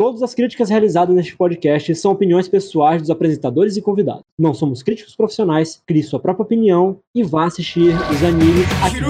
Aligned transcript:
Todas 0.00 0.22
as 0.22 0.34
críticas 0.34 0.70
realizadas 0.70 1.14
neste 1.14 1.36
podcast 1.36 1.94
são 1.94 2.12
opiniões 2.12 2.48
pessoais 2.48 3.02
dos 3.02 3.10
apresentadores 3.10 3.76
e 3.76 3.82
convidados. 3.82 4.22
Não 4.38 4.54
somos 4.54 4.82
críticos 4.82 5.14
profissionais, 5.14 5.82
crie 5.86 6.02
sua 6.02 6.18
própria 6.18 6.42
opinião 6.42 7.00
e 7.14 7.22
vá 7.22 7.44
assistir 7.44 7.94
os 8.10 8.24
animes 8.24 8.66
aqui. 8.82 9.00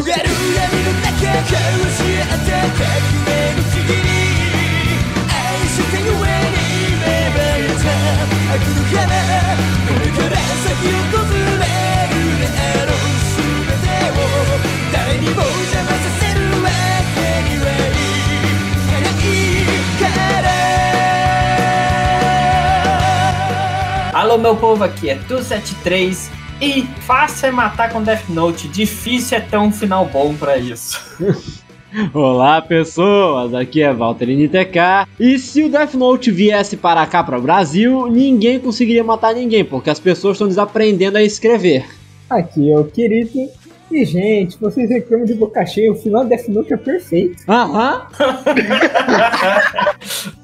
Alô 24.31 24.39
meu 24.39 24.55
povo, 24.55 24.85
aqui 24.85 25.11
é 25.11 25.19
Tu73 25.29 26.31
e 26.63 26.83
fácil 27.01 27.49
é 27.49 27.51
matar 27.51 27.93
com 27.93 28.01
Death 28.01 28.29
Note, 28.29 28.69
difícil 28.69 29.37
é 29.37 29.41
ter 29.41 29.57
um 29.57 29.73
final 29.73 30.07
bom 30.07 30.37
pra 30.37 30.57
isso. 30.57 31.01
Olá 32.15 32.63
pessoas, 32.63 33.53
aqui 33.53 33.83
é 33.83 33.93
Valtteri 33.93 34.49
TK. 34.49 35.09
E 35.19 35.37
se 35.37 35.65
o 35.65 35.69
Death 35.69 35.95
Note 35.95 36.31
viesse 36.31 36.77
para 36.77 37.05
cá, 37.09 37.25
para 37.25 37.41
o 37.41 37.43
Brasil, 37.43 38.07
ninguém 38.07 38.61
conseguiria 38.61 39.03
matar 39.03 39.35
ninguém, 39.35 39.65
porque 39.65 39.91
as 39.91 39.99
pessoas 39.99 40.37
estão 40.37 40.47
desaprendendo 40.47 41.19
a 41.19 41.23
escrever. 41.25 41.85
Aqui 42.31 42.71
é 42.71 42.79
o 42.79 42.85
querido. 42.85 43.49
E, 43.91 44.05
gente, 44.05 44.57
vocês 44.61 44.89
reclamam 44.89 45.27
de 45.27 45.35
boca 45.35 45.67
cheia, 45.67 45.91
o 45.91 45.97
final 45.97 46.23
do 46.23 46.29
Death 46.29 46.47
Note 46.49 46.73
é 46.73 46.77
perfeito. 46.77 47.43
Aham. 47.49 48.07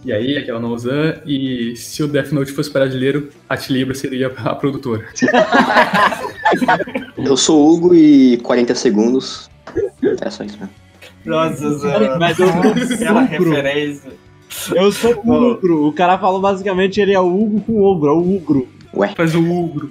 E 0.04 0.12
aí, 0.12 0.36
aqui 0.38 0.48
é 0.50 0.54
o 0.54 0.60
Nozan, 0.60 1.16
e 1.26 1.74
se 1.74 2.00
o 2.00 2.06
Death 2.06 2.30
Note 2.30 2.52
fosse 2.52 2.72
brasileiro, 2.72 3.28
a 3.48 3.56
Tilibra 3.56 3.92
seria 3.92 4.28
a 4.28 4.54
produtora. 4.54 5.04
Eu 7.18 7.36
sou 7.36 7.60
o 7.66 7.74
Hugo 7.74 7.94
e 7.94 8.36
40 8.38 8.74
segundos. 8.76 9.50
É 10.22 10.30
só 10.30 10.44
isso 10.44 10.58
mesmo. 10.58 10.72
Nossa, 11.24 11.74
Zé. 11.78 12.16
Mas 12.18 12.38
eu 12.38 12.46
sou 12.46 12.60
Aquela 12.60 13.22
Ugro. 13.24 13.50
referência. 13.50 14.12
Eu 14.74 14.92
sou 14.92 15.20
o 15.24 15.50
Ugro. 15.52 15.88
O 15.88 15.92
cara 15.92 16.16
falou 16.18 16.40
basicamente 16.40 17.00
ele 17.00 17.12
é 17.12 17.20
o 17.20 17.26
Hugo 17.26 17.60
com 17.62 17.82
ogro, 17.82 18.08
é 18.10 18.12
o 18.12 18.36
Ugro. 18.36 18.68
Faz 19.16 19.34
o 19.34 19.40
Ugro. 19.40 19.90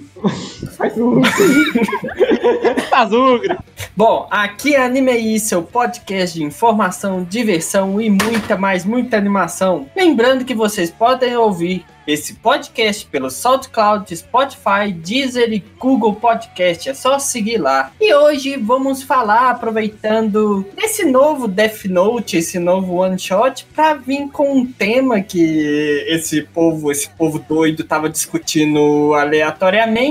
Faz 0.76 0.96
um. 0.98 1.22
Faz 2.90 3.12
Ugro. 3.12 3.56
Bom, 3.96 4.26
aqui 4.30 4.74
é 4.74 4.84
Anime 4.84 5.10
aí, 5.10 5.40
seu 5.40 5.62
podcast 5.62 6.38
de 6.38 6.44
informação, 6.44 7.24
diversão 7.24 8.00
e 8.00 8.10
muita 8.10 8.56
mais, 8.56 8.84
muita 8.84 9.16
animação. 9.16 9.88
Lembrando 9.96 10.44
que 10.44 10.54
vocês 10.54 10.90
podem 10.90 11.36
ouvir 11.36 11.84
esse 12.06 12.34
podcast 12.34 13.04
pelo 13.06 13.30
SoundCloud, 13.30 14.14
Spotify, 14.16 14.92
Deezer 14.94 15.52
e 15.52 15.58
Google 15.78 16.14
Podcast. 16.14 16.88
É 16.88 16.94
só 16.94 17.18
seguir 17.18 17.58
lá. 17.58 17.90
E 18.00 18.14
hoje 18.14 18.56
vamos 18.56 19.02
falar, 19.02 19.50
aproveitando 19.50 20.64
esse 20.78 21.04
novo 21.04 21.48
Death 21.48 21.86
Note, 21.86 22.36
esse 22.36 22.58
novo 22.58 22.94
one 22.94 23.18
shot, 23.18 23.66
para 23.74 23.94
vir 23.94 24.28
com 24.28 24.52
um 24.52 24.66
tema 24.66 25.20
que 25.20 26.04
esse 26.08 26.42
povo, 26.42 26.92
esse 26.92 27.08
povo 27.08 27.38
doido 27.38 27.82
tava 27.82 28.08
discutindo 28.08 29.12
aleatoriamente, 29.14 30.05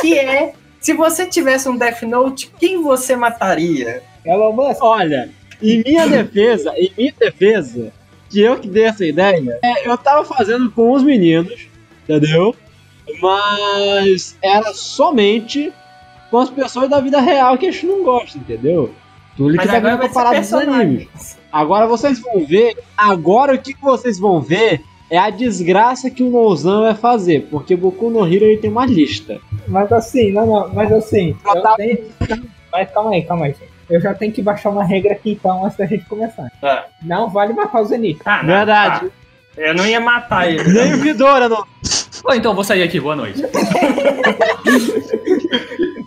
que 0.00 0.18
é 0.18 0.54
se 0.84 0.92
você 0.92 1.26
tivesse 1.26 1.66
um 1.66 1.78
Death 1.78 2.02
Note, 2.02 2.52
quem 2.60 2.82
você 2.82 3.16
mataria? 3.16 4.02
Elon 4.22 4.52
Musk. 4.52 4.82
Olha, 4.82 5.30
em 5.62 5.82
minha 5.82 6.06
defesa, 6.06 6.74
em 6.76 6.92
minha 6.94 7.14
defesa, 7.18 7.90
que 8.28 8.40
eu 8.40 8.58
que 8.60 8.68
dei 8.68 8.84
essa 8.84 9.06
ideia, 9.06 9.58
é, 9.64 9.88
eu 9.88 9.96
tava 9.96 10.26
fazendo 10.26 10.70
com 10.70 10.92
os 10.92 11.02
meninos, 11.02 11.68
entendeu? 12.02 12.54
Mas 13.18 14.36
era 14.42 14.74
somente 14.74 15.72
com 16.30 16.38
as 16.38 16.50
pessoas 16.50 16.90
da 16.90 17.00
vida 17.00 17.18
real 17.18 17.56
que 17.56 17.66
a 17.66 17.70
gente 17.70 17.86
não 17.86 18.02
gosta, 18.02 18.36
entendeu? 18.36 18.94
Tudo 19.38 19.56
que 19.56 19.66
tá 19.66 19.80
parada 20.12 20.42
ser 20.42 20.66
dos 20.66 20.74
animes. 20.74 21.38
Agora 21.50 21.86
vocês 21.86 22.18
vão 22.18 22.44
ver, 22.44 22.76
agora 22.94 23.54
o 23.54 23.58
que 23.58 23.74
vocês 23.80 24.18
vão 24.18 24.40
ver 24.40 24.82
é 25.14 25.18
a 25.18 25.30
desgraça 25.30 26.10
que 26.10 26.22
o 26.22 26.30
Nozan 26.30 26.82
vai 26.82 26.94
fazer, 26.94 27.46
porque 27.50 27.76
Boku 27.76 28.10
no 28.10 28.26
Hero 28.26 28.44
ele 28.44 28.56
tem 28.58 28.70
uma 28.70 28.84
lista. 28.86 29.38
Mas 29.68 29.90
assim, 29.92 30.32
não, 30.32 30.44
não, 30.46 30.68
mas 30.74 30.90
assim, 30.92 31.36
eu 31.46 31.62
tá- 31.62 31.74
tenho. 31.76 31.98
Mas 32.72 32.90
calma 32.90 33.10
aí, 33.12 33.22
calma 33.22 33.46
aí. 33.46 33.54
Eu 33.88 34.00
já 34.00 34.12
tenho 34.14 34.32
que 34.32 34.42
baixar 34.42 34.70
uma 34.70 34.82
regra 34.84 35.12
aqui 35.12 35.32
então 35.32 35.64
antes 35.64 35.76
da 35.76 35.86
gente 35.86 36.04
começar. 36.06 36.50
Ah. 36.62 36.84
Não 37.02 37.28
vale 37.28 37.52
matar 37.52 37.80
o 37.82 37.84
Zenith. 37.84 38.18
Ah, 38.24 38.42
não, 38.42 38.54
Verdade. 38.54 39.00
tá. 39.00 39.06
Eu 39.56 39.74
não 39.74 39.86
ia 39.86 40.00
matar 40.00 40.50
ele. 40.50 40.64
Nem 40.64 40.94
o 40.94 40.96
Vidora 40.98 41.48
não. 41.48 41.64
Bom, 42.24 42.32
então 42.34 42.54
vou 42.54 42.64
sair 42.64 42.82
aqui, 42.82 42.98
boa 42.98 43.14
noite. 43.14 43.40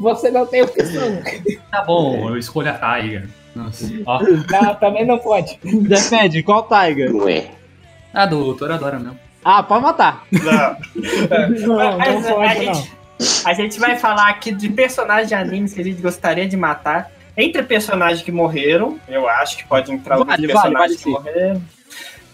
Você 0.01 0.29
não 0.31 0.45
tem 0.45 0.61
opção. 0.63 1.19
Tá 1.71 1.83
bom, 1.83 2.29
eu 2.29 2.37
escolho 2.37 2.69
a 2.69 2.73
Tiger. 2.99 3.27
Nossa. 3.55 3.85
Ó, 4.05 4.19
Não, 4.21 4.75
também 4.75 5.05
não 5.05 5.17
pode. 5.17 5.59
Depende, 5.63 6.43
qual 6.43 6.67
Tiger? 6.67 7.15
Ué. 7.15 7.45
A 8.13 8.25
do 8.25 8.53
Toradora 8.55 8.99
mesmo. 8.99 9.19
Ah, 9.43 9.63
pode 9.63 9.83
matar. 9.83 10.25
Não, 10.31 11.77
não 11.77 11.97
Mas 11.97 12.25
a, 12.25 12.33
pode 12.33 12.65
não. 12.65 12.73
gente, 12.73 12.91
a 13.45 13.53
gente 13.53 13.79
vai 13.79 13.97
falar 13.97 14.29
aqui 14.29 14.51
de 14.51 14.69
personagens 14.69 15.29
de 15.29 15.35
animes 15.35 15.73
que 15.73 15.81
a 15.81 15.83
gente 15.83 16.01
gostaria 16.01 16.47
de 16.47 16.57
matar. 16.57 17.11
Entre 17.37 17.61
personagens 17.63 18.23
que 18.23 18.31
morreram, 18.31 18.99
eu 19.07 19.29
acho 19.29 19.57
que 19.57 19.65
pode 19.65 19.91
entrar 19.91 20.15
alguns 20.15 20.27
Vale, 20.27 20.47
vale, 20.47 20.53
personagens 20.53 21.03
vale 21.03 21.03
que 21.03 21.09
morreram. 21.09 21.63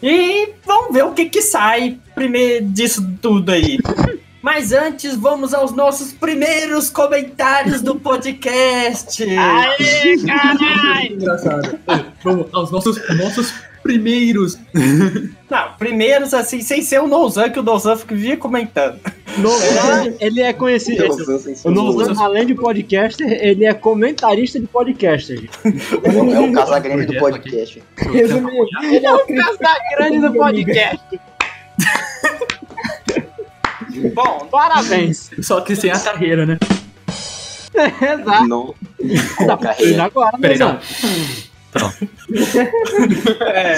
E 0.02 0.50
vamos 0.66 0.94
ver 0.94 1.04
o 1.04 1.12
que 1.12 1.26
que 1.26 1.42
sai 1.42 1.98
primeiro 2.16 2.66
disso 2.66 3.06
tudo 3.22 3.52
aí. 3.52 3.78
Mas 4.42 4.74
antes, 4.74 5.16
vamos 5.16 5.54
aos 5.54 5.72
nossos 5.72 6.12
primeiros 6.12 6.90
comentários 6.90 7.82
do 7.82 7.98
podcast. 7.98 9.24
Aê, 9.24 10.18
caralho! 10.26 11.14
Engraçado. 11.14 11.80
Vamos 12.22 12.48
aos 12.54 12.72
nossos, 12.72 13.18
nossos 13.18 13.54
primeiros. 13.84 14.58
Não, 15.50 15.74
primeiros 15.78 16.34
assim, 16.34 16.62
sem 16.62 16.82
ser 16.82 17.02
o 17.02 17.08
Nozan, 17.08 17.50
que 17.50 17.60
o 17.60 17.64
Nozan 17.64 17.96
via 18.10 18.38
comentando. 18.38 19.00
Nozan, 19.38 20.14
ele 20.20 20.42
é 20.42 20.54
conhecido. 20.54 21.04
O 21.64 21.70
Nozan, 21.70 22.20
além 22.20 22.48
de 22.48 22.56
podcaster, 22.56 23.30
ele 23.30 23.66
é 23.66 23.74
comentarista 23.74 24.60
de 24.60 24.66
podcaster. 24.66 25.48
É 26.04 26.40
o 26.40 26.52
Casagrande 26.54 27.06
do 27.06 27.20
podcast. 27.20 27.84
Resumindo, 27.98 28.68
ele 28.84 29.06
é 29.06 29.14
o 29.14 29.20
crítico 29.26 29.58
grande 29.96 30.20
do 30.20 30.34
podcast. 30.34 31.04
Bom, 34.16 34.48
Parabéns. 34.50 35.30
Só 35.42 35.62
que 35.62 35.76
sem 35.76 35.92
a 35.92 36.00
carreira, 36.00 36.46
né? 36.46 36.58
Exato. 37.74 38.48
Não. 38.48 38.74
Tá 39.46 39.58
carreira. 39.58 40.06
agora, 40.06 40.38
Peraí, 40.40 40.58
Nozan. 40.58 40.80
Não. 41.76 41.94
é, 43.48 43.76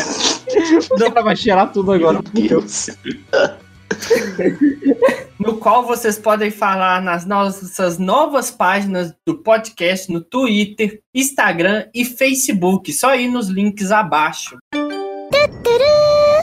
O 0.91 0.97
cara 0.97 1.21
vai 1.21 1.35
cheirar 1.35 1.71
tudo 1.71 1.91
agora. 1.91 2.21
Deus. 2.33 2.89
no 5.39 5.57
qual 5.57 5.85
vocês 5.85 6.17
podem 6.17 6.49
falar 6.51 7.01
nas 7.01 7.25
nossas 7.25 7.97
novas 7.97 8.51
páginas 8.51 9.13
do 9.25 9.37
podcast 9.37 10.11
no 10.11 10.21
Twitter, 10.21 11.01
Instagram 11.13 11.87
e 11.93 12.03
Facebook. 12.03 12.91
Só 12.91 13.15
ir 13.15 13.27
nos 13.27 13.47
links 13.47 13.91
abaixo. 13.91 14.57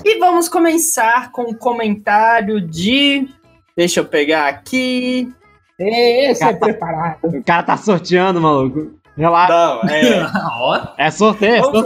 E 0.05 0.19
vamos 0.19 0.49
começar 0.49 1.31
com 1.33 1.43
o 1.43 1.57
comentário 1.57 2.61
de. 2.61 3.29
Deixa 3.77 4.01
eu 4.01 4.05
pegar 4.05 4.49
aqui. 4.49 5.33
Esse 5.79 6.45
é 6.45 6.53
preparado. 6.53 7.25
O 7.25 7.43
cara 7.45 7.63
tá 7.63 7.77
sorteando, 7.77 8.41
maluco. 8.41 9.02
Relaxa. 9.17 9.53
Não, 9.53 9.91
é. 9.91 10.93
É 10.97 11.11
sorteio, 11.11 11.55
é 11.57 11.61
Vamos 11.61 11.83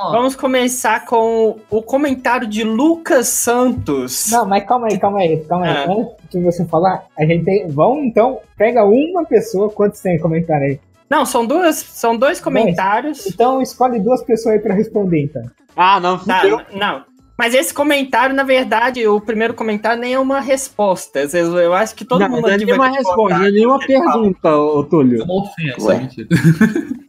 ó. 0.00 0.10
Vamos 0.10 0.34
começar 0.36 1.04
com 1.04 1.56
o 1.70 1.82
comentário 1.82 2.46
de 2.46 2.64
Lucas 2.64 3.28
Santos. 3.28 4.30
Não, 4.30 4.44
mas 4.46 4.64
calma 4.64 4.88
aí, 4.90 4.98
calma 4.98 5.18
aí, 5.20 5.44
calma 5.44 5.66
aí. 5.66 5.76
Ah. 5.76 5.86
Antes 5.90 6.16
de 6.32 6.40
você 6.42 6.64
falar, 6.64 7.04
a 7.18 7.24
gente 7.24 7.44
tem. 7.44 7.68
Vamos 7.68 8.04
então, 8.04 8.40
pega 8.56 8.84
uma 8.84 9.24
pessoa, 9.24 9.70
quantos 9.70 10.00
tem 10.00 10.18
comentário 10.18 10.66
aí? 10.66 10.80
Não, 11.08 11.24
são 11.24 11.46
duas, 11.46 11.76
são 11.76 12.16
dois 12.16 12.40
comentários. 12.40 13.26
Então 13.26 13.62
escolhe 13.62 14.00
duas 14.00 14.22
pessoas 14.24 14.56
aí 14.56 14.60
pra 14.60 14.74
responder, 14.74 15.22
então. 15.24 15.42
Ah, 15.76 16.00
não, 16.00 16.18
Tá, 16.18 16.40
fudeu. 16.40 16.60
não. 16.74 17.04
Mas 17.38 17.54
esse 17.54 17.72
comentário, 17.74 18.34
na 18.34 18.42
verdade, 18.44 19.06
o 19.06 19.20
primeiro 19.20 19.52
comentário 19.54 20.00
nem 20.00 20.14
é 20.14 20.18
uma 20.18 20.40
resposta. 20.40 21.20
Eu- 21.32 21.58
Eu 21.58 21.74
acho 21.74 21.94
que 21.94 22.04
todo 22.04 22.20
não, 22.20 22.28
mundo 22.30 22.42
não 22.42 22.48
é 22.50 22.56
nenhuma 22.56 22.76
vai 22.78 22.92
resposta, 22.92 23.38
não 23.38 23.44
é 23.46 23.50
nenhuma 23.50 23.78
pergunta, 23.78 24.56
ô 24.56 24.82
Túlio. 24.84 25.24
Uma 25.24 25.42
ofensa, 25.42 25.86
Ué. 25.86 25.98
mentira. 25.98 26.28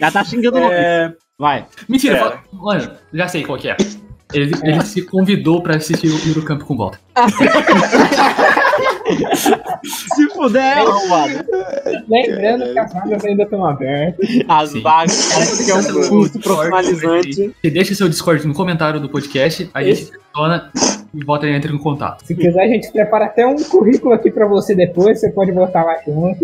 Já 0.00 0.10
tá 0.10 0.24
xingando 0.24 0.58
o 0.58 0.72
É, 0.72 1.14
Vai. 1.38 1.66
Mentira, 1.88 2.16
Pera. 2.16 2.30
fala- 2.30 2.42
olha, 2.60 2.98
já 3.12 3.28
sei 3.28 3.44
qual 3.44 3.58
que 3.58 3.68
é. 3.68 3.76
Ele, 4.32 4.52
ele 4.62 4.80
se 4.84 5.02
convidou 5.02 5.62
pra 5.62 5.76
assistir 5.76 6.08
o 6.08 6.28
Eurocamp 6.28 6.62
com 6.62 6.76
volta. 6.76 6.98
Lembrando 12.08 12.72
que 12.72 12.78
as 12.78 12.92
vagas 12.92 13.24
ainda 13.24 13.42
estão 13.44 13.64
abertas. 13.64 14.28
As 14.48 14.70
Sim. 14.70 14.80
vagas, 14.80 15.28
cara, 15.32 15.46
que 15.64 15.70
é 15.70 15.74
um 15.74 16.08
curso 16.08 16.38
profissionalizante. 16.40 17.54
Você 17.62 17.70
deixa 17.70 17.94
seu 17.94 18.08
Discord 18.08 18.46
no 18.46 18.54
comentário 18.54 19.00
do 19.00 19.08
podcast, 19.08 19.70
a 19.72 19.82
gente 19.82 20.04
seleciona 20.06 20.70
e 21.14 21.24
volta 21.24 21.46
e 21.46 21.52
entra 21.54 21.70
em 21.72 21.78
contato. 21.78 22.24
Se 22.24 22.34
quiser, 22.34 22.62
a 22.62 22.66
gente 22.68 22.90
prepara 22.90 23.26
até 23.26 23.46
um 23.46 23.56
currículo 23.56 24.14
aqui 24.14 24.30
pra 24.30 24.46
você 24.46 24.74
depois. 24.74 25.20
Você 25.20 25.30
pode 25.30 25.52
botar 25.52 25.84
lá 25.84 25.96
junto. 26.06 26.38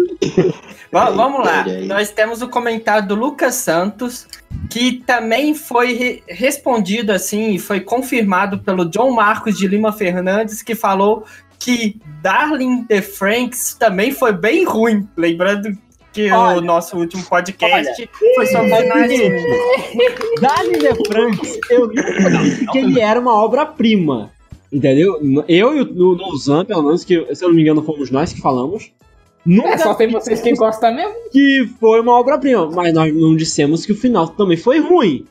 Va- 0.93 1.11
vamos 1.11 1.45
lá. 1.45 1.63
Aí. 1.65 1.87
Nós 1.87 2.11
temos 2.11 2.43
o 2.43 2.49
comentário 2.49 3.07
do 3.09 3.15
Lucas 3.15 3.55
Santos, 3.55 4.27
que 4.71 5.03
também 5.07 5.55
foi 5.55 5.93
re- 5.95 6.23
respondido 6.29 7.13
assim 7.13 7.53
e 7.55 7.59
foi 7.59 7.81
confirmado 7.81 8.59
pelo 8.59 8.85
John 8.85 9.11
Marcos 9.13 9.57
de 9.57 9.67
Lima 9.67 9.93
Fernandes, 9.93 10.63
que 10.63 10.75
falou 10.75 11.25
que 11.59 11.97
Darling 12.23 12.85
the 12.85 13.03
Franks 13.03 13.75
também 13.79 14.13
foi 14.13 14.33
bem 14.33 14.65
ruim. 14.65 15.07
Lembrando 15.17 15.71
que 16.13 16.31
o 16.31 16.35
Olha. 16.37 16.61
nosso 16.61 16.97
último 16.97 17.23
podcast 17.25 18.09
foi 18.35 18.47
sobre 18.47 18.73
o 18.73 19.09
seguinte, 19.09 19.47
Dali 20.41 20.79
de 20.79 21.09
Franks, 21.09 21.59
eu 21.71 21.89
disse 21.89 22.67
que 22.73 22.79
ele 22.79 23.01
era 23.01 23.21
uma 23.21 23.35
obra-prima. 23.35 24.31
Entendeu? 24.73 25.19
Eu 25.49 25.77
e 25.77 25.81
o 25.81 25.85
no, 25.85 26.15
no 26.17 26.37
Zan, 26.37 26.65
pelo 26.65 26.83
menos, 26.83 27.05
que 27.05 27.35
se 27.35 27.43
eu 27.45 27.49
não 27.49 27.55
me 27.57 27.63
engano 27.63 27.83
fomos 27.83 28.11
nós 28.11 28.33
que 28.33 28.41
falamos. 28.41 28.91
Nunca 29.47 29.71
É, 29.71 29.79
só 29.79 29.95
tem 29.95 30.09
vocês 30.11 30.43
que 30.43 30.53
gostam 30.55 30.95
mesmo. 30.95 31.15
que 31.33 31.67
foi 31.81 32.01
uma 32.01 32.13
obra-prima, 32.13 32.69
mas 32.71 32.93
nós 32.93 33.15
não 33.15 33.35
dissemos 33.35 33.87
que 33.87 33.93
o 33.93 33.97
final 33.97 34.29
também 34.29 34.59
foi 34.59 34.79
ruim. 34.81 35.25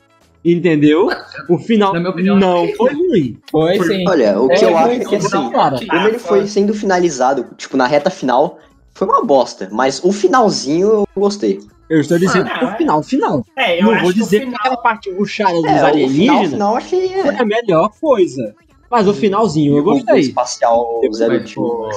Entendeu? 0.44 1.08
O 1.48 1.58
final 1.58 1.92
Na 1.92 1.98
minha 2.00 2.10
opinião, 2.10 2.36
não 2.38 2.64
é 2.64 2.72
foi 2.72 2.92
ruim. 2.92 3.38
Foi, 3.50 3.76
Por- 3.76 3.86
sim. 3.86 4.04
Olha, 4.08 4.40
o 4.40 4.48
que 4.48 4.64
É, 4.64 4.70
eu 4.70 4.78
acho 4.78 4.90
é 4.90 5.04
que 5.04 5.16
assim, 5.16 5.50
cara. 5.50 5.78
como 5.86 6.08
ele 6.08 6.18
foi 6.18 6.46
sendo 6.46 6.72
finalizado, 6.72 7.46
tipo, 7.56 7.76
na 7.76 7.86
reta 7.86 8.08
final, 8.08 8.58
foi 8.94 9.08
uma 9.08 9.24
bosta. 9.24 9.68
Mas 9.72 10.02
o 10.04 10.12
finalzinho 10.12 10.88
eu 10.88 11.04
gostei. 11.16 11.58
Eu 11.90 12.00
estou 12.00 12.18
dizendo 12.18 12.48
Ah, 12.52 12.66
o 12.74 12.76
final, 12.76 13.02
final. 13.02 13.44
É, 13.56 13.80
eu 13.80 13.86
não 13.86 13.92
acho 13.94 14.04
vou 14.04 14.12
que 14.12 14.20
o 14.20 14.22
dizer 14.22 14.38
que 14.40 14.44
final- 14.44 14.58
aquela 14.60 14.76
parte 14.76 15.10
ruxada 15.10 15.54
dos 15.54 15.64
É, 15.64 15.68
o 15.70 15.74
final, 15.74 15.86
alienígenas 15.86 16.50
final 16.50 16.76
achei. 16.76 17.08
foi 17.08 17.34
É, 17.34 17.40
a 17.42 17.44
melhor 17.44 17.90
coisa. 18.00 18.54
Mas 18.90 19.08
o 19.08 19.14
finalzinho 19.14 19.74
eu 19.76 19.80
o 19.80 19.84
gostei. 19.84 20.20
espacial 20.20 21.00
Mas, 21.02 21.16
0 21.16 21.44
ô, 21.56 21.90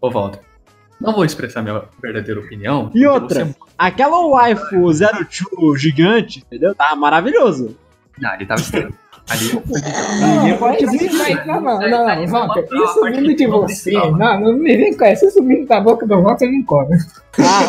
ô, 0.00 0.10
Walter, 0.10 0.40
não 1.04 1.12
vou 1.14 1.24
expressar 1.24 1.62
minha 1.62 1.82
verdadeira 2.02 2.40
opinião. 2.40 2.90
E 2.94 3.06
outra? 3.06 3.44
você- 3.46 3.54
Aquela 3.78 4.18
waifu 4.26 4.92
02 4.92 5.80
gigante, 5.80 6.40
entendeu? 6.46 6.74
Tá 6.74 6.94
maravilhoso. 6.96 7.76
Não, 8.18 8.32
ele 8.34 8.46
tava 8.46 8.60
estranho. 8.60 8.94
Ali, 9.30 9.52
Não, 10.20 10.74
isso 10.76 11.18
vai- 11.18 11.46
não, 11.46 11.60
não, 11.60 11.80
não, 11.80 12.26
Walter, 12.26 12.68
isso 12.72 13.04
vindo 13.04 13.34
de 13.34 13.46
você, 13.46 13.92
não, 13.92 14.40
não 14.40 14.52
me 14.52 14.76
vem 14.76 14.94
com 14.96 15.04
essa, 15.04 15.26
isso 15.26 15.42
vindo 15.42 15.66
da 15.66 15.80
boca 15.80 16.06
do 16.06 16.20
Walter 16.22 16.50
não 16.50 16.62
come. 16.64 16.96
Ah, 17.36 17.64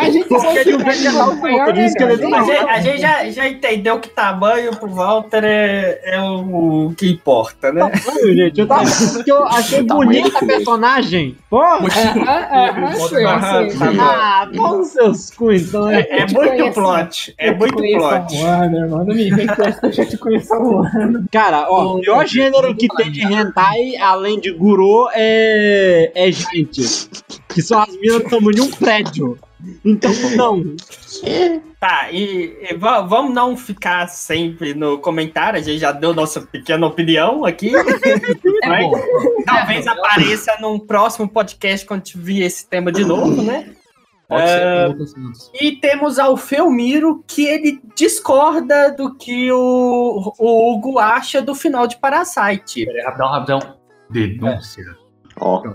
a 0.06 0.08
gente 0.10 0.28
Porque 0.28 0.46
ele 0.60 0.78
vem 0.78 0.98
de 0.98 1.08
lá, 1.10 1.34
maior, 1.34 1.72
de 1.74 1.80
esqueleto 1.82 2.24
A 2.26 2.30
Não, 2.30 2.44
gente, 2.46 2.62
não. 2.62 2.68
a 2.70 2.80
gente 2.80 3.00
já, 3.02 3.30
já 3.30 3.48
entendeu 3.48 4.00
que 4.00 4.08
tamanho 4.08 4.74
pro 4.74 4.88
Walter 4.88 5.42
é, 5.44 6.00
é 6.04 6.20
o 6.22 6.90
que 6.96 7.10
importa, 7.10 7.70
né? 7.70 7.80
Não, 7.82 8.34
gente, 8.34 8.58
eu 8.60 8.66
tava 8.66 8.84
eu 9.26 9.44
achei 9.44 9.84
Tamanho 9.84 10.06
bonita 10.22 10.38
a 10.38 10.46
personagem. 10.46 11.36
Porra! 11.50 11.80
Aham, 11.80 12.92
sei, 13.08 13.24
Aham, 13.26 13.70
sei. 13.70 13.78
tá. 13.78 13.92
Ah, 14.00 14.48
pão 14.56 14.84
seus 14.84 15.30
cu, 15.32 15.52
então. 15.52 15.90
É, 15.90 16.06
é 16.10 16.26
muito 16.26 16.72
plot. 16.72 17.34
É 17.36 17.52
muito 17.52 17.76
plot. 17.76 18.42
ano, 18.42 18.76
irmão. 18.78 19.04
Não 19.04 19.14
me 19.14 19.30
vem 19.30 19.46
com 19.48 19.62
essa 19.64 19.86
eu 19.86 19.92
já 19.92 20.06
te 20.06 20.16
conheço 20.16 20.35
Cara, 21.30 21.66
ó, 21.70 21.96
o 21.96 22.00
pior 22.00 22.26
gênero 22.26 22.74
que 22.74 22.88
tem 22.88 23.10
de 23.10 23.22
hentai, 23.22 23.96
além 23.96 24.38
de 24.40 24.52
guru, 24.52 25.08
é. 25.12 26.10
é 26.14 26.32
gente. 26.32 27.08
Que 27.48 27.62
são 27.62 27.80
as 27.80 27.96
minas 27.96 28.22
do 28.22 28.28
tamanho 28.28 28.54
de 28.54 28.60
um 28.60 28.70
prédio. 28.70 29.38
Então, 29.84 30.12
não. 30.36 30.76
Tá, 31.80 32.08
e, 32.10 32.56
e 32.70 32.74
va- 32.74 33.00
vamos 33.02 33.34
não 33.34 33.56
ficar 33.56 34.08
sempre 34.08 34.74
no 34.74 34.98
comentário, 34.98 35.58
a 35.58 35.62
gente 35.62 35.78
já 35.78 35.92
deu 35.92 36.14
nossa 36.14 36.40
pequena 36.40 36.86
opinião 36.86 37.44
aqui. 37.44 37.72
é 38.62 38.82
bom. 38.82 38.92
Talvez 39.44 39.86
apareça 39.86 40.56
num 40.60 40.78
próximo 40.78 41.28
podcast 41.28 41.86
quando 41.86 42.04
vir 42.16 42.42
esse 42.42 42.66
tema 42.68 42.90
de 42.92 43.04
novo, 43.04 43.42
né? 43.42 43.70
Pode 44.28 44.48
ser 44.48 44.60
É. 44.60 44.88
E 45.60 45.72
temos 45.76 46.18
ao 46.18 46.36
Felmiro 46.36 47.22
que 47.26 47.46
ele 47.46 47.80
discorda 47.94 48.90
do 48.92 49.14
que 49.14 49.50
o, 49.52 50.32
o 50.38 50.72
Hugo 50.72 50.98
acha 50.98 51.40
do 51.40 51.54
final 51.54 51.86
de 51.86 51.96
Parasite. 51.96 52.84
Peraí, 52.86 53.04
Rapidão, 53.04 53.28
rapidão. 53.28 53.60
Denúncia. 54.10 54.84
Ó, 55.38 55.62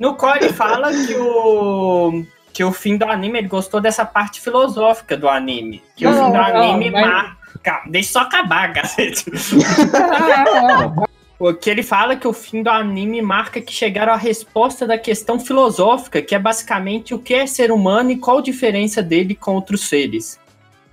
No 0.00 0.14
qual 0.16 0.36
ele 0.36 0.52
fala 0.52 0.90
que 0.92 1.14
o 1.14 2.24
que 2.52 2.62
o 2.62 2.70
fim 2.70 2.96
do 2.96 3.04
anime 3.04 3.38
ele 3.40 3.48
gostou 3.48 3.80
dessa 3.80 4.04
parte 4.06 4.40
filosófica 4.40 5.16
do 5.16 5.28
anime. 5.28 5.82
Que 5.96 6.06
o 6.06 6.10
Não, 6.10 6.26
fim 6.26 6.30
do 6.30 6.38
não, 6.38 6.44
anime 6.72 6.90
mas- 6.90 7.06
marca. 7.06 7.82
Deixa 7.90 8.10
eu 8.10 8.12
só 8.12 8.20
acabar, 8.20 8.72
cacete. 8.72 9.24
O 11.38 11.52
que 11.52 11.68
ele 11.68 11.82
fala 11.82 12.12
é 12.12 12.16
que 12.16 12.28
o 12.28 12.32
fim 12.32 12.62
do 12.62 12.70
anime 12.70 13.20
marca 13.20 13.60
que 13.60 13.72
chegaram 13.72 14.12
à 14.12 14.16
resposta 14.16 14.86
da 14.86 14.96
questão 14.96 15.38
filosófica, 15.40 16.22
que 16.22 16.34
é 16.34 16.38
basicamente 16.38 17.12
o 17.12 17.18
que 17.18 17.34
é 17.34 17.46
ser 17.46 17.72
humano 17.72 18.12
e 18.12 18.18
qual 18.18 18.38
a 18.38 18.42
diferença 18.42 19.02
dele 19.02 19.34
com 19.34 19.54
outros 19.54 19.88
seres. 19.88 20.38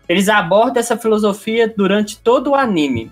Eles 0.09 0.27
abordam 0.27 0.79
essa 0.79 0.97
filosofia 0.97 1.67
durante 1.67 2.17
todo 2.17 2.51
o 2.51 2.55
anime. 2.55 3.11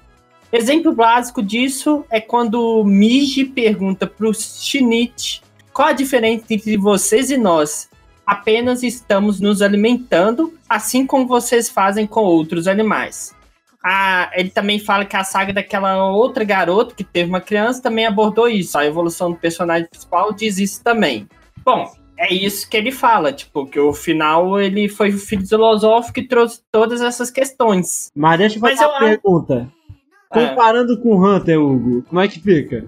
Exemplo 0.52 0.92
básico 0.92 1.44
disso 1.44 2.04
é 2.10 2.20
quando 2.20 2.84
Miji 2.84 3.46
pergunta 3.46 4.08
pro 4.08 4.34
Shinichi 4.34 5.42
qual 5.72 5.90
a 5.90 5.94
diferença 5.94 6.46
entre 6.50 6.76
vocês 6.78 7.30
e 7.30 7.38
nós. 7.38 7.88
Apenas 8.26 8.82
estamos 8.82 9.40
nos 9.40 9.62
alimentando, 9.62 10.54
assim 10.68 11.06
como 11.06 11.28
vocês 11.28 11.70
fazem 11.70 12.08
com 12.08 12.22
outros 12.22 12.68
animais. 12.68 13.36
Ah, 13.84 14.30
ele 14.34 14.50
também 14.50 14.78
fala 14.80 15.06
que 15.06 15.16
a 15.16 15.24
saga 15.24 15.54
daquela 15.54 16.06
outra 16.12 16.44
garota 16.44 16.94
que 16.94 17.04
teve 17.04 17.30
uma 17.30 17.40
criança 17.40 17.82
também 17.82 18.06
abordou 18.06 18.48
isso. 18.50 18.78
A 18.78 18.86
evolução 18.86 19.32
do 19.32 19.38
personagem 19.38 19.88
principal 19.88 20.34
diz 20.34 20.58
isso 20.58 20.84
também. 20.84 21.28
Bom, 21.64 21.90
é 22.18 22.34
isso 22.34 22.70
que 22.70 22.76
ele 22.76 22.92
fala, 22.92 23.32
tipo, 23.32 23.66
que 23.66 23.80
o 23.80 23.94
final 23.94 24.60
ele 24.60 24.90
foi 24.90 25.12
filosófico 25.14 26.20
e 26.20 26.28
trouxe 26.28 26.62
todas 26.72 27.02
essas 27.02 27.32
questões. 27.32 28.12
Mas 28.14 28.38
deixa 28.40 28.58
eu 28.58 28.60
fazer 28.62 28.76
Mas 28.76 28.86
uma 28.86 28.96
eu 28.96 29.00
pergunta. 29.22 29.70
É. 30.34 30.48
Comparando 30.50 31.00
com 31.02 31.10
o 31.16 31.26
Hunter, 31.26 31.60
Hugo, 31.60 32.04
como 32.04 32.20
é 32.22 32.28
que 32.28 32.40
fica? 32.42 32.86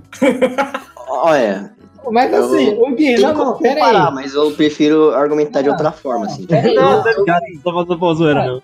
olha, 1.07 1.71
Mas 2.11 2.33
assim, 2.33 2.69
o 2.79 2.93
Gui, 2.95 3.15
não, 3.19 3.33
não, 3.33 3.57
aí. 3.63 4.13
mas 4.13 4.33
eu 4.33 4.51
prefiro 4.51 5.11
argumentar 5.11 5.61
de 5.61 5.69
Ah, 5.69 5.71
outra 5.71 5.91
forma, 5.91 6.25
assim. 6.25 6.45
Pera 6.45 6.67
aí, 6.67 6.75
Não, 6.75 6.99
o- 6.99 7.03
tá 7.03 7.11
ligado? 7.13 7.41
Não 7.53 7.61
tô 7.61 7.73
fazendo 7.73 7.99
pau 7.99 8.13
zoeira, 8.15 8.45
não. 8.45 8.57
o 8.57 8.59
Gui, 8.59 8.63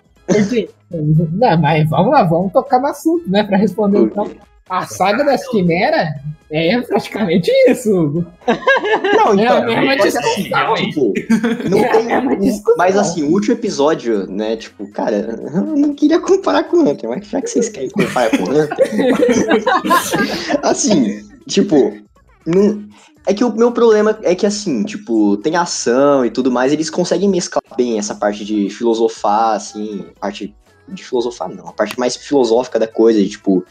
mas 1.60 1.88
vamos 1.88 2.12
lá, 2.12 2.22
vamos 2.24 2.52
tocar 2.52 2.80
no 2.80 2.86
assunto, 2.86 3.28
né? 3.30 3.44
Pra 3.44 3.56
responder 3.56 3.98
então. 4.00 4.30
A 4.70 4.84
saga 4.84 5.24
das 5.24 5.48
quimeras 5.48 6.08
é 6.50 6.78
praticamente 6.82 7.50
isso, 7.68 7.90
Hugo. 7.90 8.26
Não, 8.46 9.38
É 9.38 9.44
então, 9.44 9.64
pode 9.86 10.02
discussão. 10.02 10.76
ser, 10.76 10.86
tipo, 10.90 11.14
não 11.70 11.78
É 11.78 11.88
tem, 11.88 12.62
mas 12.76 12.96
assim, 12.98 13.22
o 13.22 13.32
último 13.32 13.54
episódio, 13.54 14.26
né, 14.30 14.56
tipo, 14.56 14.86
cara, 14.92 15.16
eu 15.54 15.62
não 15.62 15.94
queria 15.94 16.20
comparar 16.20 16.64
com 16.64 16.76
o 16.78 16.80
Hunter, 16.88 17.08
mas 17.08 17.26
já 17.26 17.40
que 17.40 17.48
vocês 17.48 17.70
querem 17.70 17.88
comparar 17.88 18.30
com 18.30 18.44
o 18.44 18.50
Hunter, 18.50 18.76
assim, 20.62 21.22
tipo, 21.46 21.96
não, 22.46 22.84
é 23.28 23.34
que 23.34 23.44
o 23.44 23.54
meu 23.54 23.70
problema 23.70 24.18
é 24.22 24.34
que 24.34 24.46
assim, 24.46 24.82
tipo, 24.84 25.36
tem 25.36 25.54
ação 25.54 26.24
e 26.24 26.30
tudo 26.30 26.50
mais, 26.50 26.72
eles 26.72 26.88
conseguem 26.88 27.28
mesclar 27.28 27.62
bem 27.76 27.98
essa 27.98 28.14
parte 28.14 28.42
de 28.42 28.70
filosofar, 28.70 29.54
assim, 29.54 30.06
parte 30.18 30.56
de 30.88 31.04
filosofar 31.04 31.46
não, 31.50 31.68
a 31.68 31.72
parte 31.74 31.98
mais 32.00 32.16
filosófica 32.16 32.78
da 32.78 32.88
coisa, 32.88 33.22
de, 33.22 33.28
tipo, 33.28 33.62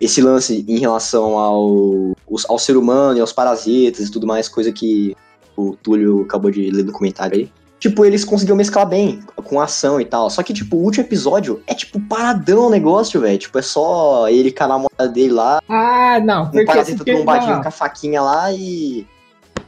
esse 0.00 0.22
lance 0.22 0.64
em 0.66 0.78
relação 0.78 1.38
ao, 1.38 2.16
ao 2.48 2.58
ser 2.58 2.78
humano 2.78 3.18
e 3.18 3.20
aos 3.20 3.30
parasitas 3.30 4.08
e 4.08 4.10
tudo 4.10 4.26
mais, 4.26 4.48
coisa 4.48 4.72
que 4.72 5.14
o 5.54 5.76
Túlio 5.76 6.22
acabou 6.22 6.50
de 6.50 6.70
ler 6.70 6.86
no 6.86 6.92
comentário 6.92 7.36
aí. 7.36 7.52
Tipo, 7.84 8.02
eles 8.02 8.24
conseguiram 8.24 8.56
mesclar 8.56 8.86
bem 8.86 9.20
com 9.44 9.60
ação 9.60 10.00
e 10.00 10.06
tal. 10.06 10.30
Só 10.30 10.42
que, 10.42 10.54
tipo, 10.54 10.74
o 10.74 10.82
último 10.82 11.04
episódio 11.04 11.62
é, 11.66 11.74
tipo, 11.74 12.00
paradão 12.00 12.68
o 12.68 12.70
negócio, 12.70 13.20
velho. 13.20 13.36
Tipo, 13.36 13.58
é 13.58 13.62
só 13.62 14.26
ele 14.26 14.50
com 14.50 14.64
a 14.64 14.68
namorada 14.68 15.06
dele 15.06 15.34
lá, 15.34 15.60
Ah, 15.68 16.18
não, 16.24 16.44
um 16.54 16.64
parasita 16.64 17.04
trombadinho 17.04 17.56
não, 17.56 17.60
com 17.62 17.68
a 17.68 17.70
faquinha 17.70 18.22
lá 18.22 18.50
e. 18.50 19.06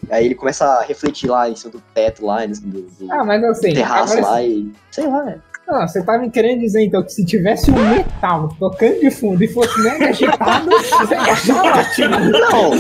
Aí 0.08 0.25
ele 0.25 0.35
começa 0.35 0.64
a 0.64 0.82
refletir 0.82 1.28
lá 1.28 1.50
em 1.50 1.56
cima 1.56 1.73
do 1.73 1.82
teto 1.92 2.25
lá, 2.25 2.42
em 2.46 2.54
cima 2.54 2.73
do, 2.73 2.80
do 2.82 3.12
Ah, 3.12 3.23
mas 3.23 3.42
não 3.42 3.52
sei. 3.54 3.75
terraço 3.75 4.14
Agora, 4.16 4.32
lá 4.32 4.42
e. 4.42 4.73
Sei 4.90 5.06
lá, 5.06 5.20
velho. 5.23 5.42
Não, 5.68 5.80
você 5.87 6.00
tá 6.00 6.16
me 6.16 6.30
querendo 6.30 6.61
dizer 6.61 6.85
então 6.85 7.02
que 7.02 7.12
se 7.12 7.25
tivesse 7.26 7.73
um 7.73 7.88
metal 7.90 8.49
tocando 8.56 9.00
de 9.00 9.11
fundo 9.11 9.42
e 9.42 9.49
fosse 9.49 9.76
mega 9.82 10.11
agitado, 10.11 10.70
você 10.70 11.14
ia 11.14 11.20
achar 11.23 11.78
ótimo. 11.80 12.20
Não, 12.30 12.73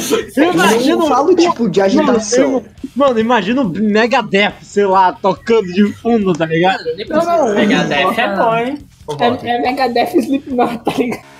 eu 0.44 0.52
Imagina 0.54 0.96
não 0.96 1.04
um- 1.04 1.08
falo, 1.08 1.34
tipo, 1.34 1.68
de 1.68 1.80
agitação. 1.82 2.62
Mano, 2.96 3.20
imagina 3.20 3.60
o 3.60 3.68
Megadeth, 3.68 4.54
sei 4.62 4.86
lá, 4.86 5.12
tocando 5.12 5.70
de 5.70 5.92
fundo, 5.92 6.32
tá 6.32 6.46
ligado? 6.46 6.82
Não, 7.06 7.22
não, 7.22 7.48
não, 7.48 7.54
Megadeth 7.54 8.18
é 8.18 8.36
bom, 8.36 8.56
hein? 8.56 8.78
É, 9.20 9.50
é 9.50 9.60
Megadeth 9.60 10.16
Slipknot, 10.16 10.78
tá 10.78 10.92
ligado? 10.96 11.36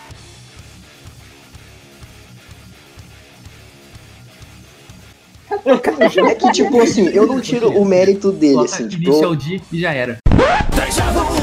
É 6.29 6.35
que, 6.35 6.53
tipo 6.53 6.81
assim, 6.81 7.09
eu 7.09 7.27
não 7.27 7.41
tiro 7.41 7.71
o 7.71 7.85
mérito 7.85 8.31
dele, 8.31 8.61
assim. 8.61 8.87
Tipo... 8.87 9.05
Inicial 9.05 9.35
D 9.35 9.61
e 9.73 9.81
já 9.81 9.93
era. 9.93 10.19
Deja! 10.75 11.36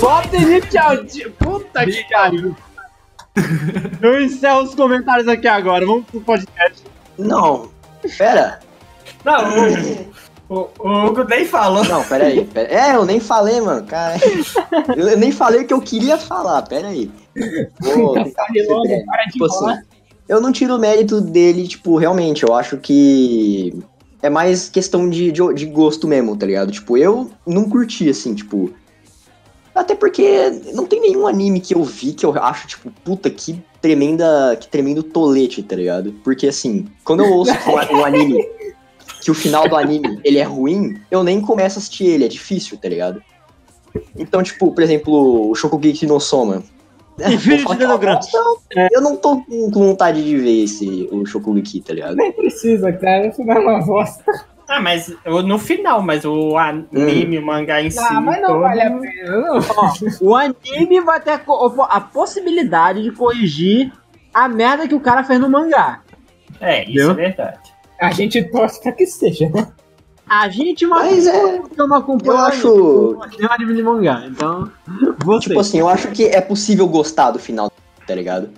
Bota 0.00 0.36
inicial 0.36 1.04
D. 1.04 1.28
Puta 1.38 1.84
que 1.84 2.04
pariu. 2.12 2.56
Eu 4.00 4.20
encerro 4.22 4.62
os 4.62 4.74
comentários 4.74 5.26
aqui 5.28 5.48
agora. 5.48 5.84
Vamos 5.86 6.04
pro 6.06 6.20
podcast. 6.20 6.82
não, 7.18 7.70
pera, 8.18 8.60
Não, 9.24 9.44
o, 10.48 10.54
o, 10.78 10.88
o 10.88 11.06
Hugo 11.06 11.24
nem 11.24 11.44
falou. 11.46 11.84
não, 11.84 12.04
pera 12.04 12.26
aí, 12.26 12.44
pera- 12.44 12.68
é, 12.72 12.94
eu 12.96 13.04
nem 13.04 13.20
falei, 13.20 13.60
mano, 13.60 13.86
cara, 13.86 14.16
eu, 14.96 15.08
eu 15.08 15.16
nem 15.18 15.32
falei 15.32 15.62
o 15.62 15.66
que 15.66 15.72
eu 15.72 15.80
queria 15.80 16.18
falar, 16.18 16.62
pera 16.62 16.88
aí. 16.88 17.10
Vou 17.80 18.14
tentar 18.14 18.46
Tipo 19.32 19.46
assim, 19.46 19.80
eu 20.28 20.40
não 20.40 20.52
tiro 20.52 20.76
o 20.76 20.78
mérito 20.78 21.20
dele, 21.20 21.66
tipo, 21.66 21.96
realmente, 21.96 22.42
eu 22.42 22.54
acho 22.54 22.76
que 22.76 23.72
é 24.22 24.28
mais 24.28 24.68
questão 24.68 25.08
de, 25.08 25.32
de, 25.32 25.54
de 25.54 25.66
gosto 25.66 26.06
mesmo, 26.06 26.36
tá 26.36 26.44
ligado? 26.46 26.70
Tipo, 26.70 26.98
eu 26.98 27.30
não 27.46 27.68
curti, 27.68 28.08
assim, 28.10 28.34
tipo. 28.34 28.72
Até 29.74 29.94
porque 29.94 30.50
não 30.74 30.86
tem 30.86 31.00
nenhum 31.00 31.26
anime 31.26 31.60
que 31.60 31.74
eu 31.74 31.82
vi 31.82 32.12
que 32.12 32.26
eu 32.26 32.32
acho, 32.42 32.66
tipo, 32.66 32.90
puta, 33.04 33.30
que 33.30 33.62
tremenda. 33.80 34.56
Que 34.60 34.68
tremendo 34.68 35.02
tolete, 35.02 35.62
tá 35.62 35.76
ligado? 35.76 36.12
Porque 36.24 36.46
assim, 36.46 36.86
quando 37.04 37.24
eu 37.24 37.32
ouço 37.32 37.52
um, 37.52 37.98
um 37.98 38.04
anime 38.04 38.46
que 39.22 39.30
o 39.30 39.34
final 39.34 39.68
do 39.68 39.76
anime 39.76 40.20
ele 40.24 40.38
é 40.38 40.42
ruim, 40.42 41.00
eu 41.10 41.22
nem 41.22 41.40
começo 41.40 41.78
a 41.78 41.80
assistir 41.80 42.04
ele, 42.06 42.24
é 42.24 42.28
difícil, 42.28 42.76
tá 42.76 42.88
ligado? 42.88 43.22
Então, 44.16 44.42
tipo, 44.42 44.72
por 44.72 44.82
exemplo, 44.82 45.50
o 45.50 45.54
Shokugeki 45.54 46.06
no 46.06 46.20
Soma. 46.20 46.62
E 47.18 47.36
filho 47.38 47.64
de 47.76 47.84
é 48.78 48.88
Eu 48.90 49.00
não 49.00 49.16
tô 49.16 49.42
com 49.42 49.70
com 49.70 49.86
vontade 49.86 50.24
de 50.24 50.36
ver 50.36 50.64
esse, 50.64 51.08
o 51.12 51.24
Shokugeki, 51.26 51.80
tá 51.80 51.92
ligado? 51.92 52.16
Nem 52.16 52.32
precisa, 52.32 52.92
cara. 52.92 53.28
Isso 53.28 53.44
não 53.44 53.54
é 53.54 53.58
uma 53.58 53.84
bosta. 53.84 54.24
Ah, 54.74 54.80
mas 54.80 55.14
no 55.44 55.58
final, 55.58 56.00
mas 56.02 56.24
o 56.24 56.56
anime, 56.56 57.38
o 57.38 57.44
mangá 57.44 57.82
em 57.82 57.90
si. 57.90 57.98
Ah, 57.98 58.20
mas 58.20 58.40
não 58.40 58.48
todo- 58.48 58.60
vale 58.60 58.80
a 58.80 58.90
pena. 58.90 59.36
Não. 59.40 59.58
O 60.22 60.34
anime 60.34 61.00
vai 61.02 61.20
ter 61.20 61.32
a, 61.32 62.00
possibilidade 62.00 63.02
de 63.02 63.10
corrigir 63.12 63.92
a 64.32 64.48
merda 64.48 64.88
que 64.88 64.94
o 64.94 65.00
cara 65.00 65.22
fez 65.24 65.38
no 65.38 65.48
mangá. 65.50 66.00
É, 66.60 66.82
isso 66.84 66.90
Entendeu? 66.90 67.10
é 67.10 67.14
verdade. 67.14 67.58
A 68.00 68.10
gente 68.12 68.42
torce 68.44 68.82
pra 68.82 68.92
que 68.92 69.04
seja. 69.06 69.50
A 70.28 70.48
gente 70.48 70.86
mas 70.86 71.12
Mas 71.12 71.26
é. 71.26 71.56
eu 71.76 71.86
não 71.86 71.96
acompanho 71.96 72.32
Eu 72.32 72.44
acho. 72.46 72.68
o 72.72 73.22
anime 73.50 73.74
de 73.74 73.82
mangá. 73.82 74.24
Então, 74.26 74.70
você. 75.22 75.48
Tipo 75.48 75.60
assim, 75.60 75.78
eu 75.80 75.88
acho 75.88 76.08
que 76.12 76.24
é 76.24 76.40
possível 76.40 76.88
gostar 76.88 77.30
do 77.32 77.38
final, 77.38 77.70
tá 78.06 78.14
ligado? 78.14 78.48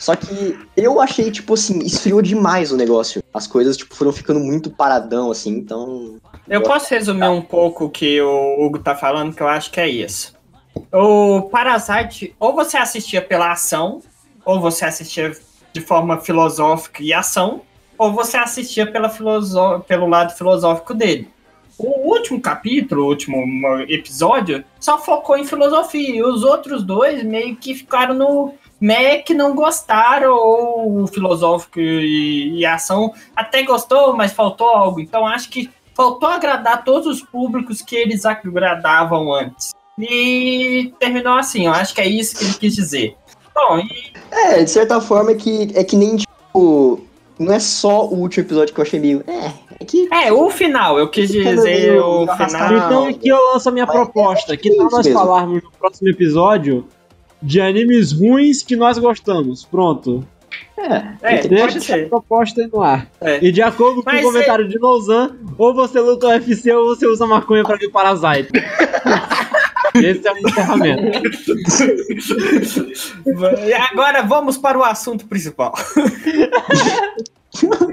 Só 0.00 0.16
que 0.16 0.58
eu 0.74 0.98
achei, 0.98 1.30
tipo 1.30 1.52
assim, 1.52 1.78
esfriou 1.80 2.22
demais 2.22 2.72
o 2.72 2.76
negócio. 2.76 3.22
As 3.34 3.46
coisas, 3.46 3.76
tipo, 3.76 3.94
foram 3.94 4.10
ficando 4.10 4.40
muito 4.40 4.70
paradão, 4.70 5.30
assim, 5.30 5.50
então. 5.50 6.16
Eu 6.48 6.62
posso 6.62 6.88
resumir 6.88 7.28
um 7.28 7.42
pouco 7.42 7.84
o 7.84 7.90
que 7.90 8.18
o 8.18 8.64
Hugo 8.64 8.78
tá 8.78 8.96
falando, 8.96 9.34
que 9.36 9.42
eu 9.42 9.46
acho 9.46 9.70
que 9.70 9.78
é 9.78 9.86
isso. 9.86 10.34
O 10.90 11.42
Parasite, 11.50 12.34
ou 12.40 12.54
você 12.54 12.78
assistia 12.78 13.20
pela 13.20 13.52
ação, 13.52 14.00
ou 14.42 14.58
você 14.58 14.86
assistia 14.86 15.36
de 15.70 15.80
forma 15.82 16.16
filosófica 16.16 17.02
e 17.02 17.12
ação, 17.12 17.60
ou 17.98 18.10
você 18.10 18.38
assistia 18.38 18.90
pela 18.90 19.10
filosó- 19.10 19.80
pelo 19.80 20.06
lado 20.08 20.32
filosófico 20.34 20.94
dele. 20.94 21.28
O 21.76 22.08
último 22.10 22.40
capítulo, 22.40 23.04
o 23.04 23.08
último 23.08 23.36
episódio, 23.86 24.64
só 24.80 24.96
focou 24.98 25.36
em 25.36 25.44
filosofia. 25.44 26.16
E 26.16 26.22
os 26.22 26.42
outros 26.42 26.82
dois 26.82 27.22
meio 27.22 27.54
que 27.56 27.74
ficaram 27.74 28.14
no 28.14 28.54
que 29.26 29.34
não 29.34 29.54
gostaram, 29.54 30.32
ou 30.34 31.02
o 31.02 31.06
filosófico 31.06 31.78
e, 31.80 32.58
e 32.58 32.66
ação 32.66 33.12
até 33.36 33.62
gostou, 33.62 34.16
mas 34.16 34.32
faltou 34.32 34.68
algo. 34.68 35.00
Então 35.00 35.26
acho 35.26 35.50
que 35.50 35.70
faltou 35.94 36.28
agradar 36.28 36.82
todos 36.84 37.06
os 37.06 37.22
públicos 37.22 37.82
que 37.82 37.94
eles 37.94 38.24
agradavam 38.24 39.32
antes. 39.34 39.72
E 39.98 40.94
terminou 40.98 41.34
assim, 41.34 41.66
eu 41.66 41.72
acho 41.72 41.94
que 41.94 42.00
é 42.00 42.08
isso 42.08 42.38
que 42.38 42.44
ele 42.44 42.54
quis 42.54 42.74
dizer. 42.74 43.16
Bom, 43.54 43.78
e 43.78 44.12
É, 44.30 44.62
de 44.62 44.70
certa 44.70 45.00
forma 45.00 45.32
é 45.32 45.34
que, 45.34 45.70
é 45.74 45.84
que 45.84 45.96
nem, 45.96 46.16
tipo. 46.16 47.00
Não 47.38 47.54
é 47.54 47.58
só 47.58 48.04
o 48.06 48.18
último 48.20 48.44
episódio 48.46 48.74
que 48.74 48.80
eu 48.80 48.84
achei 48.84 49.00
meio. 49.00 49.24
É, 49.26 49.52
é 49.80 49.84
que. 49.84 50.08
é, 50.12 50.30
o 50.32 50.50
final, 50.50 50.98
eu 50.98 51.08
quis 51.08 51.30
dizer 51.30 51.98
o 51.98 52.26
final. 52.26 52.76
Então 52.76 53.06
aqui 53.08 53.28
eu 53.28 53.38
lanço 53.52 53.68
a 53.68 53.72
minha 53.72 53.86
Mas 53.86 53.94
proposta. 53.94 54.52
é 54.54 54.56
Que 54.58 54.76
tal 54.76 54.90
nós 54.90 55.06
mesmo. 55.06 55.18
falarmos 55.20 55.62
no 55.62 55.70
próximo 55.72 56.08
episódio 56.10 56.86
de 57.42 57.60
animes 57.60 58.12
ruins 58.12 58.62
que 58.62 58.76
nós 58.76 58.98
gostamos? 58.98 59.64
Pronto. 59.64 60.26
É, 60.76 61.36
É, 61.36 61.36
pode 61.48 61.76
essa 61.76 61.80
ser. 61.80 62.08
proposta 62.08 62.62
aí 62.62 62.66
no 62.72 62.80
ar. 62.82 63.06
É. 63.20 63.38
E 63.44 63.52
de 63.52 63.60
acordo 63.62 64.02
com 64.02 64.10
Mas 64.10 64.20
o 64.24 64.28
comentário 64.28 64.66
de 64.68 64.78
Nozan, 64.78 65.36
ou 65.58 65.74
você 65.74 66.00
luta 66.00 66.26
o 66.26 66.30
UFC 66.30 66.72
ou 66.72 66.86
você 66.86 67.06
usa 67.06 67.26
maconha 67.26 67.62
pra 67.62 67.76
ver 67.76 67.90
Parasite. 67.90 68.50
Esse 69.94 70.26
é 70.26 70.32
o 70.32 70.38
encerramento. 70.38 71.02
E 73.66 73.72
agora 73.92 74.22
vamos 74.22 74.56
para 74.56 74.78
o 74.78 74.84
assunto 74.84 75.26
principal. 75.26 75.74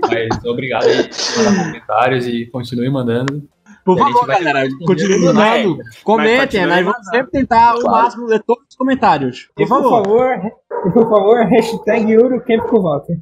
Mas 0.09 0.45
obrigado 0.45 0.85
aí 0.85 1.09
por 1.09 1.43
mandar 1.43 1.65
comentários 1.65 2.27
e 2.27 2.45
continue 2.47 2.89
mandando. 2.89 3.43
Por 3.87 3.97
favor, 3.97 4.27
vai 4.27 4.37
galera, 4.37 4.59
responder 4.63 4.85
continue 4.85 5.15
tudo 5.19 5.33
mandando. 5.33 5.77
Comentem, 6.03 6.37
continue 6.39 6.65
nós 6.67 6.75
vamos 6.85 6.85
mandando. 6.97 7.09
sempre 7.15 7.31
tentar 7.31 7.73
Claro. 7.73 7.91
máximo 7.91 8.25
ler 8.27 8.43
todos 8.43 8.63
os 8.69 8.75
comentários. 8.75 9.49
E 9.57 9.65
Por 9.65 9.67
por 9.67 9.83
favor. 9.83 10.03
favor, 10.05 10.51
e 10.85 10.91
por 10.91 11.09
favor, 11.09 11.45
hashtag 11.45 12.11
Eurocamp 12.11 12.67
com 12.67 12.81
Walter. 12.81 13.17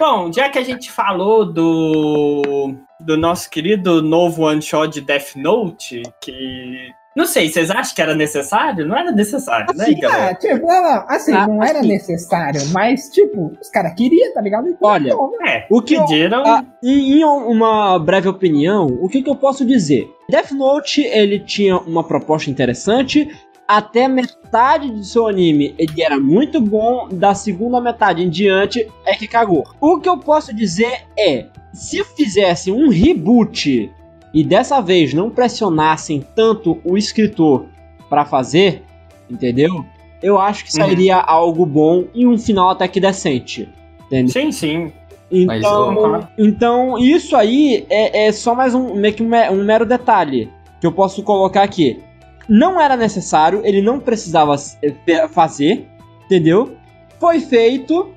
Bom, 0.00 0.32
já 0.32 0.48
que 0.48 0.58
a 0.58 0.64
gente 0.64 0.90
falou 0.90 1.44
do, 1.44 2.74
do 3.00 3.16
nosso 3.16 3.48
querido 3.48 4.02
novo 4.02 4.42
one 4.44 4.60
shot 4.60 4.92
de 4.92 5.00
Death 5.00 5.36
Note, 5.36 6.02
que. 6.20 6.90
Não 7.16 7.26
sei, 7.26 7.48
vocês 7.48 7.70
acham 7.70 7.94
que 7.94 8.02
era 8.02 8.14
necessário? 8.14 8.86
Não 8.86 8.96
era 8.96 9.12
necessário, 9.12 9.66
né, 9.76 9.84
Assim, 9.84 10.00
galera? 10.00 10.30
ah, 10.30 10.34
tipo, 10.34 10.66
não, 10.66 10.82
não, 10.82 11.04
assim, 11.08 11.32
Ah, 11.32 11.46
não 11.46 11.62
era 11.62 11.78
assim. 11.78 11.88
necessário, 11.88 12.60
mas, 12.72 13.08
tipo, 13.10 13.52
os 13.60 13.68
caras 13.70 13.94
queriam, 13.94 14.34
tá 14.34 14.40
ligado? 14.40 14.68
Então, 14.68 14.88
Olha. 14.90 15.14
É, 15.46 15.66
O 15.70 15.80
que 15.80 15.94
eu- 15.94 16.00
pediram. 16.06 16.42
Ah, 16.44 16.64
em, 16.82 17.20
em 17.20 17.24
uma 17.24 17.98
breve 18.00 18.28
opinião, 18.28 18.86
o 19.00 19.08
que, 19.08 19.22
que 19.22 19.30
eu 19.30 19.36
posso 19.36 19.64
dizer? 19.64 20.08
Death 20.28 20.50
Note, 20.52 21.02
ele 21.02 21.38
tinha 21.38 21.76
uma 21.78 22.02
proposta 22.02 22.50
interessante, 22.50 23.28
até 23.68 24.08
metade 24.08 24.90
do 24.90 25.02
seu 25.04 25.26
anime 25.26 25.74
ele 25.78 26.02
era 26.02 26.18
muito 26.20 26.60
bom, 26.60 27.08
da 27.10 27.32
segunda 27.34 27.80
metade 27.80 28.22
em 28.22 28.28
diante 28.28 28.90
é 29.06 29.14
que 29.14 29.26
cagou. 29.28 29.64
O 29.80 30.00
que 30.00 30.08
eu 30.08 30.18
posso 30.18 30.52
dizer 30.54 31.02
é, 31.18 31.46
se 31.72 32.02
fizesse 32.16 32.70
um 32.72 32.88
reboot 32.88 33.90
e 34.34 34.42
dessa 34.44 34.80
vez 34.80 35.14
não 35.14 35.30
pressionassem 35.30 36.22
tanto 36.34 36.78
o 36.84 36.98
escritor 36.98 37.66
pra 38.10 38.24
fazer, 38.24 38.82
entendeu? 39.30 39.84
Eu 40.22 40.38
acho 40.40 40.64
que 40.64 40.70
Uhum. 40.76 40.84
sairia 40.84 41.16
algo 41.16 41.64
bom 41.64 42.04
e 42.14 42.26
um 42.26 42.36
final 42.36 42.70
até 42.70 42.88
que 42.88 42.98
decente. 43.00 43.68
Entendeu? 44.06 44.32
Sim, 44.32 44.50
sim. 44.52 44.92
Então, 45.30 46.28
então 46.38 46.98
isso 46.98 47.34
aí 47.36 47.86
é, 47.88 48.26
é 48.26 48.32
só 48.32 48.54
mais 48.54 48.74
um, 48.74 48.94
meio 48.94 49.14
que 49.14 49.22
um, 49.22 49.28
me- 49.28 49.50
um 49.50 49.64
mero 49.64 49.86
detalhe 49.86 50.50
que 50.80 50.86
eu 50.86 50.92
posso 50.92 51.22
colocar 51.22 51.62
aqui. 51.62 52.00
Não 52.48 52.78
era 52.80 52.96
necessário, 52.96 53.62
ele 53.64 53.80
não 53.80 53.98
precisava 53.98 54.54
eh, 54.82 55.28
fazer, 55.28 55.88
entendeu? 56.26 56.74
Foi 57.18 57.40
feito 57.40 58.10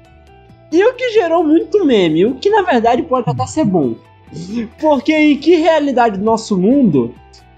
e 0.71 0.83
o 0.83 0.93
que 0.95 1.11
gerou 1.11 1.43
muito 1.45 1.85
meme, 1.85 2.25
o 2.25 2.35
que 2.35 2.49
na 2.49 2.61
verdade 2.61 3.01
pode 3.03 3.29
até 3.29 3.45
ser 3.47 3.63
bom. 3.65 3.95
Porque 4.79 5.13
em 5.13 5.37
que 5.37 5.55
realidade 5.55 6.17
do 6.17 6.23
nosso 6.23 6.57
mundo 6.57 7.13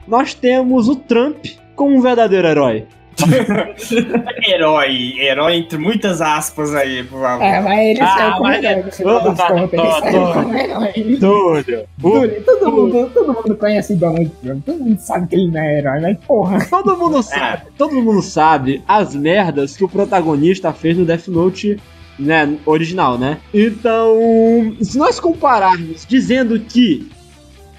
nós 0.08 0.34
temos 0.34 0.88
o 0.88 0.96
Trump 0.96 1.46
como 1.76 1.96
um 1.96 2.02
verdadeiro 2.02 2.48
herói? 2.48 2.86
Herói, 4.48 5.14
herói 5.20 5.56
entre 5.58 5.78
muitas 5.78 6.22
aspas 6.22 6.74
aí, 6.74 7.04
por 7.04 7.20
favor. 7.22 7.44
É, 7.44 7.60
mas 7.62 7.80
ele 7.80 8.02
Ah, 8.02 8.08
saiu 8.18 8.32
como 8.32 8.44
mas- 8.44 8.64
herói 8.64 8.84
como 8.84 10.56
herói. 10.56 11.18
Túlio, 11.20 11.86
Túlio, 12.02 12.44
todo, 12.46 12.72
mundo, 12.72 13.12
todo 13.14 13.34
mundo 13.34 13.58
conhece 13.58 13.94
o 13.94 13.98
Donald 13.98 14.32
Trump, 14.42 14.66
todo 14.66 14.80
mundo 14.80 15.00
sabe 15.00 15.28
que 15.28 15.36
ele 15.36 15.52
não 15.52 15.62
é 15.62 15.78
herói, 15.80 16.00
mas 16.00 16.18
porra. 16.26 16.66
Todo 16.70 16.98
mundo 16.98 17.22
sabe, 17.22 17.64
todo 17.78 18.02
mundo 18.02 18.22
sabe 18.22 18.82
as 18.88 19.14
merdas 19.16 19.76
que 19.76 19.84
o 19.84 19.90
protagonista 19.90 20.72
fez 20.74 20.98
no 20.98 21.06
Death 21.06 21.28
Note, 21.28 21.78
né, 22.20 22.58
original, 22.66 23.18
né? 23.18 23.38
Então, 23.54 24.16
se 24.82 24.98
nós 24.98 25.20
compararmos 25.20 26.06
dizendo 26.06 26.60
que 26.60 27.10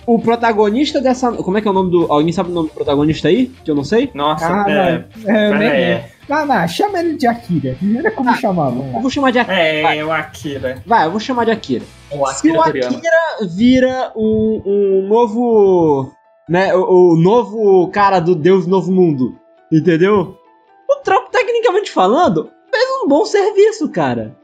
o 0.07 0.19
protagonista 0.19 1.01
dessa, 1.01 1.31
como 1.33 1.59
é 1.59 1.61
que 1.61 1.69
é 1.69 1.71
o 1.71 1.75
nome 1.75 1.91
do, 1.91 2.11
alguém 2.11 2.33
sabe 2.33 2.51
o 2.51 2.53
nome 2.55 2.69
do 2.69 2.75
protagonista 2.75 3.29
aí? 3.29 3.47
Que 3.65 3.71
eu 3.71 3.75
não 3.75 3.85
sei? 3.85 4.11
Nossa, 4.15 4.47
Ah, 4.47 4.65
é, 4.69 5.05
não, 5.25 5.35
é, 5.37 5.59
nem- 5.59 5.69
é, 5.69 6.11
não, 6.29 6.47
não, 6.47 6.67
chama 6.67 6.99
ele 7.01 7.17
de 7.17 7.27
Akira, 7.27 7.77
era 7.97 8.11
como 8.11 8.35
chamavam. 8.37 8.91
Eu 8.95 9.01
vou 9.01 9.11
chamar 9.11 9.31
de 9.31 9.39
Akira. 9.39 9.59
é, 9.61 9.97
é 9.99 10.05
o 10.05 10.11
Akira. 10.11 10.83
Vai, 10.87 11.07
eu 11.07 11.11
vou 11.11 11.21
chamar 11.21 11.45
de 11.45 11.51
Akira. 11.53 11.85
O 12.11 12.27
Se 12.29 12.51
o 12.51 12.61
Akira. 12.61 12.89
Akira 12.89 13.49
vira 13.55 14.13
um, 14.17 14.63
um 14.67 15.09
novo. 15.09 16.13
Né, 16.49 16.75
o, 16.75 17.13
o 17.13 17.17
novo 17.17 17.89
cara 17.93 18.19
do 18.19 18.35
Deus 18.35 18.67
Novo 18.67 18.91
Mundo, 18.91 19.37
entendeu? 19.71 20.37
O 20.91 20.97
Trump, 21.05 21.29
tecnicamente 21.31 21.93
falando, 21.93 22.51
um 23.05 23.09
bom 23.09 23.25
serviço, 23.25 23.89
cara. 23.89 24.35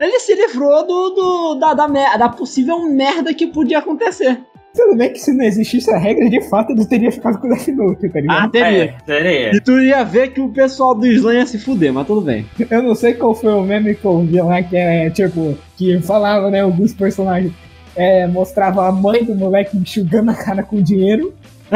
Ele 0.00 0.18
se 0.20 0.34
livrou 0.34 0.86
do, 0.86 1.10
do- 1.10 1.54
da, 1.56 1.74
da, 1.74 2.16
da 2.16 2.28
possível 2.28 2.80
merda 2.88 3.34
que 3.34 3.46
podia 3.48 3.78
acontecer. 3.78 4.38
Tudo 4.74 4.96
bem 4.96 5.12
que 5.12 5.18
se 5.18 5.32
não 5.32 5.44
existisse 5.44 5.90
a 5.90 5.98
regra, 5.98 6.28
de 6.28 6.40
fato, 6.48 6.70
ele 6.70 6.84
teria 6.86 7.10
ficado 7.10 7.38
com 7.40 7.48
o 7.48 7.50
Death 7.50 7.66
Note, 7.68 8.08
tá 8.08 8.20
ligado? 8.20 8.44
Ah, 8.44 8.48
teria. 8.48 8.84
É, 8.84 8.94
teria. 9.04 9.56
E 9.56 9.60
tu 9.60 9.80
ia 9.80 10.04
ver 10.04 10.28
que 10.32 10.40
o 10.40 10.50
pessoal 10.50 10.94
do 10.94 11.04
Slam 11.06 11.34
ia 11.34 11.46
se 11.46 11.58
fuder, 11.58 11.92
mas 11.92 12.06
tudo 12.06 12.20
bem. 12.20 12.46
Eu 12.70 12.82
não 12.82 12.94
sei 12.94 13.14
qual 13.14 13.34
foi 13.34 13.52
o 13.52 13.62
meme 13.62 13.94
que 13.96 14.04
eu 14.04 14.20
vi 14.20 14.40
lá, 14.40 14.62
que 14.62 14.76
é, 14.76 15.10
tipo, 15.10 15.58
que 15.76 16.00
falava, 16.02 16.48
né, 16.50 16.60
alguns 16.60 16.94
personagens. 16.94 17.52
É, 17.96 18.28
mostrava 18.28 18.86
a 18.86 18.92
mãe 18.92 19.24
do 19.24 19.34
moleque 19.34 19.76
enxugando 19.76 20.30
a 20.30 20.34
cara 20.34 20.62
com 20.62 20.80
dinheiro. 20.80 21.34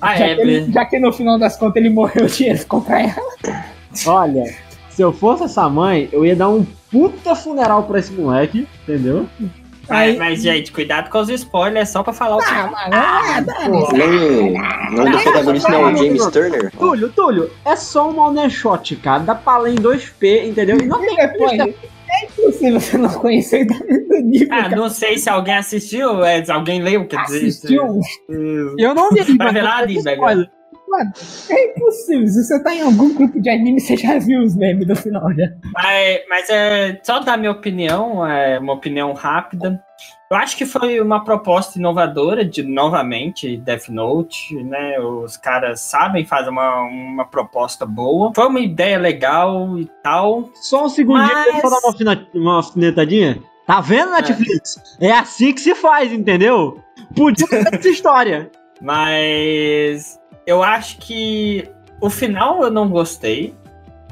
Ah, 0.00 0.14
já, 0.16 0.26
é, 0.26 0.34
que 0.36 0.40
ele- 0.42 0.72
já 0.72 0.84
que 0.84 0.98
no 1.00 1.12
final 1.12 1.36
das 1.38 1.56
contas 1.56 1.76
ele 1.76 1.90
morreu, 1.90 2.26
o 2.26 2.28
dinheiro 2.28 2.58
ficou 2.60 2.80
pra 2.80 3.00
ela. 3.02 3.62
Olha, 4.06 4.44
se 4.94 5.02
eu 5.02 5.12
fosse 5.12 5.44
essa 5.44 5.68
mãe, 5.68 6.08
eu 6.12 6.24
ia 6.24 6.36
dar 6.36 6.48
um 6.48 6.64
puta 6.90 7.34
funeral 7.34 7.84
pra 7.84 7.98
esse 7.98 8.12
moleque, 8.12 8.68
entendeu? 8.82 9.26
Mas, 9.88 10.16
mas, 10.16 10.42
gente, 10.42 10.70
cuidado 10.70 11.10
com 11.10 11.18
os 11.18 11.28
spoilers, 11.28 11.88
só 11.88 12.02
pra 12.02 12.12
falar 12.12 12.36
o 12.36 12.38
que. 12.38 12.44
Ah, 12.50 12.66
mano, 12.66 12.94
ah, 12.94 13.40
dane-se. 13.40 13.94
O 13.94 14.96
nome 14.96 15.10
do 15.10 15.22
protagonista 15.22 15.68
não 15.70 15.88
é 15.88 15.92
o 15.92 15.96
James 15.96 16.26
Turner? 16.28 16.70
Túlio, 16.78 17.08
Túlio, 17.10 17.50
é 17.64 17.74
só 17.74 18.08
um 18.10 18.18
one 18.18 18.48
shot, 18.50 18.94
cara. 18.96 19.24
Dá 19.24 19.34
pra 19.34 19.58
ler 19.58 19.72
em 19.72 19.76
2P, 19.76 20.48
entendeu? 20.48 20.78
E 20.78 20.86
não 20.86 21.00
tem 21.00 21.16
é 22.12 22.24
impossível 22.26 22.78
você 22.78 22.98
não 22.98 23.08
conhecer 23.08 23.64
do 23.64 23.74
nível 24.22 24.48
Ah, 24.50 24.68
que 24.68 24.74
não 24.76 24.90
sei 24.90 25.16
se 25.16 25.30
alguém 25.30 25.54
assistiu, 25.54 26.22
é, 26.22 26.44
alguém 26.50 26.82
leu, 26.82 27.06
quer 27.06 27.24
dizer. 27.24 27.38
assistiu. 27.38 28.00
Eu 28.78 28.94
não 28.94 29.10
li, 29.10 29.36
Vai 29.36 29.52
ver 29.52 29.62
lá, 29.62 29.82
Spoiler. 30.92 31.12
É 31.50 31.70
impossível. 31.76 32.26
Se 32.28 32.44
você 32.44 32.62
tá 32.62 32.74
em 32.74 32.82
algum 32.82 33.14
grupo 33.14 33.40
de 33.40 33.48
anime, 33.50 33.80
você 33.80 33.96
já 33.96 34.18
viu 34.18 34.42
os 34.42 34.54
memes 34.56 34.86
do 34.86 34.94
final 34.96 35.32
já. 35.34 35.46
Mas, 35.74 36.20
mas 36.28 36.50
é 36.50 37.00
só 37.02 37.20
dar 37.20 37.36
minha 37.36 37.52
opinião, 37.52 38.26
é 38.26 38.58
uma 38.58 38.72
opinião 38.74 39.12
rápida. 39.12 39.82
Eu 40.30 40.36
acho 40.38 40.56
que 40.56 40.64
foi 40.64 40.98
uma 41.00 41.22
proposta 41.24 41.78
inovadora 41.78 42.42
de 42.44 42.62
novamente 42.62 43.56
Death 43.58 43.88
Note, 43.90 44.54
né? 44.64 44.98
Os 44.98 45.36
caras 45.36 45.80
sabem 45.80 46.24
fazer 46.24 46.48
uma, 46.48 46.82
uma 46.84 47.24
proposta 47.26 47.84
boa. 47.84 48.32
Foi 48.34 48.46
uma 48.46 48.60
ideia 48.60 48.98
legal 48.98 49.78
e 49.78 49.84
tal. 50.02 50.48
Só 50.54 50.86
um 50.86 50.88
segundinho 50.88 51.28
Mas- 51.34 51.46
pra 51.48 51.56
eu 51.58 51.70
dar 51.70 51.78
uma, 51.78 51.88
alfina- 51.88 52.28
uma 52.34 52.56
alfinetadinha. 52.56 53.42
Tá 53.66 53.80
vendo, 53.80 54.10
Netflix? 54.12 54.96
É. 55.00 55.12
assim 55.12 55.52
que 55.52 55.60
se 55.60 55.74
faz, 55.74 56.10
entendeu? 56.12 56.80
Podia 57.14 57.46
ter 57.46 57.74
essa 57.74 57.88
história. 57.88 58.50
Mas 58.80 60.18
eu 60.46 60.62
acho 60.62 60.98
que 60.98 61.68
o 62.00 62.08
final 62.10 62.62
eu 62.62 62.70
não 62.70 62.88
gostei. 62.88 63.54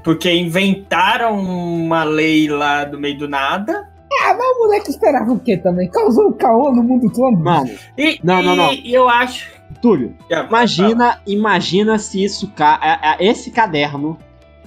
Porque 0.02 0.32
inventaram 0.32 1.38
uma 1.38 2.04
lei 2.04 2.48
lá 2.48 2.84
do 2.84 2.98
meio 2.98 3.18
do 3.18 3.28
nada. 3.28 3.86
Ah, 4.22 4.32
mas 4.34 4.56
o 4.56 4.58
moleque 4.60 4.88
esperava 4.90 5.30
o 5.30 5.38
quê 5.38 5.58
também? 5.58 5.90
Causou 5.90 6.28
um 6.28 6.32
caô 6.32 6.72
no 6.72 6.82
mundo 6.82 7.12
todo. 7.12 7.36
Mano, 7.38 7.70
E, 7.98 8.18
Não, 8.24 8.42
não, 8.42 8.54
e- 8.54 8.56
não. 8.56 8.72
e 8.72 8.94
eu 8.94 9.08
acho. 9.08 9.50
Túlio, 9.82 10.16
imagina, 10.48 11.20
imagina 11.26 11.98
se 11.98 12.24
isso 12.24 12.50
é- 12.82 12.98
é- 13.24 13.24
esse 13.30 13.50
caderno 13.50 14.18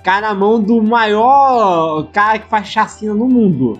cai 0.03 0.21
na 0.21 0.33
mão 0.33 0.61
do 0.61 0.81
maior 0.81 2.07
cara 2.11 2.39
que 2.39 2.47
faz 2.47 2.67
chacina 2.67 3.13
no 3.13 3.27
mundo. 3.27 3.77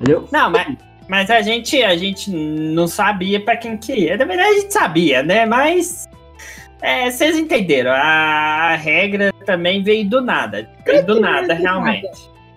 Entendeu? 0.00 0.26
Não, 0.32 0.50
mas, 0.50 0.76
mas 1.08 1.30
a 1.30 1.40
gente 1.42 1.82
a 1.82 1.96
gente 1.96 2.30
não 2.30 2.86
sabia 2.86 3.42
pra 3.44 3.56
quem 3.56 3.76
que 3.76 3.94
ia. 3.94 4.16
Na 4.16 4.24
verdade, 4.24 4.48
a 4.48 4.60
gente 4.60 4.72
sabia, 4.72 5.22
né? 5.22 5.44
Mas. 5.46 6.08
É, 6.84 7.10
vocês 7.10 7.36
entenderam. 7.36 7.90
A, 7.92 8.72
a 8.72 8.76
regra 8.76 9.32
também 9.46 9.82
veio 9.82 10.08
do 10.08 10.20
nada. 10.20 10.68
Veio 10.84 11.04
do 11.04 11.20
nada, 11.20 11.54
realmente. 11.54 12.08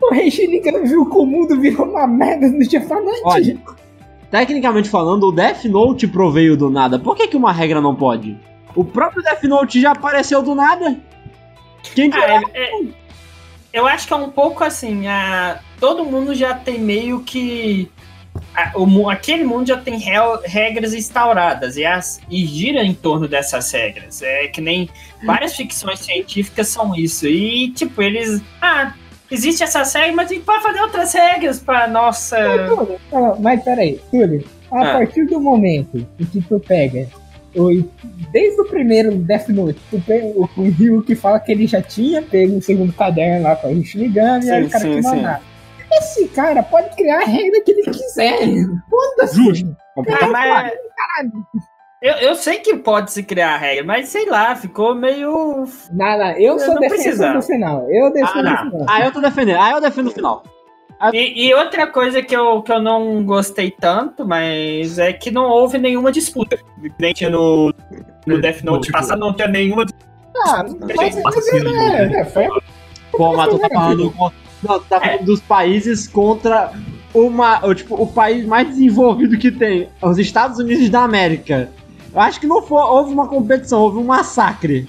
O 0.02 0.14
Rei 0.14 0.30
Shinigan 0.30 0.84
viu 0.84 1.10
que 1.10 1.18
o 1.18 1.26
mundo 1.26 1.60
virou 1.60 1.88
uma 1.88 2.06
merda 2.06 2.48
no 2.48 2.60
dia. 2.60 2.86
Olha, 3.24 3.58
Tecnicamente 4.30 4.90
falando, 4.90 5.28
o 5.28 5.32
Death 5.32 5.64
Note 5.66 6.08
proveio 6.08 6.58
do 6.58 6.70
nada. 6.70 7.00
Por 7.00 7.16
que, 7.16 7.28
que 7.28 7.38
uma 7.38 7.52
regra 7.52 7.80
não 7.80 7.96
pode? 7.96 8.38
O 8.76 8.84
próprio 8.84 9.24
Death 9.24 9.44
Note 9.44 9.80
já 9.82 9.92
apareceu 9.92 10.44
do 10.44 10.54
nada. 10.54 10.98
Quem 11.96 12.10
que 12.10 12.18
Ah, 12.18 12.42
é- 12.54 12.64
é- 12.64 12.86
eu 13.72 13.88
acho 13.88 14.06
que 14.06 14.14
é 14.14 14.18
um 14.18 14.30
pouco 14.30 14.64
assim. 14.64 15.08
A, 15.08 15.60
todo 15.80 16.04
mundo 16.06 16.36
já 16.36 16.54
tem 16.54 16.80
meio 16.80 17.22
que. 17.22 17.90
A- 18.58 18.72
o 18.76 18.86
mu- 18.86 19.10
aquele 19.10 19.44
mundo 19.44 19.68
já 19.68 19.78
tem 19.78 19.98
rel- 20.00 20.42
regras 20.44 20.94
instauradas 20.94 21.78
e, 21.78 21.86
as, 21.86 22.20
e 22.30 22.46
gira 22.46 22.84
em 22.84 22.94
torno 22.94 23.28
dessas 23.28 23.72
regras. 23.72 24.22
É 24.22 24.48
que 24.48 24.60
nem 24.60 24.90
várias 25.26 25.56
ficções 25.56 26.00
científicas 26.00 26.68
são 26.68 26.96
isso. 26.96 27.28
E, 27.28 27.70
tipo, 27.72 28.02
eles. 28.02 28.42
Ah, 28.62 28.94
existe 29.30 29.64
essa 29.64 29.84
regra, 30.00 30.16
mas 30.16 30.32
a 30.32 30.34
gente 30.34 30.44
pode 30.44 30.64
fazer 30.64 30.82
outras 30.82 31.14
regras 31.14 31.60
pra 31.60 31.88
nossa. 31.88 32.38
Túlio, 32.68 33.00
Mas 33.40 33.64
peraí, 33.64 34.00
Túlio, 34.10 34.44
a 34.72 34.82
Ah. 34.82 34.94
partir 34.94 35.26
do 35.28 35.40
momento 35.40 36.06
em 36.20 36.26
que 36.26 36.42
tu 36.42 36.60
pega, 36.60 37.08
desde 38.32 38.62
o 38.62 38.66
primeiro 38.66 39.16
Death 39.16 39.50
Note, 39.50 39.80
tu 39.90 40.02
pega 40.06 40.26
o, 40.28 40.50
o 40.58 40.70
Ryu 40.70 41.02
que 41.04 41.16
fala 41.16 41.40
que 41.40 41.52
ele 41.52 41.66
já 41.68 41.82
tinha 41.82 42.22
pego 42.22 42.58
o 42.58 42.62
segundo 42.62 42.94
caderno 42.94 43.44
lá 43.44 43.56
com 43.56 43.68
a 43.68 43.84
Shinigami, 43.84 44.46
e 44.46 44.52
aí 44.52 44.64
o 44.64 44.70
cara 44.70 44.84
sim, 44.84 44.96
que 44.96 45.04
sim. 45.04 45.10
mandar. 45.16 45.42
Esse 45.92 46.28
cara 46.30 46.62
pode 46.64 46.96
criar 46.96 47.22
a 47.22 47.26
regra 47.26 47.62
que 47.62 47.72
ele 47.72 47.84
quiser. 47.84 48.40
Foda-se. 48.90 49.66
Ah, 50.22 50.28
mas. 50.28 50.72
Eu, 52.02 52.14
eu 52.16 52.36
sei 52.36 52.60
que 52.60 52.76
pode 52.78 53.12
se 53.12 53.24
criar 53.24 53.58
regra, 53.58 53.84
mas 53.84 54.10
sei 54.10 54.28
lá, 54.30 54.56
ficou 54.56 54.94
meio. 54.94 55.66
Não, 55.92 56.18
não, 56.18 56.32
eu 56.34 56.54
Eu 56.54 56.60
sou 56.60 56.80
defensor 56.80 57.34
do 57.34 57.42
final. 57.42 57.88
Eu 57.90 58.14
defendo 58.14 58.48
Ah, 58.48 58.54
o 58.54 58.72
final. 58.72 58.86
Ah, 58.88 59.06
eu 59.06 59.12
tô 59.12 59.20
defendendo. 59.22 59.60
Ah, 59.60 59.72
eu 59.72 59.82
defendo 59.82 60.08
o 60.08 60.12
final. 60.12 60.44
E, 61.14 61.48
e 61.48 61.54
outra 61.54 61.86
coisa 61.88 62.22
que 62.24 62.36
eu, 62.36 62.62
que 62.64 62.72
eu 62.72 62.82
não 62.82 63.24
gostei 63.24 63.70
tanto, 63.72 64.26
mas 64.28 64.98
é 65.00 65.14
que 65.14 65.30
não 65.32 65.46
houve 65.46 65.78
nenhuma 65.78 66.12
disputa. 66.12 66.58
Nem 67.00 67.14
tinha 67.14 67.30
no, 67.30 67.72
no 68.26 68.42
Death 68.42 68.62
Note 68.64 68.88
Tipo, 68.88 68.98
passado, 68.98 69.20
não 69.20 69.34
tinha 69.34 69.48
nenhuma 69.48 69.86
Ah, 70.46 70.64
mas, 70.96 71.18
assassino. 71.26 71.70
é, 71.70 72.22
é, 72.22 72.26
foi 72.26 72.48
Pô, 73.12 73.36
mas 73.36 73.48
tu 73.50 73.60
tá 73.60 73.70
falando. 73.70 74.14
Não, 74.64 74.80
tu 74.80 74.86
tá 74.90 75.00
falando 75.00 75.26
dos 75.26 75.42
países 75.42 76.08
contra 76.08 76.72
uma. 77.14 77.66
o, 77.66 77.74
Tipo, 77.76 77.96
o 78.02 78.08
país 78.08 78.46
mais 78.46 78.68
desenvolvido 78.68 79.38
que 79.38 79.52
tem. 79.52 79.88
Os 80.02 80.18
Estados 80.18 80.58
Unidos 80.60 80.90
da 80.90 81.02
América. 81.04 81.70
Eu 82.14 82.22
acho 82.22 82.40
que 82.40 82.48
não 82.48 82.62
foi, 82.64 82.82
houve 82.82 83.14
uma 83.14 83.28
competição, 83.28 83.82
houve 83.82 83.98
um 83.98 84.04
massacre. 84.06 84.88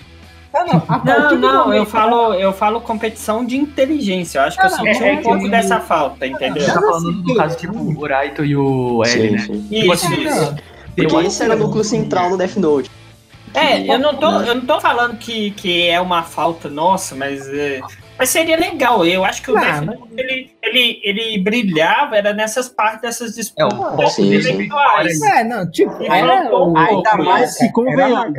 Ah, 0.54 0.64
não, 0.64 1.04
Não, 1.04 1.28
do 1.28 1.36
não, 1.38 1.50
eu 1.60 1.64
momento- 1.66 1.86
falo, 1.90 2.34
eu 2.34 2.52
falo 2.54 2.80
competição 2.80 3.44
de 3.44 3.56
inteligência. 3.56 4.38
Eu 4.38 4.42
acho 4.44 4.56
que 4.58 4.62
eu 4.64 4.66
Ah, 4.66 4.70
não, 4.70 4.76
senti 4.78 5.04
é 5.04 5.12
um 5.12 5.16
que 5.18 5.22
pouco 5.22 5.44
o- 5.44 5.50
dessa 5.50 5.78
falta, 5.80 6.26
entendeu? 6.26 6.62
Você 6.64 6.72
tá 6.72 6.80
falando 6.80 7.12
do 7.22 7.34
caso 7.34 7.56
tipo 7.58 7.78
o 7.78 8.06
Raito 8.06 8.44
e 8.44 8.56
o 8.56 9.02
L, 9.04 9.10
Sim, 9.12 9.30
né? 9.32 9.38
sim. 9.38 9.60
Tipo 9.68 9.74
Isso, 9.74 10.06
assim, 10.06 10.22
isso. 10.24 10.56
Porque 10.96 11.14
Eu 11.14 11.20
esse 11.22 11.42
era 11.42 11.54
o 11.54 11.58
núcleo 11.58 11.84
central 11.84 12.30
no 12.30 12.38
Death 12.38 12.56
Note. 12.56 12.90
É, 13.54 13.92
eu 13.94 13.98
não 13.98 14.14
tô, 14.14 14.30
eu 14.40 14.54
não 14.54 14.62
tô 14.66 14.80
falando 14.80 15.16
que, 15.18 15.50
que 15.52 15.86
é 15.86 16.00
uma 16.00 16.22
falta 16.22 16.68
nossa, 16.68 17.14
mas, 17.14 17.46
é, 17.48 17.80
mas 18.18 18.28
seria 18.30 18.56
legal. 18.58 19.06
Eu 19.06 19.24
acho 19.24 19.42
que 19.42 19.50
o 19.50 19.56
Ah, 19.56 19.80
mas- 19.82 19.86
Note, 19.86 20.02
ele, 20.16 20.50
ele, 20.62 21.00
ele 21.04 21.42
brilhava, 21.42 22.16
era 22.16 22.32
nessas 22.34 22.68
partes 22.68 23.00
dessas 23.02 23.30
É, 23.56 23.64
o 23.64 23.68
disputas 23.68 24.12
sim. 24.12 24.34
intelectuais. 24.34 25.22
É, 25.22 25.44
não, 25.44 25.70
tipo, 25.70 25.92
era 26.02 26.42
faltou 26.42 26.68
um 26.68 26.72
o- 26.72 26.76
Ainda 26.78 27.10
pouco 27.10 27.24
mais 27.24 27.60
a 27.60 27.72
convenhamos. 27.72 28.38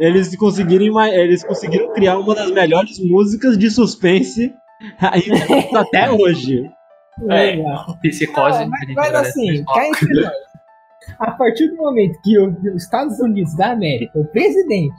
Eles 0.00 0.36
conseguiram, 0.36 1.00
eles 1.06 1.44
conseguiram 1.44 1.92
criar 1.92 2.18
uma 2.18 2.34
das 2.34 2.50
melhores 2.50 2.98
músicas 2.98 3.56
de 3.58 3.70
suspense 3.70 4.52
até 5.74 6.10
hoje. 6.10 6.64
É. 7.30 7.52
Legal. 7.56 7.96
psicose. 8.02 8.58
Não, 8.60 8.68
mas, 8.70 8.94
mas 8.94 9.14
assim, 9.14 9.64
cá 9.64 9.86
entre 9.86 10.14
nós, 10.20 10.32
a 11.20 11.30
partir 11.30 11.68
do 11.68 11.76
momento 11.76 12.18
que 12.24 12.36
os 12.38 12.82
Estados 12.82 13.20
Unidos 13.20 13.54
da 13.56 13.70
América, 13.70 14.18
o 14.18 14.24
presidente, 14.24 14.94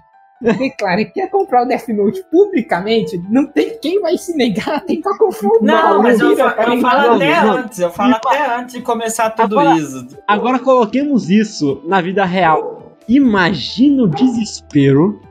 declara 0.53 1.03
que 1.05 1.11
quer 1.11 1.29
comprar 1.29 1.63
o 1.63 1.65
Death 1.67 1.87
Note 1.89 2.23
publicamente, 2.31 3.21
não 3.29 3.45
tem 3.47 3.77
quem 3.81 4.01
vai 4.01 4.17
se 4.17 4.35
negar 4.35 4.75
a 4.75 4.79
tentar 4.79 5.17
comprar 5.17 5.49
o 5.49 5.59
Não, 5.61 6.01
mas 6.01 6.19
eu, 6.19 6.35
tá 6.35 6.55
eu 6.57 6.69
ligado? 6.75 6.81
falo 6.81 7.15
até 7.15 7.39
antes, 7.39 7.79
eu 7.79 7.89
falo 7.91 8.13
até 8.15 8.55
antes 8.57 8.75
de 8.75 8.81
começar 8.81 9.29
tudo 9.31 9.59
Agora- 9.59 9.77
isso. 9.77 10.07
Agora 10.27 10.59
coloquemos 10.59 11.29
isso 11.29 11.81
na 11.85 12.01
vida 12.01 12.23
real. 12.25 12.93
Imagina 13.07 14.03
o 14.03 14.07
desespero. 14.07 15.21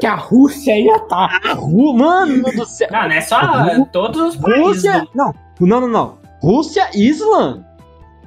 que 0.00 0.06
a 0.06 0.14
Rússia 0.14 0.78
ia 0.78 0.98
tá. 1.00 1.40
A 1.44 1.52
Ru... 1.54 1.94
Mano 1.94 2.42
do 2.42 2.64
céu. 2.66 2.88
Não, 2.90 3.02
não 3.02 3.10
é 3.10 3.20
só 3.20 3.38
todos 3.92 4.20
os 4.20 4.36
países. 4.36 4.66
Rússia. 4.66 5.00
do- 5.00 5.08
Não, 5.14 5.34
não, 5.60 5.80
não, 5.82 5.88
não. 5.88 6.18
Rússia 6.42 6.88
e 6.94 7.08
Islã. 7.08 7.62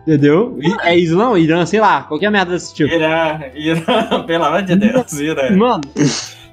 Entendeu? 0.10 0.58
É 0.82 0.98
Islã, 0.98 1.38
Irã, 1.38 1.66
sei 1.68 1.80
lá, 1.80 2.02
qualquer 2.02 2.32
merda 2.32 2.54
desse 2.54 2.74
tipo. 2.74 2.92
Irã, 2.92 3.40
Irã, 3.54 4.24
pelo 4.26 4.44
amor 4.46 4.64
de 4.64 4.76
Deus, 4.76 5.14
Irã. 5.14 5.56
Mano, 5.56 5.82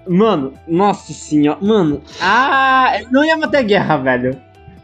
mano, 0.07 0.53
nossa 0.69 1.11
senhora, 1.15 1.59
mano, 1.63 2.03
ah, 2.21 2.93
não 3.11 3.25
ia 3.25 3.39
ter 3.49 3.63
guerra, 3.63 3.97
velho. 3.97 4.37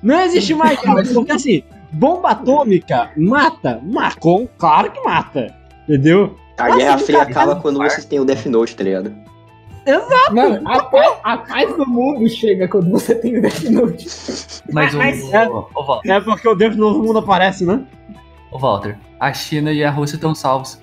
Não 0.02 0.18
existe 0.22 0.54
mais 0.54 0.80
guerra, 0.80 1.02
porque 1.12 1.32
assim, 1.32 1.62
Bomba 1.92 2.30
atômica 2.30 3.10
mata? 3.14 3.78
Marcou, 3.84 4.48
claro 4.56 4.90
que 4.90 5.00
mata. 5.02 5.54
Entendeu? 5.86 6.34
A 6.58 6.64
Nossa, 6.68 6.78
Guerra 6.78 6.98
Fria 6.98 7.22
acaba 7.22 7.56
quando 7.56 7.76
vocês 7.78 8.06
têm 8.06 8.20
o 8.20 8.24
Death 8.24 8.46
Note, 8.46 8.74
tá 8.74 8.84
ligado? 8.84 9.12
Mano, 10.30 10.62
a, 10.66 10.82
paz- 10.84 11.16
a 11.24 11.36
paz 11.38 11.76
do 11.76 11.84
mundo 11.86 12.26
chega 12.30 12.68
quando 12.68 12.88
você 12.90 13.14
tem 13.16 13.36
o 13.36 13.42
Death 13.42 13.64
Note. 13.64 14.06
Mas- 14.72 14.94
Mas, 14.94 14.94
o, 14.94 14.98
mas- 14.98 15.32
é- 15.34 15.48
o, 15.48 15.66
o, 15.74 16.00
É 16.06 16.20
porque 16.20 16.48
o 16.48 16.54
Deus 16.54 16.76
do 16.76 16.80
Novo 16.80 17.02
Mundo 17.02 17.18
aparece, 17.18 17.66
né? 17.66 17.80
O 18.52 18.58
Walter, 18.58 18.96
a 19.18 19.32
China 19.32 19.72
e 19.72 19.82
a 19.82 19.90
Rússia 19.90 20.16
estão 20.16 20.34
salvos. 20.34 20.78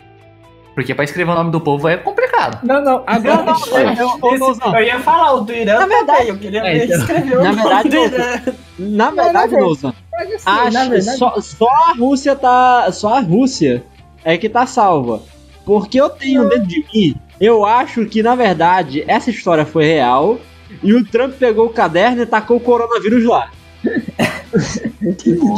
Porque 0.75 0.95
pra 0.95 1.03
escrever 1.03 1.31
o 1.31 1.35
nome 1.35 1.51
do 1.51 1.59
povo 1.59 1.87
é 1.89 1.97
complicado. 1.97 2.59
Não, 2.65 2.81
não, 2.81 3.03
agora 3.05 3.43
Não, 3.43 3.95
eu- 3.97 4.17
ô, 4.21 4.75
Eu 4.77 4.83
ia 4.83 4.99
falar 4.99 5.33
o 5.33 5.41
do 5.41 5.51
Irã 5.53 5.79
Na 5.79 5.85
verdade- 5.85 6.27
eu 6.29 6.37
queria 6.37 6.59
É, 6.61 6.85
ver 6.85 6.85
então- 6.85 6.97
na 6.99 7.39
o 7.41 7.43
nome 7.43 7.55
verdade, 7.61 7.89
do. 7.89 7.95
Irã. 7.97 8.41
Na 8.79 9.11
verdade, 9.11 9.55
na 9.55 10.83
que 10.83 10.89
verdade, 10.89 11.17
só, 11.17 11.39
só 11.41 11.67
a 11.69 11.93
Rússia 11.97 12.35
tá. 12.35 12.89
Só 12.93 13.15
a 13.15 13.19
Rússia 13.19 13.83
é 14.23 14.37
que 14.37 14.47
tá 14.47 14.65
salva. 14.65 15.21
Porque 15.65 15.99
eu 15.99 16.09
tenho 16.09 16.47
dentro 16.47 16.67
de 16.67 16.85
mim, 16.93 17.15
eu 17.41 17.65
acho 17.65 18.05
que, 18.05 18.23
na 18.23 18.35
verdade, 18.35 19.03
essa 19.07 19.29
história 19.29 19.65
foi 19.65 19.85
real. 19.85 20.39
E 20.83 20.93
o 20.93 21.03
Trump 21.05 21.33
pegou 21.33 21.65
o 21.65 21.69
caderno 21.73 22.21
e 22.21 22.25
tacou 22.25 22.57
o 22.57 22.59
coronavírus 22.59 23.25
lá. 23.25 23.49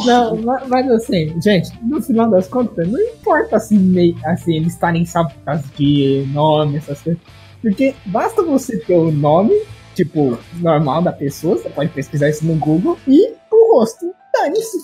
Não, 0.06 0.38
ma- 0.42 0.64
mas 0.68 0.90
assim, 0.92 1.40
gente, 1.42 1.72
no 1.84 2.02
final 2.02 2.30
das 2.30 2.48
contas, 2.48 2.88
não 2.88 3.00
importa 3.00 3.56
assim, 3.58 3.78
meio, 3.78 4.16
assim 4.26 4.58
eles 4.58 4.74
estarem 4.74 5.06
causa 5.46 5.64
de 5.78 6.26
nome, 6.34 6.78
essas 6.78 7.02
coisas. 7.02 7.22
Porque 7.62 7.94
basta 8.08 8.42
você 8.44 8.78
ter 8.80 8.96
o 8.98 9.12
nome, 9.12 9.54
tipo, 9.96 10.38
normal 10.56 11.02
da 11.02 11.12
pessoa, 11.12 11.58
você 11.58 11.70
pode 11.70 11.90
pesquisar 11.92 12.30
isso 12.30 12.46
no 12.46 12.56
Google, 12.56 12.98
e 13.08 13.32
o 13.52 13.78
rosto. 13.78 14.06
Dane-se. 14.34 14.78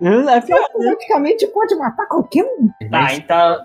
É 0.00 0.40
Você 0.40 0.46
pior. 0.48 0.58
automaticamente 0.62 1.46
pode 1.48 1.74
matar 1.76 2.06
qualquer 2.06 2.44
um. 2.44 2.68
Tá, 2.90 3.14
então. 3.14 3.56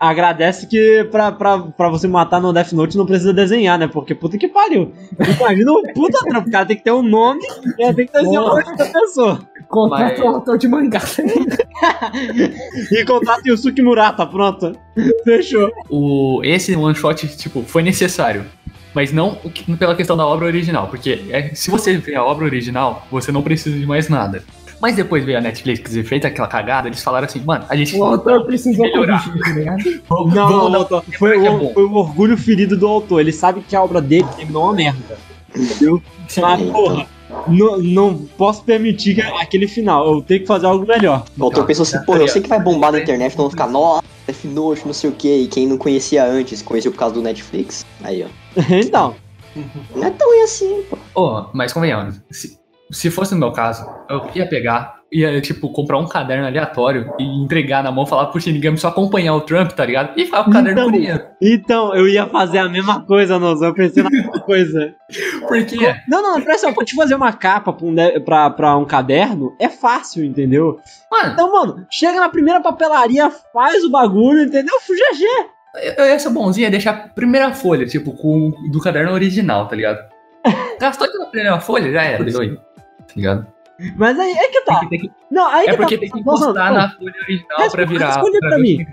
Agradece 0.00 0.66
que 0.66 1.04
pra, 1.10 1.32
pra, 1.32 1.58
pra 1.58 1.88
você 1.88 2.06
matar 2.06 2.40
no 2.40 2.52
Death 2.52 2.72
Note 2.72 2.96
não 2.96 3.06
precisa 3.06 3.32
desenhar, 3.32 3.78
né? 3.78 3.86
Porque 3.86 4.14
puta 4.14 4.38
que 4.38 4.48
pariu. 4.48 4.92
Imagina 5.40 5.72
o 5.72 5.82
puta 5.92 6.18
Trump, 6.26 6.46
o 6.46 6.50
cara 6.50 6.66
tem 6.66 6.76
que 6.76 6.84
ter 6.84 6.92
um 6.92 7.02
nome 7.02 7.42
e 7.78 7.92
tem 7.92 8.06
que 8.06 8.12
desenhar 8.12 8.42
o 8.42 8.48
rosto 8.48 8.76
da 8.76 8.86
pessoa. 8.86 9.40
Contrata 9.68 10.22
o 10.22 10.28
autor 10.28 10.58
de 10.58 10.68
mangá. 10.68 11.00
E 12.90 13.04
contrata 13.04 13.42
o 13.44 13.48
Yusuke 13.48 13.82
Murata, 13.82 14.26
pronto. 14.26 14.72
Fechou. 15.24 15.70
O, 15.88 16.40
esse 16.44 16.74
one 16.76 16.94
shot, 16.94 17.26
tipo, 17.36 17.62
foi 17.62 17.82
necessário. 17.82 18.44
Mas 18.94 19.12
não 19.12 19.36
pela 19.78 19.96
questão 19.96 20.16
da 20.16 20.26
obra 20.26 20.46
original. 20.46 20.86
Porque 20.86 21.24
é, 21.30 21.54
se 21.54 21.70
você 21.70 21.96
vê 21.96 22.14
a 22.14 22.24
obra 22.24 22.44
original, 22.44 23.06
você 23.10 23.32
não 23.32 23.42
precisa 23.42 23.76
de 23.76 23.84
mais 23.84 24.08
nada. 24.08 24.44
Mas 24.80 24.96
depois 24.96 25.24
veio 25.24 25.38
a 25.38 25.40
Netflix 25.40 25.94
e 25.94 26.02
feita 26.04 26.28
aquela 26.28 26.46
cagada, 26.48 26.88
eles 26.88 27.02
falaram 27.02 27.26
assim, 27.26 27.40
mano, 27.40 27.64
a 27.68 27.76
gente. 27.76 27.96
O 27.96 28.04
autor 28.04 28.44
precisou 28.44 28.84
Melhorar. 28.84 29.24
corrigir, 29.24 29.42
tá 29.44 29.50
ligado? 29.52 30.02
Vamos, 30.08 30.34
Não, 30.34 30.48
vamos 30.48 30.62
não, 30.64 30.70
dar- 30.72 30.78
autor. 30.78 31.04
Foi, 31.18 31.46
é 31.46 31.50
o, 31.50 31.72
foi 31.72 31.84
o 31.84 31.94
orgulho 31.94 32.36
ferido 32.36 32.76
do 32.76 32.86
autor. 32.86 33.20
Ele 33.20 33.32
sabe 33.32 33.60
que 33.62 33.74
a 33.74 33.82
obra 33.82 34.00
dele 34.00 34.26
terminou 34.36 34.64
uma 34.64 34.72
merda. 34.74 35.16
Entendeu? 35.56 36.02
Mas, 36.40 36.62
porra, 36.70 37.06
não, 37.48 37.78
não 37.78 38.16
posso 38.36 38.62
permitir 38.64 39.14
que- 39.14 39.20
aquele 39.22 39.68
final. 39.68 40.06
Eu 40.14 40.22
tenho 40.22 40.40
que 40.40 40.46
fazer 40.46 40.66
algo 40.66 40.86
melhor. 40.86 41.24
O 41.38 41.44
autor 41.44 41.64
pensou 41.66 41.82
assim, 41.84 41.98
pô, 42.04 42.16
eu 42.16 42.28
sei 42.28 42.42
que 42.42 42.48
vai 42.48 42.60
bombar 42.60 42.92
na 42.92 42.98
internet, 43.00 43.32
então 43.32 43.44
vão 43.44 43.50
ficar, 43.50 43.68
nossa, 43.68 44.02
Death 44.26 44.44
Note, 44.44 44.86
não 44.86 44.92
sei 44.92 45.10
o 45.10 45.12
que. 45.12 45.28
E 45.42 45.46
quem 45.46 45.66
não 45.66 45.76
conhecia 45.78 46.24
antes, 46.24 46.60
conheceu 46.62 46.90
por 46.92 46.98
causa 46.98 47.14
do 47.14 47.22
Netflix. 47.22 47.84
Aí, 48.02 48.24
ó. 48.24 48.60
então, 48.70 49.14
Não 49.94 50.04
é 50.04 50.10
tão 50.10 50.28
ruim 50.28 50.42
assim, 50.42 50.82
pô. 50.90 50.98
Ô, 51.14 51.46
mas 51.52 51.72
convenhamos, 51.72 52.20
se, 52.30 52.58
se 52.90 53.10
fosse 53.10 53.34
no 53.34 53.40
meu 53.40 53.52
caso, 53.52 53.86
eu 54.08 54.28
ia 54.34 54.46
pegar, 54.46 55.00
ia, 55.12 55.40
tipo, 55.40 55.70
comprar 55.70 55.98
um 55.98 56.06
caderno 56.08 56.46
aleatório 56.46 57.12
e 57.18 57.24
entregar 57.24 57.82
na 57.84 57.90
mão, 57.92 58.04
falar 58.04 58.26
pro 58.26 58.40
Shinigami 58.40 58.76
só 58.76 58.88
acompanhar 58.88 59.34
o 59.34 59.40
Trump, 59.40 59.70
tá 59.72 59.84
ligado? 59.84 60.12
E 60.18 60.24
ficar 60.26 60.44
com 60.44 60.50
o 60.50 60.52
caderno 60.52 60.80
Então. 60.80 60.92
dinheiro. 60.92 61.24
então, 61.40 61.94
eu 61.94 62.08
ia 62.08 62.26
fazer 62.26 62.58
a 62.58 62.68
mesma 62.68 63.00
coisa, 63.04 63.38
Nozão. 63.38 63.68
Eu 63.68 63.74
pensei 63.74 64.02
na 64.02 64.10
mesma 64.10 64.38
coisa. 64.42 64.94
Por 65.46 65.64
quê? 65.64 65.94
Não, 66.08 66.20
não, 66.22 66.34
presta 66.34 66.52
atenção. 66.52 66.74
Pra 66.74 66.84
te 66.84 66.94
fazer 66.96 67.14
uma 67.14 67.32
capa 67.32 67.72
pra 67.72 67.86
um, 67.86 67.94
pra, 68.24 68.50
pra 68.50 68.76
um 68.76 68.84
caderno, 68.84 69.54
é 69.60 69.68
fácil, 69.68 70.24
entendeu? 70.24 70.78
Mano, 71.10 71.32
Então, 71.32 71.52
mano, 71.52 71.86
chega 71.90 72.18
na 72.20 72.28
primeira 72.28 72.60
papelaria, 72.60 73.30
faz 73.52 73.84
o 73.84 73.90
bagulho, 73.90 74.42
entendeu? 74.42 74.74
GG. 74.88 75.24
eu 75.96 76.06
ia 76.06 76.18
ser 76.18 76.30
bonzinho, 76.30 76.64
ia 76.66 76.70
deixar 76.70 76.90
a 76.90 77.08
primeira 77.08 77.52
folha, 77.52 77.86
tipo, 77.86 78.12
com, 78.12 78.52
do 78.70 78.80
caderno 78.80 79.12
original, 79.12 79.66
tá 79.68 79.76
ligado? 79.76 79.98
Gastou 80.80 81.06
aquela 81.06 81.26
primeira 81.26 81.60
folha, 81.60 81.90
já 81.92 82.02
era, 82.02 82.24
deu 82.24 82.40
aí. 82.40 82.58
Ligado? 83.16 83.46
Mas 83.96 84.18
aí 84.18 84.32
é 84.32 84.48
que 84.50 84.60
tá. 84.64 84.78
Tem 84.80 84.88
que- 84.88 84.98
tem 84.98 85.08
que- 85.08 85.12
Não, 85.30 85.48
aí 85.48 85.66
é 85.66 85.70
que 85.72 85.76
porque 85.76 85.96
tá. 85.96 86.00
tem 86.02 86.10
que 86.10 86.20
encostar 86.20 86.54
não. 86.72 86.74
na 86.80 86.90
folha 86.90 87.12
original 87.22 87.58
Responde- 87.58 87.72
pra 87.72 87.84
virar. 87.84 88.06
responde 88.06 88.38
pra 88.40 88.56
o 88.56 88.60
mim. 88.60 88.86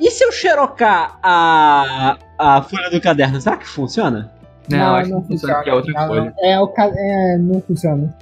E 0.00 0.10
se 0.10 0.24
eu 0.24 0.32
xerocar 0.32 1.18
a, 1.22 2.16
a 2.38 2.62
folha 2.62 2.90
do 2.90 3.00
caderno, 3.00 3.40
será 3.40 3.56
que 3.56 3.66
funciona? 3.68 4.32
Não, 4.68 4.94
acho 4.96 5.10
que 5.20 5.26
funciona, 5.28 5.62
que 5.62 5.70
é 5.70 5.74
outra 5.74 5.92
Não, 5.92 6.06
folha. 6.08 6.34
É, 6.40 6.58
o 6.58 6.68
ca... 6.68 6.90
é, 6.94 7.38
não 7.38 7.60
funciona. 7.60 8.14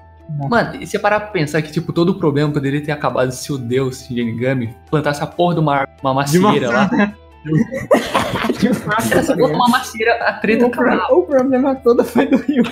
Mano, 0.48 0.76
e 0.82 0.86
se 0.86 0.98
parar 0.98 1.20
pra 1.20 1.28
pensar 1.30 1.60
que, 1.62 1.70
tipo, 1.70 1.92
todo 1.92 2.10
o 2.10 2.14
problema 2.18 2.50
poderia 2.52 2.82
ter 2.82 2.90
acabado 2.92 3.30
se 3.32 3.52
o 3.52 3.58
deus 3.58 4.00
Shinigami 4.04 4.74
plantasse 4.90 5.22
a 5.22 5.26
porra 5.26 5.54
de 5.54 5.60
uma, 5.60 5.86
uma 6.02 6.24
De 6.24 6.38
uma- 6.38 6.48
macieira 6.52 6.70
lá. 6.70 6.90
Essa 9.12 9.34
uma 9.34 9.68
macieira, 9.68 10.14
a 10.24 10.34
treta 10.34 10.70
O, 11.10 11.18
o 11.18 11.22
problema 11.22 11.74
todo 11.76 12.04
foi 12.04 12.26
do 12.26 12.36
Rio. 12.36 12.62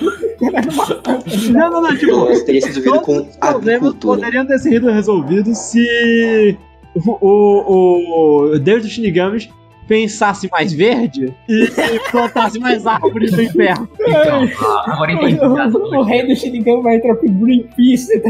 Não, 1.51 1.71
não, 1.71 1.81
não, 1.81 1.97
tipo, 1.97 2.31
isso 2.31 2.45
teria 2.45 2.61
sido 2.61 2.81
resolvido 2.81 3.01
com 3.01 3.17
os 3.17 3.37
problemas 3.37 3.93
poderiam 3.95 4.45
ter 4.45 4.59
sido 4.59 4.89
resolvidos 4.89 5.57
se 5.57 6.57
o, 6.95 7.17
o, 7.21 8.53
o 8.53 8.59
Deus 8.59 8.83
dos 8.83 8.91
Shinigamis 8.91 9.49
pensasse 9.87 10.49
mais 10.49 10.71
verde 10.71 11.35
e 11.49 11.67
plantasse 12.11 12.57
mais 12.59 12.87
árvores 12.87 13.31
do 13.31 13.41
inferno. 13.41 13.89
Então, 13.99 14.49
ah, 14.61 14.93
agora 14.93 15.11
entendi. 15.11 15.35
O, 15.39 15.53
o 15.53 15.59
analogia. 15.59 16.05
rei 16.05 16.27
do 16.27 16.35
Shinigami 16.35 16.81
vai 16.81 16.95
entrar 16.95 17.15
pro 17.15 17.29
Greenpeace. 17.29 18.19
tá? 18.21 18.29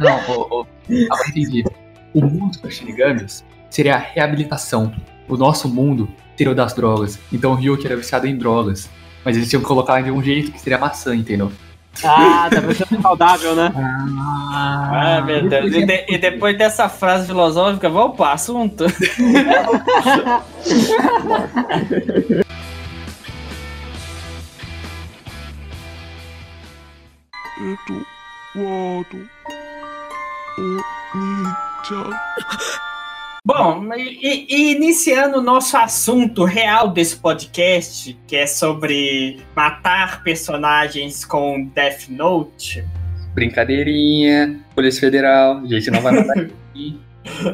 Não, 0.00 0.34
ô, 0.34 0.60
ô, 0.60 0.66
agora 1.10 1.28
entendi. 1.28 1.62
O 2.14 2.22
mundo 2.22 2.58
dos 2.58 2.74
Shinigamis 2.74 3.44
seria 3.68 3.96
a 3.96 3.98
reabilitação. 3.98 4.92
O 5.28 5.36
nosso 5.36 5.68
mundo 5.68 6.08
seria 6.36 6.52
o 6.52 6.54
das 6.54 6.72
drogas. 6.74 7.18
Então 7.32 7.52
o 7.52 7.54
Ryuk 7.54 7.84
era 7.86 7.96
viciado 7.96 8.26
em 8.26 8.36
drogas. 8.36 8.88
Mas 9.24 9.36
eles 9.36 9.48
tinham 9.48 9.62
que 9.62 9.66
colocar 9.68 10.00
de 10.02 10.10
um 10.10 10.22
jeito 10.22 10.52
que 10.52 10.60
seria 10.60 10.78
maçã, 10.78 11.14
entendeu? 11.14 11.50
Ah, 12.04 12.48
tá 12.52 12.60
pensando 12.60 13.00
saudável, 13.00 13.54
né? 13.54 13.72
Ah, 13.76 15.22
meu 15.24 15.48
Deus. 15.48 15.72
E, 15.72 15.86
de- 15.86 16.04
e 16.08 16.18
depois 16.18 16.58
dessa 16.58 16.88
frase 16.88 17.26
filosófica, 17.28 17.88
vamos 17.88 18.16
pro 18.16 18.24
assunto. 18.24 18.84
Bom, 33.46 33.90
e, 33.94 34.46
e 34.48 34.72
iniciando 34.74 35.38
o 35.38 35.42
nosso 35.42 35.76
assunto 35.76 36.44
real 36.44 36.88
desse 36.88 37.16
podcast, 37.16 38.18
que 38.26 38.36
é 38.36 38.46
sobre 38.46 39.38
matar 39.54 40.22
personagens 40.22 41.26
com 41.26 41.66
Death 41.74 42.08
Note. 42.08 42.82
Brincadeirinha, 43.34 44.58
Polícia 44.74 45.02
Federal, 45.02 45.58
a 45.58 45.66
gente 45.66 45.90
não 45.90 46.00
vai 46.00 46.14
matar 46.14 46.40
aqui. 46.40 46.98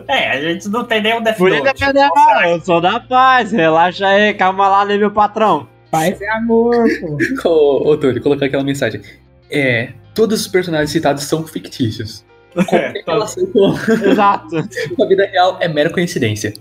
É, 0.07 0.31
a 0.31 0.41
gente 0.41 0.69
não 0.69 0.85
tem 0.85 1.03
nenhum 1.03 1.21
Death 1.23 1.39
Polícia 1.39 1.65
Note. 1.65 1.85
Federal, 1.85 2.43
eu 2.45 2.61
sou 2.61 2.81
da 2.81 3.01
paz, 3.01 3.51
relaxa 3.51 4.07
aí, 4.07 4.33
calma 4.35 4.69
lá, 4.69 4.85
né, 4.85 4.97
meu 4.97 5.11
patrão. 5.11 5.69
Paz 5.91 6.23
é 6.23 6.31
amor, 6.31 6.87
pô. 7.01 7.19
Ô, 7.51 7.91
ô 7.91 7.97
Túlio, 7.97 8.23
colocar 8.23 8.47
aquela 8.47 8.63
mensagem. 8.63 9.01
É, 9.51 9.93
todos 10.15 10.43
os 10.43 10.47
personagens 10.47 10.91
citados 10.91 11.25
são 11.25 11.45
fictícios. 11.45 12.25
É 12.73 14.11
Exato. 14.11 14.57
a 15.01 15.07
vida 15.07 15.27
real 15.27 15.59
é 15.61 15.69
mera 15.69 15.91
coincidência. 15.91 16.53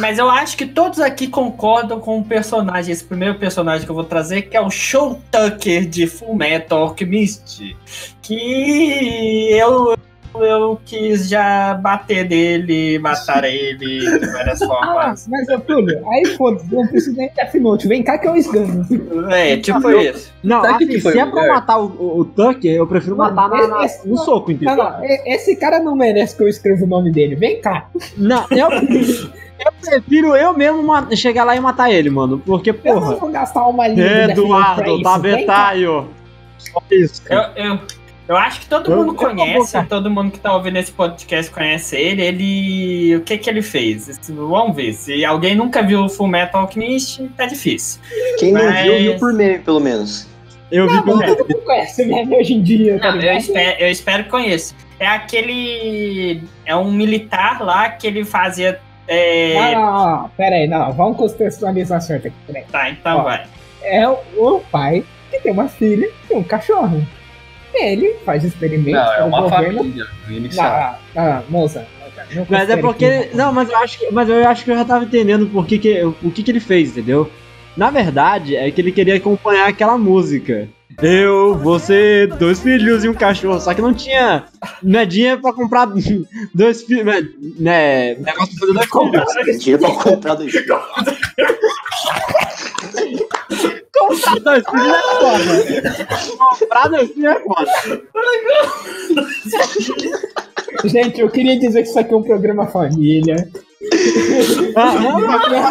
Mas 0.00 0.18
eu 0.18 0.30
acho 0.30 0.56
que 0.56 0.64
todos 0.64 0.98
aqui 0.98 1.26
concordam 1.26 2.00
com 2.00 2.18
o 2.18 2.24
personagem, 2.24 2.90
esse 2.90 3.04
primeiro 3.04 3.34
personagem 3.34 3.84
que 3.84 3.90
eu 3.90 3.94
vou 3.94 4.04
trazer, 4.04 4.42
que 4.42 4.56
é 4.56 4.60
o 4.60 4.70
Show 4.70 5.20
Tucker 5.30 5.86
de 5.86 6.06
Full 6.06 6.34
Metal 6.34 6.78
Alchemist. 6.78 7.76
Que 8.22 9.50
eu, 9.50 9.94
eu 10.42 10.80
quis 10.84 11.28
já 11.28 11.74
bater 11.74 12.28
nele, 12.28 12.98
matar 12.98 13.44
ele 13.44 14.00
de 14.18 14.26
várias 14.32 14.60
Ah, 14.62 14.66
formas. 14.66 15.28
mas 15.28 15.48
ô 15.48 15.60
Túlio, 15.60 16.02
aí 16.10 16.24
foda-se, 16.36 16.74
não 16.74 16.86
precisa 16.86 17.16
nem 17.16 17.30
Death 17.34 17.54
Note. 17.54 17.86
Vem 17.88 18.02
cá 18.02 18.18
que 18.18 18.26
eu 18.26 18.34
esgano. 18.36 18.86
É, 19.32 19.56
tipo 19.58 19.90
eu- 19.90 20.00
isso. 20.00 20.32
Não, 20.42 20.60
Sabe 20.62 20.84
assim, 20.84 21.00
se 21.00 21.08
é 21.18 21.26
pra 21.26 21.40
melhor? 21.42 21.54
matar 21.54 21.78
o, 21.78 21.86
o, 21.86 22.18
o 22.20 22.24
Tucker, 22.24 22.74
eu 22.74 22.86
prefiro 22.86 23.16
matar 23.16 23.48
na- 23.48 23.68
na- 23.68 23.84
esse- 23.84 24.06
no 24.08 24.16
soco, 24.18 24.50
entendeu? 24.52 24.76
Não, 24.76 24.84
não, 24.84 25.04
esse 25.04 25.56
cara 25.56 25.78
não 25.80 25.94
merece 25.96 26.36
que 26.36 26.42
eu 26.42 26.48
escreva 26.48 26.84
o 26.84 26.88
nome 26.88 27.10
dele. 27.12 27.34
Vem 27.36 27.60
cá. 27.60 27.88
Não, 28.16 28.44
eu, 28.50 28.68
eu 28.70 29.72
prefiro 29.80 30.36
eu 30.36 30.52
mesmo 30.54 30.82
chegar 31.16 31.44
lá 31.44 31.56
e 31.56 31.60
matar 31.60 31.90
ele, 31.90 32.10
mano. 32.10 32.38
Porque, 32.44 32.70
Eu 32.70 32.94
não 32.94 33.00
porra. 33.00 33.16
vou 33.16 33.30
gastar 33.30 33.66
uma 33.66 33.86
linha 33.88 34.30
Eduardo, 34.30 35.02
tá. 35.46 35.72
Só 36.58 36.82
isso. 36.90 37.22
Eu, 37.30 37.40
eu, 37.56 37.78
Eu 38.26 38.36
acho 38.38 38.60
que 38.60 38.66
todo 38.66 38.90
Eu- 38.90 38.96
mundo 38.96 39.14
conhece, 39.14 39.82
todo 39.84 40.10
mundo 40.10 40.30
que 40.30 40.38
tá 40.40 40.54
ouvindo 40.54 40.78
esse 40.78 40.90
podcast 40.90 41.50
conhece 41.52 41.94
ele. 41.96 42.22
Ele. 42.22 43.16
O 43.16 43.20
que 43.20 43.36
que 43.36 43.50
ele 43.50 43.60
fez? 43.60 44.18
Vamos 44.30 44.74
ver. 44.74 44.94
Se 44.94 45.22
alguém 45.24 45.54
nunca 45.54 45.82
viu 45.82 46.04
o 46.04 46.08
Full 46.08 46.28
Metal 46.28 46.62
Alchemist, 46.62 47.22
tá 47.36 47.44
difícil. 47.46 48.00
Quem 48.38 48.52
não 48.52 48.64
Mas- 48.64 48.82
viu, 48.82 48.98
viu 48.98 49.18
por 49.18 49.32
meme, 49.34 49.58
pelo 49.58 49.78
menos. 49.80 50.26
Eu 50.72 50.88
vi 50.88 51.02
como 51.02 51.22
É. 51.22 51.26
Todo 51.26 51.46
mundo 51.48 51.62
conhece, 51.64 52.06
né? 52.06 52.26
Hoje 52.30 52.54
em 52.54 52.62
dia, 52.62 52.98
tá 52.98 53.12
Não, 53.12 53.20
eu, 53.20 53.36
espero, 53.36 53.80
eu 53.82 53.90
espero 53.90 54.24
que 54.24 54.30
conheça. 54.30 54.74
É 54.98 55.06
aquele. 55.06 56.42
É 56.64 56.74
um 56.74 56.90
militar 56.90 57.60
lá 57.62 57.90
que 57.90 58.06
ele 58.06 58.24
fazia. 58.24 58.80
é, 59.06 59.74
Não, 59.74 59.82
não, 59.82 60.16
não, 60.22 60.28
pera 60.30 60.56
aí, 60.56 60.66
não, 60.66 60.90
vamos 60.94 61.18
contextualizar 61.18 62.00
certo 62.00 62.28
aqui. 62.28 62.64
Tá, 62.72 62.88
então 62.88 63.18
Ó. 63.18 63.22
vai. 63.24 63.44
É 63.82 64.08
o 64.08 64.62
pai 64.72 65.04
que 65.30 65.40
tem 65.40 65.52
uma 65.52 65.68
filha 65.68 66.08
e 66.30 66.34
um 66.34 66.42
cachorro. 66.42 67.06
Ele 67.74 68.14
faz 68.24 68.44
experimentos 68.44 68.92
Não, 69.02 69.12
é 69.14 69.22
uma 69.24 69.48
família 69.48 70.06
inicial. 70.28 70.98
Não, 71.14 71.24
não, 71.24 71.42
moça. 71.48 71.86
não 72.34 72.46
Mas 72.48 72.70
é 72.70 72.76
porque. 72.76 73.28
que- 73.28 73.36
Não, 73.36 73.52
mas 73.52 73.68
eu 73.68 73.76
acho 73.78 73.98
que, 73.98 74.10
mas 74.10 74.28
eu 74.28 74.48
acho 74.48 74.64
que 74.64 74.70
eu 74.70 74.76
já 74.76 74.84
tava 74.84 75.04
entendendo 75.04 75.46
por 75.46 75.66
que 75.66 75.78
que, 75.78 76.02
o 76.04 76.30
que, 76.30 76.42
que 76.42 76.50
ele 76.50 76.60
fez, 76.60 76.90
entendeu? 76.90 77.30
Na 77.76 77.90
verdade, 77.90 78.54
é 78.54 78.70
que 78.70 78.80
ele 78.80 78.92
queria 78.92 79.16
acompanhar 79.16 79.68
aquela 79.68 79.98
música. 79.98 80.68
Eu, 81.02 81.56
você, 81.58 82.28
dois 82.38 82.60
filhos 82.60 83.02
e 83.02 83.08
um 83.08 83.14
cachorro. 83.14 83.58
Só 83.58 83.74
que 83.74 83.82
não 83.82 83.92
tinha 83.92 84.44
medinha 84.80 85.36
pra 85.36 85.52
comprar 85.52 85.88
dois 86.54 86.82
filhos. 86.84 87.04
Né, 87.58 88.14
negócio 88.14 88.54
pra 88.56 88.86
fazer 88.86 89.12
dois 89.12 89.32
filhos. 89.32 89.58
Dinheiro 89.64 89.82
pra 89.82 89.90
comprar 89.90 90.34
dois 90.36 90.52
filhos. 90.54 90.78
Comprar 94.08 94.38
dois 94.40 94.64
filhos 94.68 94.88
é 94.88 95.02
foda. 95.20 96.58
Comprar 96.58 96.88
dois 96.88 97.10
filhos 97.10 97.32
é 97.36 97.40
foda. 97.40 97.70
Gente, 100.84 101.20
eu 101.20 101.30
queria 101.30 101.58
dizer 101.58 101.82
que 101.82 101.88
isso 101.88 101.98
aqui 101.98 102.12
é 102.12 102.16
um 102.16 102.22
programa 102.22 102.66
família. 102.66 103.36
Ah, 104.76 104.94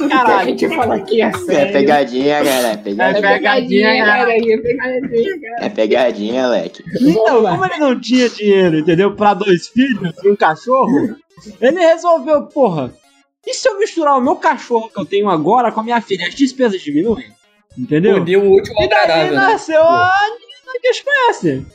a 0.06 0.08
caralho. 0.08 0.50
gente 0.50 0.68
fala 0.76 0.96
aqui 0.96 1.22
é 1.22 1.26
É 1.26 1.34
sério. 1.34 1.74
pegadinha, 1.74 2.44
galera. 2.44 2.68
É 2.68 2.72
É 2.72 2.78
pegadinha. 2.78 3.22
pegadinha, 3.34 4.06
cara. 4.06 4.22
É 4.22 4.26
pegadinha, 4.36 5.42
cara. 5.42 5.66
É 5.66 5.70
pegadinha, 5.70 6.48
Leque. 6.48 6.84
Então, 7.02 7.42
lá. 7.42 7.52
como 7.52 7.66
ele 7.66 7.78
não 7.80 8.00
tinha 8.00 8.30
dinheiro, 8.30 8.80
entendeu? 8.80 9.16
Pra 9.16 9.34
dois 9.34 9.68
filhos 9.68 10.14
e 10.24 10.30
um 10.30 10.36
cachorro, 10.36 11.16
ele 11.60 11.80
resolveu, 11.80 12.44
porra, 12.44 12.94
e 13.46 13.54
se 13.54 13.68
eu 13.68 13.78
misturar 13.80 14.18
o 14.18 14.22
meu 14.22 14.36
cachorro 14.36 14.90
que 14.94 15.00
eu 15.00 15.06
tenho 15.06 15.28
agora 15.30 15.72
com 15.72 15.80
a 15.82 15.84
minha 15.84 16.00
filha? 16.02 16.28
As 16.28 16.36
despesas 16.36 16.82
diminuem? 16.82 17.26
Entendeu? 17.78 18.18
Uniu 18.18 18.42
o 18.42 18.52
último 18.52 18.78
ao 18.78 18.86
E 18.86 18.90
daí 18.90 19.00
agradável, 19.00 19.34
né? 19.34 19.40
nasceu 19.40 19.82
a 19.82 20.12
menina 20.32 20.80
que 20.82 20.88
a 20.88 20.92
gente 20.92 21.06
conhece. 21.06 21.66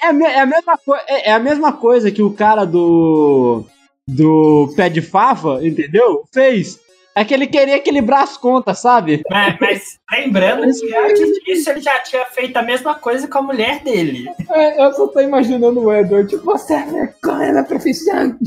É, 0.00 0.06
a 0.06 0.30
é 0.30 0.40
a 0.40 0.46
mesma 0.46 0.78
é, 1.08 1.30
é 1.30 1.32
a 1.32 1.38
mesma 1.38 1.72
coisa 1.72 2.10
que 2.10 2.22
o 2.22 2.32
cara 2.32 2.64
do. 2.64 3.64
do 4.06 4.72
pé 4.76 4.88
de 4.88 5.02
fava, 5.02 5.66
entendeu? 5.66 6.24
Fez. 6.32 6.78
É 7.16 7.24
que 7.24 7.34
ele 7.34 7.48
queria 7.48 7.74
equilibrar 7.74 8.22
as 8.22 8.36
contas, 8.36 8.78
sabe? 8.78 9.22
Mas, 9.28 9.56
mas 9.60 9.98
lembrando 10.12 10.72
que 10.72 10.94
antes 10.94 11.28
disso 11.44 11.70
ele 11.70 11.80
já 11.80 11.98
tinha 11.98 12.24
feito 12.26 12.56
a 12.56 12.62
mesma 12.62 12.94
coisa 12.94 13.26
com 13.26 13.38
a 13.38 13.42
mulher 13.42 13.80
dele. 13.82 14.24
É, 14.48 14.84
Eu 14.86 14.92
só 14.92 15.08
tô 15.08 15.18
imaginando 15.18 15.80
o 15.80 15.92
Edward, 15.92 16.28
tipo, 16.28 16.44
você 16.44 16.74
é 16.74 16.86
vergonha 16.86 17.54
da 17.54 17.64
profissão. 17.64 18.38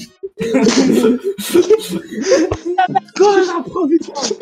Corre 3.17 3.45
na 3.45 3.61
profissão. 3.61 4.37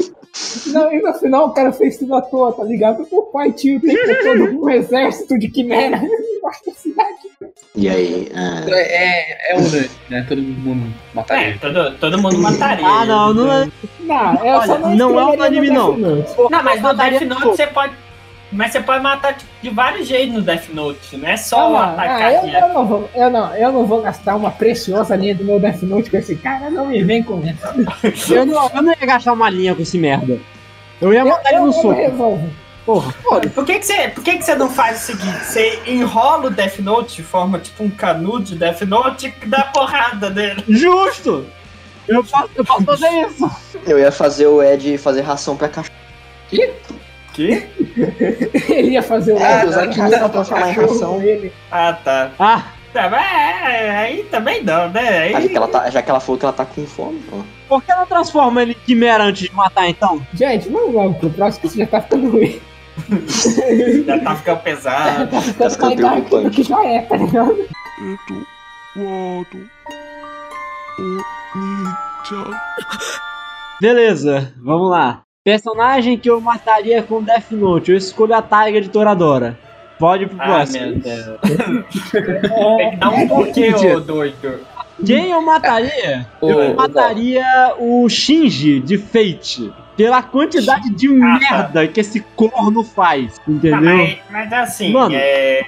Não, 0.67 0.93
e 0.93 1.01
no 1.01 1.13
final 1.13 1.47
o 1.47 1.53
cara 1.53 1.71
fez 1.71 1.97
tudo 1.97 2.15
à 2.15 2.21
toa, 2.21 2.53
tá 2.53 2.63
ligado? 2.63 3.05
O 3.11 3.23
pai 3.23 3.51
tinha 3.51 3.77
o 3.77 3.81
tempo 3.81 3.99
todo 4.23 4.63
um 4.63 4.69
exército 4.69 5.37
de 5.37 5.49
quimera 5.49 5.97
embaixo 6.03 6.65
da 6.65 6.73
cidade. 6.73 7.17
E 7.75 7.89
aí? 7.89 8.31
ah, 8.35 8.65
É, 8.69 9.53
é 9.53 9.57
unânime, 9.57 9.89
né? 10.09 10.25
Todo 10.27 10.41
mundo 10.41 10.93
mataria. 11.13 11.47
É, 11.47 11.57
todo, 11.57 11.97
todo 11.97 12.21
mundo 12.21 12.37
mataria. 12.39 12.85
Ah, 12.85 13.05
não, 13.05 13.33
não 13.33 13.51
é. 13.51 13.67
Não, 14.01 14.45
eu 14.45 14.55
Olha, 14.55 14.67
só 14.67 14.77
não 14.79 14.95
não 14.95 15.19
é 15.19 15.25
unânime, 15.35 15.69
no 15.69 15.97
não. 15.97 16.25
Não, 16.49 16.63
mas 16.63 16.81
no 16.81 16.93
Death 16.93 17.21
Note 17.21 17.43
você 17.45 17.67
pode. 17.67 17.93
Mas 18.51 18.71
você 18.71 18.81
pode 18.81 19.03
matar 19.03 19.35
tipo, 19.35 19.49
de 19.61 19.69
vários 19.69 20.07
jeitos 20.07 20.33
no 20.33 20.41
Death 20.41 20.69
Note, 20.69 21.17
não 21.17 21.27
é 21.27 21.33
Ah, 21.33 21.37
só 21.37 21.69
não, 21.69 21.77
atacar 21.77 22.21
ah, 22.21 22.33
eu, 22.33 22.49
eu 22.49 22.73
não 22.73 22.87
vou, 22.87 23.09
eu, 23.13 23.29
não, 23.29 23.55
eu 23.55 23.71
não 23.71 23.85
vou 23.85 24.01
gastar 24.01 24.35
uma 24.35 24.49
preciosa 24.49 25.15
linha 25.15 25.35
do 25.35 25.43
meu 25.43 25.59
Death 25.59 25.83
Note 25.83 26.09
com 26.09 26.17
esse 26.17 26.35
cara, 26.35 26.69
não 26.69 26.87
me 26.87 27.03
vem 27.03 27.21
com 27.21 27.41
essa. 27.45 27.75
Eu 28.33 28.45
não, 28.45 28.69
eu 28.73 28.81
não 28.81 28.91
ia 28.91 29.05
gastar 29.05 29.33
uma 29.33 29.49
linha 29.49 29.75
com 29.75 29.81
esse 29.81 29.97
merda. 29.97 30.39
Eu 30.99 31.13
ia 31.13 31.23
matar 31.23 31.51
ele 31.51 31.61
no 31.61 31.73
soco. 31.73 31.95
Porra. 32.85 33.13
Por 33.53 33.65
que, 33.65 33.77
que, 33.79 33.85
você, 33.85 34.07
por 34.07 34.23
que, 34.23 34.37
que 34.37 34.43
você 34.43 34.55
não 34.55 34.69
faz 34.69 35.03
o 35.03 35.05
seguinte? 35.05 35.45
Você 35.45 35.79
enrola 35.85 36.47
o 36.47 36.49
Death 36.49 36.79
Note, 36.79 37.21
forma 37.21 37.59
tipo 37.59 37.83
um 37.83 37.89
canudo 37.89 38.45
de 38.45 38.55
Death 38.55 38.81
Note 38.81 39.33
e 39.41 39.45
dá 39.45 39.63
porrada 39.65 40.29
nele. 40.31 40.63
Justo! 40.67 41.45
Eu 42.07 42.23
posso, 42.23 42.49
eu 42.55 42.65
posso 42.65 42.83
fazer 42.83 43.09
isso. 43.27 43.51
eu 43.85 43.99
ia 43.99 44.11
fazer 44.11 44.47
o 44.47 44.63
Ed 44.63 44.97
fazer 44.97 45.21
ração 45.21 45.55
pra 45.55 45.69
cachorro. 45.69 45.95
Que? 47.39 47.63
Ele 48.73 48.89
ia 48.91 49.01
fazer 49.03 49.31
o 49.33 49.37
É, 49.37 49.63
ração 49.63 49.71
pra 50.09 50.19
pro 50.19 50.29
transformar 50.29 50.69
em 50.69 50.73
ração. 50.73 51.19
dele. 51.19 51.53
Ah, 51.71 51.93
tá. 51.93 52.31
Ah, 52.37 52.63
Tá, 52.91 53.07
mas 53.07 53.21
é, 53.71 53.91
aí 53.91 54.23
também 54.31 54.63
não, 54.63 54.89
né? 54.89 55.29
Já 55.29 55.37
Aí, 55.37 55.47
que, 55.49 55.55
ela 55.55 55.67
tá, 55.67 55.89
já 55.91 56.01
que 56.01 56.09
ela 56.09 56.19
falou 56.19 56.39
que 56.39 56.45
ela 56.45 56.51
tá 56.53 56.65
com 56.65 56.85
fome, 56.87 57.21
ó. 57.31 57.37
por 57.69 57.83
que 57.83 57.93
não 57.93 58.05
transforma 58.07 58.63
ele 58.63 58.71
em 58.71 58.85
quimera 58.85 59.23
antes 59.25 59.47
de 59.47 59.55
matar 59.55 59.87
então? 59.87 60.19
Gente, 60.33 60.67
vamos 60.69 60.93
logo 60.95 61.13
pro 61.13 61.29
próximo 61.29 61.61
que 61.61 61.67
isso 61.67 61.77
já 61.77 61.85
tá 61.85 62.01
ficando 62.01 62.31
ruim. 62.31 62.59
já 64.07 64.19
tá 64.19 64.35
ficando 64.35 64.59
pesado. 64.61 65.29
Tá 65.57 65.69
ficando 65.69 65.95
do 65.95 66.01
preocupante. 66.01 66.49
que 66.49 66.63
já 66.63 66.83
é, 66.83 67.01
tá 67.03 67.15
ligado? 67.15 67.55
Beleza, 73.79 74.53
vamos 74.57 74.89
lá. 74.89 75.21
Personagem 75.49 76.17
que 76.17 76.29
eu 76.29 76.39
mataria 76.39 77.01
com 77.01 77.23
Death 77.23 77.51
Note. 77.51 77.91
Eu 77.91 77.97
escolho 77.97 78.35
a 78.35 78.41
Taiga 78.41 78.79
de 78.79 78.89
Toradora. 78.89 79.57
Pode 79.97 80.23
ir 80.23 80.27
pro 80.27 80.37
Ah, 80.39 80.45
próximo. 80.45 81.01
Tem 81.01 82.91
que 82.91 82.97
dar 82.97 83.09
um 83.09 83.27
porquê, 83.27 83.73
ô 83.73 83.99
doido. 83.99 84.59
Quem 85.05 85.31
eu 85.31 85.41
mataria? 85.41 86.27
Eu 86.41 86.75
mataria 86.75 87.45
o 87.79 88.07
Shinji 88.07 88.79
de 88.79 88.97
Fate. 88.97 89.71
Pela 89.97 90.21
quantidade 90.21 90.89
de 90.91 91.07
Ah, 91.07 91.39
tá. 91.39 91.39
merda 91.57 91.87
que 91.87 91.99
esse 91.99 92.21
corno 92.35 92.83
faz. 92.83 93.37
Tá, 93.37 93.43
Entendeu? 93.47 93.81
mas, 93.81 94.17
mas 94.29 94.53
assim, 94.53 94.91
Mano. 94.93 95.13
é. 95.15 95.61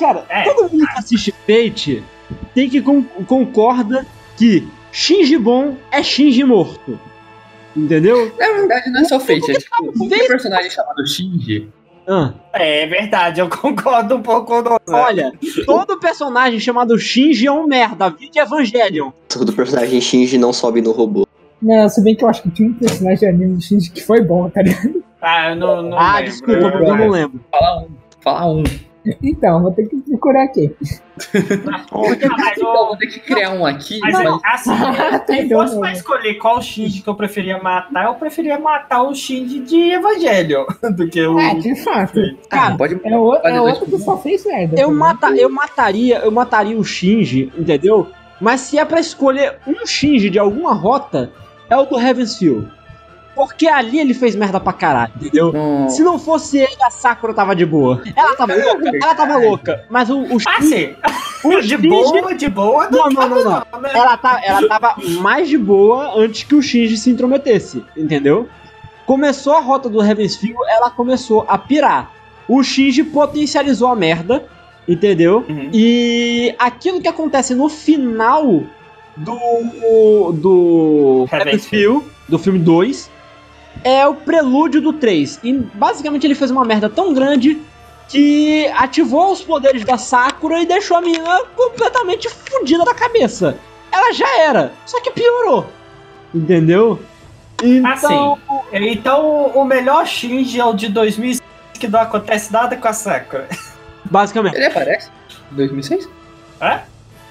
Cara, 0.00 0.24
É. 0.28 0.42
todo 0.44 0.70
mundo 0.72 0.86
que 0.86 0.98
assiste 0.98 1.32
Fate 1.46 2.02
tem 2.54 2.68
que 2.68 2.80
con 2.80 3.02
concorda 3.26 4.06
que 4.36 4.66
Shinji 4.90 5.36
bom 5.38 5.76
é 5.92 6.02
Shinji 6.02 6.42
morto. 6.44 6.98
Entendeu? 7.78 8.32
Na 8.38 8.46
verdade, 8.52 8.90
não 8.90 9.00
é 9.00 9.04
só 9.04 9.18
Fate, 9.20 9.50
é 9.50 9.54
tipo, 9.54 10.08
Fate- 10.08 10.26
personagem 10.28 10.70
chamado 10.70 11.06
Shinji. 11.06 11.68
Ah, 12.10 12.32
É 12.54 12.86
verdade, 12.86 13.40
eu 13.40 13.48
concordo 13.50 14.16
um 14.16 14.22
pouco 14.22 14.62
com 14.62 14.70
o 14.90 14.94
olha, 14.94 15.30
todo 15.66 15.98
personagem 16.00 16.58
chamado 16.58 16.98
Shinji 16.98 17.46
é 17.46 17.52
um 17.52 17.66
merda. 17.66 18.08
Vide 18.10 18.38
Evangelion. 18.38 19.10
Todo 19.28 19.52
personagem 19.52 20.00
Shinji 20.00 20.38
não 20.38 20.52
sobe 20.52 20.80
no 20.80 20.92
robô. 20.92 21.26
Não, 21.60 21.88
se 21.88 22.02
bem 22.02 22.14
que 22.14 22.24
eu 22.24 22.28
acho 22.28 22.42
que 22.42 22.50
tinha 22.50 22.68
um 22.70 22.74
personagem 22.74 23.18
de 23.18 23.26
anime 23.26 23.56
de 23.58 23.64
Shinji 23.64 23.90
que 23.90 24.02
foi 24.02 24.22
bom, 24.22 24.48
tá 24.48 24.62
ligado? 24.62 25.02
Ah, 25.20 25.50
eu 25.50 25.56
não, 25.56 25.82
não 25.82 25.98
ah, 25.98 26.14
lembro. 26.16 26.30
desculpa, 26.30 26.52
eu 26.60 26.96
não 26.96 27.08
lembro. 27.10 27.40
Fala 27.50 27.80
um. 27.82 27.88
Fala 28.20 28.46
um. 28.54 28.64
Então, 29.22 29.62
vou 29.62 29.70
ter 29.72 29.86
que 29.88 29.96
procurar 29.96 30.44
aqui. 30.44 30.74
Ah, 31.72 31.84
mas, 32.36 32.58
Então, 32.58 32.86
vou 32.86 32.96
ter 32.96 33.06
que 33.06 33.20
criar 33.20 33.50
um 33.52 33.64
aqui, 33.64 33.98
mas 34.00 34.12
mas. 34.12 34.26
assim, 34.26 34.40
Ah, 34.72 35.24
se 35.26 35.48
fosse 35.48 35.78
pra 35.78 35.92
escolher 35.92 36.34
qual 36.34 36.60
Shinji 36.60 37.02
que 37.02 37.08
eu 37.08 37.14
preferia 37.14 37.58
matar, 37.62 38.06
eu 38.06 38.14
preferia 38.14 38.58
matar 38.58 39.02
o 39.02 39.14
Shinji 39.14 39.60
de 39.60 39.90
Evangelho 39.92 40.66
do 40.96 41.08
que 41.08 41.20
o. 41.26 41.38
É, 41.38 41.54
de 41.54 41.74
fato. 41.76 42.20
Cara, 42.48 42.76
pode. 42.76 43.00
É, 43.04 43.16
o, 43.16 43.34
é 43.36 43.60
outro 43.60 43.86
que 43.86 43.98
só 43.98 44.16
fez 44.18 44.44
merda. 44.44 44.80
Eu, 44.80 44.92
mata, 44.92 45.28
eu 45.30 45.48
mataria, 45.50 46.18
eu 46.18 46.30
mataria 46.30 46.76
o 46.78 46.84
Shinji, 46.84 47.52
entendeu? 47.56 48.08
Mas 48.40 48.60
se 48.60 48.78
é 48.78 48.84
pra 48.84 49.00
escolher 49.00 49.58
um 49.66 49.86
Shinji 49.86 50.30
de 50.30 50.38
alguma 50.38 50.72
rota, 50.72 51.32
é 51.68 51.76
o 51.76 51.84
do 51.84 51.98
Heaven's 51.98 52.38
Feel. 52.38 52.64
Porque 53.38 53.68
ali 53.68 54.00
ele 54.00 54.14
fez 54.14 54.34
merda 54.34 54.58
pra 54.58 54.72
caralho, 54.72 55.12
entendeu? 55.14 55.52
Não. 55.52 55.88
Se 55.88 56.02
não 56.02 56.18
fosse 56.18 56.58
ele, 56.58 56.76
a 56.82 56.90
Sakura 56.90 57.32
tava 57.32 57.54
de 57.54 57.64
boa. 57.64 58.02
Ela 58.16 58.34
tava 58.34 58.52
louca, 58.56 58.90
ela 59.00 59.14
tava 59.14 59.36
louca. 59.36 59.84
Mas 59.88 60.10
o, 60.10 60.22
o 60.22 60.38
Ah, 60.44 60.60
sim. 60.60 60.96
O 61.44 61.50
De 61.60 61.68
Shinji 61.68 61.76
boa, 61.76 62.34
de 62.34 62.48
boa, 62.48 62.90
Não, 62.90 63.08
não, 63.08 63.28
não, 63.28 63.44
não. 63.44 63.62
não, 63.72 63.80
né? 63.80 63.90
ela, 63.94 64.16
tá, 64.16 64.40
ela 64.44 64.66
tava 64.66 64.96
mais 65.20 65.48
de 65.48 65.56
boa 65.56 66.18
antes 66.20 66.42
que 66.42 66.56
o 66.56 66.60
Shinji 66.60 66.96
se 66.96 67.10
intrometesse, 67.10 67.84
entendeu? 67.96 68.48
Começou 69.06 69.52
a 69.52 69.60
rota 69.60 69.88
do 69.88 70.02
Heaven's 70.02 70.34
Feel, 70.34 70.56
ela 70.68 70.90
começou 70.90 71.44
a 71.46 71.56
pirar. 71.56 72.10
O 72.48 72.60
Shinji 72.64 73.04
potencializou 73.04 73.86
a 73.86 73.94
merda, 73.94 74.46
entendeu? 74.88 75.44
Uhum. 75.48 75.70
E 75.72 76.52
aquilo 76.58 77.00
que 77.00 77.06
acontece 77.06 77.54
no 77.54 77.68
final 77.68 78.64
do 79.16 80.32
do 80.32 81.26
Heaven's 81.30 81.46
Heaven's 81.46 81.66
Feel, 81.66 82.04
do 82.28 82.36
filme 82.38 82.58
2, 82.58 83.10
é 83.84 84.06
o 84.06 84.14
prelúdio 84.14 84.80
do 84.80 84.92
3. 84.92 85.40
E 85.42 85.52
basicamente 85.52 86.26
ele 86.26 86.34
fez 86.34 86.50
uma 86.50 86.64
merda 86.64 86.88
tão 86.88 87.12
grande 87.12 87.60
que 88.08 88.66
ativou 88.68 89.32
os 89.32 89.42
poderes 89.42 89.84
da 89.84 89.98
Sakura 89.98 90.60
e 90.60 90.66
deixou 90.66 90.96
a 90.96 91.00
menina 91.00 91.44
completamente 91.54 92.28
fodida 92.28 92.84
da 92.84 92.94
cabeça. 92.94 93.56
Ela 93.92 94.12
já 94.12 94.38
era, 94.40 94.72
só 94.86 95.00
que 95.00 95.10
piorou. 95.10 95.66
Entendeu? 96.34 97.00
Então, 97.62 98.38
Assim, 98.52 98.88
então 98.88 99.46
o 99.54 99.64
melhor 99.64 100.06
Shinji 100.06 100.60
é 100.60 100.64
o 100.64 100.72
de 100.72 100.88
2006, 100.88 101.42
que 101.74 101.88
não 101.88 102.00
acontece 102.00 102.52
nada 102.52 102.76
com 102.76 102.88
a 102.88 102.92
Sakura. 102.92 103.48
basicamente. 104.10 104.56
Ele 104.56 104.66
aparece 104.66 105.10
em 105.52 105.56
2006? 105.56 106.08
Hã? 106.60 106.80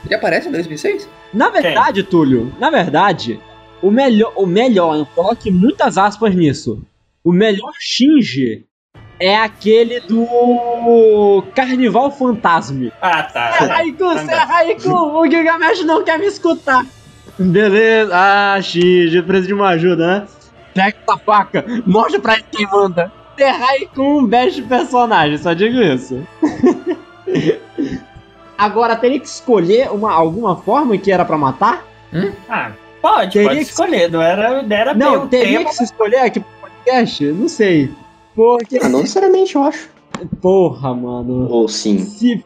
Ele 0.05 0.15
aparece 0.15 0.47
em 0.47 0.51
2006? 0.51 1.09
Na 1.33 1.49
verdade, 1.49 2.03
Túlio, 2.03 2.53
na 2.59 2.69
verdade, 2.69 3.39
o 3.81 3.91
melhor, 3.91 4.33
o 4.35 4.45
melhor, 4.45 4.97
eu 4.97 5.05
coloque 5.05 5.51
muitas 5.51 5.97
aspas 5.97 6.33
nisso. 6.35 6.81
O 7.23 7.31
melhor 7.31 7.73
Shinji 7.79 8.65
é 9.19 9.35
aquele 9.35 9.99
do 9.99 11.43
Carnival 11.55 12.11
Fantasma. 12.11 12.91
Ah, 13.01 13.23
tá. 13.23 13.49
Raikou, 13.49 14.13
você 14.13 14.31
é 14.31 14.35
Raikou, 14.35 15.19
o 15.19 15.29
Gilgamesh 15.29 15.83
não 15.83 16.03
quer 16.03 16.17
me 16.19 16.25
escutar. 16.25 16.85
Beleza, 17.37 18.11
ah, 18.13 18.61
Shinji, 18.61 19.21
precisa 19.21 19.47
de 19.47 19.53
uma 19.53 19.69
ajuda, 19.69 20.07
né? 20.07 20.27
Pega 20.73 20.97
essa 21.07 21.17
faca, 21.17 21.65
mostra 21.85 22.19
pra 22.19 22.33
ele 22.35 22.45
quem 22.51 22.67
manda. 22.67 23.11
The 23.35 23.49
Raikou, 23.49 24.19
um 24.19 24.25
best 24.25 24.61
personagem, 24.63 25.37
só 25.37 25.53
digo 25.53 25.79
isso. 25.81 26.25
Agora, 28.57 28.95
teria 28.95 29.19
que 29.19 29.27
escolher 29.27 29.91
uma, 29.91 30.11
alguma 30.11 30.55
forma 30.55 30.97
que 30.97 31.11
era 31.11 31.23
pra 31.23 31.37
matar? 31.37 31.85
Ah, 32.49 32.71
pode, 33.01 33.33
Teria 33.33 33.47
pode 33.49 33.59
que- 33.59 33.65
escolher. 33.65 34.11
Não 34.11 34.21
era, 34.21 34.61
não 34.63 34.75
era 34.75 34.93
bem 34.93 35.07
Não, 35.07 35.27
teria 35.27 35.63
que 35.65 35.73
se 35.73 35.83
escolher 35.83 36.17
aqui 36.19 36.39
pro 36.39 36.49
podcast? 36.69 37.23
Não 37.25 37.47
sei. 37.47 37.91
Porque, 38.35 38.79
Ah, 38.81 38.89
não 38.89 38.99
necessariamente, 39.01 39.55
eu 39.55 39.63
acho. 39.63 39.89
porra, 40.41 40.93
mano. 40.93 41.47
Ou 41.49 41.67
sim. 41.67 41.99
Se, 41.99 42.43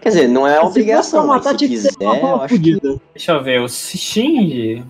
Quer 0.00 0.08
dizer, 0.08 0.28
não 0.28 0.46
é 0.46 0.54
se 0.54 0.58
pra 0.60 0.68
obrigação, 0.68 1.26
mas 1.26 1.36
matar, 1.44 1.50
se 1.50 1.56
que 1.58 1.68
quiser, 1.68 1.90
eu 2.00 2.36
acho 2.42 2.58
que... 2.60 2.80
Deixa 3.14 3.32
eu 3.32 3.42
ver, 3.42 3.60
o 3.60 3.68
Shinji. 3.68 4.82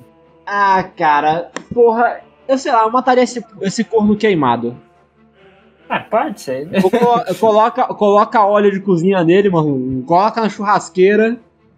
Ah, 0.47 0.83
cara, 0.97 1.51
porra, 1.75 2.21
eu 2.49 2.57
sei 2.57 2.71
lá, 2.73 2.83
eu 2.85 2.91
mataria 2.91 3.23
esse, 3.25 3.45
esse 3.61 3.83
corno 3.85 4.17
queimado. 4.17 4.77
Ah, 5.89 5.99
pode 6.01 6.41
ser. 6.41 6.67
né? 6.67 6.81
Colo- 6.81 7.25
coloca, 7.39 7.85
coloca 7.95 8.45
óleo 8.47 8.71
de 8.71 8.81
cozinha 8.81 9.25
nele, 9.25 9.51
mano. 9.51 10.03
Coloca 10.05 10.41
na 10.41 10.49
churrasqueira. 10.49 11.37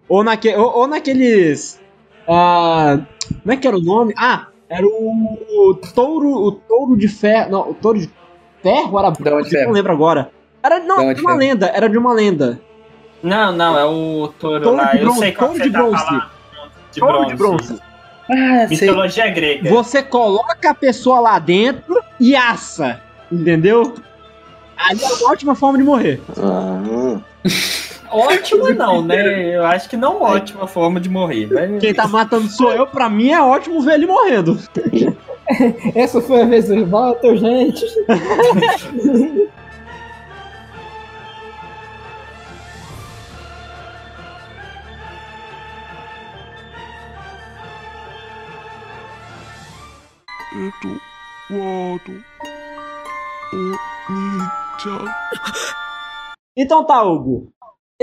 Ou, 0.09 0.23
naque, 0.23 0.55
ou, 0.55 0.81
ou 0.81 0.87
naqueles. 0.87 1.81
Ah, 2.29 2.99
como 3.43 3.53
é 3.53 3.57
que 3.57 3.67
era 3.67 3.77
o 3.77 3.81
nome? 3.83 4.15
Ah, 4.17 4.47
era 4.69 4.87
o, 4.87 5.39
o 5.71 5.75
touro. 5.95 6.29
O 6.31 6.53
touro 6.53 6.97
de 6.97 7.09
ferro. 7.09 7.51
Não, 7.51 7.71
o 7.71 7.75
touro 7.75 7.99
de 7.99 8.11
ferro 8.63 8.99
era. 8.99 9.09
Eu 9.09 9.45
ferro? 9.45 9.67
não 9.67 9.73
lembro 9.73 9.93
agora. 9.93 10.31
Era, 10.63 10.79
não, 10.79 10.97
de 11.13 11.21
uma 11.21 11.31
ferro? 11.31 11.37
lenda, 11.39 11.67
era 11.75 11.89
de 11.89 11.99
uma 11.99 12.13
lenda. 12.13 12.61
Não, 13.23 13.53
não, 13.53 13.79
é 13.79 13.85
o 13.85 14.29
touro 14.39 14.63
Touro 14.63 14.77
lá. 14.77 14.91
de 14.93 14.99
Eu 14.99 15.05
bronze, 15.05 15.19
sei 15.21 15.33
qual 15.33 15.51
touro 15.51 15.63
de 15.65 15.71
tá 15.71 15.79
bronze. 15.79 16.05
De 16.93 17.01
Touro 17.01 17.13
bronze. 17.19 17.29
de 17.31 17.37
bronze. 17.37 17.81
Ah, 18.31 18.69
sei. 18.69 18.89
Mitologia 18.89 19.29
grega. 19.31 19.71
Você 19.71 20.03
coloca 20.03 20.71
a 20.71 20.75
pessoa 20.75 21.21
lá 21.21 21.39
dentro 21.39 22.01
e 22.21 22.35
assa. 22.37 23.01
Entendeu? 23.31 23.95
Ali 24.77 25.03
é 25.03 25.07
uma 25.07 25.31
ótima 25.33 25.55
forma 25.55 25.79
de 25.79 25.85
morrer. 25.85 26.21
Ah. 26.39 27.21
Ótima 28.13 28.71
não, 28.71 29.03
né? 29.03 29.57
Eu 29.57 29.65
acho 29.65 29.89
que 29.89 29.97
não 29.97 30.21
ótima 30.21 30.67
forma 30.67 31.01
de 31.01 31.09
morrer. 31.09 31.49
Mas... 31.51 31.81
Quem 31.81 31.95
tá 31.95 32.07
matando 32.07 32.49
sou 32.49 32.73
eu, 32.73 32.87
pra 32.87 33.09
mim 33.09 33.31
é 33.31 33.41
ótimo 33.41 33.81
ver 33.81 33.95
ele 33.95 34.07
morrendo. 34.07 34.59
Essa 35.95 36.21
foi 36.21 36.43
a 36.43 36.47
vez 36.47 36.69
do 36.69 36.87
Walter, 36.87 37.37
gente. 37.37 37.85
Então 56.57 56.85
tá, 56.85 57.03
Hugo. 57.03 57.53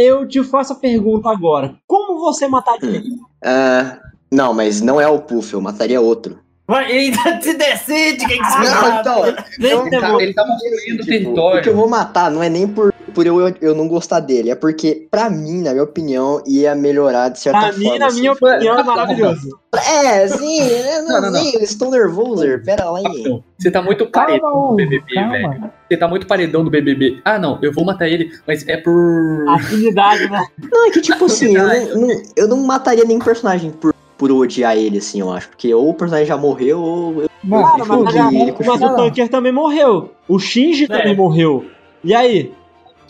Eu 0.02 0.26
te 0.28 0.42
faço 0.44 0.74
a 0.74 0.76
pergunta 0.78 1.30
agora. 1.30 1.76
Como 1.86 2.20
você 2.22 2.48
mataria? 2.48 3.02
Ah, 3.44 4.00
não, 4.32 4.54
mas 4.54 4.80
não 4.82 5.00
é 5.02 5.08
o 5.08 5.20
Puff, 5.20 5.54
eu 5.54 5.60
mataria 5.62 6.00
outro. 6.00 6.40
Vai, 6.68 6.86
ainda 6.92 7.18
se 7.42 7.54
decide 7.56 8.26
quem 8.26 8.40
que 8.42 8.46
você 8.50 8.60
Não, 8.70 9.00
então, 9.00 9.24
que 9.24 9.68
Cara, 9.70 9.90
demônio. 9.90 10.22
ele 10.22 10.34
tá 10.34 10.46
construindo 10.46 10.80
Tipo, 10.80 11.02
o 11.02 11.06
que 11.06 11.12
eu 11.12 11.20
território. 11.34 11.76
vou 11.76 11.90
matar 11.90 12.30
não 12.32 12.42
é 12.44 12.48
nem 12.50 12.68
por, 12.68 12.94
por 13.10 13.26
eu, 13.26 13.38
eu 13.62 13.76
não 13.76 13.88
gostar 13.88 14.20
dele, 14.20 14.50
é 14.52 14.56
porque, 14.56 15.08
pra 15.12 15.30
mim, 15.30 15.62
na 15.62 15.72
minha 15.72 15.84
opinião, 15.84 16.42
ia 16.46 16.74
melhorar 16.76 17.30
de 17.30 17.40
certa 17.40 17.60
Pra 17.60 17.74
forma. 17.74 17.92
mim, 17.94 18.00
na 18.00 18.08
assim. 18.08 18.20
minha 18.20 18.32
opinião, 18.34 18.80
é 18.80 18.84
maravilhoso. 18.84 19.60
É, 19.76 20.28
sim, 20.28 20.60
eu 20.62 21.04
não, 21.04 21.22
Não, 21.22 21.32
não, 21.32 21.46
eu 21.54 21.60
estou 21.62 21.92
nervoso, 21.92 22.44
pera 22.66 22.90
lá, 22.90 23.00
hein. 23.02 23.44
Você 23.58 23.70
tá 23.70 23.82
muito 23.82 24.08
Calma, 24.10 24.28
paredão 24.30 24.52
do 24.52 24.58
Hugo, 24.68 24.76
BBB, 24.78 25.14
calma. 25.14 25.32
velho. 25.32 25.72
Você 25.90 25.98
tá 25.98 26.08
muito 26.08 26.28
paredão 26.28 26.64
do 26.64 26.70
BBB. 26.70 27.22
Ah, 27.26 27.38
não, 27.38 27.60
eu 27.62 27.72
vou 27.74 27.86
matar 27.86 28.08
ele, 28.08 28.32
mas 28.48 28.68
é 28.68 28.78
por. 28.78 29.46
Afinidade, 29.50 30.30
né? 30.30 30.46
Não, 30.72 30.88
é 30.88 30.92
que 30.92 31.02
tipo 31.02 31.26
assim, 31.26 31.56
eu 31.56 31.68
não, 31.98 32.08
não- 32.08 32.22
eu 32.36 32.48
não 32.48 32.58
mataria 32.66 33.06
nenhum 33.06 33.20
personagem 33.20 33.70
por, 33.72 33.94
por 34.18 34.32
odiar 34.32 34.76
ele, 34.78 34.98
assim, 35.00 35.20
eu 35.20 35.32
acho. 35.32 35.50
Porque 35.50 35.74
ou 35.74 35.90
o 35.90 35.94
personagem 35.94 36.28
já 36.28 36.38
morreu, 36.38 36.80
ou 36.82 37.24
eu 37.24 37.30
Mano, 37.42 37.64
Claro, 37.64 38.04
mas, 38.04 38.16
mas- 38.16 38.34
ele 38.34 38.54
mas 38.66 38.82
o 38.82 38.96
Tanker 38.98 39.30
também 39.30 39.52
morreu. 39.52 40.12
O 40.28 40.38
Shinji 40.40 40.86
É. 40.86 40.88
também 40.88 41.16
morreu. 41.16 41.66
E 42.04 42.14
aí? 42.14 42.52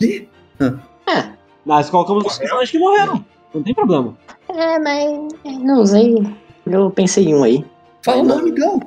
É. 0.00 1.30
Nós 1.64 1.90
colocamos 1.90 2.24
os 2.24 2.38
personagens 2.38 2.70
que 2.70 2.78
morreram. 2.78 3.24
Não 3.54 3.62
tem 3.62 3.74
problema. 3.74 4.16
É, 4.48 4.78
mas. 4.78 5.28
Não 5.60 5.84
sei. 5.84 6.26
Eu 6.66 6.90
pensei 6.90 7.26
em 7.26 7.34
um 7.34 7.42
aí. 7.42 7.64
Fala 8.02 8.22
o 8.22 8.24
nome, 8.24 8.50
então. 8.50 8.80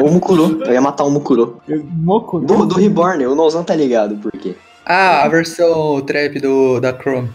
O 0.00 0.10
Mukuro. 0.10 0.62
Eu 0.64 0.72
ia 0.72 0.80
matar 0.80 1.04
o 1.04 1.10
Mukuro. 1.10 1.60
Moco. 1.68 2.38
Do, 2.38 2.66
do 2.66 2.74
Reborn, 2.76 3.26
o 3.26 3.34
Nozan 3.34 3.64
tá 3.64 3.74
ligado 3.74 4.16
por 4.16 4.30
quê. 4.32 4.54
Ah, 4.90 5.24
a 5.24 5.28
versão 5.28 6.00
trap 6.00 6.40
do, 6.40 6.80
da 6.80 6.94
Chrome. 6.94 7.28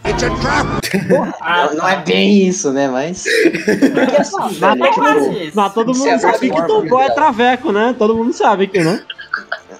Ah, 1.40 1.68
não, 1.68 1.78
não 1.78 1.88
é 1.88 1.98
bem 1.98 2.48
isso, 2.48 2.72
né? 2.72 2.88
Mas. 2.88 3.24
Porque 3.24 4.22
assim, 4.22 4.60
Mas, 4.60 4.80
velho, 4.80 4.94
quase 4.96 5.30
tipo. 5.30 5.44
isso. 5.44 5.52
mas 5.56 5.74
todo 5.74 5.92
é 5.92 5.96
mundo 5.96 6.10
a 6.10 6.20
sabe 6.20 6.50
que 6.50 6.66
Tocó 6.66 7.02
é 7.02 7.10
traveco, 7.12 7.72
né? 7.72 7.96
Todo 7.96 8.16
mundo 8.16 8.34
sabe 8.34 8.68
que, 8.68 8.80
né? 8.80 9.04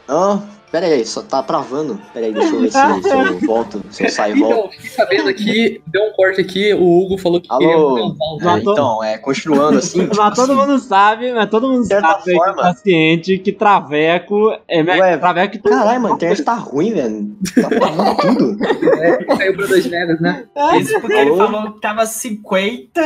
Ah, 0.08 0.40
pera 0.74 0.88
aí, 0.88 1.06
só 1.06 1.22
tá 1.22 1.44
travando. 1.44 2.02
Pera 2.16 2.26
aí, 2.26 2.34
deixa 2.34 2.56
eu 2.56 2.62
ver 2.62 2.72
se, 2.72 3.04
se 3.04 3.10
eu 3.16 3.40
volto, 3.48 3.82
se 3.92 4.04
eu 4.06 4.10
saio 4.10 4.36
e 4.36 4.40
volto. 4.40 4.56
Então, 4.56 4.72
fiquei 4.72 4.90
sabendo 4.90 5.30
aqui, 5.30 5.82
deu 5.86 6.02
um 6.06 6.14
corte 6.14 6.42
aqui, 6.42 6.74
o 6.74 6.82
Hugo 7.00 7.16
falou 7.20 7.40
que 7.40 7.48
Alô? 7.52 7.60
queria 7.60 8.06
um 8.06 8.18
salve. 8.18 8.48
É, 8.48 8.60
então, 8.72 9.04
é, 9.04 9.18
continuando 9.20 9.78
assim. 9.78 10.00
tipo 10.02 10.16
Mas 10.18 10.34
todo 10.36 10.52
assim, 10.52 10.62
mundo 10.62 10.80
sabe, 10.80 11.32
mas 11.32 11.50
todo 11.52 11.70
mundo 11.70 11.82
De 11.84 11.88
certa 11.90 12.08
sabe 12.08 12.24
que 12.24 12.34
forma. 12.34 12.62
tá 12.64 12.74
ciente 12.74 13.38
que 13.38 13.52
traveco 13.52 14.52
é 14.68 14.82
Ué, 14.82 15.18
traveco 15.18 15.52
que 15.54 15.60
Caralho, 15.70 16.02
mano, 16.02 16.16
a 16.16 16.18
internet 16.18 16.44
tá 16.44 16.56
ruim, 16.56 16.92
velho. 16.92 17.36
Tá 17.62 17.70
travando 17.70 18.18
tudo. 18.18 18.58
É, 19.00 19.24
caiu 19.26 19.56
pra 19.56 19.68
2 19.68 19.86
megas, 19.88 20.20
né? 20.20 20.46
Isso 20.80 21.00
porque 21.00 21.14
ele 21.14 21.30
Alô? 21.30 21.38
falou 21.38 21.74
que 21.74 21.82
tava 21.82 22.04
50 22.08 23.00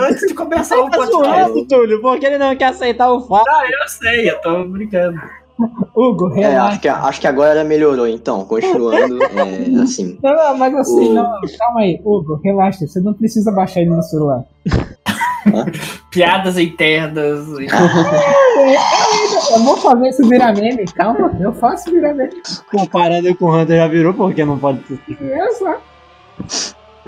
antes 0.00 0.26
de 0.26 0.34
começar 0.34 0.78
o 0.80 0.90
Tá 0.90 0.96
podcast. 0.98 1.12
zoando, 1.12 1.68
Túlio, 1.68 2.00
porque 2.00 2.26
ele 2.26 2.38
não 2.38 2.56
quer 2.56 2.66
aceitar 2.66 3.12
o 3.12 3.20
fato. 3.20 3.46
Eu 3.48 3.88
sei, 3.88 4.30
eu 4.30 4.40
tô 4.40 4.64
brincando. 4.64 5.20
Hugo, 5.94 6.32
É, 6.36 6.40
relaxa. 6.48 6.66
acho 6.68 6.80
que, 6.80 6.88
acho 6.88 7.20
que 7.20 7.26
agora 7.28 7.62
melhorou, 7.64 8.06
então. 8.08 8.44
Continuando, 8.44 9.22
é, 9.22 9.82
assim. 9.82 10.18
Não, 10.22 10.34
não, 10.34 10.56
mas 10.58 10.74
assim, 10.74 11.10
O- 11.10 11.14
não, 11.14 11.40
calma 11.58 11.80
aí, 11.80 12.00
Hugo, 12.04 12.40
relaxa, 12.42 12.86
você 12.86 13.00
não 13.00 13.14
precisa 13.14 13.52
baixar 13.52 13.80
ele 13.82 13.90
no 13.90 14.02
celular. 14.02 14.44
Piadas 16.10 16.58
internas. 16.58 17.46
Eu 19.52 19.58
vou 19.62 19.76
fazer 19.76 20.08
isso 20.08 20.26
virar 20.28 20.54
meme, 20.54 20.84
calma, 20.86 21.30
eu 21.40 21.52
faço 21.52 21.90
virar 21.90 22.14
meme. 22.14 22.32
Comparando 22.70 23.34
com 23.36 23.46
o 23.46 23.54
Hunter 23.56 23.76
já 23.76 23.86
virou, 23.88 24.14
porque 24.14 24.44
não 24.44 24.58
pode 24.58 24.80
ser. 24.86 24.98
Eu 25.20 25.52
só. 25.54 25.76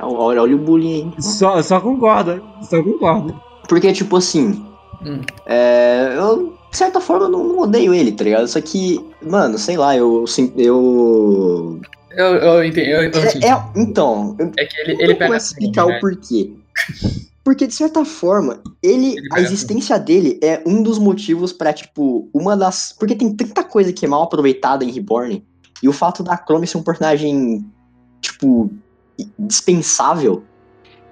Olha, 0.03 0.43
olha 0.43 0.55
o 0.55 0.59
bullying 0.59 1.13
aí. 1.17 1.23
Só, 1.23 1.61
só 1.63 1.81
concorda, 1.81 2.43
só 2.63 2.83
concorda. 2.83 3.35
Porque, 3.69 3.93
tipo 3.93 4.17
assim. 4.17 4.65
Hum. 5.05 5.21
É, 5.47 6.13
eu, 6.17 6.55
de 6.77 6.79
certa 6.79 7.01
forma, 7.01 7.25
eu 7.25 7.31
não, 7.31 7.59
odeio 7.61 7.95
ele, 7.95 8.13
tá 8.13 8.23
ligado? 8.23 8.47
Só 8.47 8.61
que, 8.61 9.03
mano, 9.23 9.57
sei 9.57 9.79
lá, 9.79 9.97
eu. 9.97 10.27
Eu. 10.59 11.81
Eu, 12.11 12.27
eu 12.35 12.65
entendi. 12.65 12.91
Eu, 12.91 13.03
eu, 13.05 13.23
assim, 13.23 13.43
É, 13.43 13.49
é- 13.49 13.65
então, 13.75 14.37
eu 14.39 14.53
é 14.59 14.67
que 14.67 14.81
ele, 14.83 15.03
ele 15.03 15.15
pega. 15.15 15.37
explicar 15.39 15.87
né? 15.87 15.97
o 15.97 16.01
porquê. 16.01 16.53
Porque, 17.43 17.67
de 17.67 17.73
certa 17.73 18.05
forma, 18.05 18.61
ele, 18.83 19.17
Ele 19.17 19.29
a 19.33 19.41
existência 19.41 19.99
dele 19.99 20.39
é 20.43 20.63
um 20.67 20.83
dos 20.83 20.99
motivos 20.99 21.51
pra, 21.51 21.73
tipo, 21.73 22.29
uma 22.35 22.55
das. 22.55 22.95
Porque 22.99 23.15
tem 23.15 23.35
tanta 23.35 23.65
coisa 23.65 23.91
que 23.91 24.05
é 24.05 24.09
mal 24.09 24.25
aproveitada 24.25 24.85
em 24.85 24.91
Reborn. 24.91 25.43
E 25.83 25.89
o 25.89 25.95
fato 25.95 26.23
da 26.23 26.37
Chrome 26.37 26.67
ser 26.67 26.77
um 26.77 26.83
personagem, 26.83 27.65
tipo, 28.21 28.71
dispensável 29.39 30.43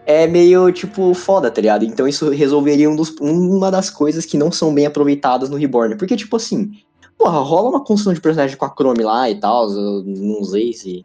é 0.07 0.27
meio, 0.27 0.71
tipo, 0.71 1.15
foda, 1.15 1.51
tá 1.51 1.61
ligado? 1.61 1.85
Então 1.85 2.07
isso 2.07 2.31
resolveria 2.31 2.89
um 2.91 2.97
dos, 2.97 3.11
uma 3.21 3.71
das 3.71 3.91
coisas 3.91 4.25
que 4.27 4.37
não 4.37 4.53
são 4.53 4.75
bem 4.75 4.87
aproveitadas 4.87 5.49
no 5.49 5.57
Reborn. 5.57 5.97
Porque, 5.97 6.17
tipo 6.17 6.37
assim, 6.37 6.73
porra, 7.19 7.39
rola 7.39 7.71
uma 7.71 7.81
construção 7.81 8.13
de 8.13 8.21
personagem 8.21 8.57
com 8.57 8.65
a 8.65 8.71
Chrome 8.71 9.03
lá 9.03 9.31
e 9.31 9.37
tal. 9.37 9.71
Eu 9.71 10.03
não 10.05 10.45
sei 10.45 10.73
se. 10.73 11.05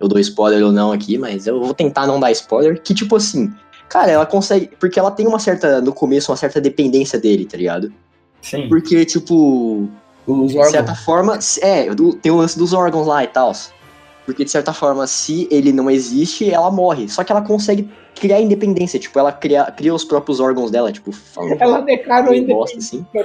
eu 0.00 0.08
dou 0.08 0.18
spoiler 0.18 0.64
ou 0.64 0.72
não 0.72 0.92
aqui, 0.92 1.16
mas 1.18 1.46
eu 1.46 1.60
vou 1.60 1.74
tentar 1.74 2.06
não 2.06 2.18
dar 2.18 2.32
spoiler. 2.32 2.82
Que, 2.82 2.94
tipo 2.94 3.16
assim, 3.16 3.52
cara, 3.88 4.10
ela 4.10 4.26
consegue. 4.26 4.70
Porque 4.78 4.98
ela 4.98 5.10
tem 5.10 5.26
uma 5.26 5.38
certa, 5.38 5.80
no 5.80 5.92
começo, 5.92 6.30
uma 6.30 6.36
certa 6.36 6.60
dependência 6.60 7.18
dele, 7.18 7.44
tá 7.44 7.56
ligado? 7.56 7.92
Sim. 8.42 8.68
Porque, 8.68 9.04
tipo, 9.04 9.88
Os 10.26 10.50
de 10.50 10.58
órgãos. 10.58 10.70
certa 10.70 10.94
forma, 10.94 11.38
é, 11.60 11.86
tem 12.20 12.32
o 12.32 12.36
lance 12.36 12.58
dos 12.58 12.72
órgãos 12.72 13.06
lá 13.06 13.22
e 13.22 13.28
tal. 13.28 13.52
Porque, 14.26 14.44
de 14.44 14.50
certa 14.50 14.72
forma, 14.72 15.06
se 15.06 15.46
ele 15.50 15.72
não 15.72 15.88
existe, 15.88 16.50
ela 16.52 16.70
morre. 16.70 17.08
Só 17.08 17.22
que 17.24 17.30
ela 17.32 17.40
consegue 17.40 17.88
criar 18.16 18.40
independência. 18.40 18.98
Tipo, 18.98 19.18
ela 19.18 19.30
cria, 19.32 19.64
cria 19.66 19.94
os 19.94 20.04
próprios 20.04 20.40
órgãos 20.40 20.70
dela, 20.70 20.90
tipo, 20.92 21.12
falando. 21.12 21.56
Ela 21.62 21.80
declarou 21.80 22.34
bosta, 22.44 22.78
assim. 22.78 23.06
tá? 23.12 23.24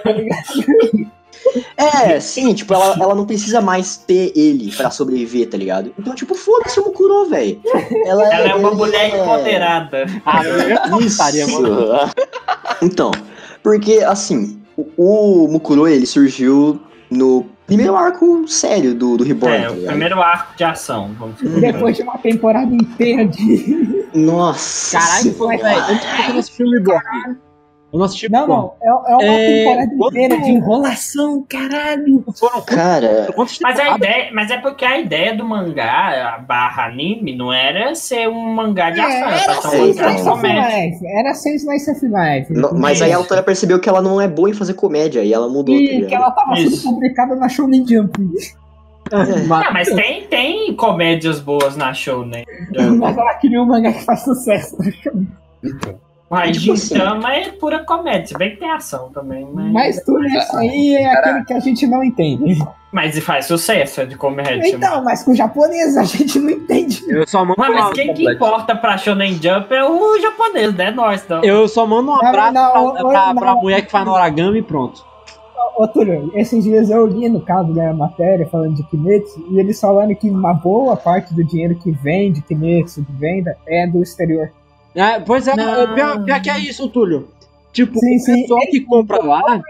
É, 1.75 2.19
sim, 2.19 2.53
tipo, 2.53 2.73
ela, 2.73 2.95
ela 3.01 3.15
não 3.15 3.25
precisa 3.25 3.61
mais 3.61 3.97
ter 3.97 4.31
ele 4.35 4.71
pra 4.75 4.91
sobreviver, 4.91 5.49
tá 5.49 5.57
ligado? 5.57 5.91
Então, 5.97 6.13
tipo, 6.13 6.35
foda-se 6.35 6.79
o 6.79 6.85
Mukuro, 6.85 7.29
velho. 7.29 7.59
Ela, 8.05 8.23
Ela 8.33 8.49
é 8.51 8.55
uma 8.55 8.67
ele 8.69 8.77
mulher 8.77 9.11
é- 9.13 9.21
empoderada. 9.23 10.05
Ah, 10.25 10.43
eu. 10.45 10.99
Isso. 10.99 11.17
Então, 12.81 13.11
porque 13.63 13.99
assim, 13.99 14.61
o, 14.77 15.45
o 15.45 15.47
Mukuro 15.51 15.87
ele 15.87 16.05
surgiu 16.05 16.79
no 17.09 17.45
primeiro 17.75 17.95
arco 17.95 18.47
sério 18.47 18.93
do, 18.93 19.17
do 19.17 19.23
Reborn, 19.23 19.55
É, 19.55 19.63
tá 19.63 19.71
o 19.71 19.85
primeiro 19.85 20.21
arco 20.21 20.55
de 20.57 20.63
ação, 20.63 21.15
vamos 21.17 21.37
dizer. 21.37 21.73
Depois 21.73 21.95
de 21.95 22.03
uma 22.03 22.17
temporada 22.17 22.73
inteira 22.73 23.25
de. 23.25 24.05
Nossa. 24.13 24.99
Caralho, 24.99 25.33
foi, 25.33 25.57
velho. 25.57 25.81
Antes 25.83 26.07
não 26.29 26.39
assisti 26.39 26.63
o 26.63 26.71
Reborn. 26.71 27.37
Eu 27.93 27.99
não 27.99 28.05
assisti 28.05 28.31
Não, 28.31 28.41
Reborn. 28.41 28.69
não. 28.81 29.05
É, 29.05 29.11
é 29.11 29.15
uma 29.15 29.23
É, 29.23 29.45
temporada 29.45 29.93
inteira 29.93 30.37
de 30.41 30.49
enrolação, 30.51 31.45
caralho. 31.49 32.23
Foram 32.39 32.61
Cara, 32.61 33.27
quantos 33.35 33.59
Mas 33.61 33.77
a 33.79 33.95
ideia, 33.97 34.29
mas 34.33 34.49
é 34.49 34.57
porque 34.59 34.85
a 34.85 34.97
ideia 34.97 35.35
do 35.35 35.43
mangá, 35.45 36.35
a 36.35 36.37
barra 36.39 36.85
anime, 36.85 37.35
não 37.35 37.51
era 37.51 37.93
ser 37.93 38.29
um 38.29 38.53
mangá 38.53 38.91
de 38.91 39.01
ação, 39.01 39.29
É, 39.29 39.43
era 39.43 39.61
sem 39.61 39.81
um 39.81 39.89
slice 39.89 40.29
of 40.29 40.41
life. 40.47 41.05
Era 41.05 41.33
sem 41.33 41.55
slice 41.55 41.91
of 41.91 42.05
life. 42.05 42.53
no- 42.53 42.73
mas 42.79 43.01
aí 43.01 43.11
a 43.11 43.17
autora 43.17 43.43
percebeu 43.43 43.77
que 43.79 43.89
ela 43.89 44.01
não 44.01 44.21
é 44.21 44.27
boa 44.27 44.49
em 44.49 44.53
fazer 44.53 44.73
comédia 44.75 45.21
e 45.23 45.33
ela 45.33 45.49
mudou, 45.49 45.75
tá 45.75 45.81
E 45.81 45.87
que 45.87 45.95
ligado? 45.97 46.13
ela 46.21 46.31
tava 46.31 46.55
sendo 46.55 46.67
Isso. 46.69 46.89
publicada 46.89 47.35
na 47.35 47.49
Shonen 47.49 47.85
Jump. 47.85 48.17
Mas- 49.47 49.67
Ah, 49.67 49.71
mas 49.73 49.89
tem, 49.89 50.25
tem 50.27 50.73
comédias 50.75 51.41
boas 51.41 51.75
na 51.75 51.93
show, 51.93 52.25
né? 52.25 52.43
Mas 52.97 53.17
ela 53.17 53.33
queria 53.33 53.61
um 53.61 53.65
mangá 53.65 53.91
que 53.91 54.05
faz 54.05 54.21
sucesso. 54.23 54.77
Então. 55.61 55.99
Mas 56.31 56.57
Tipo 56.57 56.73
assim. 56.73 56.95
Gintama 56.95 57.35
é 57.35 57.49
pura 57.51 57.83
comédia, 57.83 58.27
se 58.27 58.37
bem 58.37 58.51
que 58.51 58.57
tem 58.57 58.71
ação 58.71 59.09
também, 59.09 59.45
mas... 59.53 59.73
Mas 59.73 60.03
tudo 60.05 60.25
isso 60.25 60.55
aí 60.55 60.95
é 60.95 61.13
aquilo 61.13 61.43
que 61.43 61.53
a 61.53 61.59
gente 61.59 61.85
não 61.85 62.01
entende. 62.01 62.57
Mas 62.89 63.19
faz 63.19 63.47
sucesso, 63.47 63.99
é 63.99 64.05
de 64.05 64.15
comédia. 64.15 64.65
Então, 64.65 65.03
mas 65.03 65.23
com 65.23 65.31
o 65.31 65.35
japonês 65.35 65.97
a 65.97 66.03
gente 66.03 66.39
não 66.39 66.49
entende. 66.49 67.03
Eu 67.07 67.27
só 67.27 67.43
mando 67.43 67.55
Mas, 67.57 67.73
mas 67.73 67.93
quem 67.93 68.13
que 68.13 68.29
importa 68.29 68.73
pra 68.73 68.97
Shonen 68.97 69.33
Jump 69.33 69.73
é 69.73 69.83
o 69.83 70.19
japonês, 70.21 70.73
né? 70.73 70.91
Nós, 70.91 71.25
não. 71.27 71.43
eu 71.43 71.67
só 71.67 71.85
mando 71.85 72.11
um 72.11 72.15
abraço 72.15 72.53
não, 72.53 72.71
pra, 72.71 72.81
não, 72.81 72.93
pra, 72.93 73.33
não. 73.33 73.35
pra 73.35 73.55
mulher 73.55 73.81
que 73.85 73.91
faz 73.91 74.05
no 74.05 74.13
origami 74.13 74.59
e 74.59 74.61
pronto. 74.61 75.05
Ô, 75.75 75.87
Túlio, 75.87 76.31
esses 76.33 76.63
dias 76.63 76.89
eu 76.89 77.05
li 77.07 77.27
no 77.27 77.41
caso 77.41 77.73
da 77.73 77.93
matéria 77.93 78.47
falando 78.47 78.75
de 78.75 78.83
Kimetsu, 78.83 79.45
e 79.49 79.59
eles 79.59 79.79
falando 79.79 80.15
que 80.15 80.29
uma 80.29 80.53
boa 80.53 80.95
parte 80.95 81.33
do 81.33 81.43
dinheiro 81.43 81.75
que 81.75 81.91
vem 81.91 82.31
de 82.31 82.41
Kimetsu, 82.41 83.01
de 83.01 83.13
venda, 83.13 83.57
é 83.67 83.85
do 83.85 84.01
exterior. 84.01 84.51
É, 84.95 85.19
pois 85.19 85.47
é, 85.47 85.55
Não. 85.55 85.93
pior, 85.95 86.23
pior 86.25 86.41
que 86.41 86.49
é 86.49 86.59
isso, 86.59 86.89
Túlio. 86.89 87.29
Tipo, 87.71 87.97
Sim, 87.99 88.15
o 88.15 88.19
sim. 88.19 88.41
pessoal 88.41 88.59
que 88.69 88.81
compra 88.81 89.23
lá, 89.23 89.61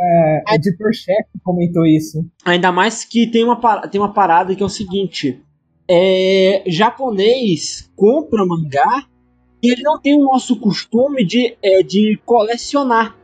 É, 0.00 0.54
editor-chefe 0.54 1.28
comentou 1.42 1.84
isso. 1.86 2.24
ainda 2.44 2.70
mais 2.70 3.02
que 3.04 3.26
tem 3.26 3.42
uma, 3.44 3.56
tem 3.88 4.00
uma 4.00 4.12
parada 4.12 4.54
que 4.54 4.62
é 4.62 4.66
o 4.66 4.68
seguinte: 4.68 5.42
é, 5.90 6.62
japonês 6.66 7.90
compra 7.96 8.44
mangá 8.46 9.06
e 9.62 9.72
ele 9.72 9.82
não 9.82 9.98
tem 10.00 10.14
o 10.20 10.24
nosso 10.24 10.60
costume 10.60 11.24
de, 11.24 11.56
é, 11.62 11.82
de 11.82 12.20
colecionar, 12.24 13.16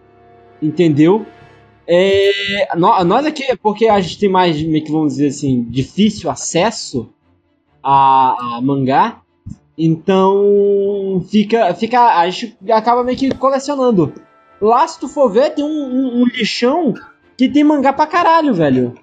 entendeu? 0.61 1.25
É, 1.87 2.69
nó- 2.77 3.05
nós 3.05 3.27
aqui, 3.27 3.45
porque 3.63 3.87
a 3.87 4.01
gente 4.01 4.19
tem 4.19 4.29
mais, 4.29 4.61
meio 4.63 4.85
que 4.85 4.91
vamos 4.91 5.13
dizer 5.15 5.29
assim, 5.29 5.63
difícil 5.69 6.29
acesso 6.31 7.13
a, 7.83 8.57
a 8.57 8.61
mangá, 8.63 9.22
então 9.77 11.25
fica, 11.29 11.75
fica, 11.75 12.19
a 12.19 12.29
gente 12.29 12.57
acaba 12.71 13.03
meio 13.05 13.17
que 13.19 13.35
colecionando. 13.35 14.13
Lá, 14.61 14.87
se 14.87 14.99
tu 15.01 15.09
for 15.09 15.29
ver, 15.31 15.51
tem 15.51 15.65
um, 15.65 15.69
um- 15.69 16.23
um 16.23 16.27
lixão 16.27 16.95
que 17.37 17.49
tem 17.49 17.65
mangá 17.65 17.93
pra 17.93 18.07
caralho, 18.07 18.55
velho. 18.55 18.95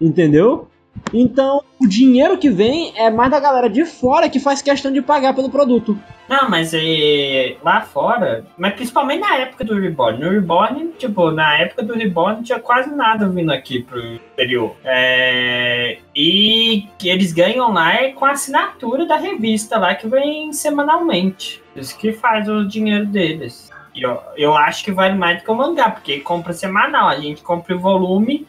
Entendeu? 0.00 0.68
Então, 1.12 1.62
o 1.80 1.86
dinheiro 1.86 2.36
que 2.38 2.50
vem 2.50 2.92
é 2.96 3.10
mais 3.10 3.30
da 3.30 3.40
galera 3.40 3.70
de 3.70 3.84
fora 3.84 4.28
que 4.28 4.40
faz 4.40 4.60
questão 4.60 4.92
de 4.92 5.00
pagar 5.00 5.34
pelo 5.34 5.50
produto. 5.50 5.98
Não, 6.28 6.50
mas 6.50 6.74
é, 6.74 7.56
lá 7.62 7.80
fora, 7.80 8.44
mas 8.58 8.74
principalmente 8.74 9.20
na 9.20 9.36
época 9.36 9.64
do 9.64 9.78
Reborn. 9.78 10.18
No 10.18 10.30
Reborn, 10.30 10.92
tipo, 10.98 11.30
na 11.30 11.58
época 11.58 11.84
do 11.84 11.94
Reborn 11.94 12.42
tinha 12.42 12.58
quase 12.58 12.92
nada 12.94 13.28
vindo 13.28 13.52
aqui 13.52 13.82
pro 13.82 14.00
exterior. 14.00 14.74
É, 14.84 15.98
e 16.14 16.88
eles 17.04 17.32
ganham 17.32 17.72
lá 17.72 17.94
é 17.94 18.12
com 18.12 18.24
a 18.24 18.32
assinatura 18.32 19.06
da 19.06 19.16
revista 19.16 19.78
lá 19.78 19.94
que 19.94 20.08
vem 20.08 20.52
semanalmente. 20.52 21.62
Isso 21.76 21.96
que 21.96 22.12
faz 22.12 22.48
o 22.48 22.66
dinheiro 22.66 23.06
deles. 23.06 23.70
E 23.94 24.02
eu, 24.02 24.20
eu 24.36 24.54
acho 24.54 24.84
que 24.84 24.92
vale 24.92 25.14
mais 25.14 25.38
do 25.38 25.44
que 25.44 25.50
o 25.50 25.54
mangá, 25.54 25.90
porque 25.90 26.20
compra 26.20 26.52
semanal. 26.52 27.08
A 27.08 27.18
gente 27.18 27.42
compra 27.42 27.74
o 27.74 27.80
volume 27.80 28.46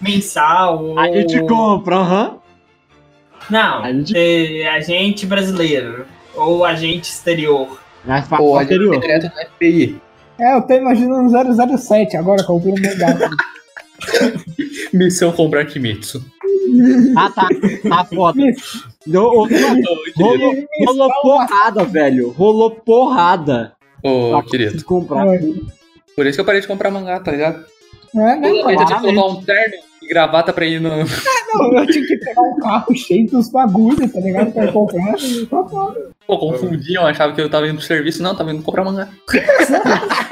mensal. 0.00 0.98
A 0.98 1.06
gente 1.10 1.40
compra, 1.46 1.96
aham. 1.96 2.36
Não, 3.48 3.82
A 3.82 3.92
gente- 3.92 4.16
é, 4.16 4.68
agente 4.70 5.26
brasileiro. 5.26 6.06
Ou 6.34 6.64
agente 6.64 7.10
exterior. 7.10 7.80
Mas 8.04 8.26
pra 8.28 8.38
Pô, 8.38 8.56
a 8.56 8.62
gente 8.62 8.74
anterior. 8.74 9.00
direto 9.00 9.24
no 9.24 9.42
FBI. 9.56 10.00
É, 10.38 10.56
eu 10.56 10.62
tô 10.62 10.72
imaginando 10.74 11.28
007 11.76 12.16
agora, 12.16 12.42
comprei 12.44 12.72
um 12.72 12.76
mangá. 12.80 13.30
Missão 14.92 15.32
comprar 15.32 15.64
Kimetsu. 15.66 16.24
Ah, 17.16 17.30
tá. 17.30 17.48
Tá 17.88 18.04
foda. 18.04 18.40
Rolou, 19.06 19.46
rolou 20.86 21.10
porrada, 21.22 21.84
velho. 21.84 22.30
Rolou 22.30 22.70
porrada. 22.70 23.72
Ô, 24.02 24.30
Pra 24.30 24.42
querido. 24.44 24.84
comprar. 24.84 25.26
Por 26.16 26.26
isso 26.26 26.36
que 26.36 26.40
eu 26.40 26.44
parei 26.44 26.60
de 26.60 26.66
comprar 26.66 26.90
mangá, 26.90 27.20
tá 27.20 27.30
ligado? 27.32 27.64
Não 28.14 28.26
é, 28.28 28.36
né? 28.36 28.48
Eu 28.50 28.64
tinha 28.86 28.86
que 28.86 28.94
colocar 29.00 29.26
um 29.26 29.42
terno 29.42 29.74
gravata 30.10 30.52
pra 30.52 30.66
ir 30.66 30.80
no. 30.80 30.90
Não, 31.54 31.78
eu 31.78 31.86
tinha 31.86 32.06
que 32.06 32.16
pegar 32.18 32.42
um 32.42 32.56
carro 32.58 32.94
cheio 32.94 33.26
dos 33.28 33.48
bagulhos, 33.50 34.12
tá 34.12 34.20
ligado? 34.20 34.52
Pra 34.52 34.70
comprar. 34.70 35.14
Tá 35.50 35.62
bom. 35.62 35.94
Pô, 36.26 36.38
confundiam, 36.38 37.06
achavam 37.06 37.34
que 37.34 37.40
eu 37.40 37.48
tava 37.50 37.66
indo 37.66 37.76
pro 37.78 37.84
serviço. 37.86 38.22
Não, 38.22 38.34
tava 38.36 38.52
indo 38.52 38.62
comprar 38.62 38.84
mangá. 38.84 39.08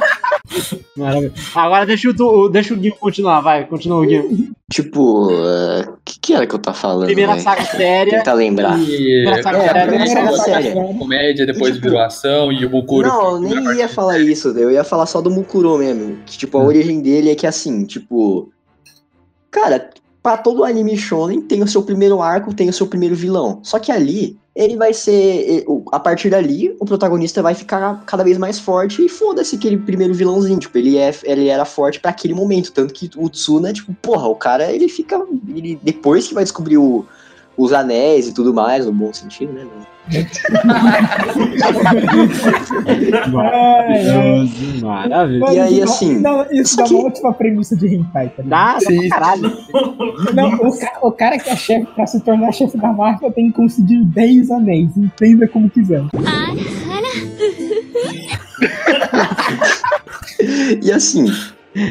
Maravilha. 0.97 1.33
Agora 1.55 1.87
deixa 1.87 2.09
o, 2.11 2.49
deixa 2.49 2.75
o 2.75 2.77
Guinho 2.77 2.97
continuar, 2.97 3.41
vai. 3.41 3.65
Continua 3.67 3.99
o 4.03 4.07
Guinho. 4.07 4.51
Tipo, 4.73 5.27
o 5.33 5.99
que, 6.05 6.19
que 6.21 6.35
era 6.35 6.47
que 6.47 6.55
eu 6.55 6.59
tava 6.59 6.77
falando? 6.77 7.07
Primeira 7.07 7.33
velho? 7.33 7.45
saga 7.45 7.63
séria. 7.65 8.19
Tentar 8.19 8.33
lembrar. 8.35 8.79
E 8.79 8.87
Primeira 8.87 9.43
saga 9.43 9.59
É, 9.59 9.61
séria. 9.67 9.83
primeira 9.83 10.05
Primeira 10.05 10.31
saga 10.37 10.53
saga 10.53 10.63
séria. 10.63 10.95
comédia, 10.99 11.47
depois 11.47 11.75
Tipo, 11.75 11.87
virou 11.89 12.01
ação 12.01 12.53
e 12.53 12.65
o 12.65 12.71
Bukuro. 12.71 13.09
Não, 13.09 13.33
eu 13.33 13.41
nem 13.41 13.77
ia 13.79 13.89
falar 13.89 14.19
isso, 14.19 14.49
eu 14.57 14.71
ia 14.71 14.85
falar 14.85 15.07
só 15.07 15.21
do 15.21 15.31
Mukuro 15.31 15.79
mesmo. 15.79 16.19
Que, 16.27 16.37
tipo, 16.39 16.59
a 16.59 16.65
origem 16.65 17.01
dele 17.01 17.31
é 17.31 17.35
que 17.35 17.47
assim, 17.47 17.85
tipo. 17.85 18.51
Cara, 19.51 19.91
pra 20.23 20.37
todo 20.37 20.65
anime 20.65 20.97
shonen 20.97 21.41
tem 21.41 21.63
o 21.63 21.69
seu 21.69 21.83
primeiro 21.83 22.21
arco, 22.21 22.55
tem 22.55 22.69
o 22.69 22.73
seu 22.73 22.87
primeiro 22.87 23.15
vilão. 23.15 23.61
Só 23.63 23.79
que 23.79 23.91
ali, 23.91 24.39
ele 24.55 24.77
vai 24.77 24.93
ser. 24.93 25.65
A 25.93 26.01
partir 26.01 26.31
dali, 26.31 26.77
o 26.81 26.85
protagonista 26.85 27.41
vai 27.43 27.55
ficar 27.55 28.03
cada 28.05 28.25
vez 28.25 28.37
mais 28.37 28.59
forte 28.59 29.05
e 29.05 29.09
foda-se 29.09 29.57
aquele 29.57 29.79
primeiro 29.79 30.13
vilãozinho. 30.13 30.59
Tipo, 30.59 30.77
ele, 30.79 30.99
é, 30.99 31.15
ele 31.25 31.49
era 31.49 31.65
forte 31.65 32.01
pra 32.01 32.11
aquele 32.11 32.35
momento. 32.35 32.73
Tanto 32.73 32.93
que 32.93 33.11
o 33.17 33.29
Tsuna, 33.31 33.73
tipo, 33.73 33.95
porra, 34.03 34.29
o 34.29 34.35
cara, 34.35 34.71
ele 34.73 34.89
fica. 34.89 35.25
Ele, 35.49 35.79
depois 35.83 36.27
que 36.27 36.35
vai 36.35 36.43
descobrir 36.45 36.77
o- 36.79 37.07
os 37.57 37.73
anéis 37.73 38.29
e 38.29 38.35
tudo 38.35 38.53
mais, 38.55 38.85
no 38.87 38.93
bom 38.93 39.13
sentido, 39.13 39.53
né? 39.53 39.67
Maravilhoso, 43.49 44.85
maravilhoso. 44.87 45.53
E 45.53 45.59
aí, 45.61 45.83
assim, 45.83 46.19
Não, 46.21 46.43
isso 46.45 46.53
isso 46.63 46.77
dá 46.77 46.85
aqui- 46.85 46.95
uma 46.95 47.07
ótima 47.09 47.33
premissa 47.33 47.77
de 47.77 47.87
hentai, 47.95 48.29
tá 48.37 48.43
ligado? 48.43 48.75
Dá, 48.75 48.81
Sim. 48.81 49.09
caralho. 49.09 49.57
Não, 50.35 50.55
o, 50.55 50.79
ca- 50.79 50.99
o 51.03 51.13
cara 51.13 51.39
que 51.39 51.51
é 51.51 51.57
chefe, 51.57 51.87
pra 51.95 52.07
se 52.07 52.21
tornar 52.21 52.53
chefe 52.53 52.77
da 52.79 52.93
máfia, 52.93 53.31
tem 53.33 53.47
que 53.51 53.57
conseguir 53.57 54.05
10 54.05 54.51
anéis. 54.51 54.97
Entenda 54.97 55.47
como 55.49 55.69
quiser. 55.71 56.03
E 60.83 60.93
assim, 60.93 61.27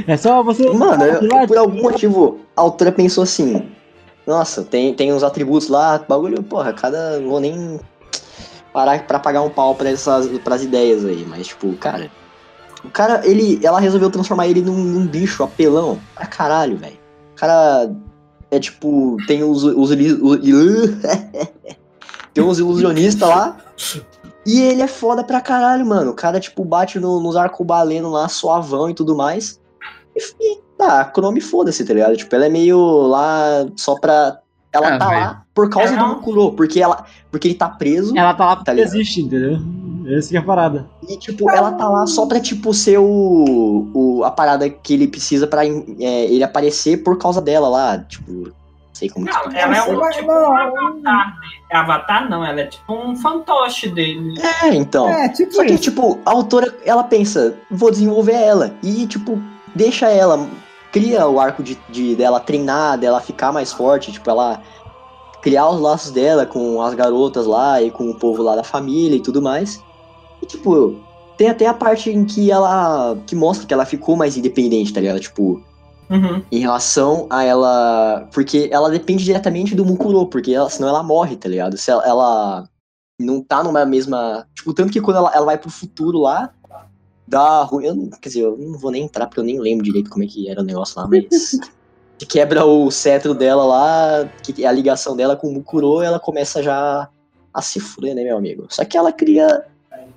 É 0.08 0.16
só 0.18 0.42
você. 0.44 0.70
Mano, 0.72 1.04
eu- 1.04 1.48
por 1.48 1.58
algum 1.58 1.82
motivo, 1.82 2.40
a 2.56 2.62
autora 2.62 2.92
pensou 2.92 3.24
assim: 3.24 3.62
Nossa, 4.26 4.64
tem, 4.64 4.94
tem 4.94 5.14
uns 5.14 5.24
atributos 5.24 5.68
lá, 5.70 6.00
bagulho, 6.08 6.42
porra, 6.44 6.74
cada. 6.74 7.20
Não 7.20 7.30
vou 7.30 7.40
nem 7.40 7.80
parar 8.78 9.08
pra 9.08 9.18
pagar 9.18 9.42
um 9.42 9.50
pau 9.50 9.74
pra 9.74 9.90
essas 9.90 10.28
pras 10.40 10.64
ideias 10.64 11.04
aí, 11.04 11.26
mas, 11.28 11.48
tipo, 11.48 11.74
cara. 11.78 12.12
O 12.86 12.90
cara, 12.92 13.26
ele. 13.26 13.60
Ela 13.66 13.80
resolveu 13.80 14.12
transformar 14.12 14.48
ele 14.48 14.62
num, 14.62 14.76
num 14.78 15.08
bicho 15.08 15.44
apelão 15.44 16.00
pra 16.14 16.28
caralho, 16.28 16.78
velho. 16.78 17.00
O 17.34 17.36
cara. 17.36 17.92
É 18.52 18.60
tipo, 18.60 19.18
tem 19.26 19.44
os. 19.44 19.64
os, 19.64 19.90
li- 19.90 20.14
o- 20.14 20.38
Tem 22.36 22.44
uns 22.44 22.60
ilusionistas 22.60 23.28
lá. 23.28 23.58
E 24.46 24.62
ele 24.62 24.84
é 24.84 24.88
foda 24.88 25.24
pra 25.24 25.42
caralho, 25.42 25.84
mano. 25.84 26.12
O 26.12 26.14
cara, 26.14 26.40
tipo, 26.40 26.64
bate 26.64 27.00
no- 27.00 27.20
nos 27.20 27.36
arcobalenos 27.36 28.12
lá, 28.12 28.30
suavão 28.30 28.88
e 28.92 28.94
tudo 28.94 29.16
mais. 29.18 29.60
E, 30.16 30.60
tá, 30.78 31.12
Chrome 31.12 31.42
foda-se, 31.42 31.84
tá 31.84 31.96
ligado? 31.96 32.16
Tipo, 32.16 32.36
ela 32.36 32.46
é 32.46 32.50
meio 32.50 32.80
lá 33.08 33.66
só 33.76 33.96
pra. 33.96 34.40
Ela 34.78 34.96
Ah, 34.96 34.98
tá 35.00 35.06
lá 35.12 35.44
por 35.54 35.70
causa 35.70 35.94
Ela- 35.94 36.04
do 36.04 36.10
Mukuro, 36.16 36.52
porque 36.54 36.80
ela. 36.82 37.06
Porque 37.32 37.48
ele 37.48 37.56
tá 37.56 37.68
preso. 37.70 38.18
Ela 38.18 38.34
tá 38.34 38.46
lá 38.46 38.56
porque 38.56 38.66
Tá 38.66 38.74
ligado. 38.74 38.94
existe, 38.96 39.22
entendeu? 39.22 39.60
Essa 40.08 40.30
que 40.30 40.38
é 40.38 40.40
a 40.40 40.44
parada. 40.44 40.88
E, 41.10 41.18
tipo, 41.18 41.50
ela 41.52 41.72
tá 41.74 41.90
lá 41.90 42.08
só 42.08 42.26
pra, 42.26 42.40
tipo, 42.40 42.74
ser 42.74 42.98
o, 42.98 43.90
o, 43.94 44.24
a 44.24 44.32
parada 44.32 44.70
que 44.70 44.94
ele 44.94 45.08
precisa 45.08 45.46
pra 45.48 45.66
é, 45.66 45.70
ele 46.26 46.44
aparecer 46.44 47.04
por 47.04 47.18
causa 47.18 47.42
dela 47.42 47.68
lá. 47.68 47.98
Tipo, 48.00 48.32
não 48.32 48.54
sei 48.94 49.10
como 49.10 49.26
Não, 49.26 49.34
ela 49.54 49.78
é 49.78 49.82
Você 49.82 49.92
um 49.96 50.10
tipo 50.12 50.32
um 50.32 50.56
avatar. 50.56 51.34
É 51.70 51.78
avatar 51.78 52.30
não, 52.30 52.46
ela 52.46 52.62
é 52.62 52.66
tipo 52.68 52.94
um 52.94 53.16
fantoche 53.18 53.90
dele. 53.90 54.40
É, 54.64 54.74
então. 54.74 55.10
É, 55.10 55.28
tipo 55.28 55.54
Só 55.54 55.66
que, 55.66 55.74
isso. 55.74 55.84
tipo, 55.84 56.18
a 56.26 56.32
autora, 56.32 56.74
ela 56.86 57.04
pensa, 57.04 57.56
vou 57.70 57.92
desenvolver 57.92 58.32
ela. 58.36 58.74
E, 58.82 59.06
tipo, 59.08 59.38
deixa 59.76 60.08
ela, 60.08 60.48
cria 61.00 61.28
o 61.28 61.40
arco 61.40 61.64
de, 61.64 61.78
de 61.90 62.16
dela 62.16 62.40
treinar, 62.40 62.98
dela 62.98 63.22
ficar 63.22 63.52
mais 63.52 63.72
forte, 63.72 64.12
tipo, 64.12 64.30
ela 64.30 64.62
criar 65.42 65.70
os 65.70 65.80
laços 65.80 66.12
dela 66.12 66.46
com 66.46 66.82
as 66.82 66.94
garotas 66.94 67.46
lá 67.46 67.82
e 67.82 67.92
com 67.92 68.10
o 68.10 68.16
povo 68.16 68.42
lá 68.42 68.56
da 68.56 68.64
família 68.64 69.16
e 69.16 69.22
tudo 69.22 69.42
mais. 69.42 69.80
E, 70.42 70.46
tipo, 70.46 71.00
tem 71.38 71.50
até 71.50 71.68
a 71.68 71.74
parte 71.74 72.10
em 72.10 72.26
que 72.26 72.52
ela, 72.52 73.18
que 73.28 73.36
mostra 73.36 73.68
que 73.68 73.74
ela 73.74 73.86
ficou 73.86 74.16
mais 74.16 74.36
independente, 74.36 74.94
tá 74.94 75.00
ligado? 75.00 75.20
Tipo, 75.20 75.62
Uhum. 76.10 76.42
em 76.50 76.60
relação 76.60 77.28
a 77.30 77.44
ela. 77.44 78.30
Porque 78.34 78.70
ela 78.72 78.90
depende 78.90 79.24
diretamente 79.26 79.76
do 79.76 79.86
Mukuro, 79.86 80.26
porque 80.28 80.54
ela, 80.54 80.70
senão 80.70 80.88
ela 80.88 81.04
morre, 81.04 81.36
tá 81.36 81.50
ligado? 81.50 81.78
Se 81.78 81.92
ela, 81.92 82.06
ela 82.06 82.70
não 83.20 83.42
tá 83.42 83.64
numa 83.64 83.86
mesma. 83.86 84.48
Tipo, 84.56 84.74
tanto 84.74 84.92
que 84.92 85.02
quando 85.02 85.18
ela, 85.18 85.32
ela 85.34 85.46
vai 85.46 85.58
pro 85.58 85.70
futuro 85.70 86.20
lá, 86.20 86.54
dá 87.28 87.62
ruim. 87.64 87.86
Eu 87.86 88.10
quer 88.22 88.30
dizer, 88.30 88.42
eu 88.42 88.58
não 88.58 88.78
vou 88.80 88.92
nem 88.92 89.04
entrar 89.04 89.28
porque 89.28 89.40
eu 89.40 89.44
nem 89.44 89.60
lembro 89.60 89.84
direito 89.84 90.10
como 90.10 90.24
é 90.24 90.28
que 90.28 90.50
era 90.50 90.62
o 90.62 90.64
negócio 90.66 91.00
lá, 91.00 91.08
mas. 91.08 91.60
que 92.18 92.26
quebra 92.26 92.66
o 92.66 92.90
cetro 92.90 93.36
dela 93.36 93.64
lá, 93.64 94.28
que 94.42 94.64
é 94.64 94.68
a 94.68 94.72
ligação 94.72 95.16
dela 95.16 95.36
com 95.36 95.48
o 95.50 95.54
Mukuro, 95.54 96.02
ela 96.02 96.20
começa 96.20 96.64
já 96.64 97.08
a 97.54 97.62
se 97.62 97.80
fuder, 97.80 98.16
né, 98.16 98.24
meu 98.24 98.36
amigo? 98.38 98.66
Só 98.70 98.84
que 98.84 98.98
ela 98.98 99.12
cria. 99.12 99.66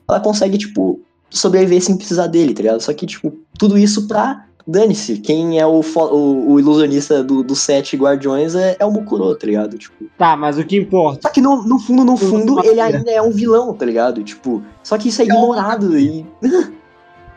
Ela 0.08 0.18
consegue, 0.20 0.56
tipo, 0.56 0.98
sobreviver 1.28 1.82
sem 1.82 1.96
precisar 1.96 2.26
dele, 2.26 2.54
tá 2.54 2.62
ligado? 2.62 2.80
Só 2.80 2.92
que, 2.94 3.04
tipo, 3.06 3.32
tudo 3.58 3.76
isso 3.76 4.08
pra 4.08 4.46
dane-se, 4.66 5.18
quem 5.18 5.58
é 5.58 5.66
o, 5.66 5.80
o, 5.80 6.52
o 6.52 6.60
ilusionista 6.60 7.22
do- 7.24 7.54
sete 7.56 7.96
guardiões 7.96 8.54
é, 8.54 8.76
é 8.78 8.84
o 8.86 8.90
Mukuro, 8.90 9.34
tá 9.34 9.46
ligado? 9.46 9.76
Tipo, 9.76 10.04
Tá, 10.16 10.36
mas 10.36 10.58
o 10.58 10.64
que 10.64 10.76
importa? 10.78 11.22
só 11.22 11.28
que 11.28 11.40
no, 11.40 11.62
no 11.64 11.78
fundo, 11.78 12.04
no 12.04 12.16
fundo, 12.16 12.64
ele 12.64 12.80
ainda 12.80 13.10
é 13.10 13.20
um 13.20 13.30
vilão, 13.30 13.74
tá 13.74 13.84
ligado? 13.84 14.22
Tipo, 14.22 14.62
só 14.82 14.96
que 14.96 15.08
isso 15.08 15.20
é 15.22 15.24
ignorado 15.24 15.98
e. 15.98 16.24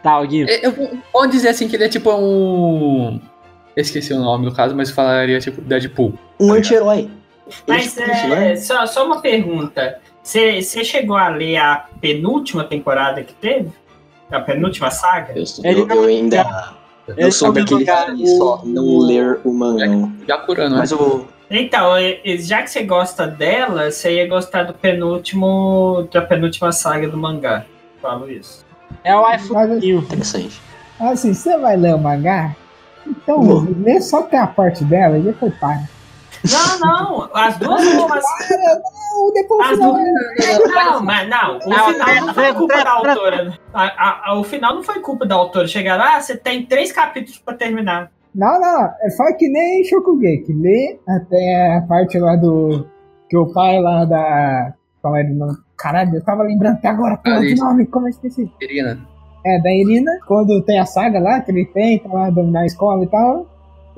Tá, 0.03 0.23
Guinho. 0.25 0.47
Eu 0.49 0.71
vou- 0.71 0.91
vamos 1.13 1.31
dizer 1.31 1.47
assim 1.49 1.67
que 1.67 1.75
ele 1.75 1.85
é 1.85 1.89
tipo 1.89 2.11
um. 2.11 3.19
Eu 3.75 3.81
esqueci 3.81 4.13
o 4.13 4.19
nome 4.19 4.45
do 4.45 4.53
caso, 4.53 4.75
mas 4.75 4.91
falaria 4.91 5.39
tipo 5.39 5.61
Deadpool. 5.61 6.13
Um 6.39 6.51
anti-herói. 6.53 6.99
Ele 6.99 7.11
Mas 7.67 7.93
tipo 7.93 8.01
isso, 8.11 8.27
né? 8.27 8.51
é, 8.51 8.55
só, 8.55 8.85
só 8.85 9.05
uma 9.05 9.21
pergunta. 9.21 9.99
Você 10.21 10.61
chegou 10.61 11.15
a 11.17 11.27
ler 11.29 11.57
a 11.57 11.85
penúltima 11.99 12.63
temporada 12.63 13.23
que 13.23 13.33
teve? 13.33 13.69
A 14.31 14.39
penúltima 14.39 14.89
saga? 14.91 15.33
Eu, 15.35 15.43
eu, 15.63 15.85
não- 15.87 15.95
eu 15.95 16.03
ainda. 16.05 16.73
Eu 17.17 17.31
sou 17.31 17.49
não 17.49 17.55
viu 17.55 17.63
daquele 17.65 17.85
cara 17.85 18.15
que 18.15 18.25
só 18.27 18.61
não 18.63 18.99
ler 18.99 19.39
o 19.43 19.53
mangá. 19.53 19.85
Já 20.27 20.37
curando, 20.37 20.71
né? 20.75 20.77
Mas 20.79 20.91
o. 20.91 21.25
Então, 21.51 21.99
e 21.99 22.37
já 22.41 22.61
que 22.63 22.69
você 22.71 22.83
gosta 22.83 23.27
dela, 23.27 23.91
você 23.91 24.15
ia 24.15 24.27
gostar 24.27 24.63
do 24.63 24.73
penúltimo. 24.73 26.07
da 26.11 26.21
penúltima 26.21 26.71
saga 26.71 27.07
do 27.09 27.17
mangá. 27.17 27.65
Falo 28.01 28.29
isso. 28.31 28.65
É 29.03 29.15
o 29.15 29.29
iPhone. 29.31 29.69
Mas, 29.69 29.83
Interessante. 29.83 30.61
assim, 30.99 31.33
você 31.33 31.57
vai 31.57 31.75
ler 31.75 31.95
o 31.95 31.99
mangá? 31.99 32.55
Então, 33.05 33.41
Vou. 33.41 33.67
lê 33.79 33.99
só 34.01 34.19
até 34.19 34.37
a 34.37 34.47
parte 34.47 34.83
dela 34.85 35.17
e 35.17 35.21
depois 35.21 35.53
para. 35.59 35.81
Não, 36.51 36.79
não, 36.79 37.29
as 37.33 37.57
duas 37.57 37.81
últimas. 37.85 38.23
Ou 39.17 39.33
depois 39.33 39.71
As 39.71 39.79
não, 39.79 39.93
duas. 39.93 40.67
Não, 40.73 41.01
mas 41.03 41.29
não, 41.29 41.57
o 41.57 41.69
Não, 41.69 41.85
final 41.85 42.15
não 42.25 42.33
foi 42.33 42.43
pera, 42.43 42.53
culpa 42.55 42.73
pera, 42.73 42.83
da 42.83 42.91
autora. 42.91 43.59
A- 43.73 43.83
a- 43.83 44.21
a- 44.31 44.39
o 44.39 44.43
final 44.43 44.75
não 44.75 44.83
foi 44.83 44.99
culpa 44.99 45.25
da 45.25 45.35
autora. 45.35 45.67
Chegaram, 45.67 46.03
ah, 46.03 46.19
você 46.19 46.35
tem 46.35 46.65
três 46.65 46.91
capítulos 46.91 47.37
pra 47.39 47.53
terminar. 47.53 48.11
Não, 48.35 48.59
não, 48.59 48.89
é 49.01 49.09
só 49.11 49.23
que 49.37 49.47
nem 49.47 49.83
Shokugeki. 49.85 50.53
Lê 50.53 50.99
até 51.07 51.77
a 51.77 51.81
parte 51.87 52.17
lá 52.19 52.35
do. 52.35 52.87
Que 53.29 53.37
o 53.37 53.53
pai 53.53 53.79
lá 53.79 54.03
da. 54.05 54.73
Qual 55.01 55.15
era 55.15 55.29
o 55.29 55.33
nome? 55.33 55.57
Caralho, 55.77 56.15
eu 56.15 56.23
tava 56.23 56.43
lembrando 56.43 56.75
até 56.77 56.87
agora, 56.87 57.17
porra, 57.17 57.41
de 57.41 57.55
nome, 57.55 57.85
como 57.87 58.07
eu 58.07 58.11
esqueci? 58.11 58.51
Irina. 58.61 58.99
É, 59.45 59.59
da 59.59 59.71
Irina, 59.71 60.11
quando 60.25 60.61
tem 60.61 60.79
a 60.79 60.85
saga 60.85 61.19
lá, 61.19 61.41
que 61.41 61.51
ele 61.51 61.65
tenta 61.65 62.07
lá 62.07 62.29
dominar 62.29 62.61
a 62.61 62.65
escola 62.65 63.03
e 63.03 63.07
tal. 63.07 63.47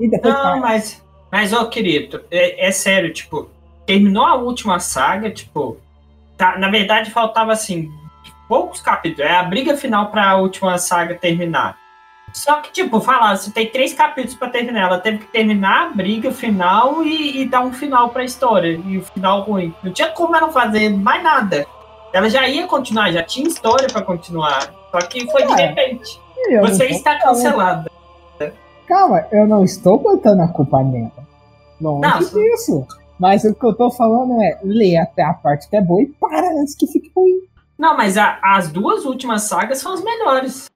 E 0.00 0.10
depois 0.10 0.34
Não, 0.34 0.42
para. 0.42 0.56
mas, 0.56 1.02
mas 1.30 1.52
ô 1.52 1.68
querido, 1.68 2.22
é, 2.30 2.66
é 2.66 2.72
sério, 2.72 3.12
tipo, 3.12 3.48
terminou 3.86 4.24
a 4.24 4.34
última 4.34 4.80
saga, 4.80 5.30
tipo, 5.30 5.76
tá, 6.36 6.58
na 6.58 6.68
verdade 6.68 7.10
faltava 7.10 7.52
assim, 7.52 7.88
poucos 8.48 8.80
capítulos, 8.80 9.30
é 9.30 9.36
a 9.36 9.42
briga 9.42 9.76
final 9.76 10.10
pra 10.10 10.36
última 10.36 10.76
saga 10.78 11.14
terminar. 11.14 11.78
Só 12.36 12.60
que, 12.60 12.70
tipo, 12.70 13.00
falar, 13.00 13.34
você 13.34 13.50
tem 13.50 13.70
três 13.70 13.94
capítulos 13.94 14.34
pra 14.36 14.50
terminar, 14.50 14.88
ela 14.88 14.98
teve 14.98 15.18
que 15.18 15.26
terminar 15.28 15.86
a 15.86 15.88
briga 15.88 16.30
final 16.30 17.02
e, 17.02 17.40
e 17.40 17.48
dar 17.48 17.62
um 17.62 17.72
final 17.72 18.10
pra 18.10 18.24
história, 18.24 18.78
e 18.86 18.98
o 18.98 19.02
final 19.02 19.40
ruim. 19.40 19.74
Não 19.82 19.90
tinha 19.90 20.08
como 20.12 20.36
ela 20.36 20.52
fazer 20.52 20.90
mais 20.90 21.22
nada. 21.22 21.64
Ela 22.12 22.28
já 22.28 22.46
ia 22.46 22.66
continuar, 22.66 23.10
já 23.10 23.22
tinha 23.22 23.48
história 23.48 23.88
pra 23.88 24.02
continuar. 24.02 24.70
Só 24.90 24.98
que 24.98 25.24
foi 25.30 25.46
de 25.46 25.52
É, 25.54 25.66
repente. 25.68 26.20
Eu 26.48 26.62
não 26.62 26.68
Você 26.68 26.84
está 26.88 27.18
cancelada. 27.18 27.90
Calma, 28.86 29.24
eu 29.32 29.46
não 29.48 29.64
estou 29.64 29.98
botando 29.98 30.40
a 30.40 30.48
culpa 30.48 30.82
nela. 30.82 31.10
Longe 31.80 32.02
Não, 32.06 32.18
disso. 32.20 32.86
Mas 33.18 33.44
o 33.44 33.54
que 33.54 33.64
eu 33.64 33.74
tô 33.74 33.90
falando 33.90 34.40
é 34.42 34.58
ler 34.62 34.98
até 34.98 35.24
a 35.24 35.32
parte 35.32 35.68
que 35.70 35.76
é 35.76 35.80
boa 35.80 36.02
e 36.02 36.06
para 36.06 36.50
antes 36.60 36.74
que 36.74 36.86
fique 36.86 37.10
ruim. 37.16 37.40
Não, 37.78 37.96
mas 37.96 38.16
a- 38.18 38.38
as 38.42 38.70
duas 38.70 39.04
últimas 39.06 39.42
sagas 39.44 39.78
são 39.78 39.94
as 39.94 40.02
melhores. 40.04 40.66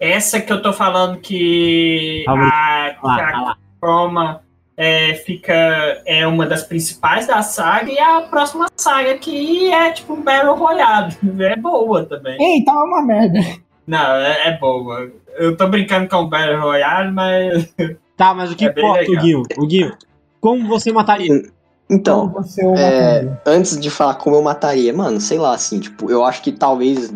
Essa 0.00 0.40
que 0.40 0.52
eu 0.52 0.60
tô 0.62 0.72
falando 0.72 1.18
que 1.18 2.24
Ah, 2.28 2.86
a, 2.86 2.90
que 2.90 3.06
a 3.06 3.40
lá. 3.40 3.56
Chroma 3.80 4.40
é, 4.76 5.14
fica 5.14 6.02
é 6.04 6.26
uma 6.26 6.44
das 6.46 6.62
principais 6.62 7.26
da 7.26 7.42
saga 7.42 7.90
e 7.90 7.98
a 7.98 8.20
próxima 8.22 8.66
saga 8.76 9.16
que 9.16 9.72
é 9.72 9.90
tipo 9.92 10.12
um 10.12 10.22
Battle 10.22 10.54
Royale. 10.54 11.16
É 11.40 11.56
boa 11.56 12.04
também. 12.04 12.36
Ei, 12.40 12.64
tá 12.64 12.72
uma 12.72 13.02
merda. 13.02 13.40
Não, 13.86 14.16
é, 14.16 14.48
é 14.48 14.58
boa. 14.58 15.10
Eu 15.36 15.56
tô 15.56 15.68
brincando 15.68 16.08
com 16.08 16.16
o 16.16 16.26
Battle 16.28 16.60
Royale, 16.60 17.12
mas. 17.12 17.74
Tá, 18.16 18.34
mas 18.34 18.50
o 18.50 18.56
que 18.56 18.66
É 18.66 18.68
importa, 18.68 19.10
o. 19.10 19.16
Guinho? 19.16 19.42
O 19.58 19.66
Guinho, 19.66 19.96
como 20.40 20.66
você 20.66 20.92
mataria? 20.92 21.42
Então, 21.88 22.34
É, 22.76 23.28
antes 23.46 23.78
de 23.78 23.88
falar 23.90 24.14
como 24.14 24.34
eu 24.36 24.42
mataria, 24.42 24.92
mano, 24.92 25.20
sei 25.20 25.38
lá, 25.38 25.54
assim, 25.54 25.78
tipo, 25.78 26.10
eu 26.10 26.24
acho 26.24 26.42
que 26.42 26.50
talvez 26.50 27.12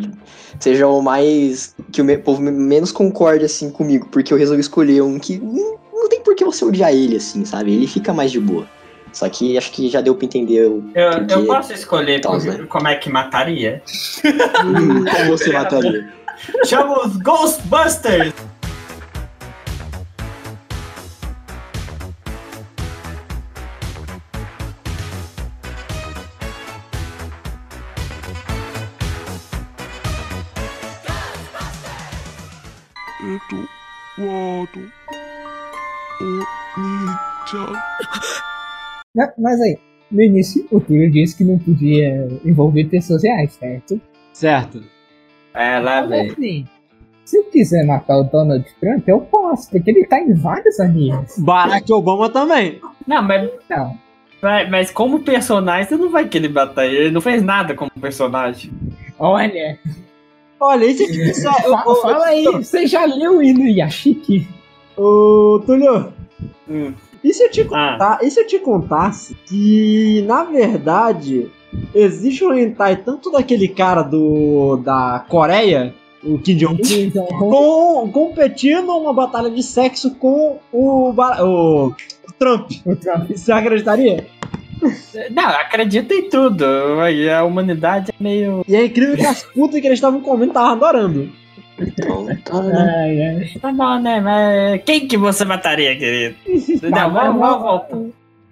seja 0.60 0.86
o 0.86 1.00
mais. 1.02 1.74
que 1.90 2.00
o 2.00 2.04
me- 2.04 2.16
povo 2.16 2.40
menos 2.40 2.92
concorde, 2.92 3.44
assim, 3.44 3.68
comigo, 3.70 4.06
porque 4.12 4.32
eu 4.32 4.38
resolvi 4.38 4.60
escolher 4.60 5.02
um 5.02 5.18
que 5.18 5.38
não, 5.38 5.76
não 5.92 6.08
tem 6.08 6.20
por 6.20 6.36
que 6.36 6.44
você 6.44 6.64
odiar 6.64 6.92
ele, 6.92 7.16
assim, 7.16 7.44
sabe? 7.44 7.72
Ele 7.74 7.86
fica 7.88 8.12
mais 8.12 8.30
de 8.30 8.38
boa. 8.38 8.64
Só 9.12 9.28
que 9.28 9.58
acho 9.58 9.72
que 9.72 9.88
já 9.88 10.00
deu 10.00 10.14
pra 10.14 10.24
entender 10.26 10.68
o- 10.68 10.84
Eu, 10.94 11.10
Porque- 11.10 11.34
eu 11.34 11.46
posso 11.46 11.72
escolher 11.72 12.20
por- 12.20 12.40
né? 12.44 12.64
como 12.68 12.86
é 12.86 12.94
que 12.94 13.10
mataria. 13.10 13.82
como 14.62 15.36
você 15.36 15.50
mataria. 15.52 16.08
Chama 16.64 17.06
os 17.06 17.16
Ghostbusters! 17.16 18.32
Né, 39.14 39.32
Mas 39.38 39.60
aí, 39.60 39.78
no 40.10 40.22
início, 40.22 40.66
o 40.70 40.80
Túlio 40.80 41.10
disse 41.10 41.36
que 41.36 41.44
não 41.44 41.58
podia 41.58 42.28
envolver 42.44 42.84
pessoas 42.84 43.22
reais, 43.24 43.52
certo? 43.54 44.00
Certo. 44.32 44.82
É, 45.54 45.78
lá, 45.80 46.00
Mas 46.02 46.10
velho. 46.10 46.32
assim, 46.32 46.64
se 47.24 47.36
eu 47.38 47.44
quiser 47.44 47.84
matar 47.84 48.18
o 48.18 48.24
Donald 48.24 48.64
Trump, 48.80 49.06
eu 49.08 49.20
posso, 49.20 49.70
porque 49.70 49.90
ele 49.90 50.06
tá 50.06 50.20
em 50.20 50.32
vários 50.34 50.78
animes. 50.80 51.38
Barack 51.38 51.92
Obama 51.92 52.28
também. 52.30 52.80
Não, 53.06 53.22
mas 53.22 53.50
Não. 53.68 53.98
Mas, 54.42 54.70
mas 54.70 54.90
como 54.90 55.20
personagem, 55.20 55.86
você 55.86 55.96
não 55.96 56.08
vai 56.10 56.26
querer 56.26 56.48
matar 56.48 56.86
ele. 56.86 56.96
Ele 56.96 57.10
não 57.10 57.20
fez 57.20 57.42
nada 57.42 57.74
como 57.74 57.90
personagem. 58.00 58.72
Olha, 59.18 59.78
Olha, 60.58 60.84
isso 60.86 61.02
aqui 61.04 61.20
é 61.20 61.32
só. 61.34 61.52
fa- 61.52 61.94
fala 62.02 62.26
aí, 62.26 62.44
você 62.44 62.86
já 62.86 63.04
leu 63.04 63.38
o 63.38 63.42
Inuyashiki? 63.42 64.48
Ô, 64.96 65.60
Túlio, 65.66 66.12
Hum. 66.68 66.94
E 67.22 67.32
se 67.34 67.42
eu 67.44 67.50
te 67.50 67.60
Ah. 67.62 67.64
contar, 67.92 68.18
e 68.22 68.30
se 68.30 68.40
eu 68.40 68.46
te 68.46 68.58
contasse 68.58 69.34
que, 69.46 70.24
na 70.26 70.44
verdade, 70.44 71.48
existe 71.94 72.44
um 72.44 72.54
hentai 72.54 72.96
tanto 72.96 73.30
daquele 73.30 73.68
cara 73.68 74.02
do 74.02 74.76
da 74.84 75.24
Coreia, 75.28 75.94
o 76.24 76.38
Kim 76.38 76.56
Jong-un, 76.56 76.78
Então, 76.98 77.26
com, 77.26 78.10
competindo 78.12 78.90
uma 78.90 79.12
batalha 79.12 79.50
de 79.50 79.62
sexo 79.62 80.14
com 80.16 80.58
o, 80.72 81.10
o, 81.12 81.86
o 81.88 81.94
Trump. 82.38 82.70
o 82.86 82.96
Trump. 82.96 83.30
Você 83.30 83.52
acreditaria? 83.52 84.26
Não, 85.30 85.44
acredita 85.44 86.14
em 86.14 86.28
tudo. 86.30 86.64
A 86.64 87.44
humanidade 87.44 88.12
é 88.18 88.22
meio. 88.22 88.64
E 88.66 88.74
é 88.74 88.86
incrível 88.86 89.14
que 89.16 89.26
as 89.26 89.42
putas 89.42 89.78
que 89.78 89.86
eles 89.86 89.98
estavam 89.98 90.20
comendo 90.22 90.52
estavam 90.52 90.70
adorando. 90.72 91.30
Então, 91.80 92.26
tá, 92.44 92.62
né? 92.62 92.94
Ai, 92.98 93.22
ai. 93.22 93.50
Tá 93.60 93.72
bom, 93.72 93.98
né? 94.00 94.20
Mas 94.20 94.82
quem 94.84 95.06
que 95.08 95.16
você 95.16 95.44
mataria, 95.44 95.96
querido? 95.96 96.36
Tá, 96.80 96.88
Não, 97.08 97.12
vamos, 97.12 97.40
vamos 97.40 97.62
voltar. 97.62 97.98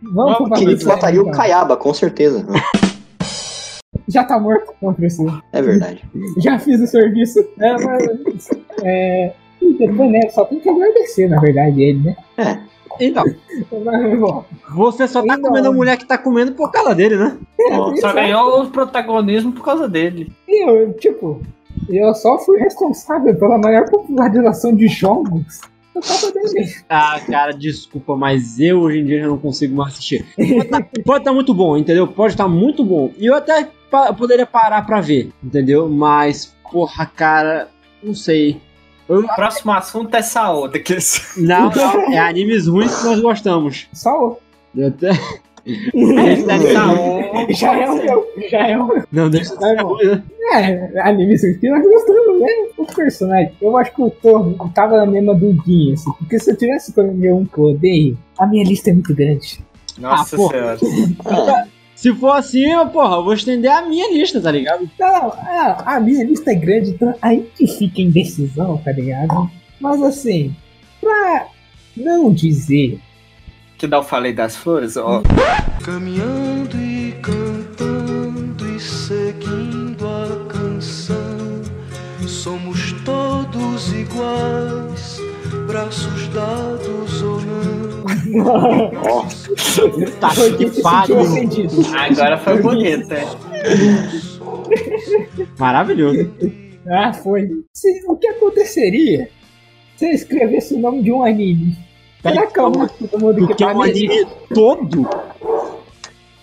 Vamos 0.02 0.36
pro 0.36 0.50
Querido, 0.50 0.86
mataria 0.86 1.20
o 1.20 1.24
sério, 1.24 1.36
Caiaba, 1.38 1.76
com 1.76 1.92
certeza. 1.92 2.40
então. 2.40 2.54
Já 4.08 4.24
tá 4.24 4.38
morto, 4.38 4.72
não 4.80 4.94
precisa. 4.94 5.42
É 5.52 5.60
verdade. 5.60 6.02
Já 6.38 6.58
fiz 6.58 6.80
o 6.80 6.86
serviço. 6.86 7.40
É, 7.60 7.72
mas. 7.72 8.48
É. 8.82 9.32
e 9.60 9.74
Depois, 9.74 10.10
né? 10.10 10.20
Só 10.30 10.44
tem 10.44 10.60
que 10.60 10.68
agradecer, 10.68 11.28
na 11.28 11.40
verdade, 11.40 11.82
ele, 11.82 12.16
né? 12.36 12.62
Então, 13.00 13.24
Mas, 13.84 14.18
bom, 14.18 14.44
você 14.74 15.06
só 15.06 15.22
tá 15.24 15.34
Ainda 15.34 15.48
comendo 15.48 15.68
a 15.68 15.70
não. 15.70 15.76
mulher 15.76 15.96
que 15.96 16.04
tá 16.06 16.18
comendo 16.18 16.52
por 16.52 16.72
causa 16.72 16.94
dele, 16.96 17.16
né? 17.16 17.36
Ó, 17.70 17.94
Só 17.96 18.12
ganhou 18.12 18.62
o 18.62 18.70
protagonismo 18.70 19.52
por 19.52 19.64
causa 19.64 19.88
dele. 19.88 20.32
eu, 20.48 20.92
tipo, 20.94 21.40
eu 21.88 22.14
só 22.14 22.38
fui 22.38 22.58
responsável 22.58 23.34
pela 23.36 23.58
maior 23.58 23.88
popularização 23.88 24.74
de 24.74 24.88
jogos. 24.88 25.60
Por 25.94 26.02
causa 26.06 26.32
dele. 26.32 26.66
Ah, 26.88 27.20
cara, 27.26 27.52
desculpa, 27.52 28.14
mas 28.16 28.60
eu 28.60 28.80
hoje 28.80 29.00
em 29.00 29.04
dia 29.04 29.20
já 29.22 29.26
não 29.26 29.38
consigo 29.38 29.74
mais 29.74 29.94
assistir. 29.94 30.24
Pode 31.04 31.22
estar 31.22 31.32
muito 31.32 31.52
bom, 31.52 31.76
entendeu? 31.76 32.06
Pode 32.06 32.34
estar 32.34 32.46
muito 32.46 32.84
bom. 32.84 33.10
E 33.18 33.26
eu 33.26 33.34
até 33.34 33.68
pa- 33.90 34.12
poderia 34.12 34.46
parar 34.46 34.86
pra 34.86 35.00
ver, 35.00 35.32
entendeu? 35.42 35.88
Mas, 35.88 36.54
porra, 36.70 37.04
cara, 37.06 37.68
não 38.02 38.14
sei. 38.14 38.60
Eu- 39.08 39.20
O 39.20 39.34
próximo 39.34 39.72
assunto 39.72 40.14
é 40.14 40.22
saúde. 40.22 40.74
Daqueles... 40.74 41.32
não, 41.36 41.70
não, 41.70 42.00
é 42.14 42.18
animes 42.18 42.68
ruins 42.68 42.94
que 42.96 43.04
nós 43.04 43.18
gostamos. 43.20 43.88
Só 43.92 44.38
Eu 44.76 44.88
até- 44.88 45.10
é 45.68 46.72
saúde. 46.72 47.52
já 47.54 47.78
é 47.78 47.90
o 47.90 47.96
meu, 47.96 48.26
já 48.50 48.66
é 48.68 48.78
o 48.78 48.86
meu. 48.86 49.02
Não, 49.12 49.30
deixa 49.30 49.54
bom. 49.56 49.94
ruim, 49.94 50.06
né? 50.06 50.22
É, 50.52 51.00
anime 51.00 51.36
que 51.38 51.68
nós 51.68 51.82
gostamos, 51.82 52.40
né? 52.40 52.48
O 52.76 52.86
personagem. 52.86 53.52
Eu 53.60 53.76
acho 53.76 53.94
que 53.94 54.02
eu 54.02 54.10
tô, 54.10 54.54
tava 54.74 54.96
na 54.96 55.06
mesma 55.06 55.34
dúvida, 55.34 55.94
assim. 55.94 56.10
Porque 56.18 56.38
se 56.38 56.50
eu 56.50 56.56
tivesse 56.56 56.88
escolher 56.90 57.32
um 57.34 57.44
que 57.44 57.58
eu 57.58 57.64
odeio, 57.64 58.18
a 58.38 58.46
minha 58.46 58.64
lista 58.64 58.90
é 58.90 58.92
muito 58.94 59.14
grande. 59.14 59.60
Nossa 59.98 60.36
Ah, 60.36 60.38
senhora. 60.38 60.78
Se 61.98 62.14
for 62.14 62.30
assim, 62.30 62.64
eu, 62.64 62.86
porra, 62.86 63.16
eu 63.16 63.24
vou 63.24 63.32
estender 63.34 63.68
a 63.72 63.82
minha 63.82 64.08
lista, 64.14 64.40
tá 64.40 64.52
ligado? 64.52 64.88
Não, 64.96 65.32
a, 65.32 65.96
a 65.96 66.00
minha 66.00 66.22
lista 66.22 66.52
é 66.52 66.54
grande, 66.54 66.90
então 66.90 67.12
a 67.20 67.30
gente 67.34 67.66
fica 67.76 68.00
em 68.00 68.08
decisão, 68.08 68.76
tá 68.78 68.92
ligado? 68.92 69.50
Mas 69.80 70.00
assim, 70.00 70.54
pra 71.00 71.48
não 71.96 72.32
dizer 72.32 73.00
Que 73.78 73.86
não 73.86 74.02
falei 74.02 74.32
das 74.32 74.56
flores, 74.56 74.96
ó. 74.96 75.22
Caminhando 75.84 76.76
e 76.76 77.12
cantando 77.22 78.66
e 78.76 78.80
seguindo 78.80 80.04
a 80.04 80.46
canção, 80.52 81.62
somos 82.26 82.92
todos 83.04 83.92
iguais, 83.92 85.20
braços 85.68 86.26
dados 86.28 87.22
ou 87.22 87.40
não. 87.40 87.68
Tá 90.20 90.30
foi 90.30 90.56
que 90.56 90.82
pariu. 90.82 91.16
Agora 91.96 92.36
foi 92.36 92.60
bonito, 92.60 93.12
é. 93.12 93.24
Maravilhoso. 95.58 96.30
Ah, 96.90 97.12
foi. 97.12 97.48
Se, 97.72 98.02
o 98.06 98.16
que 98.16 98.26
aconteceria 98.26 99.30
se 99.96 100.06
eu 100.06 100.10
escrevesse 100.10 100.74
o 100.74 100.78
nome 100.78 101.02
de 101.02 101.12
um 101.12 101.22
anime? 101.22 101.76
Será 102.28 102.46
que 102.46 102.60
eu 102.60 102.70
mato 102.70 103.08
todo 103.08 103.20
mundo 103.20 103.46
que 103.46 103.52
é 103.52 103.56
tá 103.56 103.72
um 103.72 103.82
anime 103.82 104.26
todo. 104.54 105.08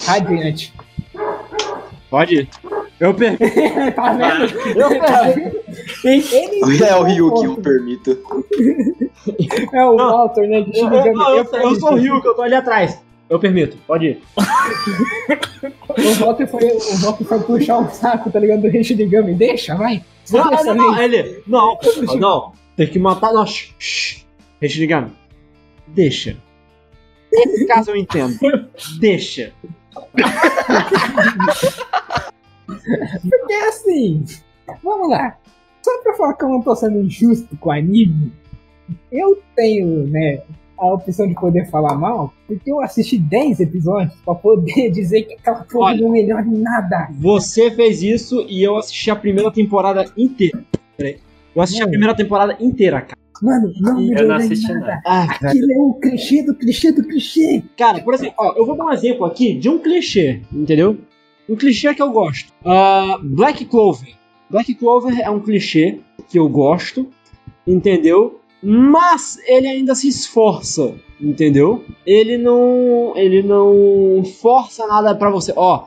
Adiante. 0.07 0.73
Pode 2.09 2.35
ir. 2.35 2.49
Eu 2.99 3.13
perco. 3.13 3.43
tá 3.95 4.13
vendo? 4.13 4.79
Eu 4.79 4.89
perdi. 4.89 5.65
Ele 6.03 6.83
É 6.83 6.95
o 6.95 7.03
Ryuki, 7.03 7.45
eu 7.45 7.55
permito. 7.57 8.17
É 9.73 9.85
o 9.85 9.95
Não. 9.95 10.11
Walter, 10.11 10.47
né? 10.47 10.61
De 10.61 10.79
Eu, 10.79 10.91
eu, 10.93 11.37
eu, 11.37 11.45
permito. 11.45 11.79
sou 11.79 11.93
o 11.93 11.95
Rio, 11.95 12.21
que 12.21 12.27
eu 12.27 12.35
tô 12.35 12.41
ali 12.41 12.55
atrás. 12.55 13.01
Eu 13.29 13.39
permito, 13.39 13.77
pode 13.87 14.05
ir. 14.05 14.21
O 15.97 16.25
Walter 16.25 16.45
foi, 16.45 16.63
o 16.63 16.97
Walter 17.01 17.23
foi 17.23 17.39
puxar 17.39 17.79
o 17.79 17.89
saco, 17.89 18.29
tá 18.29 18.39
ligado? 18.39 18.61
Do 18.61 18.83
Shinigami. 18.83 19.33
Deixa, 19.33 19.75
vai. 19.75 20.03
Não, 20.29 20.43
não, 20.45 20.75
não, 20.75 21.01
ele. 21.01 21.41
Não, 21.47 21.77
não. 22.19 22.51
Tem 22.75 22.87
que 22.87 22.99
matar. 22.99 23.33
Não, 23.33 23.45
shh, 23.45 23.73
shh. 23.79 24.25
Reshinigami. 24.61 25.11
Deixa. 25.95 26.37
Nesse 27.31 27.65
caso 27.65 27.91
eu 27.91 27.95
entendo. 27.95 28.37
Deixa. 28.99 29.51
Porque 33.29 33.53
assim, 33.69 34.23
vamos 34.83 35.09
lá. 35.09 35.37
Só 35.83 36.01
pra 36.01 36.13
falar 36.15 36.33
que 36.33 36.43
eu 36.43 36.49
não 36.49 36.61
tô 36.61 36.75
sendo 36.75 36.99
injusto 36.99 37.55
com 37.57 37.69
o 37.69 37.71
anime, 37.71 38.31
eu 39.11 39.41
tenho, 39.55 40.07
né, 40.07 40.41
a 40.77 40.93
opção 40.93 41.27
de 41.27 41.35
poder 41.35 41.69
falar 41.69 41.95
mal, 41.95 42.33
porque 42.47 42.71
eu 42.71 42.81
assisti 42.81 43.17
10 43.17 43.59
episódios 43.61 44.13
pra 44.25 44.35
poder 44.35 44.89
dizer 44.91 45.23
que 45.23 45.33
aquela 45.35 45.63
porra 45.63 45.91
Olha. 45.91 46.01
não 46.01 46.09
melhora 46.11 46.45
em 46.45 46.57
nada. 46.57 47.07
Você 47.19 47.71
fez 47.71 48.01
isso 48.01 48.45
e 48.49 48.63
eu 48.63 48.75
assisti 48.77 49.09
a 49.11 49.15
primeira 49.15 49.51
temporada 49.51 50.05
inteira. 50.17 50.63
Peraí. 50.97 51.19
Eu 51.55 51.61
assisti 51.61 51.81
a 51.81 51.85
Mano. 51.85 51.91
primeira 51.91 52.15
temporada 52.15 52.57
inteira, 52.59 53.01
cara. 53.01 53.17
Mano, 53.45 53.71
não 53.79 53.99
Eu 54.01 54.07
melhora 54.07 54.27
não 54.27 54.35
assisti 54.35 54.73
nada. 54.73 54.79
nada. 54.79 55.01
Ah. 55.05 55.23
Aquilo 55.23 55.71
é 55.71 55.77
o 55.77 55.93
clichê 55.93 56.41
do 56.43 56.55
clichê 56.55 56.91
do 56.91 57.03
clichê. 57.03 57.63
Cara, 57.77 58.01
por 58.01 58.13
exemplo, 58.15 58.33
ó, 58.39 58.53
eu 58.57 58.65
vou 58.65 58.75
dar 58.75 58.85
um 58.85 58.91
exemplo 58.91 59.25
aqui 59.25 59.53
de 59.53 59.69
um 59.69 59.77
clichê, 59.77 60.41
entendeu? 60.51 60.97
Um 61.47 61.55
clichê 61.55 61.93
que 61.93 62.01
eu 62.01 62.11
gosto. 62.11 62.51
Ah, 62.65 63.19
Black 63.21 63.65
Clover. 63.65 64.09
Black 64.49 64.73
Clover 64.73 65.19
é 65.19 65.29
um 65.29 65.39
clichê 65.39 65.99
que 66.27 66.39
eu 66.39 66.49
gosto, 66.49 67.07
entendeu? 67.67 68.39
Mas 68.63 69.37
ele 69.45 69.67
ainda 69.67 69.93
se 69.93 70.07
esforça, 70.07 70.95
entendeu? 71.21 71.85
Ele 72.03 72.35
não, 72.37 73.13
ele 73.15 73.43
não 73.43 74.23
força 74.41 74.87
nada 74.87 75.13
pra 75.13 75.29
você. 75.29 75.53
Ó, 75.55 75.83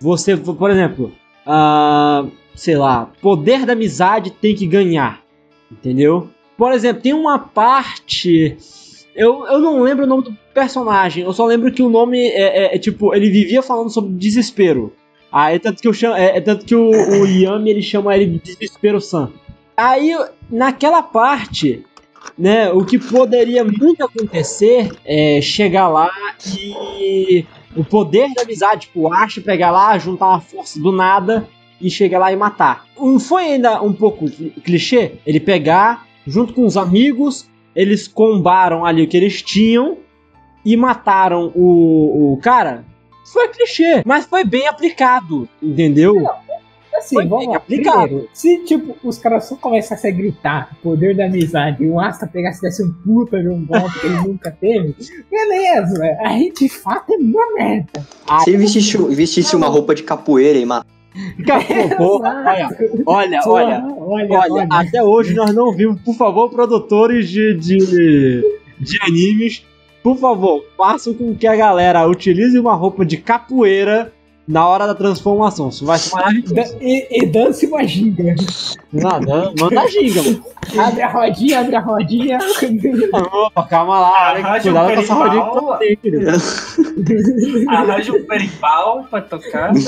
você, 0.00 0.36
por 0.36 0.70
exemplo, 0.70 1.12
ah, 1.46 2.26
sei 2.54 2.76
lá, 2.76 3.12
poder 3.22 3.64
da 3.64 3.74
amizade 3.74 4.30
tem 4.30 4.56
que 4.56 4.66
ganhar, 4.66 5.22
entendeu? 5.70 6.28
Por 6.56 6.72
exemplo, 6.72 7.02
tem 7.02 7.12
uma 7.12 7.38
parte 7.38 8.56
eu, 9.16 9.46
eu 9.46 9.58
não 9.58 9.80
lembro 9.80 10.04
o 10.04 10.06
nome 10.06 10.24
do 10.24 10.36
personagem, 10.52 11.24
eu 11.24 11.32
só 11.32 11.46
lembro 11.46 11.72
que 11.72 11.82
o 11.82 11.88
nome 11.88 12.20
é, 12.20 12.66
é- 12.72 12.76
é, 12.76 12.78
tipo, 12.78 13.14
ele 13.14 13.30
vivia 13.30 13.62
falando 13.62 13.88
sobre 13.88 14.12
desespero. 14.12 14.92
Aí 15.32 15.58
tanto 15.58 15.80
que 15.80 15.88
eu 15.88 15.92
chamo, 15.94 16.14
é, 16.14 16.36
é 16.36 16.40
tanto 16.40 16.66
que 16.66 16.74
o, 16.74 16.90
o 16.90 17.26
Yami 17.26 17.70
ele 17.70 17.82
chama 17.82 18.14
ele 18.14 18.26
de 18.26 18.38
Desespero 18.38 19.00
San. 19.00 19.30
Aí 19.76 20.14
naquela 20.50 21.02
parte, 21.02 21.84
né, 22.38 22.70
o 22.70 22.84
que 22.84 22.98
poderia 22.98 23.64
muito 23.64 24.04
acontecer 24.04 24.90
é 25.04 25.40
chegar 25.40 25.88
lá 25.88 26.10
e 26.44 27.44
o 27.74 27.82
poder 27.84 28.32
da 28.34 28.42
amizade, 28.42 28.82
tipo, 28.82 29.12
Ash 29.12 29.38
pegar 29.38 29.70
lá, 29.70 29.96
juntar 29.98 30.28
uma 30.28 30.40
força 30.40 30.78
do 30.78 30.92
nada 30.92 31.48
e 31.80 31.90
chegar 31.90 32.18
lá 32.18 32.32
e 32.32 32.36
matar. 32.36 32.86
Não 32.98 33.18
foi 33.18 33.44
ainda 33.44 33.82
um 33.82 33.92
pouco 33.92 34.30
clichê? 34.62 35.12
Ele 35.26 35.40
pegar 35.40 36.06
junto 36.26 36.52
com 36.52 36.64
os 36.64 36.76
amigos 36.76 37.48
eles 37.74 38.08
combaram 38.08 38.86
ali 38.86 39.02
o 39.02 39.08
que 39.08 39.16
eles 39.16 39.42
tinham 39.42 39.98
e 40.64 40.76
mataram 40.76 41.52
o, 41.54 42.32
o 42.32 42.38
cara. 42.38 42.84
Foi 43.32 43.48
clichê, 43.48 44.02
mas 44.04 44.24
foi 44.24 44.44
bem 44.44 44.66
aplicado, 44.66 45.48
entendeu? 45.62 46.24
Assim, 46.96 47.16
Foi 47.16 47.26
vamos 47.26 47.44
bem 47.44 47.50
lá. 47.50 47.56
aplicado. 47.58 48.02
Primeiro, 48.06 48.28
se 48.32 48.64
tipo, 48.64 48.96
os 49.06 49.18
caras 49.18 49.44
só 49.44 49.56
começassem 49.56 50.10
a 50.10 50.14
gritar 50.14 50.76
poder 50.82 51.14
da 51.14 51.26
amizade 51.26 51.84
e 51.84 51.90
o 51.90 52.00
Asta 52.00 52.26
pegasse 52.26 52.58
e 52.58 52.62
desse 52.62 52.82
um 52.82 52.90
puta 52.90 53.38
de 53.40 53.48
um 53.48 53.66
golpe 53.66 54.00
que 54.00 54.06
ele 54.06 54.16
nunca 54.22 54.50
teve, 54.50 54.94
beleza. 55.30 56.02
Aí 56.20 56.50
de 56.50 56.68
fato 56.68 57.12
é 57.12 57.16
uma 57.16 57.54
merda. 57.54 58.06
Se 58.42 58.50
ele 58.50 58.58
vestisse, 58.58 58.96
vestisse 59.14 59.54
uma 59.54 59.66
roupa 59.66 59.94
de 59.94 60.02
capoeira 60.02 60.58
e 60.58 60.64
matasse. 60.64 60.95
Olha, 61.98 62.68
olha, 63.06 63.40
olha, 63.46 63.84
olha, 63.98 64.40
olha, 64.50 64.68
até 64.70 65.02
hoje 65.02 65.34
nós 65.34 65.54
não 65.54 65.72
vimos, 65.72 66.00
por 66.02 66.14
favor, 66.14 66.50
produtores 66.50 67.28
de, 67.28 67.54
de, 67.54 68.42
de 68.78 68.98
animes, 69.02 69.64
por 70.02 70.16
favor, 70.16 70.64
façam 70.76 71.14
com 71.14 71.34
que 71.34 71.46
a 71.46 71.56
galera 71.56 72.06
utilize 72.06 72.58
uma 72.58 72.74
roupa 72.74 73.04
de 73.04 73.16
capoeira 73.16 74.12
na 74.46 74.66
hora 74.66 74.86
da 74.86 74.94
transformação. 74.94 75.68
Isso 75.68 75.84
vai 75.84 75.98
ser 75.98 76.14
maravilhoso. 76.14 76.76
E, 76.80 77.06
e 77.10 77.26
dance 77.26 77.66
uma 77.66 77.84
ginga. 77.84 78.34
Nada, 78.92 79.52
manda 79.58 79.88
ginga, 79.88 80.22
mano. 80.22 80.44
Abre 80.78 81.02
a 81.02 81.08
rodinha, 81.08 81.60
abre 81.60 81.76
a 81.76 81.80
rodinha. 81.80 82.38
Opa, 83.32 83.62
calma 83.64 84.00
lá, 84.00 84.30
Arranja 84.30 84.62
cuidado 84.62 84.90
um 84.90 84.94
com 84.94 85.00
essa 85.00 85.14
rodinha 85.14 85.78
que 85.78 85.96
querido. 85.96 86.30
Arranja 87.70 88.12
um 88.12 88.26
berimbau 88.26 89.04
pra 89.10 89.20
tocar. 89.20 89.72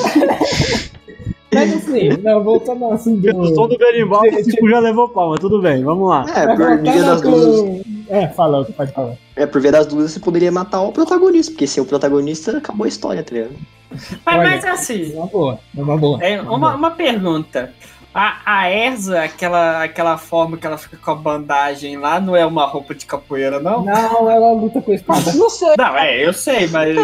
Mas 1.52 1.74
assim, 1.76 2.08
não, 2.22 2.44
voltando 2.44 2.84
ao 2.84 2.92
assunto 2.92 3.26
O 3.36 3.46
som 3.54 3.62
do. 3.62 3.68
do 3.68 3.78
berimbau, 3.78 4.22
o 4.22 4.44
Cico 4.44 4.68
já 4.68 4.78
levou 4.80 5.08
pau, 5.08 5.30
mas 5.30 5.40
tudo 5.40 5.60
bem, 5.62 5.82
vamos 5.82 6.08
lá. 6.08 6.26
É, 6.36 6.46
Mas 6.46 6.58
por 6.58 6.78
via 6.82 7.02
das 7.02 7.22
dúvidas. 7.22 7.60
com- 7.60 7.82
É, 8.08 8.28
fala, 8.28 8.64
pode 8.64 8.92
falar. 8.92 9.14
É, 9.34 9.46
por 9.46 9.60
via 9.60 9.72
das 9.72 9.86
dúvidas, 9.86 10.12
você 10.12 10.20
poderia 10.20 10.52
matar 10.52 10.82
o 10.82 10.92
protagonista, 10.92 11.52
porque 11.52 11.66
sem 11.66 11.82
o 11.82 11.86
protagonista 11.86 12.58
acabou 12.58 12.84
a 12.84 12.88
história, 12.88 13.22
tá 13.22 13.34
ligado? 13.34 13.52
Mas, 13.90 14.10
Olha. 14.26 14.50
mas 14.50 14.64
assim, 14.66 15.12
É 15.14 15.16
uma 15.16 15.26
boa, 15.26 15.58
é 15.76 15.82
uma 15.82 15.96
boa. 15.96 16.22
É, 16.22 16.40
uma, 16.42 16.74
uma 16.74 16.90
pergunta. 16.90 17.72
A, 18.20 18.40
a 18.44 18.68
Erza, 18.68 19.22
aquela, 19.22 19.84
aquela 19.84 20.18
forma 20.18 20.56
que 20.56 20.66
ela 20.66 20.76
fica 20.76 20.96
com 20.96 21.10
a 21.12 21.14
bandagem 21.14 21.96
lá, 21.96 22.18
não 22.18 22.34
é 22.34 22.44
uma 22.44 22.66
roupa 22.66 22.92
de 22.92 23.06
capoeira, 23.06 23.60
não? 23.60 23.84
Não, 23.84 24.28
ela 24.28 24.52
luta 24.54 24.82
com 24.82 24.90
a 24.90 24.94
espada. 24.96 25.32
Não 25.34 25.48
sei. 25.48 25.74
Não, 25.78 25.96
é, 25.96 26.26
eu 26.26 26.32
sei, 26.32 26.66
mas. 26.66 26.96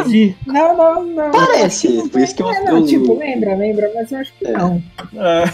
Não, 0.44 0.76
não, 0.76 1.04
não. 1.04 1.30
Parece, 1.30 2.08
por 2.08 2.20
isso 2.20 2.34
que 2.34 2.42
eu. 2.42 2.50
É, 2.50 2.64
não, 2.64 2.84
tipo, 2.84 3.16
lembra, 3.16 3.54
lembra, 3.54 3.92
mas 3.94 4.10
eu 4.10 4.18
acho 4.18 4.34
que 4.34 4.44
É. 4.44 4.52
não. 4.54 4.82
é, 5.14 5.44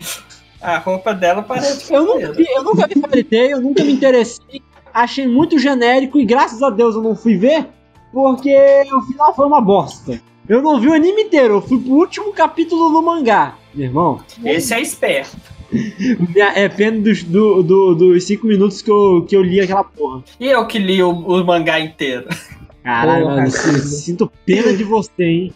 a 0.62 0.78
roupa 0.78 1.12
dela 1.12 1.42
parece 1.42 1.92
Eu 1.92 2.06
nunca 2.06 2.32
vi, 2.32 2.46
eu 2.54 2.64
nunca 2.64 2.86
vi 2.86 2.98
Fairy 2.98 3.24
Tail, 3.24 3.50
eu 3.50 3.60
nunca 3.60 3.84
me 3.84 3.92
interessei. 3.92 4.62
Achei 4.94 5.28
muito 5.28 5.58
genérico 5.58 6.18
e 6.18 6.24
graças 6.24 6.62
a 6.62 6.70
Deus 6.70 6.94
eu 6.94 7.02
não 7.02 7.14
fui 7.14 7.36
ver, 7.36 7.68
porque 8.10 8.56
o 8.90 9.02
final 9.02 9.34
foi 9.36 9.44
uma 9.44 9.60
bosta. 9.60 10.18
Eu 10.48 10.62
não 10.62 10.80
vi 10.80 10.88
o 10.88 10.94
anime 10.94 11.24
inteiro, 11.24 11.56
eu 11.56 11.60
fui 11.62 11.78
pro 11.78 11.92
último 11.92 12.32
capítulo 12.32 12.88
do 12.90 13.02
mangá. 13.02 13.59
Meu 13.74 13.86
irmão, 13.86 14.20
Esse 14.44 14.74
é 14.74 14.80
esperto. 14.80 15.36
me 15.70 16.40
arrependo 16.40 17.02
dos, 17.02 17.22
do, 17.22 17.62
do- 17.62 17.94
dos 17.94 18.24
cinco 18.24 18.46
minutos 18.46 18.82
que 18.82 18.90
eu, 18.90 19.24
que 19.28 19.36
eu 19.36 19.42
li 19.42 19.60
aquela 19.60 19.84
porra. 19.84 20.22
E 20.40 20.46
eu 20.48 20.66
que 20.66 20.78
li 20.78 21.00
o, 21.02 21.10
o 21.10 21.44
mangá 21.44 21.78
inteiro. 21.78 22.26
Caralho, 22.82 23.24
Porra, 23.24 23.36
mano, 23.36 23.50
filho. 23.52 23.78
sinto 23.78 24.32
pena 24.44 24.72
de 24.72 24.82
você, 24.84 25.22
hein? 25.22 25.52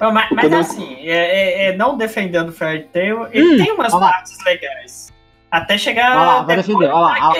Não, 0.00 0.12
Mas, 0.12 0.30
mas 0.30 0.52
assim, 0.52 0.96
é, 1.00 1.10
é- 1.10 1.64
é 1.68 1.76
não 1.76 1.96
defendendo 1.96 2.50
o 2.50 2.52
Fairy 2.52 2.84
Tail, 2.92 3.26
ele 3.32 3.54
Hum, 3.54 3.64
tem 3.64 3.72
umas 3.72 3.94
olha 3.94 4.04
lá. 4.04 4.12
partes 4.12 4.36
legais. 4.44 5.08
Até 5.50 5.78
chegar 5.78 6.10
Olha 6.16 6.26
lá, 6.26 6.42
vai 6.42 6.56
depois 6.56 6.66
defender, 6.66 6.92
olha 6.92 7.00
lá. 7.00 7.32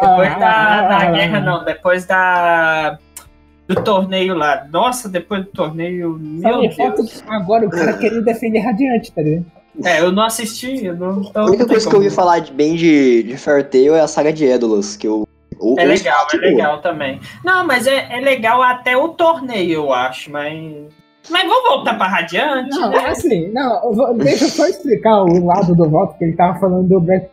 Depois 0.00 0.28
Ah, 0.32 0.38
da, 0.38 0.50
ah, 0.50 0.82
da 0.88 0.96
ah, 0.98 1.10
guerra, 1.12 1.38
ah. 1.38 1.40
não. 1.40 1.64
Depois 1.64 2.04
da. 2.04 2.98
Do 3.74 3.82
torneio 3.84 4.34
lá. 4.34 4.66
Nossa, 4.72 5.08
depois 5.08 5.44
do 5.44 5.50
torneio. 5.50 6.18
Meu 6.20 6.60
me 6.60 6.74
falta 6.74 6.96
Deus. 6.96 7.22
agora 7.28 7.66
o 7.66 7.70
cara 7.70 7.92
querendo 7.94 8.24
defender 8.24 8.60
Radiante, 8.60 9.12
tá 9.12 9.22
ligado? 9.22 9.46
É, 9.84 10.00
eu 10.00 10.10
não 10.10 10.24
assisti. 10.24 10.84
Eu 10.84 10.96
não, 10.96 11.20
então 11.22 11.44
A 11.44 11.46
única 11.46 11.66
coisa 11.66 11.88
que 11.88 11.94
eu 11.94 11.98
ouvi 12.00 12.10
falar 12.10 12.40
de, 12.40 12.52
bem 12.52 12.74
de, 12.74 13.22
de 13.22 13.36
Tail 13.70 13.94
é 13.94 14.00
a 14.00 14.08
saga 14.08 14.32
de 14.32 14.46
Édolas, 14.46 14.96
que 14.96 15.06
eu. 15.06 15.26
É 15.78 15.84
legal, 15.84 16.26
é 16.32 16.36
boa. 16.36 16.50
legal 16.50 16.78
também. 16.80 17.20
Não, 17.44 17.64
mas 17.66 17.86
é, 17.86 18.08
é 18.10 18.20
legal 18.20 18.62
até 18.62 18.96
o 18.96 19.08
torneio, 19.10 19.72
eu 19.74 19.92
acho, 19.92 20.30
mas. 20.30 20.88
Mas 21.28 21.42
vamos 21.46 21.68
voltar 21.68 21.94
pra 21.94 22.06
Radiante, 22.08 22.70
Não, 22.70 22.90
né? 22.90 23.06
assim, 23.06 23.48
não, 23.52 23.84
eu 23.84 23.92
vou- 23.92 24.14
deixa 24.14 24.46
eu 24.46 24.48
só 24.48 24.66
explicar 24.66 25.22
o 25.22 25.44
lado 25.46 25.74
do 25.76 25.88
voto 25.88 26.16
que 26.16 26.24
ele 26.24 26.32
tava 26.32 26.58
falando 26.58 26.88
do 26.88 26.98
Black. 26.98 27.28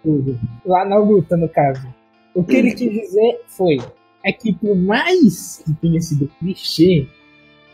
Lá 0.65 0.83
na 0.85 0.97
luta, 0.97 1.37
no 1.37 1.47
caso. 1.47 1.87
O 2.35 2.43
que 2.43 2.57
ele 2.57 2.71
quis 2.73 2.91
dizer 2.91 3.39
foi 3.47 3.79
é 4.23 4.31
que 4.31 4.53
por 4.53 4.75
mais 4.75 5.61
que 5.65 5.73
tenha 5.73 6.01
sido 6.01 6.29
clichê, 6.39 7.07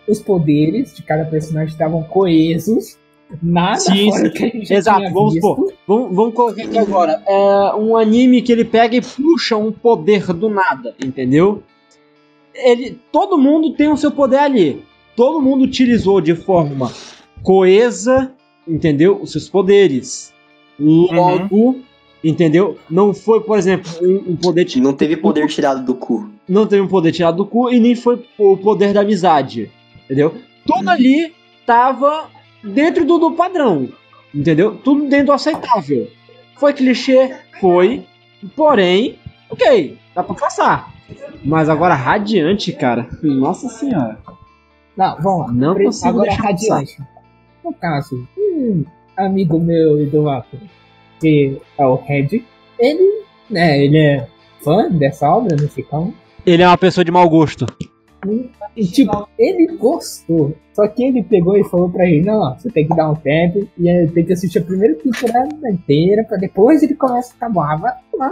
os 0.08 0.20
poderes 0.20 0.96
de 0.96 1.04
cada 1.04 1.26
personagem 1.26 1.72
estavam 1.72 2.04
coesos. 2.04 2.98
Nada 3.42 3.80
Sim, 3.80 4.12
fora 4.12 4.26
sim. 4.26 4.32
que 4.32 4.44
a 4.44 4.48
gente 4.50 4.74
Exato, 4.74 5.00
tinha 5.00 5.12
vamos 5.12 5.34
visto. 5.34 5.48
supor. 5.48 5.74
Vamos, 5.88 6.16
vamos 6.16 6.34
colocar 6.36 6.64
aqui 6.64 6.78
agora. 6.78 7.24
É 7.28 7.76
um 7.76 7.96
anime 7.96 8.42
que 8.42 8.52
ele 8.52 8.64
pega 8.64 8.96
e 8.96 9.02
puxa 9.02 9.58
um 9.58 9.72
poder 9.72 10.28
do 10.34 10.50
nada, 10.50 10.94
entendeu? 11.04 11.64
Ele, 12.54 13.00
todo 13.12 13.38
mundo 13.38 13.74
tem 13.74 13.88
o 13.88 13.98
seu 13.98 14.12
poder 14.12 14.38
ali. 14.38 14.84
Todo 15.16 15.42
mundo 15.42 15.64
utilizou 15.64 16.22
de 16.22 16.36
forma 16.36 16.92
coesa, 17.42 18.32
entendeu? 18.68 19.20
Os 19.20 19.32
seus 19.32 19.50
poderes. 19.50 20.32
Logo, 20.80 21.80
entendeu? 22.24 22.78
Não 22.90 23.14
foi, 23.14 23.42
por 23.42 23.58
exemplo, 23.58 23.92
um, 24.02 24.32
um 24.32 24.36
poder 24.36 24.66
tirado 24.66 24.84
Não 24.86 24.94
teve 24.94 25.18
poder 25.18 25.48
tirado 25.48 25.84
do 25.84 25.96
cu. 25.96 26.30
Não 26.48 26.66
teve 26.68 26.82
um 26.82 26.88
poder 26.88 27.12
tirado 27.12 27.38
do 27.38 27.46
cu 27.46 27.70
e 27.72 27.80
nem 27.80 27.96
foi 27.96 28.24
o 28.38 28.58
poder 28.58 28.94
da 28.94 29.02
amizade, 29.02 29.72
entendeu? 30.06 30.36
Tudo 30.66 30.90
ali 30.90 31.34
tava 31.66 32.30
dentro 32.64 33.06
do, 33.06 33.18
do 33.18 33.32
padrão, 33.32 33.90
entendeu? 34.34 34.76
Tudo 34.76 35.08
dentro 35.08 35.28
do 35.28 35.32
aceitável. 35.34 36.10
Foi 36.56 36.74
clichê? 36.74 37.34
Foi. 37.60 38.04
Porém, 38.56 39.18
ok, 39.50 39.98
dá 40.14 40.24
pra 40.24 40.36
passar. 40.36 40.94
Mas 41.44 41.70
agora 41.70 41.94
radiante, 41.96 42.72
cara. 42.74 43.08
Nossa 43.22 43.68
senhora. 43.70 44.18
Não, 44.96 45.16
vamos 45.22 45.48
lá. 45.48 45.54
Não 45.54 45.74
Pre- 45.74 45.86
consigo 45.86 46.10
Agora, 46.10 46.28
deixar 46.30 46.44
passar. 46.44 46.74
Radiante. 46.76 46.98
No 47.64 47.74
caso, 47.74 48.28
um 48.38 48.86
amigo 49.18 49.60
meu 49.60 50.02
e 50.02 50.06
do 50.06 50.24
Vapo, 50.24 50.58
que 51.20 51.58
é 51.78 51.86
o 51.86 51.96
Red, 51.96 52.44
ele, 52.78 53.24
né, 53.50 53.84
ele 53.84 53.98
é 53.98 54.28
fã 54.62 54.90
dessa 54.90 55.30
obra, 55.30 55.56
não 55.56 55.84
como. 55.84 56.14
Ele 56.46 56.62
é 56.64 56.68
uma 56.68 56.78
pessoa 56.78 57.04
de 57.06 57.12
mau 57.12 57.28
gosto. 57.30 57.66
E, 58.76 58.86
tipo, 58.88 59.28
ele 59.38 59.76
gostou. 59.78 60.56
Só 60.74 60.88
que 60.88 61.04
ele 61.04 61.24
pegou 61.24 61.58
e 61.58 61.64
falou 61.66 61.90
pra 61.90 62.06
ele, 62.08 62.26
não, 62.26 62.40
ó, 62.40 62.56
você 62.58 62.70
tem 62.70 62.88
que 62.88 62.96
dar 62.96 63.12
um 63.12 63.16
tempo 63.16 63.68
e 63.78 64.08
tem 64.08 64.26
que 64.26 64.34
assistir 64.34 64.60
a 64.60 64.64
primeira 64.64 64.96
temporada 64.96 65.70
inteira 65.70 66.24
pra 66.24 66.38
depois 66.38 66.82
ele 66.82 66.96
começa 66.96 67.30
a 67.32 67.34
ficar 67.34 67.50
bom. 67.50 67.62
Ah, 67.62 67.76
vai 67.76 67.94
tomar. 68.12 68.32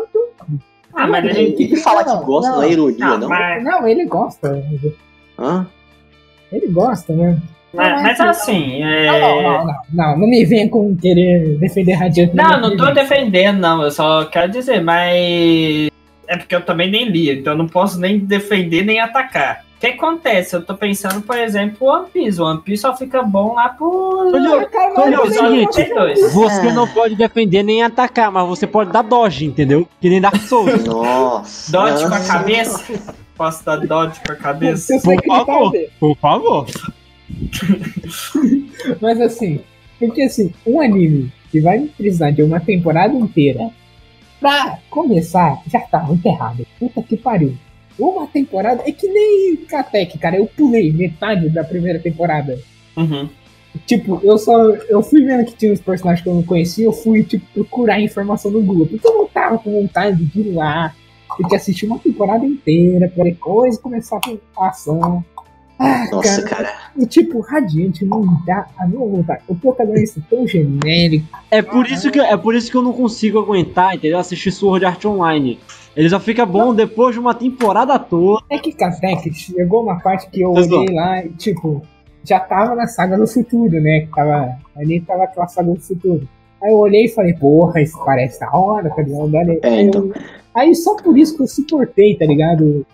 Ah, 0.93 1.07
mas 1.07 1.23
Não, 1.23 1.31
ele- 1.31 1.55
E 1.73 1.75
falar 1.77 2.03
que 2.03 2.25
gosta 2.25 2.51
não, 2.51 2.63
é 2.63 2.71
ironia, 2.71 2.97
Não, 3.05 3.17
não? 3.19 3.29
mas, 3.29 3.63
Não, 3.63 3.87
ele 3.87 4.05
gosta. 4.05 4.63
Hã? 5.37 5.67
Ele 6.51 6.67
gosta, 6.67 7.13
né? 7.13 7.39
mas, 7.73 8.01
mas 8.03 8.19
assim, 8.19 8.81
é... 8.83 9.07
Não, 9.07 9.19
não, 9.19 9.41
não, 9.41 9.65
não, 9.65 9.75
não, 9.93 10.19
não 10.19 10.27
me 10.27 10.43
venha 10.43 10.67
com 10.69 10.93
querer 10.97 11.57
defender 11.59 11.93
Radiante. 11.93 12.35
Não, 12.35 12.59
não 12.59 12.75
tô 12.75 12.91
defendendo, 12.91 13.59
não. 13.59 13.81
Eu 13.83 13.91
só 13.91 14.25
quero 14.25 14.51
dizer, 14.51 14.81
mas. 14.81 15.89
É 16.31 16.37
porque 16.37 16.55
eu 16.55 16.61
também 16.61 16.89
nem 16.89 17.09
li, 17.09 17.29
então 17.29 17.51
eu 17.51 17.57
não 17.57 17.67
posso 17.67 17.99
nem 17.99 18.17
defender 18.17 18.85
nem 18.85 19.01
atacar. 19.01 19.65
O 19.75 19.81
que 19.81 19.87
acontece? 19.87 20.55
Eu 20.55 20.63
tô 20.63 20.73
pensando, 20.75 21.21
por 21.21 21.37
exemplo, 21.37 21.89
One 21.89 22.07
Piece. 22.09 22.39
O 22.39 22.45
One 22.45 22.61
Piece 22.61 22.83
só 22.83 22.95
fica 22.95 23.21
bom 23.21 23.53
lá 23.53 23.67
por. 23.67 24.33
Olha, 24.33 25.21
o 25.23 25.29
seguinte, 25.29 25.89
42. 25.89 26.33
Você 26.33 26.71
não 26.71 26.87
pode 26.87 27.15
defender 27.15 27.63
nem 27.63 27.83
atacar, 27.83 28.31
mas 28.31 28.47
você 28.47 28.65
pode 28.65 28.93
dar 28.93 29.01
dodge, 29.01 29.43
entendeu? 29.43 29.85
Que 29.99 30.09
nem 30.09 30.21
Dark 30.21 30.37
Souls. 30.37 30.85
Nossa. 30.85 31.69
Dodge 31.69 32.07
com 32.07 32.13
a 32.13 32.23
cabeça? 32.25 33.13
Posso 33.35 33.65
dar 33.65 33.85
dodge 33.85 34.21
com 34.25 34.31
a 34.31 34.35
cabeça? 34.37 35.01
Por 35.01 35.21
favor. 35.25 35.73
Por 35.99 36.15
favor. 36.21 36.65
Mas 39.01 39.19
assim, 39.19 39.59
porque 39.99 40.21
assim, 40.21 40.53
um 40.65 40.79
anime 40.79 41.29
que 41.51 41.59
vai 41.59 41.89
precisar 41.97 42.31
de 42.31 42.41
uma 42.41 42.61
temporada 42.61 43.13
inteira 43.13 43.69
pra 44.41 44.79
começar, 44.89 45.61
já 45.67 45.79
tá 45.81 45.99
muito 45.99 46.25
errado. 46.25 46.65
Puta 46.79 47.01
que 47.03 47.15
pariu. 47.15 47.55
Uma 47.97 48.25
temporada 48.25 48.81
é 48.85 48.91
que 48.91 49.07
nem 49.07 49.57
Katek, 49.67 50.17
cara. 50.17 50.37
Eu 50.37 50.47
pulei 50.47 50.91
metade 50.91 51.47
da 51.49 51.63
primeira 51.63 51.99
temporada. 51.99 52.59
Uhum. 52.97 53.29
Tipo, 53.85 54.19
eu 54.23 54.37
só. 54.37 54.57
Eu 54.89 55.03
fui 55.03 55.23
vendo 55.23 55.45
que 55.45 55.53
tinha 55.53 55.71
uns 55.71 55.79
personagens 55.79 56.23
que 56.23 56.29
eu 56.29 56.33
não 56.33 56.43
conhecia, 56.43 56.85
eu 56.85 56.91
fui, 56.91 57.23
tipo, 57.23 57.45
procurar 57.53 58.01
informação 58.01 58.49
no 58.49 58.61
Google. 58.61 58.87
Porque 58.87 59.07
eu 59.07 59.17
não 59.17 59.27
tava 59.27 59.59
com 59.59 59.71
vontade 59.71 60.25
de 60.25 60.41
ir 60.41 60.51
lá. 60.51 60.93
Tem 61.37 61.47
que 61.47 61.55
assistir 61.55 61.85
uma 61.85 61.99
temporada 61.99 62.45
inteira 62.45 63.09
pra 63.13 63.23
depois 63.23 63.77
começar 63.77 64.19
a 64.57 64.67
ação. 64.67 65.23
Ah, 65.81 66.07
Nossa, 66.11 66.43
cara. 66.43 66.71
e 66.95 67.07
tipo, 67.07 67.39
Radiante 67.39 68.05
não 68.05 68.21
dá 68.45 68.67
a 68.77 68.85
minha 68.85 68.99
vontade. 68.99 69.41
O 69.47 69.55
protagonista 69.55 70.19
é 70.19 70.23
tão 70.29 70.47
genérico. 70.47 71.25
É 71.49 71.61
por 71.63 71.87
isso 71.87 72.11
que 72.11 72.19
é 72.19 72.37
por 72.37 72.53
isso 72.53 72.69
que 72.69 72.77
eu 72.77 72.83
não 72.83 72.93
consigo 72.93 73.39
aguentar, 73.39 73.95
entendeu? 73.95 74.19
Assistir 74.19 74.51
Sword 74.51 74.85
Art 74.85 75.03
Online. 75.03 75.59
Ele 75.95 76.09
só 76.09 76.19
fica 76.19 76.45
bom 76.45 76.73
depois 76.73 77.15
de 77.15 77.19
uma 77.19 77.33
temporada 77.33 77.97
toda. 77.97 78.43
É 78.49 78.59
que 78.59 78.71
Katek 78.71 79.33
chegou 79.33 79.81
uma 79.81 79.99
parte 79.99 80.29
que 80.29 80.41
eu 80.41 80.51
olhei 80.51 80.93
lá 80.93 81.25
e, 81.25 81.29
tipo, 81.29 81.81
já 82.23 82.39
tava 82.39 82.75
na 82.75 82.87
saga 82.87 83.17
do 83.17 83.25
futuro, 83.25 83.81
né? 83.81 84.01
Que 84.01 84.07
tava. 84.15 84.55
Ali 84.77 85.01
tava 85.01 85.23
aquela 85.23 85.47
saga 85.47 85.73
do 85.73 85.79
futuro. 85.81 86.27
Aí 86.63 86.71
eu 86.71 86.77
olhei 86.77 87.05
e 87.05 87.09
falei, 87.09 87.33
porra, 87.33 87.81
isso 87.81 87.99
parece 88.05 88.39
da 88.39 88.55
hora, 88.55 88.87
tá 88.91 89.01
ligado? 89.01 89.59
É, 89.63 89.67
aí, 89.67 89.83
então. 89.85 90.11
aí 90.53 90.75
só 90.75 90.95
por 90.95 91.17
isso 91.17 91.35
que 91.35 91.41
eu 91.41 91.47
suportei, 91.47 92.15
tá 92.15 92.25
ligado? 92.25 92.85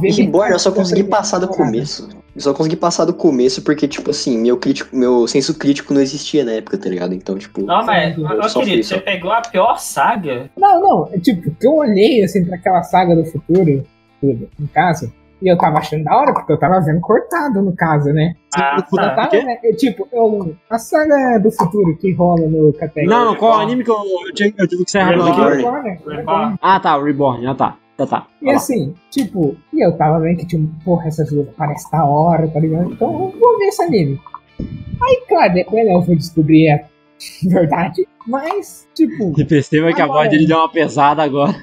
Ver 0.00 0.08
E 0.08 0.12
Reborn, 0.12 0.52
eu 0.52 0.58
só 0.58 0.72
consegui 0.72 1.04
passar 1.04 1.38
do 1.38 1.46
começo. 1.46 2.08
Eu 2.34 2.40
só 2.40 2.54
consegui 2.54 2.76
passar 2.76 3.04
do 3.04 3.12
começo 3.12 3.62
porque, 3.62 3.86
tipo 3.86 4.10
assim, 4.10 4.38
meu, 4.38 4.56
crítico, 4.56 4.94
meu 4.96 5.26
senso 5.28 5.58
crítico 5.58 5.92
não 5.92 6.00
existia 6.00 6.44
na 6.44 6.52
época, 6.52 6.78
tá 6.78 6.88
ligado? 6.88 7.12
Então, 7.14 7.36
tipo. 7.36 7.60
Não, 7.62 7.84
mas, 7.84 8.16
Eu 8.16 8.48
só 8.48 8.60
querido, 8.60 8.82
você 8.82 8.94
só. 8.94 9.00
pegou 9.00 9.30
a 9.32 9.42
pior 9.42 9.78
saga? 9.78 10.50
Não, 10.56 10.80
não, 10.80 11.08
é 11.12 11.18
tipo, 11.18 11.50
que 11.50 11.66
eu 11.66 11.74
olhei 11.74 12.22
assim 12.24 12.44
pra 12.44 12.56
aquela 12.56 12.82
saga 12.82 13.14
do 13.14 13.24
futuro, 13.26 13.84
tudo, 14.20 14.48
no 14.58 14.66
caso, 14.68 15.12
E 15.42 15.48
eu 15.48 15.58
tava 15.58 15.78
achando 15.78 16.04
da 16.04 16.16
hora, 16.16 16.32
porque 16.32 16.52
eu 16.52 16.58
tava 16.58 16.80
vendo 16.80 17.00
cortado, 17.00 17.60
no 17.60 17.74
caso, 17.74 18.10
né? 18.12 18.34
Ah, 18.54 18.76
Eu 18.78 18.96
tá. 18.96 19.10
tava, 19.14 19.42
né? 19.42 19.58
Eu, 19.64 19.76
tipo, 19.76 20.08
eu, 20.12 20.54
a 20.70 20.78
saga 20.78 21.38
do 21.38 21.50
futuro 21.50 21.96
que 21.98 22.12
rola 22.12 22.46
no 22.46 22.72
Catega. 22.72 23.10
Não, 23.10 23.24
não, 23.24 23.34
qual 23.34 23.58
anime 23.60 23.82
que 23.82 23.90
eu, 23.90 23.96
eu, 23.96 24.32
tive, 24.32 24.54
eu 24.56 24.68
tive 24.68 24.84
que 24.84 24.90
ser 24.90 25.02
Reborn. 25.04 25.30
aqui? 25.32 25.56
Reborn, 25.56 25.98
Reborn. 26.06 26.56
Ah, 26.62 26.78
tá, 26.80 26.96
o 26.96 27.04
Reborn, 27.04 27.44
ah 27.46 27.54
tá. 27.56 27.76
Já 28.02 28.06
tá. 28.06 28.26
E 28.40 28.50
assim, 28.50 28.94
tipo, 29.10 29.56
e 29.72 29.84
eu 29.84 29.96
tava 29.96 30.20
vendo 30.20 30.38
que, 30.38 30.46
tipo, 30.46 30.68
porra, 30.84 31.08
essas 31.08 31.30
lutas 31.30 31.54
parecem 31.54 31.90
da 31.90 32.04
hora, 32.04 32.48
tá 32.48 32.60
ligado? 32.60 32.92
Então 32.92 33.12
eu 33.12 33.40
vou 33.40 33.58
ver 33.58 33.66
esse 33.66 33.82
anime. 33.82 34.20
Aí, 35.02 35.22
claro, 35.28 35.52
depois 35.54 35.86
eu 35.88 36.00
vou 36.00 36.16
descobrir 36.16 36.70
a 36.70 36.80
verdade, 37.48 38.06
mas, 38.26 38.86
tipo, 38.94 39.32
E 39.38 39.44
perceba 39.44 39.92
que 39.92 40.02
a 40.02 40.06
voz 40.06 40.30
dele 40.30 40.46
deu 40.46 40.58
uma 40.58 40.68
pesada 40.70 41.22
agora. 41.22 41.54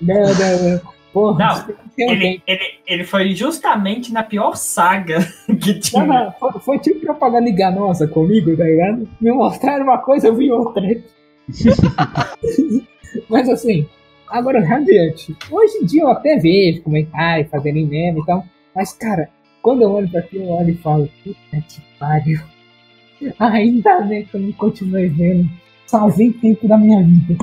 não, 0.00 0.70
não. 0.70 0.96
Porra, 1.12 1.38
Não. 1.38 1.76
Ele, 1.96 2.42
ele, 2.46 2.60
ele 2.86 3.04
foi 3.04 3.34
justamente 3.34 4.12
na 4.12 4.22
pior 4.22 4.54
saga 4.54 5.20
que 5.62 5.72
Não, 5.72 5.80
tinha. 5.80 6.04
não, 6.06 6.32
foi, 6.32 6.52
foi 6.60 6.78
tipo 6.78 7.00
propaganda 7.00 7.48
enganosa 7.48 8.06
comigo, 8.06 8.54
tá 8.54 8.64
ligado? 8.64 9.08
Me 9.18 9.32
mostraram 9.32 9.84
uma 9.84 9.96
coisa, 9.96 10.26
eu 10.28 10.34
vi 10.36 10.52
outra. 10.52 10.82
Mas 13.30 13.48
assim, 13.48 13.86
agora 14.28 14.58
adiante. 14.58 15.36
Hoje 15.50 15.78
em 15.78 15.84
dia 15.84 16.02
eu 16.02 16.08
até 16.08 16.36
vejo 16.36 16.82
comentário, 16.82 17.48
fazendo 17.48 17.76
em 17.76 17.86
meme 17.86 18.20
e 18.20 18.26
tal. 18.26 18.44
Mas, 18.74 18.92
cara, 18.92 19.30
quando 19.62 19.82
eu 19.82 19.90
olho 19.90 20.08
pra 20.08 20.20
aquilo, 20.20 20.44
eu 20.44 20.50
olho 20.50 20.70
e 20.70 20.76
falo, 20.76 21.08
puta 21.24 21.64
que 21.68 21.80
pariu. 21.98 22.40
Ainda 23.38 24.00
bem 24.02 24.24
que 24.24 24.34
eu 24.34 24.40
não 24.40 24.52
continuei 24.52 25.08
vendo. 25.08 25.48
Salvei 25.86 26.32
tempo 26.32 26.66
da 26.68 26.76
minha 26.76 27.02
vida. 27.02 27.36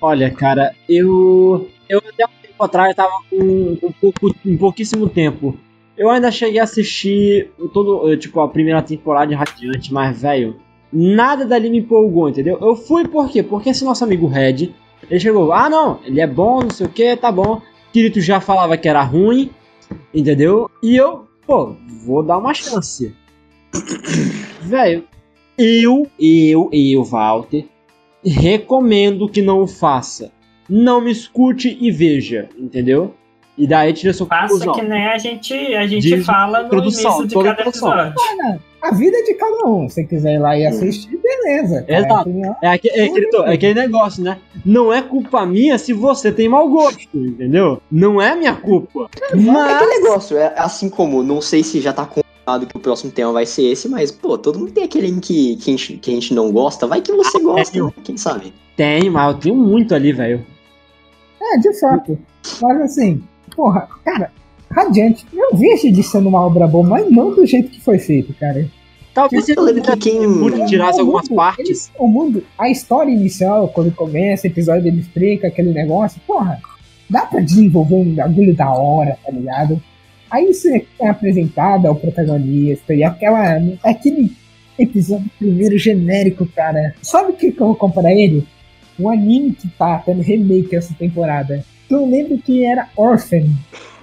Olha, 0.00 0.30
cara, 0.30 0.74
eu. 0.88 1.68
Eu 1.88 1.98
até 1.98 2.24
um 2.24 2.42
tempo 2.42 2.62
atrás 2.62 2.94
tava 2.94 3.12
com 3.30 3.36
um, 3.36 3.92
pouco, 4.00 4.34
um 4.44 4.56
pouquíssimo 4.56 5.08
tempo. 5.08 5.58
Eu 5.96 6.10
ainda 6.10 6.30
cheguei 6.30 6.60
a 6.60 6.64
assistir 6.64 7.50
todo, 7.72 8.16
tipo, 8.16 8.40
a 8.40 8.48
primeira 8.48 8.82
temporada 8.82 9.26
de 9.26 9.34
Radiante, 9.34 9.92
mas, 9.92 10.22
velho, 10.22 10.60
nada 10.92 11.44
dali 11.44 11.68
me 11.70 11.78
empolgou, 11.78 12.28
entendeu? 12.28 12.58
Eu 12.60 12.76
fui 12.76 13.08
por 13.08 13.28
quê? 13.28 13.42
Porque 13.42 13.70
esse 13.70 13.84
nosso 13.84 14.04
amigo 14.04 14.28
Red, 14.28 14.72
ele 15.10 15.20
chegou, 15.20 15.52
ah 15.52 15.68
não, 15.68 16.00
ele 16.04 16.20
é 16.20 16.26
bom, 16.26 16.62
não 16.62 16.70
sei 16.70 16.86
o 16.86 16.90
que, 16.90 17.16
tá 17.16 17.30
bom. 17.30 17.60
Kirito 17.92 18.20
já 18.20 18.40
falava 18.40 18.76
que 18.76 18.88
era 18.88 19.02
ruim, 19.02 19.50
entendeu? 20.12 20.70
E 20.82 20.96
eu, 20.96 21.26
pô, 21.46 21.74
vou 22.04 22.22
dar 22.22 22.38
uma 22.38 22.52
chance. 22.54 23.14
velho, 24.62 25.04
eu, 25.56 26.06
eu, 26.18 26.68
eu, 26.72 27.04
Walter, 27.04 27.66
recomendo 28.24 29.28
que 29.28 29.42
não 29.42 29.62
o 29.62 29.66
faça. 29.66 30.30
Não 30.68 31.00
me 31.00 31.10
escute 31.10 31.78
e 31.80 31.90
veja, 31.90 32.48
entendeu? 32.58 33.14
E 33.56 33.66
daí 33.66 33.92
tira 33.92 34.12
sua 34.12 34.26
Passa 34.26 34.54
conclusão. 34.54 34.74
que 34.74 34.82
nem 34.82 35.08
a 35.08 35.18
gente, 35.18 35.54
a 35.74 35.86
gente 35.86 36.22
fala 36.22 36.60
no 36.60 36.66
introdução, 36.66 37.20
início 37.20 37.26
de 37.26 37.34
cada 37.34 37.60
introdução. 37.60 37.92
episódio. 37.92 38.62
A 38.80 38.92
vida 38.92 39.16
é 39.16 39.22
de 39.22 39.34
cada 39.34 39.66
um. 39.66 39.88
Se 39.88 39.96
você 39.96 40.04
quiser 40.04 40.34
ir 40.34 40.38
lá 40.38 40.56
e 40.56 40.64
assistir, 40.66 41.18
beleza. 41.20 41.82
cara. 41.82 41.98
Exato. 41.98 42.20
Opinião- 42.30 42.56
É, 42.62 42.68
aque- 42.68 42.88
é 42.90 43.04
aquele, 43.06 43.28
é 43.36 43.52
aquele 43.54 43.74
negócio, 43.80 44.22
né? 44.22 44.38
Não 44.64 44.92
é 44.92 45.02
culpa 45.02 45.44
minha 45.44 45.76
se 45.78 45.92
você 45.92 46.30
tem 46.30 46.48
mau 46.48 46.68
gosto, 46.68 47.08
entendeu? 47.18 47.82
Não 47.90 48.22
é 48.22 48.36
minha 48.36 48.54
culpa. 48.54 49.08
É 49.32 49.34
Mas. 49.36 49.72
aquele 49.74 49.98
negócio, 50.00 50.36
é 50.36 50.54
assim 50.56 50.88
como, 50.88 51.22
não 51.22 51.40
sei 51.40 51.62
se 51.64 51.80
já 51.80 51.92
tá 51.92 52.06
confirmado 52.06 52.66
que 52.66 52.76
o 52.76 52.80
próximo 52.80 53.10
tema 53.10 53.32
vai 53.32 53.44
ser 53.44 53.64
esse, 53.64 53.88
mas, 53.88 54.10
pô, 54.12 54.38
todo 54.38 54.58
mundo 54.58 54.70
tem 54.72 54.84
aquele 54.84 55.12
que, 55.20 55.56
que, 55.56 55.70
a 55.70 55.72
gente, 55.76 55.96
que 55.98 56.10
a 56.10 56.14
gente 56.14 56.32
não 56.32 56.50
gosta, 56.52 56.86
vai 56.86 57.00
que 57.02 57.12
você 57.12 57.38
gosta, 57.40 57.72
tenho. 57.72 57.86
né? 57.86 57.92
quem 58.04 58.16
sabe? 58.16 58.54
Tem, 58.76 59.10
mas 59.10 59.34
eu 59.34 59.40
tenho 59.40 59.54
muito 59.56 59.94
ali, 59.94 60.12
velho. 60.12 60.46
É, 61.42 61.56
de 61.58 61.72
fato. 61.80 62.18
Mas 62.62 62.80
assim, 62.82 63.22
porra, 63.54 63.88
cara, 64.04 64.30
Radiante, 64.70 65.26
eu 65.32 65.56
vejo 65.56 65.86
ele 65.86 66.02
sendo 66.02 66.28
uma 66.28 66.44
obra 66.44 66.66
boa, 66.66 66.86
mas 66.86 67.10
não 67.10 67.34
do 67.34 67.44
jeito 67.46 67.70
que 67.70 67.80
foi 67.80 67.98
feito, 67.98 68.32
cara. 68.34 68.68
Talvez 69.14 69.48
Eu 69.48 69.62
lembro 69.62 69.82
que 69.82 69.96
quem. 69.96 70.66
Tirasse 70.66 71.00
algumas 71.00 71.28
mundo, 71.28 71.36
partes. 71.36 71.90
ele- 71.94 72.04
o 72.04 72.06
mundo, 72.06 72.44
a 72.56 72.68
história 72.70 73.10
inicial, 73.10 73.68
quando 73.68 73.90
começa, 73.92 74.46
o 74.46 74.50
episódio 74.50 74.86
ele 74.86 75.00
explica 75.00 75.48
aquele 75.48 75.72
negócio, 75.72 76.20
porra, 76.26 76.60
dá 77.10 77.22
pra 77.22 77.40
desenvolver 77.40 77.96
um 77.96 78.14
bagulho 78.14 78.54
da 78.54 78.70
hora, 78.72 79.16
tá 79.24 79.32
ligado? 79.32 79.80
Aí 80.30 80.52
você 80.52 80.84
é 81.00 81.08
apresentado 81.08 81.86
ao 81.86 81.96
protagonista 81.96 82.94
e 82.94 83.02
aquela. 83.02 83.56
aquele 83.82 84.30
episódio 84.78 85.28
primeiro 85.38 85.76
genérico, 85.78 86.46
cara. 86.54 86.94
Sabe 87.02 87.32
o 87.32 87.34
que, 87.34 87.50
que 87.50 87.60
eu 87.60 87.68
vou 87.68 87.74
comparar 87.76 88.12
ele? 88.12 88.46
Um 89.00 89.08
anime 89.08 89.52
que 89.52 89.66
tá 89.68 89.98
tendo 90.04 90.22
remake 90.22 90.76
essa 90.76 90.94
temporada. 90.94 91.64
Eu 91.90 92.06
lembro 92.06 92.38
que 92.38 92.64
era 92.64 92.88
Orphan. 92.96 93.46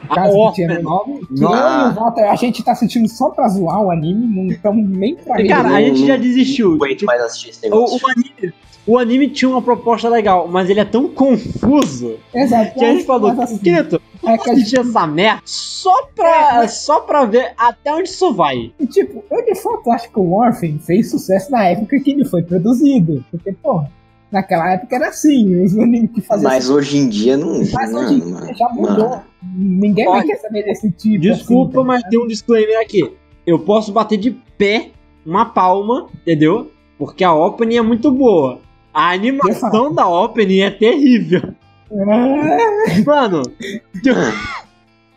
A 0.09 0.15
Caso 0.15 0.49
que 0.49 0.55
tinha 0.55 0.79
nome. 0.79 1.21
E 1.31 1.39
Walter, 1.41 2.25
a 2.29 2.35
gente 2.35 2.63
tá 2.63 2.73
assistindo 2.73 3.07
só 3.09 3.29
pra 3.31 3.47
zoar 3.47 3.81
o 3.81 3.89
anime, 3.89 4.27
não 4.27 4.47
estamos 4.47 4.87
nem 4.87 5.15
pra 5.15 5.43
Cara, 5.47 5.69
a 5.69 5.81
gente 5.81 6.05
já 6.05 6.15
desistiu. 6.15 6.69
Não 6.69 6.75
aguento 6.75 7.05
mais 7.05 7.21
assistir 7.21 7.49
esse 7.49 7.59
O, 7.67 7.69
negócio. 7.71 7.99
o 8.05 8.09
anime, 8.11 8.53
o 8.85 8.97
anime 8.99 9.29
tinha 9.29 9.49
uma 9.49 9.61
proposta 9.63 10.07
legal, 10.07 10.47
mas 10.47 10.69
ele 10.69 10.79
é 10.79 10.85
tão 10.85 11.07
confuso 11.07 12.17
Exato. 12.33 12.77
que 12.77 12.85
a 12.85 12.93
gente 12.93 13.03
falou, 13.05 13.31
assim, 13.41 13.57
Quieto, 13.57 13.99
é 14.23 14.37
que 14.37 14.49
a 14.49 14.53
assistir 14.53 14.79
essa 14.79 15.07
merda 15.07 15.41
só 15.43 16.03
pra, 16.15 16.67
só 16.67 16.99
pra 16.99 17.25
ver 17.25 17.53
até 17.57 17.91
onde 17.91 18.09
isso 18.09 18.31
vai. 18.31 18.71
E, 18.79 18.85
tipo, 18.85 19.23
eu 19.31 19.43
de 19.43 19.55
fato 19.55 19.89
acho 19.91 20.11
que 20.11 20.19
o 20.19 20.33
Orphan 20.33 20.77
fez 20.79 21.09
sucesso 21.09 21.49
na 21.51 21.65
época 21.67 21.99
que 21.99 22.11
ele 22.11 22.25
foi 22.25 22.43
produzido. 22.43 23.25
Porque, 23.31 23.51
porra, 23.53 23.89
naquela 24.35 24.73
época 24.73 24.95
era 24.97 25.07
assim, 25.07 25.63
os 25.63 25.77
animes 25.77 26.11
que 26.11 26.21
faziam 26.21 26.51
Mas 26.51 26.69
hoje 26.69 26.97
em 26.97 27.07
dia 27.07 27.37
não. 27.37 27.59
Mas 27.71 27.93
hoje 27.93 28.15
em 28.15 28.19
dia 28.19 28.33
mano, 28.33 28.53
já 28.57 28.69
mudou. 28.69 29.09
mano. 29.09 29.23
Ninguém 29.41 30.05
vai 30.05 30.15
Olha, 30.15 30.25
querer 30.25 30.39
saber 30.39 30.63
desse 30.63 30.91
tipo. 30.91 31.21
Desculpa, 31.21 31.79
assim, 31.79 31.87
mas 31.87 32.03
tem 32.03 32.19
um 32.19 32.27
disclaimer 32.27 32.81
aqui. 32.81 33.09
Eu 33.47 33.59
posso 33.59 33.93
bater 33.93 34.17
de 34.17 34.31
pé 34.57 34.91
uma 35.25 35.45
palma, 35.45 36.07
entendeu? 36.13 36.69
Porque 36.97 37.23
a 37.23 37.33
opening 37.33 37.77
é 37.77 37.81
muito 37.81 38.11
boa. 38.11 38.59
A 38.93 39.11
animação 39.11 39.93
da 39.93 40.07
opening 40.07 40.59
é 40.59 40.71
terrível. 40.71 41.41
Mano, 43.05 43.43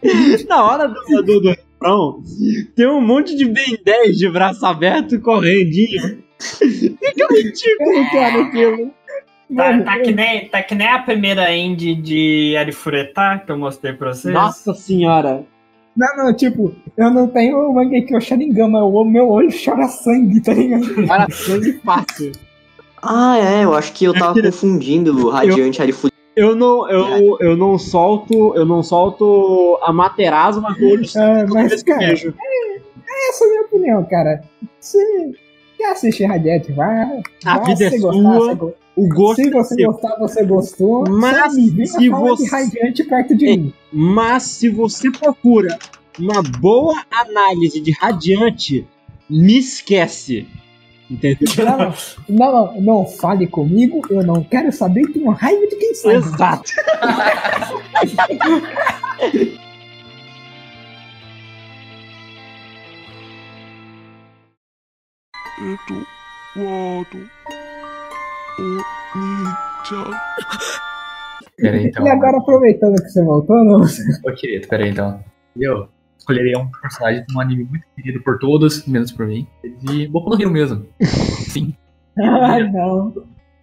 na 0.49 0.65
hora 0.65 0.87
do, 0.87 1.23
do, 1.23 1.41
do 1.41 1.49
refrão, 1.49 2.23
tem 2.77 2.87
um 2.87 3.01
monte 3.01 3.35
de 3.35 3.47
Ben 3.47 3.77
10 3.83 4.17
de 4.17 4.31
braço 4.31 4.65
aberto 4.65 5.19
correndinho. 5.21 6.23
Fica 6.39 7.35
ridículo, 7.35 7.93
não 7.95 8.11
quero 8.11 8.43
aquilo. 8.43 8.98
Tá, 9.55 9.83
tá 9.83 10.01
que 10.01 10.13
nem, 10.13 10.49
tá 10.49 10.63
que 10.63 10.75
nem 10.75 10.89
a 10.89 10.99
primeira 10.99 11.55
indie 11.55 11.95
de 11.95 12.55
Arifureta 12.59 13.43
que 13.45 13.51
eu 13.51 13.59
mostrei 13.59 13.95
pra 13.95 14.13
vocês. 14.13 14.33
Nossa 14.33 14.75
senhora. 14.75 15.45
Não, 15.97 16.17
não, 16.17 16.33
tipo, 16.33 16.73
eu 16.97 17.11
não 17.11 17.27
tenho 17.27 17.59
o 17.59 17.75
Mangekyo 17.75 18.19
é 18.19 18.21
Sharingan, 18.21 18.69
mas 18.69 18.83
o 18.83 19.05
meu 19.05 19.29
olho 19.29 19.49
chora 19.51 19.89
sangue, 19.89 20.41
tá 20.41 20.53
ligado? 20.53 21.07
Cara, 21.09 21.27
sangue 21.31 21.73
fácil. 21.85 22.33
Ah, 23.03 23.37
é, 23.39 23.65
eu 23.65 23.75
acho 23.75 23.93
que 23.93 24.05
eu 24.05 24.13
tava 24.13 24.41
confundindo 24.41 25.27
o 25.27 25.31
Radiante 25.31 25.83
Arifu. 25.83 26.09
Eu 26.37 26.55
não, 26.55 26.89
eu, 26.89 27.37
eu 27.41 27.57
não 27.57 27.77
solto, 27.77 28.55
eu 28.55 28.65
não 28.65 28.81
solto 28.81 29.77
a 29.83 29.93
Materazzo, 29.93 30.63
mas 30.63 30.79
o 30.79 30.89
olho 30.89 31.13
toda 31.13 31.47
mas, 31.49 31.83
cara, 31.83 31.99
vejo. 31.99 32.33
essa 33.29 33.45
é 33.45 33.47
a 33.47 33.51
minha 33.51 33.63
opinião, 33.63 34.05
cara. 34.05 34.41
Se 34.79 34.99
quer 35.77 35.91
assistir 35.91 36.27
Radiante, 36.27 36.71
vai. 36.71 37.23
A 37.45 37.59
vai, 37.59 37.75
vida 37.75 37.87
é 37.87 37.99
gostar, 37.99 38.57
sua, 38.57 38.75
O 38.99 39.09
gosto 39.09 39.43
Se 39.43 39.49
é 39.49 39.51
você 39.53 39.75
seu. 39.77 39.93
gostar, 39.93 40.17
você 40.19 40.45
gostou. 40.45 41.05
Mas 41.09 41.55
venha 41.55 41.87
se 41.87 42.09
você- 42.09 42.45
de 42.45 42.51
Radiante 42.51 43.05
perto 43.05 43.37
de 43.37 43.47
Ei. 43.47 43.57
mim. 43.57 43.75
Mas 43.93 44.43
se 44.43 44.69
você 44.69 45.11
procura 45.11 45.79
uma 46.19 46.43
boa 46.43 47.01
análise 47.13 47.79
de 47.81 47.93
Radiante, 47.93 48.87
me 49.31 49.57
esquece. 49.59 50.49
Entendeu? 51.09 51.49
Não, 51.65 51.95
não, 52.75 52.81
não, 52.81 53.07
fale 53.07 53.47
comigo, 53.47 54.03
eu 54.11 54.23
não 54.23 54.43
quero 54.43 54.71
saber, 54.73 55.07
tenho 55.13 55.31
raiva 55.31 55.67
de 55.69 55.77
quem 55.77 55.95
sabe. 55.95 56.17
Exato. 56.17 56.73
Pera 66.55 67.58
aí, 71.61 71.87
então. 71.87 72.07
E 72.07 72.09
agora, 72.11 72.39
aproveitando 72.39 72.95
que 72.97 73.09
você 73.09 73.25
voltou, 73.25 73.65
não? 73.65 73.81
Ô, 73.81 74.33
querido, 74.35 74.69
pera 74.69 74.85
aí, 74.85 74.91
então. 74.91 75.23
Eu 75.57 75.89
escolheria 76.19 76.59
um 76.59 76.71
personagem 76.71 77.25
de 77.27 77.37
um 77.37 77.41
anime 77.41 77.65
muito 77.65 77.85
querido 77.97 78.23
por 78.23 78.39
todos, 78.39 78.87
menos 78.87 79.11
por 79.11 79.27
mim. 79.27 79.47
De 79.83 80.07
Boku 80.09 80.31
no 80.31 80.41
Hero 80.41 80.51
mesmo. 80.51 80.87
Sim. 81.01 81.75
Ai, 82.19 82.71
não. 82.71 83.13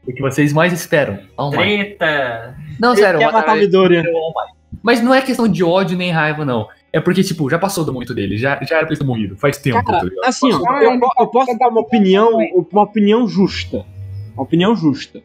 O 0.07 0.13
que 0.13 0.21
vocês 0.21 0.53
mais 0.53 0.73
esperam. 0.73 1.19
Might. 1.51 1.95
Treta! 1.97 2.55
Não, 2.79 2.95
sério, 2.95 3.19
Quer 3.19 3.31
matar 3.31 3.55
Midoriya. 3.57 4.03
Mas 4.83 5.01
não 5.01 5.13
é 5.13 5.21
questão 5.21 5.47
de 5.47 5.63
ódio 5.63 5.97
nem 5.97 6.11
raiva, 6.11 6.45
não. 6.45 6.67
É 6.93 6.99
porque, 6.99 7.23
tipo, 7.23 7.49
já 7.49 7.57
passou 7.57 7.83
do 7.83 7.93
muito 7.93 8.13
dele. 8.13 8.37
Já, 8.37 8.59
já 8.63 8.77
era 8.77 8.85
pra 8.85 8.93
ele 8.93 8.99
ter 8.99 9.05
morrido. 9.05 9.35
Faz 9.35 9.57
tempo, 9.57 9.83
Cara, 9.83 10.09
tá 10.09 10.27
assim, 10.27 10.49
eu, 10.49 10.61
eu 11.19 11.27
posso 11.27 11.57
dar 11.57 11.69
uma 11.69 11.81
opinião, 11.81 12.37
uma 12.71 12.83
opinião 12.83 13.27
justa. 13.27 13.85
Uma 14.35 14.43
opinião 14.43 14.75
justa. 14.75 15.23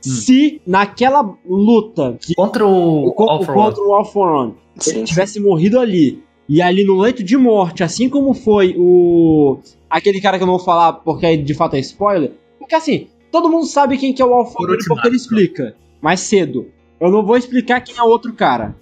Se 0.00 0.62
naquela 0.66 1.36
luta 1.46 2.16
que 2.18 2.34
Contra 2.34 2.66
o, 2.66 3.08
o, 3.08 3.30
All 3.30 3.40
o 3.40 3.44
for 3.44 3.56
One. 3.56 3.64
contra 3.64 3.82
o 3.82 3.92
All 3.92 4.04
for 4.04 4.28
One, 4.28 4.54
se 4.76 4.90
ele 4.90 5.04
tivesse 5.04 5.38
morrido 5.38 5.78
ali, 5.78 6.22
e 6.48 6.62
ali 6.62 6.84
no 6.84 6.98
leito 6.98 7.22
de 7.22 7.36
morte, 7.36 7.82
assim 7.82 8.08
como 8.08 8.32
foi 8.32 8.74
o. 8.78 9.58
aquele 9.88 10.20
cara 10.20 10.38
que 10.38 10.42
eu 10.42 10.46
não 10.46 10.56
vou 10.56 10.64
falar 10.64 10.94
porque 10.94 11.26
aí 11.26 11.36
de 11.36 11.54
fato 11.54 11.76
é 11.76 11.80
spoiler, 11.80 12.32
porque 12.58 12.74
assim, 12.74 13.08
todo 13.30 13.50
mundo 13.50 13.66
sabe 13.66 13.98
quem 13.98 14.14
que 14.14 14.22
é 14.22 14.24
o 14.24 14.32
All 14.32 14.46
for 14.46 14.70
One 14.70 14.78
porque 14.86 15.08
ele 15.08 15.16
explica 15.16 15.76
mais 16.00 16.20
cedo. 16.20 16.68
Eu 16.98 17.10
não 17.10 17.24
vou 17.24 17.36
explicar 17.36 17.80
quem 17.80 17.96
é 17.96 18.02
o 18.02 18.08
outro 18.08 18.32
cara. 18.32 18.76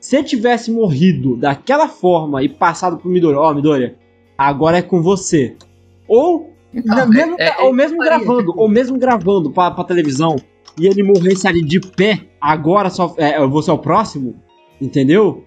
Se 0.00 0.16
ele 0.16 0.24
tivesse 0.24 0.70
morrido 0.70 1.36
daquela 1.36 1.88
forma 1.88 2.42
e 2.42 2.48
passado 2.48 2.98
pro 2.98 3.08
Midori, 3.08 3.36
ó, 3.36 3.54
Midori, 3.54 3.94
agora 4.36 4.78
é 4.78 4.82
com 4.82 5.00
você. 5.00 5.56
Ou, 6.06 6.53
na- 6.84 7.06
mesmo, 7.06 7.36
é- 7.38 7.48
é- 7.48 7.62
ou 7.62 7.72
mesmo 7.72 7.96
faria, 7.98 8.18
gravando, 8.18 8.52
ou 8.56 8.68
mesmo 8.68 8.98
gravando 8.98 9.50
pra, 9.50 9.70
pra 9.70 9.84
televisão, 9.84 10.36
e 10.78 10.86
ele 10.86 11.02
morresse 11.02 11.46
ali 11.46 11.62
de 11.62 11.80
pé, 11.80 12.20
agora 12.40 12.90
só 12.90 13.14
é, 13.16 13.44
você 13.46 13.70
é 13.70 13.72
o 13.74 13.78
próximo, 13.78 14.36
entendeu? 14.80 15.44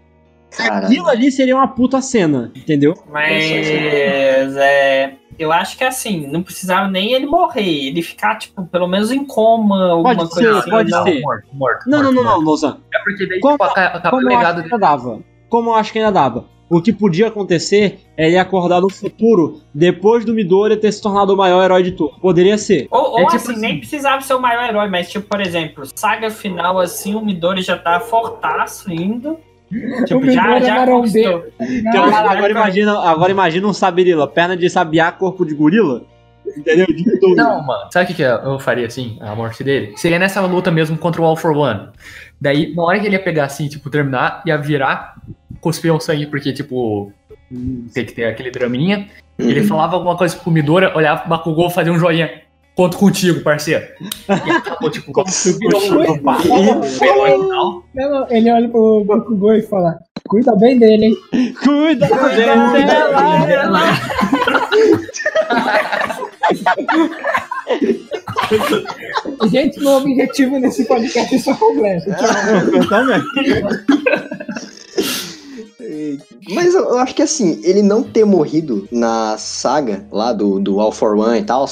Caralho. 0.56 0.86
Aquilo 0.86 1.10
ali 1.10 1.30
seria 1.32 1.56
uma 1.56 1.68
puta 1.68 2.02
cena, 2.02 2.52
entendeu? 2.56 2.94
Mas 3.12 4.56
é, 4.56 5.16
eu 5.38 5.52
acho 5.52 5.78
que 5.78 5.84
assim, 5.84 6.26
não 6.28 6.42
precisava 6.42 6.88
nem 6.88 7.12
ele 7.12 7.26
morrer, 7.26 7.88
ele 7.88 8.02
ficar, 8.02 8.38
tipo, 8.38 8.66
pelo 8.66 8.88
menos 8.88 9.12
em 9.12 9.26
coma, 9.26 9.92
alguma 9.92 10.16
Pode 10.16 10.30
coisa 10.30 10.52
ser, 10.54 10.58
assim. 10.60 10.70
pode 10.70 10.92
não. 10.92 11.04
ser. 11.04 11.22
Morto, 11.22 11.48
morto. 11.54 11.90
Não, 11.90 11.98
não, 11.98 12.04
morto, 12.06 12.16
não, 12.16 12.24
não, 12.24 12.32
morto. 12.32 12.46
Nozan. 12.46 12.78
É 12.94 13.00
porque 13.04 13.28
daí 13.28 13.40
Como- 13.42 13.58
tipo, 13.58 13.64
acaba 13.66 14.10
Como 14.10 14.32
eu 14.32 14.38
acho 14.38 14.54
que 14.56 14.64
ainda 14.64 14.78
dava. 14.80 15.20
Como 15.50 15.70
eu 15.70 15.74
acho 15.76 15.92
que 15.92 16.00
ainda 16.00 16.12
dava. 16.12 16.46
O 16.70 16.82
que 16.82 16.92
podia 16.92 17.28
acontecer 17.28 18.00
é 18.18 18.28
ele 18.28 18.38
acordar 18.38 18.82
no 18.82 18.90
futuro 18.90 19.62
depois 19.74 20.26
do 20.26 20.34
Midori 20.34 20.76
ter 20.76 20.92
se 20.92 21.02
tornado 21.02 21.34
o 21.34 21.38
maior 21.38 21.64
herói 21.64 21.82
de 21.84 21.92
todos. 21.92 22.18
Poderia 22.20 22.58
ser. 22.58 22.88
Ou, 22.92 23.12
ou 23.12 23.20
É 23.20 23.24
tipo 23.26 23.36
assim, 23.38 23.52
assim- 23.54 23.62
nem 23.62 23.80
precisava 23.80 24.22
ser 24.22 24.34
o 24.34 24.42
maior 24.42 24.68
herói, 24.68 24.90
mas 24.90 25.10
tipo, 25.10 25.26
por 25.28 25.40
exemplo, 25.40 25.84
saga 25.96 26.30
final 26.30 26.80
assim, 26.80 27.16
o 27.16 27.22
Midori 27.24 27.62
já 27.62 27.78
tá 27.78 28.00
fortaço 28.00 28.92
indo. 28.92 29.38
Tipo, 30.08 30.30
já, 30.32 30.56
é 30.56 30.62
já 30.62 30.86
conquistou. 30.86 31.44
Então, 31.60 32.06
agora, 32.06 32.52
imagina, 32.52 33.00
agora 33.00 33.32
imagina 33.32 33.68
um 33.68 33.74
sabirila, 33.74 34.26
perna 34.26 34.56
de 34.56 34.70
sabiá, 34.70 35.12
corpo 35.12 35.46
de 35.46 35.54
gorila. 35.54 36.04
Entendeu? 36.58 36.86
De 36.86 37.20
tudo. 37.20 37.36
Não, 37.36 37.62
mano. 37.62 37.90
Sabe 37.92 38.06
o 38.06 38.08
que, 38.08 38.14
que 38.14 38.22
eu 38.24 38.58
faria 38.60 38.88
assim, 38.88 39.18
a 39.20 39.36
morte 39.36 39.66
dele? 39.66 39.92
Seria 39.98 40.18
nessa 40.18 40.40
luta 40.40 40.72
mesmo 40.72 40.98
contra 40.98 41.22
o 41.22 41.26
All 41.26 41.36
for 41.36 41.52
One. 41.52 41.90
Daí, 42.40 42.74
na 42.76 42.84
hora 42.84 43.00
que 43.00 43.06
ele 43.06 43.16
ia 43.16 43.24
pegar 43.24 43.46
assim, 43.46 43.68
tipo, 43.68 43.90
terminar, 43.90 44.44
ia 44.46 44.58
virar, 44.58 45.16
cuspir 45.60 45.94
um 45.94 46.00
sangue, 46.00 46.28
porque, 46.28 46.54
tipo, 46.54 47.12
tem 47.94 48.06
que 48.06 48.14
ter 48.14 48.26
aquele 48.26 48.52
draminha. 48.52 49.08
Uhum. 49.40 49.50
Ele 49.50 49.64
falava 49.64 49.96
alguma 49.96 50.16
coisa 50.16 50.36
pro 50.36 50.52
Midori, 50.52 50.86
olhava 50.88 51.22
pro 51.22 51.30
Bakugou, 51.30 51.70
fazia 51.70 51.92
um 51.92 52.00
joinha. 52.00 52.46
Conto 52.76 52.96
contigo, 52.96 53.42
parceiro. 53.42 53.88
E 54.30 54.52
acabou, 54.52 54.92
tipo, 54.92 55.12
virou 55.60 55.82
um. 55.82 56.22
Não, 57.96 57.96
não, 57.96 58.28
ele 58.30 58.52
olha 58.52 58.70
pro 58.70 59.04
Bakugou 59.04 59.56
e 59.56 59.64
fala: 59.64 59.98
Cuida 60.28 60.56
bem 60.56 60.78
dele, 60.78 61.06
hein? 61.06 61.54
Cuida 61.56 62.08
dela. 62.08 63.82
Gente, 69.52 69.80
meu 69.80 69.94
objetivo 69.94 70.60
nesse 70.60 70.86
podcast 70.86 71.36
é 71.36 71.40
só 71.40 71.54
completo. 71.56 72.10
Eu 72.74 72.88
também. 72.88 73.22
Mas 76.54 76.74
eu, 76.74 76.84
eu 76.90 76.98
acho 77.00 77.16
que 77.16 77.22
assim, 77.22 77.60
ele 77.64 77.82
não 77.82 78.04
ter 78.04 78.26
morrido 78.26 78.88
na 78.92 79.38
saga 79.38 80.06
lá 80.12 80.32
do, 80.34 80.60
do 80.60 80.80
All 80.80 80.92
for 80.92 81.18
One 81.18 81.40
e 81.40 81.44
tal, 81.44 81.66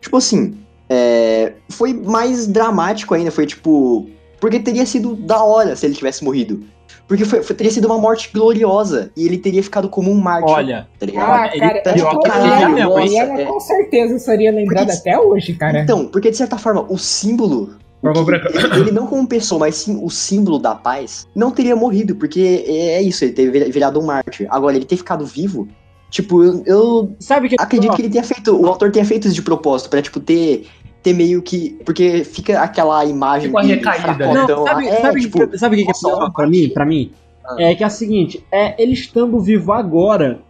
tipo 0.00 0.16
assim, 0.16 0.58
é, 0.88 1.54
foi 1.70 1.92
mais 1.92 2.46
dramático 2.46 3.14
ainda, 3.14 3.30
foi 3.30 3.46
tipo. 3.46 4.08
Porque 4.40 4.60
teria 4.60 4.84
sido 4.84 5.14
da 5.14 5.42
hora 5.42 5.74
se 5.74 5.86
ele 5.86 5.94
tivesse 5.94 6.22
morrido. 6.22 6.62
Porque 7.06 7.24
foi, 7.24 7.42
foi- 7.42 7.54
teria 7.56 7.70
sido 7.72 7.86
uma 7.86 7.98
morte 7.98 8.30
gloriosa 8.32 9.10
e 9.16 9.26
ele 9.26 9.38
teria 9.38 9.62
ficado 9.62 9.88
como 9.88 10.10
um 10.10 10.14
mártir, 10.14 10.54
Olha, 10.54 10.88
tá 10.98 11.06
ligado? 11.06 11.30
Ah, 11.30 11.48
ele 11.52 11.60
cara, 11.60 11.82
tá 11.82 11.92
tipo, 11.92 12.20
caralho, 12.20 12.78
eu- 12.78 12.88
nossa, 12.88 13.02
Eliana 13.04 13.40
é. 13.40 13.44
com 13.44 13.60
certeza 13.60 14.18
seria 14.18 14.50
lembrada 14.52 14.92
Porque- 14.92 15.08
até 15.10 15.18
hoje, 15.20 15.52
cara. 15.54 15.80
Então, 15.80 16.06
porque 16.06 16.30
de 16.30 16.36
certa 16.36 16.56
forma, 16.58 16.84
o 16.88 16.98
símbolo. 16.98 17.74
Branca. 18.02 18.50
ele 18.76 18.90
não 18.90 19.06
como 19.06 19.26
pessoa, 19.26 19.60
mas 19.60 19.76
sim 19.76 19.98
o 20.02 20.10
símbolo 20.10 20.58
da 20.58 20.74
paz, 20.74 21.26
não 21.34 21.50
teria 21.50 21.74
morrido, 21.74 22.14
porque 22.16 22.62
é 22.68 23.00
isso, 23.00 23.24
ele 23.24 23.32
teria 23.32 23.70
virado 23.70 23.98
um 23.98 24.04
mártir. 24.04 24.46
Agora, 24.50 24.76
ele 24.76 24.84
ter 24.84 24.98
ficado 24.98 25.24
vivo, 25.24 25.66
tipo, 26.10 26.44
eu, 26.44 26.62
eu 26.66 27.16
sabe 27.18 27.48
que 27.48 27.56
acredito 27.58 27.96
que 27.96 28.02
ele 28.02 28.10
tenha 28.10 28.22
feito, 28.22 28.54
o 28.54 28.66
autor 28.66 28.92
tenha 28.92 29.06
feito 29.06 29.24
isso 29.26 29.34
de 29.34 29.40
propósito, 29.40 29.88
pra, 29.88 30.02
tipo, 30.02 30.20
ter, 30.20 30.66
ter 31.04 31.12
meio 31.12 31.42
que. 31.42 31.78
Porque 31.84 32.24
fica 32.24 32.60
aquela 32.60 33.04
imagem 33.04 33.48
Tipo 33.48 33.58
a 33.58 33.62
recaída, 33.62 34.26
né? 34.26 34.46
Não, 34.48 34.64
sabe, 34.64 34.88
é, 34.88 35.00
sabe, 35.02 35.20
tipo, 35.20 35.46
que, 35.46 35.58
sabe 35.58 35.76
o 35.76 35.78
que, 35.78 35.84
que 35.84 35.90
é 35.90 35.94
pior 35.94 36.32
pra 36.32 36.46
mim? 36.48 36.68
Pra 36.70 36.86
mim? 36.86 37.12
Ah. 37.44 37.56
É 37.58 37.74
que 37.74 37.84
é 37.84 37.86
o 37.86 37.90
seguinte, 37.90 38.44
é, 38.50 38.82
ele 38.82 38.94
estando 38.94 39.38
vivo 39.38 39.70
agora, 39.72 40.40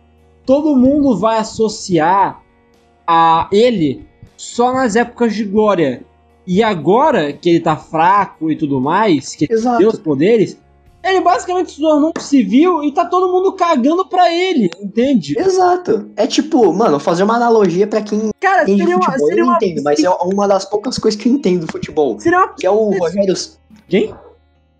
todo 0.46 0.76
mundo 0.76 1.18
vai 1.18 1.38
associar 1.38 2.40
a 3.05 3.48
ele 3.50 4.07
só 4.36 4.72
nas 4.72 4.94
épocas 4.96 5.34
de 5.34 5.44
glória. 5.44 6.02
E 6.46 6.62
agora 6.62 7.32
que 7.32 7.48
ele 7.48 7.61
tá 7.61 7.74
fraco 7.74 8.50
e 8.50 8.57
tudo 8.57 8.80
mais, 8.80 9.34
que 9.34 9.46
ele 9.46 9.55
Exato. 9.55 9.78
tem 9.78 9.86
os 9.86 9.98
poderes, 9.98 10.61
ele 11.05 11.20
basicamente 11.20 11.72
se 11.72 11.80
tornou 11.80 12.12
um 12.16 12.20
civil 12.20 12.82
e 12.82 12.90
tá 12.92 13.05
todo 13.05 13.30
mundo 13.32 13.52
cagando 13.52 14.07
pra 14.07 14.32
ele, 14.32 14.70
entende? 14.80 15.38
Exato. 15.38 16.11
É 16.16 16.26
tipo, 16.26 16.72
mano, 16.72 16.98
fazer 16.98 17.22
uma 17.24 17.36
analogia 17.36 17.86
pra 17.86 18.00
quem 18.02 18.30
Cara, 18.40 18.62
entende 18.62 18.78
seria 18.82 18.96
uma. 18.96 19.05
futebol. 19.05 19.28
Seria 19.28 19.42
eu 19.42 19.46
não 19.46 19.52
uma, 19.52 19.57
entendo, 19.57 19.82
mas 19.82 20.02
é 20.02 20.11
uma 20.11 20.48
das 20.48 20.64
poucas 20.64 20.98
coisas 20.98 21.20
que 21.20 21.28
eu 21.28 21.32
entendo 21.32 21.66
do 21.66 21.72
futebol. 21.72 22.18
seria 22.18 22.38
uma. 22.38 22.48
Que 22.55 22.66
é 22.66 22.70
o 22.70 22.90
Rogério 22.98 23.34
Quem? 23.88 24.14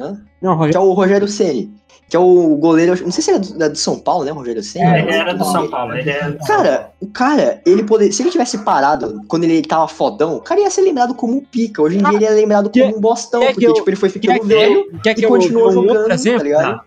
Hã? 0.01 0.21
Não, 0.43 0.53
que 0.53 0.59
Rogério. 0.59 0.77
é 0.79 0.81
o 0.81 0.93
Rogério 0.93 1.29
Ceni, 1.29 1.73
que 2.09 2.17
é 2.17 2.21
o 2.21 2.57
goleiro, 2.57 2.93
não 3.03 3.11
sei 3.11 3.23
se 3.25 3.31
ele 3.31 3.39
é 3.39 3.41
do, 3.69 3.71
do 3.73 3.79
São 3.79 3.99
Paulo, 3.99 4.25
né, 4.25 4.31
Rogério 4.31 4.63
Ceni? 4.63 4.85
É, 4.85 5.01
ele 5.01 5.13
era 5.13 5.35
do 5.35 5.45
São 5.45 5.69
Paulo. 5.69 5.95
Ele 5.95 6.11
era 6.11 6.33
Cara, 6.47 6.91
o 7.01 7.07
cara, 7.09 7.61
ele 7.67 7.83
poder, 7.83 8.13
se 8.13 8.23
ele 8.23 8.31
tivesse 8.31 8.59
parado 8.59 9.21
quando 9.29 9.45
ele 9.45 9.63
tava 9.63 9.89
fodão, 9.89 10.37
o 10.37 10.41
cara 10.41 10.61
ia 10.61 10.71
ser 10.71 10.83
lembrado 10.83 11.15
como 11.15 11.37
um 11.37 11.41
pica. 11.41 11.83
Hoje 11.83 11.99
em 11.99 12.03
dia 12.03 12.17
ele 12.17 12.25
é 12.27 12.31
lembrado 12.31 12.71
como 12.71 12.97
um 12.97 13.01
bostão, 13.01 13.41
porque 13.47 13.67
eu- 13.67 13.73
tipo, 13.75 13.89
ele 13.91 13.97
foi 13.97 14.09
ficando 14.11 14.41
que 14.41 14.47
velho 14.47 14.87
eu, 14.93 15.01
quer 15.03 15.15
que 15.15 15.23
e 15.23 15.25
eu 15.25 15.29
continuou 15.31 15.71
dê 15.71 15.79
um 15.79 15.83
jogando, 15.83 15.99
outro 15.99 16.13
exemplo? 16.13 16.39
tá 16.39 16.45
ligado? 16.45 16.81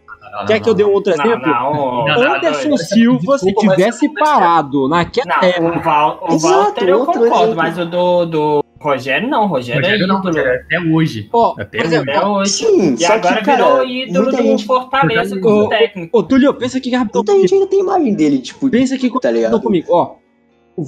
Quer 0.46 0.60
que 0.60 0.70
eu 0.70 0.74
dê 0.74 0.84
um 0.84 0.92
outro 0.92 1.16
Não, 1.18 1.26
exemplo? 1.26 1.48
não, 1.48 1.74
Não, 1.74 2.06
não, 2.06 2.36
Anderson 2.36 2.70
não, 2.70 2.78
Silva, 2.78 3.38
se 3.40 3.54
tivesse 3.56 4.08
não 4.08 4.14
parado 4.14 4.88
naquela 4.88 5.38
Não, 5.42 5.44
época. 5.48 5.78
o, 5.80 5.82
Val, 5.82 6.20
o 6.30 6.34
Exato, 6.36 6.56
Walter 6.64 6.90
eu 6.90 7.00
outro 7.00 7.14
concordo, 7.22 7.36
exemplo. 7.44 7.56
mas 7.56 7.78
o 7.80 7.86
do, 7.86 8.26
do 8.26 8.64
Rogério 8.88 9.28
não, 9.30 9.48
Rogério, 9.48 9.82
Rogério 9.82 10.04
é 10.04 10.08
não, 10.08 10.16
ídolo. 10.20 10.28
Rogério, 10.36 10.62
até 10.66 10.80
hoje. 10.80 11.30
Ó, 11.34 11.56
Até 11.60 11.78
exemplo, 11.84 12.12
Até 12.12 12.26
hoje. 12.26 12.52
Sim, 12.52 12.94
E 12.94 12.98
só 12.98 13.14
agora 13.14 13.38
que, 13.38 13.46
cara, 13.46 13.64
virou 13.66 13.86
ídolo 13.86 14.24
muita 14.26 14.38
do 14.38 14.44
gente, 14.44 14.66
Fortaleza 14.66 15.36
Ô, 15.36 15.42
como 15.42 15.70
técnico. 15.70 16.18
Ô, 16.20 16.24
Túlio, 16.24 16.54
pensa 16.54 16.78
aqui 16.78 16.96
rapidão 16.96 17.24
muita 17.26 17.40
gente 17.42 17.54
ainda 17.54 17.68
tem 17.68 17.80
imagem 17.80 18.14
dele, 18.14 18.40
tipo, 18.40 18.70
Pensa 18.70 18.96
aqui 18.96 19.12
tá 19.20 19.32
ligado? 19.32 19.62
comigo. 19.62 19.88
Ó, 19.90 20.16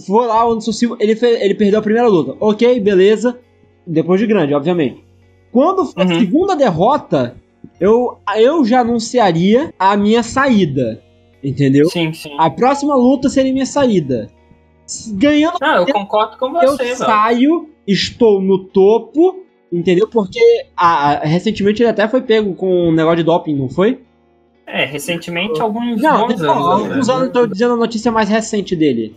foi 0.06 0.28
lá 0.28 0.48
o 0.48 0.52
Anderson 0.52 0.72
Silva, 0.72 0.98
ele, 1.00 1.16
fe- 1.16 1.40
ele 1.44 1.56
perdeu 1.56 1.80
a 1.80 1.84
primeira 1.84 2.08
luta. 2.08 2.36
Ok, 2.40 2.80
beleza. 2.80 3.40
Depois 3.86 4.20
de 4.20 4.28
grande, 4.28 4.54
obviamente. 4.54 5.04
Quando 5.52 5.86
for 5.86 6.00
a 6.02 6.06
Uhum. 6.06 6.20
segunda 6.20 6.56
derrota, 6.56 7.36
eu, 7.80 8.18
eu 8.38 8.64
já 8.64 8.82
anunciaria 8.82 9.74
a 9.80 9.98
minha 9.98 10.22
saída. 10.22 11.02
Entendeu? 11.44 11.90
Sim, 11.90 12.14
sim. 12.14 12.36
A 12.38 12.50
próxima 12.50 12.94
luta 12.96 13.30
seria 13.30 13.52
minha 13.54 13.66
saída. 13.66 14.30
Ganhando 15.14 15.58
Não, 15.62 15.76
eu 15.78 15.86
concordo 15.94 16.38
com 16.38 16.48
eu 16.62 16.72
você, 16.72 16.84
velho. 16.84 16.96
saio, 16.98 17.70
estou 17.88 18.42
no 18.42 18.66
topo, 18.66 19.44
entendeu? 19.72 20.08
Porque 20.08 20.40
ah, 20.76 21.14
ah, 21.22 21.26
recentemente 21.26 21.82
ele 21.82 21.90
até 21.90 22.08
foi 22.08 22.22
pego 22.22 22.54
com 22.56 22.90
um 22.90 22.92
negócio 22.92 23.18
de 23.18 23.24
doping, 23.24 23.56
não 23.56 23.70
foi? 23.70 24.02
É, 24.66 24.86
recentemente, 24.86 25.60
alguns 25.62 26.00
Não, 26.02 26.28
bons 26.28 26.40
não, 26.40 26.54
anos. 26.54 26.84
né? 26.84 26.90
alguns 26.92 27.10
anos, 27.10 27.32
tô 27.34 27.48
dizendo 27.48 27.74
a 27.74 27.78
notícia 27.78 28.12
mais 28.12 28.30
recente 28.30 28.76
dele. 28.76 29.16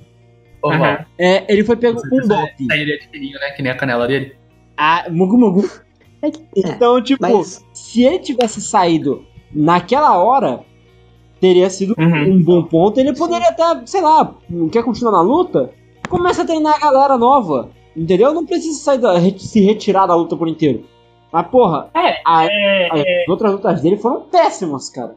Val, 0.63 1.05
É, 1.19 1.45
ele 1.53 1.63
foi 1.65 1.77
pego 1.77 2.01
com 2.01 2.17
doping. 2.27 2.67
Sairia 2.67 2.99
de 2.99 3.09
fininho, 3.09 3.39
né? 3.39 3.51
Que 3.51 3.63
nem 3.63 3.71
a 3.73 3.75
canela 3.77 4.07
dele. 4.07 4.35
Ah, 4.77 5.07
mugu 5.11 5.37
mugu. 5.37 5.69
Então, 6.57 7.03
tipo, 7.03 7.21
Mas, 7.21 7.65
se 7.75 8.05
ele 8.05 8.21
tivesse 8.21 8.61
saído 8.61 9.27
naquela 9.53 10.17
hora, 10.23 10.61
teria 11.43 11.69
sido 11.69 11.95
Uhum. 11.99 12.35
um 12.37 12.43
bom 12.43 12.63
ponto. 12.63 12.99
Ele 13.01 13.13
poderia 13.15 13.49
até, 13.49 13.85
sei 13.85 14.01
lá, 14.01 14.33
quer 14.71 14.85
continuar 14.85 15.11
na 15.11 15.21
luta? 15.21 15.71
Começa 16.09 16.43
a 16.43 16.47
treinar 16.47 16.77
a 16.77 16.79
galera 16.79 17.19
nova. 17.19 17.69
Entendeu? 17.97 18.33
Não 18.33 18.47
precisa 18.47 18.79
sair 18.81 18.99
da, 18.99 19.21
se 19.39 19.61
retirar 19.61 20.07
da 20.07 20.15
luta 20.15 20.37
por 20.37 20.47
inteiro. 20.49 20.85
Mas, 21.33 21.47
porra, 21.49 21.91
É, 21.95 22.21
a- 22.25 22.47
é, 22.47 23.23
as 23.23 23.29
outras 23.29 23.53
lutas 23.53 23.83
dele 23.83 23.97
foram 23.97 24.21
péssimas, 24.23 24.89
cara. 24.89 25.17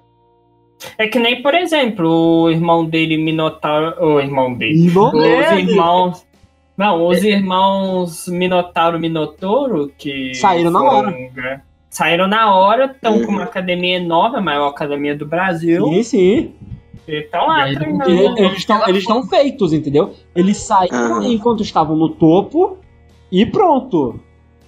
é 0.97 1.07
que 1.07 1.19
nem, 1.19 1.41
por 1.43 1.53
exemplo, 1.53 2.07
o 2.43 2.49
irmão 2.49 2.83
dele, 2.85 3.17
Minotauro. 3.17 3.93
O 4.03 4.19
irmão 4.19 4.53
dele. 4.55 4.87
Irmão 4.87 5.07
Os 5.07 5.21
dele. 5.23 5.71
irmãos. 5.71 6.25
Não, 6.77 7.07
os 7.07 7.23
irmãos 7.23 8.27
Minotauro 8.27 8.97
e 8.97 8.99
Minotouro, 8.99 9.91
que. 9.97 10.33
Saíram 10.35 10.71
na 10.71 10.81
hora. 10.83 11.11
né, 11.11 11.61
Saíram 11.95 12.27
na 12.27 12.53
hora, 12.53 12.87
estão 12.93 13.13
com 13.21 13.27
Uhum. 13.31 13.35
uma 13.37 13.43
academia 13.43 13.95
enorme, 13.95 14.35
a 14.37 14.41
maior 14.41 14.67
academia 14.67 15.15
do 15.15 15.25
Brasil. 15.25 15.81
Sim, 15.87 16.03
sim. 16.03 16.53
E 17.07 17.19
estão 17.21 17.47
lá 17.47 17.59
E 17.59 17.69
aí, 17.69 17.75
treinando. 17.75 18.09
Ele- 18.11 18.39
Eles 18.41 18.57
estão 18.57 18.83
eles 18.85 19.01
estão 19.03 19.25
feitos, 19.25 19.71
entendeu? 19.71 20.13
Eles 20.35 20.57
saíram 20.57 21.23
enquanto 21.23 21.63
estavam 21.63 21.95
no 21.95 22.09
topo 22.09 22.79
e 23.31 23.45
pronto. 23.45 24.19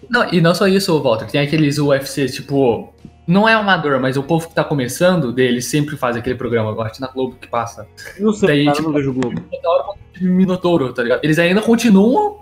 Não, 0.10 0.32
e 0.32 0.40
não 0.40 0.56
só 0.56 0.68
isso, 0.70 0.98
Walter. 1.04 1.28
Tem 1.30 1.42
aqueles 1.42 1.78
UFC, 1.78 2.28
tipo. 2.28 2.94
Não 3.28 3.46
é 3.46 3.54
amador, 3.56 4.00
mas 4.00 4.16
o 4.16 4.24
povo 4.24 4.48
que 4.48 4.56
tá 4.56 4.64
começando 4.64 5.34
dele 5.34 5.62
sempre 5.62 5.98
faz 5.98 6.16
aquele 6.16 6.36
programa 6.36 6.70
agora, 6.72 6.90
na 6.98 7.08
Globo 7.08 7.36
que 7.42 7.50
passa. 7.50 7.86
Não 8.18 8.32
sei, 8.32 8.48
Daí, 8.48 8.64
cara, 8.68 8.76
tipo, 8.78 8.88
eu 8.88 8.92
não 8.94 8.98
vejo 8.98 9.10
o 9.12 9.14
Globo. 9.14 9.42
Da 9.62 9.70
hora 9.70 9.84
quando 9.84 9.98
tem 10.18 10.28
Minotouro, 10.30 10.94
tá 10.94 11.04
ligado? 11.04 11.20
Eles 11.26 11.38
ainda 11.38 11.62
continuam. 11.62 12.38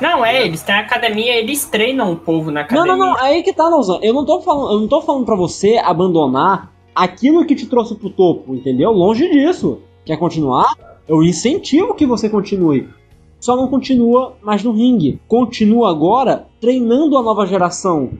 Não, 0.00 0.24
é, 0.24 0.44
eles 0.46 0.62
têm 0.62 0.74
academia, 0.74 1.36
eles 1.36 1.64
treinam 1.66 2.12
o 2.12 2.16
povo 2.16 2.50
na 2.50 2.60
Não, 2.60 2.66
academia. 2.66 2.96
não, 2.96 3.06
não, 3.10 3.16
aí 3.18 3.42
que 3.42 3.52
tá, 3.52 3.68
Nozan. 3.68 3.98
Eu 4.02 4.14
não 4.14 4.24
tô 4.24 4.40
falando, 4.40 4.72
eu 4.72 4.80
não 4.80 4.88
tô 4.88 5.00
falando 5.02 5.24
pra 5.26 5.34
você 5.36 5.76
abandonar 5.84 6.72
aquilo 6.94 7.44
que 7.44 7.54
te 7.54 7.66
trouxe 7.66 7.94
pro 7.94 8.10
topo, 8.10 8.54
entendeu? 8.54 8.90
Longe 8.92 9.28
disso. 9.30 9.78
Quer 10.04 10.16
continuar? 10.16 10.74
Eu 11.06 11.22
incentivo 11.22 11.94
que 11.94 12.06
você 12.06 12.28
continue. 12.28 12.88
Só 13.38 13.56
não 13.56 13.68
continua 13.68 14.36
mais 14.42 14.62
no 14.62 14.72
ringue. 14.72 15.20
Continua 15.28 15.90
agora 15.90 16.46
treinando 16.60 17.16
a 17.16 17.22
nova 17.22 17.46
geração. 17.46 18.10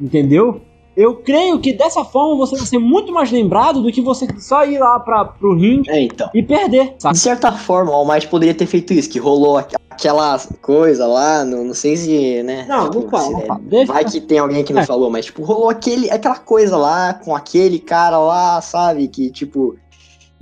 Entendeu? 0.00 0.60
Eu 0.96 1.16
creio 1.16 1.58
que 1.58 1.72
dessa 1.72 2.04
forma 2.04 2.36
você 2.36 2.56
vai 2.56 2.66
ser 2.66 2.78
muito 2.78 3.12
mais 3.12 3.30
lembrado 3.32 3.82
do 3.82 3.90
que 3.90 4.00
você 4.00 4.28
só 4.38 4.64
ir 4.64 4.78
lá 4.78 4.98
pra, 5.00 5.24
pro 5.24 5.54
ringue 5.56 5.90
É, 5.90 6.00
então. 6.02 6.30
e 6.32 6.40
perder. 6.42 6.94
Sabe? 6.98 7.14
De 7.14 7.20
certa 7.20 7.50
forma, 7.50 7.90
o 7.90 7.94
All 7.94 8.06
Might 8.06 8.28
poderia 8.28 8.54
ter 8.54 8.66
feito 8.66 8.92
isso, 8.92 9.10
que 9.10 9.18
rolou 9.18 9.56
aqu- 9.58 9.74
aquela 9.94 10.38
coisa 10.60 11.06
lá, 11.06 11.44
não, 11.44 11.64
não 11.64 11.74
sei 11.74 11.96
se, 11.96 12.42
né? 12.42 12.66
Não, 12.68 12.90
tipo, 12.90 13.02
não 13.04 13.10
fala, 13.10 13.24
se 13.26 13.32
não 13.32 13.40
é- 13.40 13.46
fala. 13.46 13.60
Deixa- 13.64 13.92
Vai 13.92 14.04
que 14.04 14.20
tem 14.20 14.38
alguém 14.38 14.64
que 14.64 14.72
não 14.72 14.82
É. 14.82 14.86
falou, 14.86 15.10
mas 15.10 15.24
tipo, 15.26 15.42
rolou 15.42 15.70
aquele, 15.70 16.10
aquela 16.10 16.36
coisa 16.38 16.76
lá 16.76 17.14
com 17.14 17.34
aquele 17.34 17.78
cara 17.78 18.18
lá, 18.18 18.60
sabe? 18.60 19.08
Que, 19.08 19.30
tipo, 19.30 19.76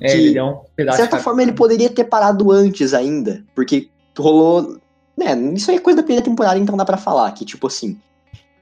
É, 0.00 0.08
Que, 0.08 0.18
ele 0.28 0.38
é 0.38 0.42
um 0.42 0.54
de 0.54 0.58
pedaço 0.74 0.98
certa 0.98 1.16
de 1.18 1.22
forma 1.22 1.42
ele 1.42 1.52
poderia 1.52 1.88
ter 1.88 2.02
parado 2.04 2.50
antes 2.50 2.92
ainda, 2.92 3.44
porque 3.54 3.88
rolou. 4.18 4.76
Né, 5.16 5.36
isso 5.54 5.70
aí 5.70 5.76
é 5.76 5.80
coisa 5.80 5.98
da 5.98 6.02
primeira 6.02 6.24
temporada, 6.24 6.58
então 6.58 6.76
dá 6.76 6.84
pra 6.84 6.96
falar, 6.96 7.30
que 7.32 7.44
tipo 7.44 7.68
assim. 7.68 7.96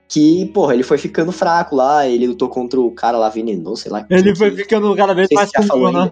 Que, 0.07 0.47
porra, 0.47 0.75
ele 0.75 0.83
foi 0.83 0.99
ficando 0.99 1.31
fraco 1.33 1.77
lá, 1.77 2.07
ele 2.07 2.27
lutou 2.27 2.49
contra 2.49 2.79
o 2.81 2.91
cara 2.91 3.17
lá 3.17 3.29
venenoso, 3.31 3.83
sei 3.83 3.93
lá. 3.93 4.05
Ele 4.11 4.23
quem 4.25 4.35
foi 4.37 4.51
que- 4.51 4.57
ficando 4.57 4.95
cada 4.97 5.15
vez 5.15 5.29
mais 5.33 5.51
comum, 5.53 5.91
né? 5.93 6.11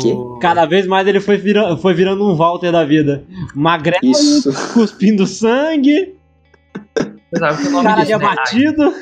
Que? 0.00 0.12
Cada 0.40 0.66
vez 0.66 0.86
mais 0.86 1.06
ele 1.06 1.20
foi, 1.20 1.36
vira, 1.36 1.76
foi 1.76 1.94
virando 1.94 2.24
um 2.28 2.34
Walter 2.34 2.72
da 2.72 2.84
vida. 2.84 3.24
Magrelo, 3.54 4.00
Isso. 4.02 4.50
cuspindo 4.74 5.26
sangue, 5.26 6.14
cara 7.82 8.02
de 8.04 8.08
né? 8.10 8.14
abatido. 8.14 8.92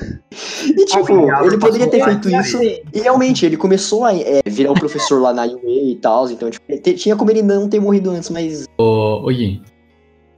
E 0.66 0.84
tipo, 0.84 1.30
ele 1.44 1.58
poderia 1.58 1.86
ter 1.88 2.04
feito 2.04 2.28
isso. 2.28 2.62
E 2.62 2.82
realmente, 3.00 3.46
ele 3.46 3.56
começou 3.56 4.04
a 4.04 4.14
é, 4.14 4.42
virar 4.46 4.72
o 4.72 4.74
professor 4.74 5.20
lá 5.20 5.32
na 5.32 5.44
UA 5.46 5.60
e 5.64 5.96
tal, 6.00 6.28
então, 6.30 6.50
tipo, 6.50 6.78
te- 6.78 6.94
tinha 6.94 7.16
como 7.16 7.30
ele 7.30 7.42
não 7.42 7.68
ter 7.68 7.80
morrido 7.80 8.10
antes, 8.10 8.28
mas. 8.30 8.66
Ô, 8.78 9.22
ô 9.24 9.30
Yin, 9.30 9.62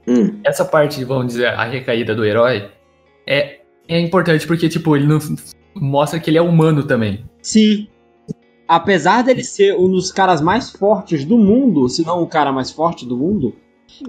Hum, 0.07 0.39
essa 0.43 0.65
parte, 0.65 1.03
vamos 1.03 1.27
dizer, 1.27 1.47
a 1.47 1.65
recaída 1.65 2.15
do 2.15 2.25
herói 2.25 2.67
é, 3.27 3.59
é 3.87 3.99
importante 3.99 4.47
porque, 4.47 4.67
tipo, 4.67 4.95
ele 4.95 5.05
não 5.05 5.19
mostra 5.75 6.19
que 6.19 6.31
ele 6.31 6.37
é 6.37 6.41
humano 6.41 6.83
também. 6.83 7.23
Sim. 7.43 7.87
Apesar 8.69 9.23
dele 9.23 9.43
ser 9.43 9.75
um 9.75 9.89
dos 9.89 10.11
caras 10.11 10.41
mais 10.41 10.69
fortes 10.69 11.25
do 11.25 11.39
mundo, 11.39 11.89
se 11.89 12.05
não 12.05 12.21
o 12.21 12.27
cara 12.27 12.51
mais 12.51 12.69
forte 12.69 13.03
do 13.03 13.17
mundo, 13.17 13.55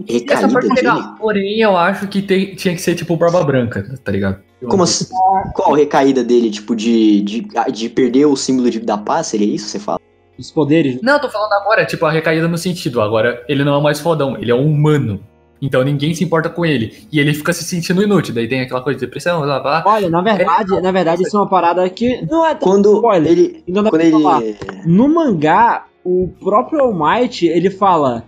E 0.06 0.22
essa 0.28 0.46
parte 0.46 0.66
é 0.70 0.74
dele. 0.74 0.88
legal. 0.90 1.14
Porém, 1.18 1.60
eu 1.62 1.74
acho 1.78 2.06
que 2.08 2.20
tem- 2.20 2.54
tinha 2.54 2.74
que 2.74 2.82
ser, 2.82 2.94
tipo, 2.94 3.16
Barba 3.16 3.42
Branca, 3.42 3.82
tá 4.04 4.12
ligado? 4.12 4.38
Como 4.68 4.82
assim? 4.82 5.06
Qual 5.54 5.72
a 5.74 5.78
recaída 5.78 6.22
dele, 6.22 6.50
tipo, 6.50 6.76
de, 6.76 7.22
de, 7.22 7.48
de 7.72 7.88
perder 7.88 8.26
o 8.26 8.36
símbolo 8.36 8.70
de- 8.70 8.80
da 8.80 8.98
paz? 8.98 9.28
Seria 9.28 9.46
isso 9.52 9.64
que 9.64 9.70
você 9.72 9.78
fala? 9.78 9.98
os 10.38 10.50
poderes. 10.50 10.98
Não, 11.02 11.14
eu 11.14 11.20
tô 11.20 11.28
falando 11.28 11.52
agora, 11.52 11.84
tipo, 11.84 12.04
a 12.06 12.10
recaída 12.10 12.48
no 12.48 12.56
sentido. 12.56 13.02
Agora, 13.02 13.44
ele 13.46 13.62
não 13.62 13.78
é 13.78 13.82
mais 13.82 14.00
fodão, 14.00 14.38
ele 14.38 14.50
é 14.50 14.54
um 14.54 14.66
humano. 14.72 15.20
Então 15.62 15.82
ninguém 15.84 16.14
se 16.14 16.24
importa 16.24 16.48
com 16.48 16.64
ele. 16.64 16.94
E 17.12 17.18
ele 17.20 17.34
fica 17.34 17.52
se 17.52 17.64
sentindo 17.64 18.02
inútil. 18.02 18.34
Daí 18.34 18.48
tem 18.48 18.60
aquela 18.62 18.80
coisa 18.80 18.98
de 18.98 19.04
depressão, 19.06 19.40
blá 19.42 19.60
blá. 19.60 19.80
blá. 19.82 19.92
Olha, 19.94 20.08
na 20.08 20.22
verdade, 20.22 20.80
na 20.80 20.90
verdade, 20.92 21.22
isso 21.22 21.36
é 21.36 21.40
uma 21.40 21.48
parada 21.48 21.88
que 21.90 22.24
não 22.30 22.46
é 22.46 22.54
tão 22.54 22.68
Quando 22.68 22.94
spoiler. 22.94 23.30
ele. 23.32 23.62
Então 23.68 23.82
dá 23.82 23.90
Quando 23.90 24.00
pra 24.00 24.08
ele. 24.08 24.22
falar. 24.22 24.42
No 24.86 25.08
mangá, 25.08 25.84
o 26.04 26.28
próprio 26.40 26.80
All 26.80 26.94
Might, 26.94 27.46
ele 27.46 27.68
fala: 27.70 28.24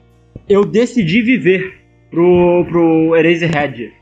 Eu 0.48 0.64
decidi 0.64 1.22
viver 1.22 1.74
pro, 2.10 2.66
pro 2.70 3.16
Eraserhead. 3.16 3.92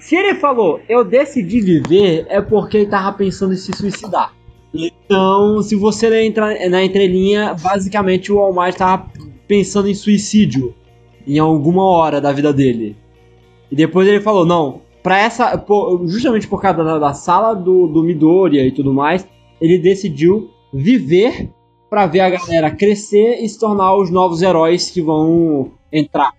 Se 0.00 0.16
ele 0.16 0.34
falou, 0.34 0.80
eu 0.88 1.04
decidi 1.04 1.60
viver, 1.60 2.26
é 2.28 2.40
porque 2.40 2.78
ele 2.78 2.86
tava 2.86 3.16
pensando 3.16 3.52
em 3.52 3.56
se 3.56 3.72
suicidar. 3.76 4.32
Então, 4.74 5.62
se 5.62 5.74
você 5.76 6.08
ler 6.10 6.24
entra- 6.24 6.68
na 6.68 6.84
entrelinha, 6.84 7.54
basicamente 7.54 8.30
o 8.32 8.38
All 8.38 8.52
Might 8.54 8.76
tava 8.76 9.06
pensando 9.46 9.88
em 9.88 9.94
suicídio 9.94 10.74
em 11.28 11.38
alguma 11.38 11.84
hora 11.84 12.20
da 12.20 12.32
vida 12.32 12.52
dele. 12.52 12.96
E 13.70 13.76
depois 13.76 14.08
ele 14.08 14.20
falou, 14.20 14.46
não, 14.46 14.80
pra 15.02 15.20
essa. 15.20 15.56
pô, 15.58 16.02
justamente 16.06 16.48
por 16.48 16.60
causa 16.60 16.82
da, 16.82 16.98
da 16.98 17.12
sala 17.12 17.54
do, 17.54 17.86
do 17.86 18.02
Midoriya 18.02 18.66
e 18.66 18.72
tudo 18.72 18.92
mais, 18.92 19.26
ele 19.60 19.78
decidiu 19.78 20.50
viver 20.72 21.50
pra 21.90 22.06
ver 22.06 22.20
a 22.20 22.30
galera 22.30 22.70
crescer 22.70 23.42
e 23.42 23.48
se 23.48 23.58
tornar 23.58 23.96
os 23.96 24.10
novos 24.10 24.42
heróis 24.42 24.90
que 24.90 25.00
vão 25.00 25.70
entrar. 25.92 26.32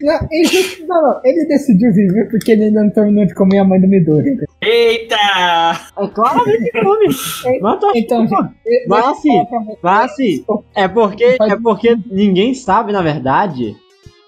Não, 0.00 0.18
ele, 0.30 0.86
não, 0.86 1.02
não, 1.02 1.20
ele 1.22 1.44
decidiu 1.44 1.92
viver 1.92 2.30
porque 2.30 2.52
ele 2.52 2.64
ainda 2.64 2.82
não 2.82 2.90
terminou 2.90 3.26
de 3.26 3.34
comer 3.34 3.58
a 3.58 3.64
mãe 3.64 3.78
do 3.78 3.86
Midori. 3.86 4.38
Eita! 4.62 5.16
É 5.16 6.06
claramente 6.08 6.70
come. 6.72 7.60
Mas 7.60 7.80
tá 7.80 7.92
Então, 7.94 8.24
deixa 8.24 8.52
eu 8.74 9.10
assim, 9.10 9.46
mas 9.82 10.10
assim, 10.10 10.44
é 10.74 10.88
porque, 10.88 11.36
é 11.38 11.56
porque 11.62 11.98
ninguém 12.10 12.54
sabe, 12.54 12.92
na 12.92 13.02
verdade, 13.02 13.76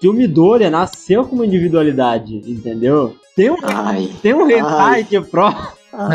que 0.03 0.07
o 0.09 0.11
Midoriya 0.11 0.69
nasceu 0.69 1.25
com 1.25 1.37
uma 1.37 1.45
individualidade, 1.45 2.35
entendeu? 2.35 3.15
Tem 3.37 3.49
um, 3.49 3.55
Ai. 3.63 4.13
tem 4.21 4.33
um 4.33 4.49
hentai 4.49 5.05
que 5.05 5.21
pro... 5.21 5.49
Não, 5.93 6.09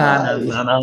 não, 0.45 0.65
não, 0.65 0.83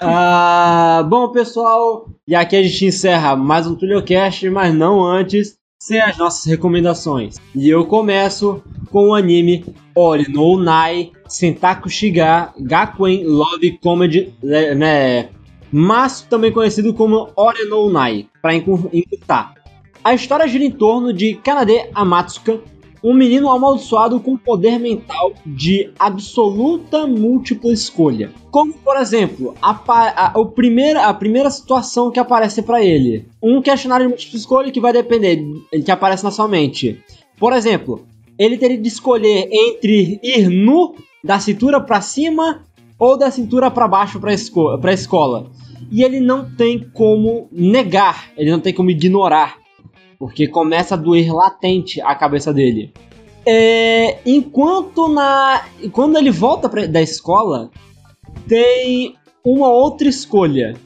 Ah, 0.00 1.04
bom, 1.08 1.30
pessoal, 1.30 2.08
e 2.26 2.34
aqui 2.34 2.56
a 2.56 2.62
gente 2.62 2.86
encerra 2.86 3.36
mais 3.36 3.68
um 3.68 3.76
TulioCast, 3.76 4.48
mas 4.50 4.74
não 4.74 5.04
antes, 5.04 5.57
sem 5.78 6.00
as 6.00 6.16
nossas 6.18 6.44
recomendações. 6.44 7.36
E 7.54 7.68
eu 7.68 7.86
começo 7.86 8.62
com 8.90 9.08
o 9.08 9.14
anime 9.14 9.64
Ori 9.94 10.30
no 10.30 10.58
Nai 10.58 11.12
Sentaku 11.28 11.88
Shiga 11.88 12.52
Gakuen 12.58 13.24
Love 13.24 13.78
Comedy, 13.78 14.34
né, 14.42 14.74
né, 14.74 15.28
mas 15.70 16.22
também 16.22 16.52
conhecido 16.52 16.92
como 16.94 17.30
Ori 17.36 17.64
no 17.68 17.90
Nai, 17.90 18.26
para 18.42 18.54
encurtar. 18.54 19.54
A 20.02 20.14
história 20.14 20.48
gira 20.48 20.64
em 20.64 20.70
torno 20.70 21.12
de 21.12 21.34
Kanade 21.34 21.88
Amatsuka, 21.94 22.60
um 23.02 23.14
menino 23.14 23.48
amaldiçoado 23.50 24.18
com 24.20 24.36
poder 24.36 24.78
mental 24.78 25.32
de 25.46 25.90
absoluta 25.98 27.06
múltipla 27.06 27.72
escolha. 27.72 28.30
Como, 28.50 28.72
por 28.74 28.96
exemplo, 28.96 29.54
a, 29.62 29.70
a- 29.70 30.32
o 30.36 30.46
primeira, 30.46 31.06
a 31.06 31.14
primeira 31.14 31.50
situação 31.50 32.10
que 32.10 32.18
aparece 32.18 32.62
pra 32.62 32.82
ele. 32.82 33.26
Um 33.42 33.62
questionário 33.62 34.06
de 34.06 34.10
múltipla 34.12 34.38
escolha 34.38 34.70
que 34.72 34.80
vai 34.80 34.92
depender, 34.92 35.42
que 35.84 35.90
aparece 35.90 36.24
na 36.24 36.30
sua 36.30 36.48
mente. 36.48 37.00
Por 37.38 37.52
exemplo, 37.52 38.04
ele 38.38 38.56
teria 38.56 38.78
de 38.78 38.88
escolher 38.88 39.48
entre 39.50 40.18
ir 40.22 40.48
nu 40.48 40.94
da 41.22 41.38
cintura 41.38 41.80
pra 41.80 42.00
cima 42.00 42.62
ou 42.98 43.16
da 43.16 43.30
cintura 43.30 43.70
pra 43.70 43.86
baixo 43.86 44.18
pra, 44.20 44.32
esco 44.32 44.76
pra 44.78 44.92
escola. 44.92 45.50
E 45.90 46.02
ele 46.02 46.20
não 46.20 46.44
tem 46.56 46.80
como 46.92 47.48
negar, 47.52 48.30
ele 48.36 48.50
não 48.50 48.60
tem 48.60 48.74
como 48.74 48.90
ignorar 48.90 49.56
porque 50.18 50.48
começa 50.48 50.94
a 50.94 50.98
doer 50.98 51.32
latente 51.32 52.00
a 52.00 52.14
cabeça 52.14 52.52
dele. 52.52 52.92
É, 53.46 54.18
enquanto 54.26 55.08
na 55.08 55.64
quando 55.92 56.18
ele 56.18 56.30
volta 56.30 56.68
pra, 56.68 56.86
da 56.86 57.00
escola, 57.00 57.70
tem 58.46 59.14
uma 59.44 59.68
outra 59.68 60.08
escolha. 60.08 60.76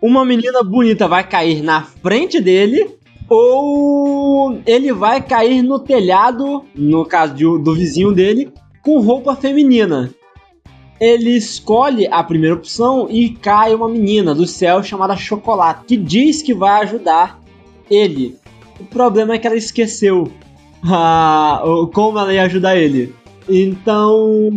Uma 0.00 0.24
menina 0.24 0.62
bonita 0.62 1.08
vai 1.08 1.26
cair 1.26 1.62
na 1.62 1.82
frente 1.82 2.40
dele 2.40 2.96
ou 3.28 4.58
ele 4.64 4.92
vai 4.92 5.20
cair 5.20 5.62
no 5.62 5.78
telhado, 5.78 6.64
no 6.74 7.04
caso 7.04 7.34
de- 7.34 7.44
do 7.62 7.74
vizinho 7.74 8.12
dele, 8.12 8.52
com 8.82 9.00
roupa 9.00 9.34
feminina. 9.34 10.10
Ele 11.00 11.30
escolhe 11.36 12.06
a 12.10 12.22
primeira 12.24 12.54
opção 12.56 13.06
e 13.10 13.30
cai 13.30 13.74
uma 13.74 13.88
menina 13.88 14.34
do 14.34 14.46
céu 14.46 14.82
chamada 14.82 15.16
Chocolate, 15.16 15.84
que 15.86 15.96
diz 15.96 16.42
que 16.42 16.54
vai 16.54 16.82
ajudar 16.82 17.40
ele. 17.90 18.36
O 18.80 18.84
problema 18.84 19.34
é 19.34 19.38
que 19.38 19.46
ela 19.46 19.56
esqueceu 19.56 20.30
o- 21.64 21.86
como 21.88 22.18
ela 22.18 22.32
ia 22.32 22.44
ajudar 22.44 22.76
ele. 22.76 23.14
Então 23.48 24.50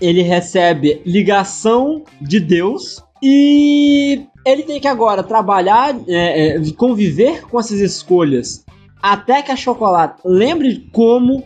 ele 0.00 0.22
recebe 0.22 1.00
ligação 1.06 2.02
de 2.20 2.40
Deus 2.40 3.02
e 3.22 4.22
ele 4.44 4.64
tem 4.64 4.80
que 4.80 4.88
agora 4.88 5.22
trabalhar, 5.22 5.94
é, 6.08 6.56
é, 6.56 6.60
conviver 6.76 7.42
com 7.46 7.58
essas 7.60 7.78
escolhas 7.80 8.64
até 9.00 9.42
que 9.42 9.50
a 9.52 9.56
Chocolate 9.56 10.20
lembre 10.24 10.88
como 10.92 11.42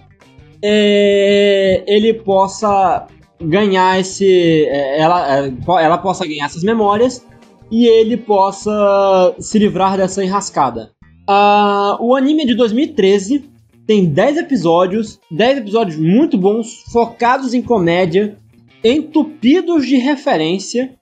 é, 0.62 1.85
ele 1.86 2.14
possa 2.14 3.06
ganhar 3.40 4.01
esse. 4.01 4.64
é, 4.66 5.01
Ela, 5.01 5.47
é, 5.47 5.52
ela 5.85 5.98
possa 5.98 6.27
ganhar 6.27 6.47
essas 6.47 6.62
memórias 6.62 7.24
e 7.70 7.86
ele 7.86 8.16
possa 8.16 9.35
se 9.39 9.59
livrar 9.59 9.97
dessa 9.97 10.24
enrascada. 10.24 10.93
Ah, 11.26 11.96
o 12.00 12.14
anime 12.14 12.42
é 12.42 12.46
de 12.46 12.54
2013, 12.54 13.44
tem 13.86 14.04
10 14.06 14.38
episódios, 14.38 15.18
10 15.30 15.58
episódios 15.58 15.96
muito 15.98 16.36
bons, 16.38 16.82
focados 16.92 17.54
em 17.54 17.62
comédia, 17.62 18.38
entupidos 18.82 19.86
de 19.86 19.96
referência, 19.96 20.94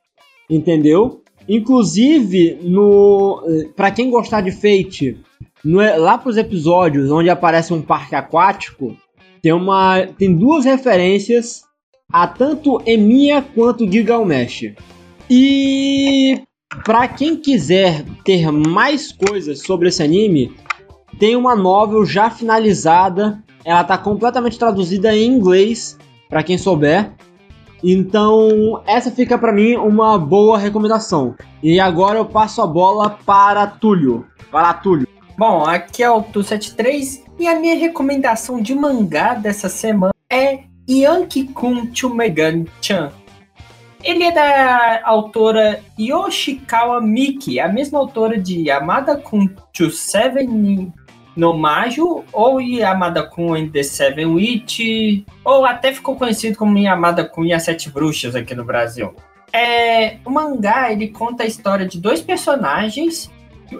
entendeu? 0.49 1.23
Inclusive, 1.49 2.59
no 2.63 3.43
para 3.77 3.91
quem 3.91 4.11
gostar 4.11 4.41
de 4.41 4.51
Fate, 4.51 5.19
no- 5.65 5.79
lá 5.79 6.17
pros 6.17 6.37
episódios 6.37 7.11
onde 7.11 7.29
aparece 7.29 7.73
um 7.75 7.83
parque 7.83 8.15
aquático, 8.15 8.97
tem 9.43 9.53
uma 9.53 10.07
tem 10.19 10.35
duas 10.35 10.65
referências 10.65 11.63
a 12.11 12.27
tanto 12.27 12.81
Emiya 12.87 13.43
quanto 13.43 13.91
Gilgamesh. 13.91 14.73
E 15.29 16.41
para 16.83 17.07
quem 17.09 17.37
quiser 17.37 18.05
ter 18.25 18.51
mais 18.51 19.13
coisas 19.13 19.61
sobre 19.61 19.89
esse 19.89 20.03
anime, 20.03 20.55
tem 21.19 21.37
uma 21.37 21.55
novel 21.55 22.05
já 22.05 22.31
finalizada. 22.31 23.43
Ela 23.65 23.85
tá 23.85 23.97
completamente 23.97 24.59
traduzida 24.59 25.15
em 25.17 25.27
inglês, 25.27 25.97
para 26.29 26.43
quem 26.43 26.59
souber. 26.59 27.13
Então, 27.83 28.83
essa 28.87 29.11
fica 29.11 29.37
para 29.37 29.53
mim 29.53 29.77
uma 29.77 30.19
boa 30.19 30.59
recomendação. 30.59 31.35
E 31.63 31.79
agora 31.79 32.19
eu 32.19 32.25
passo 32.25 32.63
a 32.63 32.67
bola 32.67 33.11
para 33.25 33.67
Túlio. 33.67 34.27
Para 34.51 34.73
Túlio. 34.75 35.07
Bom, 35.37 35.65
aqui 35.65 36.03
é 36.03 36.11
o 36.11 36.23
Tu73 36.23 37.23
e 37.39 37.47
a 37.47 37.59
minha 37.59 37.77
recomendação 37.77 38.61
de 38.61 38.75
mangá 38.75 39.35
dessa 39.35 39.69
semana 39.69 40.15
é 40.31 40.61
Yankee-kun 40.89 41.91
Chumegan-chan. 41.93 43.11
Ele 44.05 44.25
é 44.25 44.31
da 44.31 45.01
autora 45.05 45.83
Yoshikawa 45.99 47.01
Miki, 47.01 47.59
a 47.59 47.69
mesma 47.69 47.99
autora 47.99 48.39
de 48.39 48.69
Yamada-kun 48.69 49.49
to 49.73 49.91
Seven 49.91 50.93
no 51.35 51.55
Majo, 51.55 52.23
ou 52.31 52.61
Yamada-kun 52.61 53.57
and 53.57 53.71
the 53.71 53.83
Seven 53.83 54.27
Witch, 54.27 55.25
ou 55.43 55.65
até 55.65 55.91
ficou 55.91 56.17
conhecido 56.17 56.59
como 56.59 56.77
Yamada-kun 56.77 57.47
e 57.47 57.55
as 57.55 57.63
Sete 57.63 57.89
Bruxas 57.89 58.37
aqui 58.37 58.55
no 58.55 58.65
Brasil. 58.65 59.15
É, 59.51 60.19
o 60.23 60.31
mangá 60.31 60.93
ele 60.93 61.09
conta 61.09 61.45
a 61.45 61.47
história 61.47 61.87
de 61.87 61.99
dois 61.99 62.21
personagens 62.21 63.31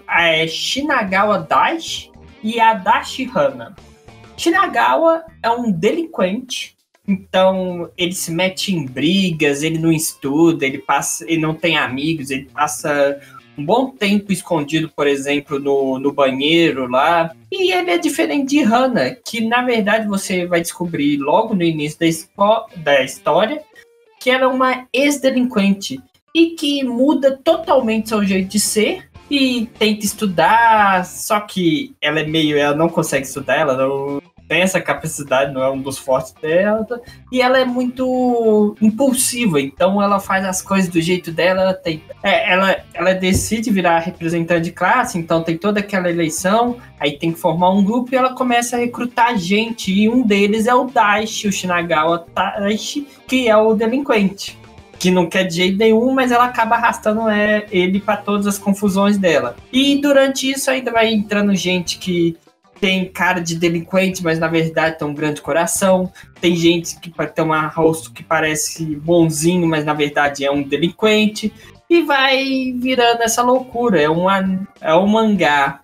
é 0.09 0.47
Shinagawa 0.47 1.39
Dashi 1.39 2.11
e 2.43 2.59
a 2.59 2.73
Dashi 2.73 3.31
Hana. 3.35 3.75
Shinagawa 4.39 5.25
é 5.43 5.51
um 5.51 5.71
delinquente, 5.71 6.77
então 7.07 7.91
ele 7.97 8.15
se 8.15 8.33
mete 8.33 8.75
em 8.75 8.87
brigas, 8.87 9.63
ele 9.63 9.79
não 9.79 9.93
estuda, 9.93 10.65
ele 10.67 10.79
passa, 10.79 11.25
ele 11.29 11.41
não 11.41 11.55
tem 11.55 11.77
amigos, 11.77 12.31
ele 12.31 12.49
passa 12.53 13.21
um 13.57 13.65
bom 13.65 13.91
tempo 13.91 14.33
escondido, 14.33 14.91
por 14.95 15.07
exemplo, 15.07 15.59
no, 15.59 15.99
no 15.99 16.13
banheiro 16.13 16.89
lá. 16.89 17.31
E 17.53 17.73
ele 17.73 17.91
é 17.91 17.99
diferente 17.99 18.51
de 18.51 18.63
Hana, 18.63 19.17
que 19.25 19.41
na 19.41 19.63
verdade 19.63 20.09
você 20.09 20.47
vai 20.47 20.61
descobrir 20.61 21.19
logo 21.19 21.55
no 21.55 21.63
início 21.63 21.99
da, 22.37 22.67
da 22.77 23.03
história 23.03 23.63
que 24.25 24.31
ela 24.31 24.45
é 24.45 24.47
uma 24.47 24.87
ex-delinquente 24.91 26.01
e 26.35 26.51
que 26.53 26.83
muda 26.83 27.39
totalmente 27.45 28.09
seu 28.09 28.25
jeito 28.25 28.49
de 28.49 28.59
ser 28.59 29.07
e 29.31 29.67
tenta 29.79 30.07
estudar, 30.07 31.05
só 31.05 31.41
que 31.41 31.95
ela 32.01 32.21
é 32.21 32.27
meio, 32.27 32.57
ela 32.57 32.75
não 32.75 32.89
consegue 32.89 33.27
estudar, 33.27 33.59
ela 33.59 33.77
não 33.77 34.23
tem 34.47 34.63
essa 34.63 34.81
capacidade, 34.81 35.53
não 35.53 35.63
é 35.63 35.71
um 35.71 35.81
dos 35.81 35.99
fortes 35.99 36.33
dela, 36.41 37.01
e 37.33 37.41
ela 37.41 37.59
é 37.59 37.65
muito 37.65 38.77
impulsiva, 38.81 39.61
então 39.61 40.03
ela 40.03 40.21
faz 40.21 40.45
as 40.45 40.61
coisas 40.61 40.89
do 40.91 41.01
jeito 41.01 41.33
dela, 41.33 41.63
ela 41.63 41.75
tem, 41.75 42.03
é, 42.23 42.53
ela, 42.53 42.77
ela 42.93 43.15
decide 43.15 43.71
virar 43.71 44.01
representante 44.01 44.65
de 44.65 44.73
classe, 44.73 45.19
então 45.19 45.43
tem 45.43 45.57
toda 45.57 45.81
aquela 45.81 46.11
eleição, 46.11 46.77
aí 47.01 47.19
tem 47.19 47.33
que 47.33 47.39
formar 47.39 47.71
um 47.71 47.83
grupo 47.83 48.15
e 48.15 48.17
ela 48.17 48.35
começa 48.35 48.77
a 48.77 48.79
recrutar 48.79 49.37
gente, 49.39 49.93
e 49.93 50.09
um 50.09 50.23
deles 50.23 50.67
é 50.67 50.75
o 50.75 50.85
Daishi, 50.85 51.49
o 51.49 51.53
Shinagawa 51.53 52.27
Daishi, 52.35 53.07
que 53.27 53.49
é 53.49 53.57
o 53.57 53.75
delinquente 53.75 54.59
que 54.99 55.11
não 55.11 55.27
quer 55.27 55.45
de 55.45 55.57
jeito 55.57 55.77
nenhum, 55.77 56.15
mas 56.15 56.33
ela 56.33 56.45
acaba 56.45 56.77
arrastando 56.77 57.29
é, 57.29 57.67
ele 57.71 58.01
para 58.01 58.17
todas 58.17 58.47
as 58.47 58.57
confusões 58.57 59.19
dela. 59.19 59.55
E 59.71 60.01
durante 60.01 60.51
isso 60.51 60.71
ainda 60.71 60.91
vai 60.91 61.13
entrando 61.13 61.55
gente 61.55 61.99
que 61.99 62.39
tem 62.85 63.07
cara 63.07 63.41
de 63.41 63.55
delinquente, 63.55 64.23
mas 64.23 64.39
na 64.39 64.47
verdade 64.47 64.99
tem 64.99 65.09
um 65.09 65.15
grande 65.15 65.41
coração. 65.41 66.13
Tem 66.39 66.55
gente 66.55 67.01
que 67.01 67.11
tem 67.11 67.43
um 67.43 67.69
rosto 67.69 68.13
que 68.13 68.23
parece 68.23 68.85
bonzinho, 68.97 69.67
mas 69.67 69.87
na 69.87 69.95
verdade 69.95 70.45
é 70.45 70.51
um 70.51 70.63
delinquente. 70.63 71.51
E 71.89 72.03
vai 72.03 72.75
virando 72.77 73.23
essa 73.23 73.41
loucura. 73.41 74.03
É, 74.03 74.11
uma, 74.11 74.69
é 74.83 74.95
um 74.95 75.07
mangá 75.07 75.81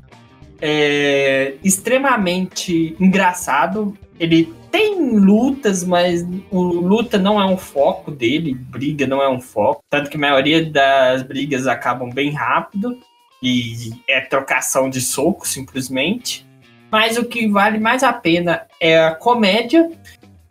é, 0.60 1.55
extremamente 1.64 2.94
engraçado. 3.01 3.97
Ele 4.18 4.52
tem 4.70 5.18
lutas, 5.18 5.82
mas 5.82 6.22
o 6.51 6.60
luta 6.60 7.16
não 7.16 7.40
é 7.40 7.47
um 7.47 7.56
foco 7.56 8.10
dele, 8.10 8.52
briga 8.52 9.06
não 9.06 9.22
é 9.22 9.28
um 9.31 9.40
foco. 9.40 9.82
Tanto 9.89 10.10
que 10.10 10.18
a 10.18 10.20
maioria 10.20 10.62
das 10.70 11.22
brigas 11.22 11.66
acabam 11.66 12.10
bem 12.10 12.31
rápido 12.31 12.98
e 13.43 13.94
é 14.06 14.20
trocação 14.20 14.90
de 14.90 15.01
soco, 15.01 15.48
simplesmente. 15.48 16.49
Mas 16.90 17.16
o 17.16 17.24
que 17.24 17.48
vale 17.48 17.78
mais 17.78 18.02
a 18.02 18.12
pena 18.12 18.62
é 18.80 19.04
a 19.04 19.14
comédia 19.14 19.90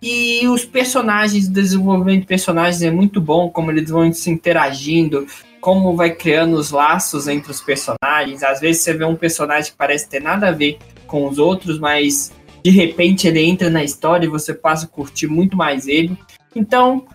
e 0.01 0.47
os 0.47 0.63
personagens, 0.63 1.47
o 1.47 1.51
desenvolvimento 1.51 2.21
de 2.21 2.27
personagens 2.27 2.81
é 2.81 2.89
muito 2.89 3.19
bom, 3.19 3.49
como 3.49 3.69
eles 3.69 3.89
vão 3.89 4.11
se 4.13 4.29
interagindo, 4.31 5.27
como 5.59 5.95
vai 5.95 6.11
criando 6.11 6.55
os 6.55 6.71
laços 6.71 7.27
entre 7.27 7.51
os 7.51 7.61
personagens. 7.61 8.41
Às 8.43 8.61
vezes 8.61 8.81
você 8.81 8.93
vê 8.93 9.03
um 9.03 9.15
personagem 9.15 9.71
que 9.71 9.77
parece 9.77 10.07
ter 10.09 10.21
nada 10.21 10.47
a 10.47 10.51
ver 10.51 10.77
com 11.05 11.27
os 11.27 11.37
outros, 11.37 11.77
mas 11.79 12.31
de 12.63 12.69
repente 12.69 13.27
ele 13.27 13.43
entra 13.43 13.69
na 13.69 13.83
história 13.83 14.25
e 14.25 14.29
você 14.29 14.53
passa 14.53 14.85
a 14.85 14.89
curtir 14.89 15.27
muito 15.27 15.57
mais 15.57 15.87
ele. 15.87 16.17
Então, 16.55 17.05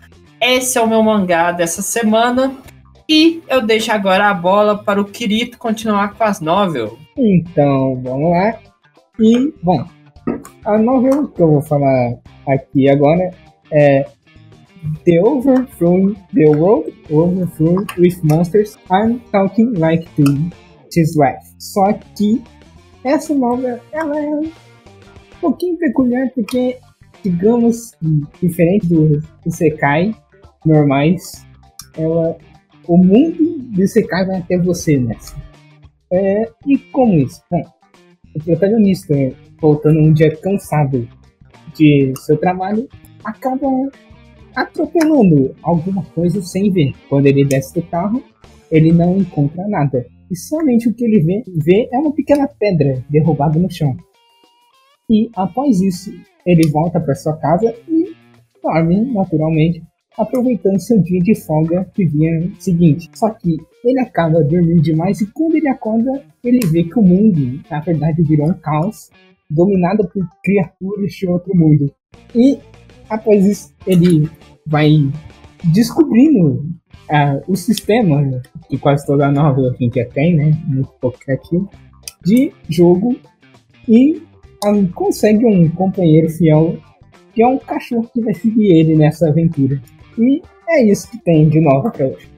esse 0.40 0.76
é 0.76 0.80
o 0.80 0.86
meu 0.86 1.02
mangá 1.02 1.52
dessa 1.52 1.80
semana. 1.80 2.55
E 3.09 3.42
eu 3.48 3.62
deixo 3.62 3.92
agora 3.92 4.28
a 4.28 4.34
bola 4.34 4.82
para 4.82 5.01
o 5.01 5.05
Kirito 5.05 5.59
continuar 5.59 6.14
com 6.14 6.24
as 6.24 6.40
novel. 6.40 6.98
Então, 7.16 8.01
vamos 8.02 8.30
lá. 8.30 8.73
E, 9.19 9.55
bom, 9.62 9.86
a 10.65 10.77
novel 10.77 11.28
que 11.28 11.41
eu 11.41 11.49
vou 11.49 11.62
falar 11.62 12.19
aqui 12.49 12.89
agora 12.91 13.31
é 13.73 14.03
The 15.05 15.23
Overthrown 15.23 16.15
the 16.35 16.47
World 16.49 16.93
Overthrown 17.11 17.86
with 17.97 18.16
Monsters 18.24 18.77
I'm 18.91 19.20
Talking 19.31 19.74
Like 19.78 20.05
to 20.16 20.24
His 20.93 21.16
Wife. 21.16 21.47
Só 21.59 21.93
que 22.16 22.43
essa 23.05 23.32
novel 23.35 23.78
ela 23.93 24.19
é 24.19 24.31
um 24.31 24.51
pouquinho 25.41 25.78
peculiar 25.78 26.28
porque, 26.35 26.78
digamos, 27.23 27.93
diferente 28.43 28.89
do 28.89 29.23
Isekai 29.47 30.12
normais, 30.66 31.47
ela, 31.97 32.36
o 32.89 32.97
mundo 32.97 33.59
do 33.59 33.81
Isekai 33.81 34.27
vai 34.27 34.39
até 34.39 34.59
você 34.59 34.99
nessa. 34.99 35.36
É, 36.12 36.51
e 36.66 36.78
como 36.78 37.15
isso? 37.15 37.41
Bom, 37.49 37.62
o 38.35 38.43
protagonista, 38.43 39.15
voltando 39.61 40.01
um 40.01 40.12
dia 40.12 40.35
cansado 40.36 41.09
de 41.74 42.12
seu 42.19 42.36
trabalho, 42.36 42.89
acaba 43.24 43.69
atropelando 44.55 45.55
alguma 45.62 46.05
coisa 46.15 46.40
sem 46.43 46.70
ver. 46.70 46.93
Quando 47.09 47.27
ele 47.27 47.44
desce 47.44 47.74
do 47.74 47.82
carro, 47.82 48.23
ele 48.70 48.93
não 48.93 49.16
encontra 49.19 49.66
nada. 49.69 50.06
E 50.31 50.36
somente 50.36 50.89
o 50.89 50.94
que 50.94 51.05
ele 51.05 51.20
vê, 51.20 51.43
vê 51.65 51.89
é 51.93 51.98
uma 51.98 52.12
pequena 52.12 52.48
pedra 52.48 53.05
derrubada 53.11 53.59
no 53.59 53.70
chão. 53.70 53.97
E 55.11 55.28
após 55.36 55.81
isso, 55.81 56.11
ele 56.47 56.69
volta 56.69 57.01
para 57.01 57.15
sua 57.15 57.36
casa 57.36 57.74
e 57.89 58.15
dorme 58.62 59.12
naturalmente, 59.12 59.82
aproveitando 60.16 60.81
seu 60.81 61.01
dia 61.02 61.20
de 61.20 61.35
folga 61.35 61.85
que 61.94 62.06
vinha 62.06 62.51
seguinte. 62.59 63.11
Só 63.15 63.31
que 63.31 63.56
ele 63.85 64.01
acaba 64.01 64.43
dormindo 64.43 64.81
demais 64.81 65.20
e 65.20 65.27
quando 65.27 65.56
ele 65.56 65.69
acorda, 65.69 66.23
ele 66.43 66.66
vê 66.66 66.85
que 66.85 66.98
o 66.98 67.02
mundo, 67.02 67.61
na 67.70 67.81
verdade, 67.81 68.23
virou 68.23 68.48
um 68.48 68.55
caos, 68.55 69.11
dominado 69.51 70.09
por 70.09 70.27
criaturas 70.43 71.12
de 71.12 71.27
outro 71.27 71.55
mundo. 71.55 71.93
E 72.35 72.59
após 73.09 73.47
isso, 73.47 73.74
ele 73.86 74.28
vai 74.66 75.11
descobrindo 75.65 76.66
ah, 77.11 77.40
o 77.47 77.55
sistema 77.55 78.43
que 78.69 78.78
quase 78.78 79.06
toda 79.06 79.31
novela 79.31 79.70
assim, 79.70 79.90
que 79.90 80.05
tem, 80.06 80.35
né? 80.35 80.52
Muito 80.66 80.90
pouco 81.01 81.19
criativo, 81.19 81.69
de 82.24 82.52
jogo 82.69 83.16
e 83.89 84.23
ah, 84.65 84.73
consegue 84.94 85.44
um 85.44 85.69
companheiro 85.69 86.31
fiel 86.31 86.78
que 87.35 87.43
é 87.43 87.47
um 87.47 87.59
cachorro 87.59 88.09
que 88.12 88.20
vai 88.23 88.32
seguir 88.32 88.73
ele 88.74 88.97
nessa 88.97 89.28
aventura. 89.28 89.81
E 90.16 90.40
é 90.69 90.85
isso 90.85 91.11
que 91.11 91.19
tem 91.19 91.48
de 91.48 91.61
novo 91.61 91.90
pra 91.90 92.06
hoje. 92.06 92.34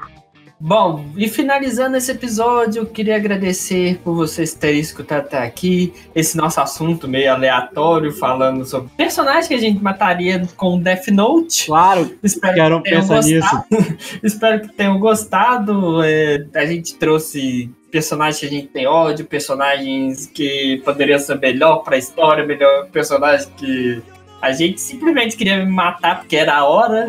Bom, 0.58 1.10
e 1.16 1.28
finalizando 1.28 1.98
esse 1.98 2.10
episódio, 2.10 2.82
eu 2.82 2.86
queria 2.86 3.16
agradecer 3.16 3.98
por 4.02 4.14
vocês 4.14 4.54
terem 4.54 4.80
escutado 4.80 5.26
até 5.26 5.38
aqui 5.38 5.92
esse 6.14 6.34
nosso 6.34 6.58
assunto 6.60 7.06
meio 7.06 7.30
aleatório, 7.30 8.10
falando 8.10 8.64
sobre 8.64 8.88
personagem 8.96 9.48
que 9.48 9.54
a 9.54 9.60
gente 9.60 9.82
mataria 9.82 10.48
com 10.56 10.80
Death 10.80 11.08
Note. 11.08 11.66
Claro, 11.66 12.10
Espero 12.22 12.54
quero 12.54 12.82
que 12.82 12.90
pensar 12.90 13.22
nisso. 13.22 13.40
gostado. 13.40 13.98
Espero 14.24 14.60
que 14.62 14.68
tenham 14.68 14.98
gostado. 14.98 16.02
É, 16.02 16.46
a 16.54 16.64
gente 16.64 16.94
trouxe 16.94 17.70
personagens 17.90 18.40
que 18.40 18.46
a 18.46 18.50
gente 18.50 18.66
tem 18.68 18.86
ódio, 18.86 19.26
personagens 19.26 20.26
que 20.26 20.80
poderiam 20.84 21.18
ser 21.18 21.38
melhor 21.38 21.84
pra 21.84 21.98
história, 21.98 22.46
melhor 22.46 22.88
personagem 22.88 23.46
que 23.58 24.02
a 24.40 24.52
gente 24.52 24.80
simplesmente 24.80 25.36
queria 25.36 25.66
matar 25.66 26.20
porque 26.20 26.36
era 26.36 26.56
a 26.56 26.64
hora. 26.64 27.08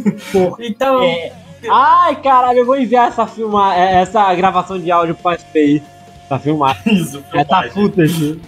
então, 0.60 1.02
É. 1.02 1.45
Ai, 1.70 2.16
caralho, 2.16 2.60
eu 2.60 2.66
vou 2.66 2.78
enviar 2.78 3.08
essa 3.08 3.26
filma, 3.26 3.74
é, 3.74 4.02
essa 4.02 4.32
gravação 4.34 4.78
de 4.78 4.90
áudio 4.90 5.14
pra 5.14 5.38
FPI. 5.38 5.82
Pra 6.28 6.38
filmar. 6.38 6.80
isso, 6.86 7.22
Essa 7.32 7.44
filmagem. 7.62 7.70
footage. 7.72 8.40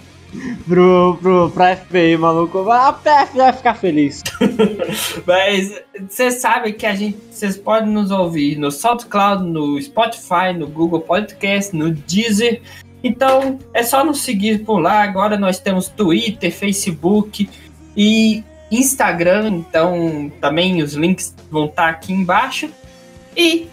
Pro, 0.67 1.17
pro, 1.21 1.49
pra 1.49 1.75
FPI, 1.75 2.17
maluco. 2.17 2.69
A 2.69 2.93
PF 2.93 3.35
vai 3.35 3.51
ficar 3.51 3.73
feliz. 3.73 4.21
Mas 5.25 5.81
vocês 6.07 6.35
sabem 6.35 6.73
que 6.73 6.85
a 6.85 6.93
gente, 6.93 7.17
vocês 7.31 7.57
podem 7.57 7.89
nos 7.89 8.11
ouvir 8.11 8.55
no 8.57 8.69
SoundCloud, 8.69 9.43
no 9.43 9.81
Spotify, 9.81 10.53
no 10.55 10.67
Google 10.67 11.01
Podcast, 11.01 11.75
no 11.75 11.91
Deezer. 11.91 12.61
Então 13.03 13.57
é 13.73 13.81
só 13.81 14.03
nos 14.03 14.21
seguir 14.21 14.59
por 14.63 14.79
lá. 14.79 15.01
Agora 15.01 15.35
nós 15.37 15.57
temos 15.59 15.87
Twitter, 15.87 16.53
Facebook 16.53 17.49
e 17.97 18.43
Instagram. 18.71 19.47
Então 19.49 20.31
também 20.39 20.83
os 20.83 20.93
links 20.93 21.33
vão 21.49 21.65
estar 21.65 21.89
aqui 21.89 22.13
embaixo. 22.13 22.69
E 23.35 23.67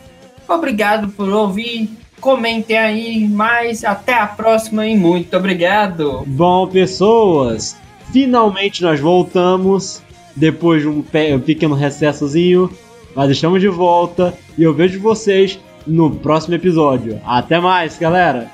obrigado 0.49 1.09
por 1.09 1.29
ouvir. 1.29 1.91
Comentem 2.21 2.77
aí 2.79 3.29
mais. 3.29 3.85
Até 3.85 4.15
a 4.15 4.27
próxima 4.27 4.87
e 4.87 4.97
muito 4.97 5.37
obrigado. 5.37 6.25
Bom, 6.27 6.67
pessoas, 6.67 7.77
finalmente 8.13 8.83
nós 8.83 9.01
voltamos. 9.01 10.03
Depois 10.35 10.83
de 10.83 10.89
um, 10.89 11.01
pe- 11.03 11.35
um 11.35 11.41
pequeno 11.41 11.75
recessozinho. 11.75 12.71
Mas 13.15 13.31
estamos 13.31 13.61
de 13.61 13.69
volta. 13.69 14.35
E 14.59 14.63
eu 14.63 14.75
vejo 14.75 15.01
vocês 15.01 15.59
no 15.87 16.11
próximo 16.11 16.55
episódio. 16.55 17.19
Até 17.25 17.59
mais, 17.59 17.99
galera. 17.99 18.49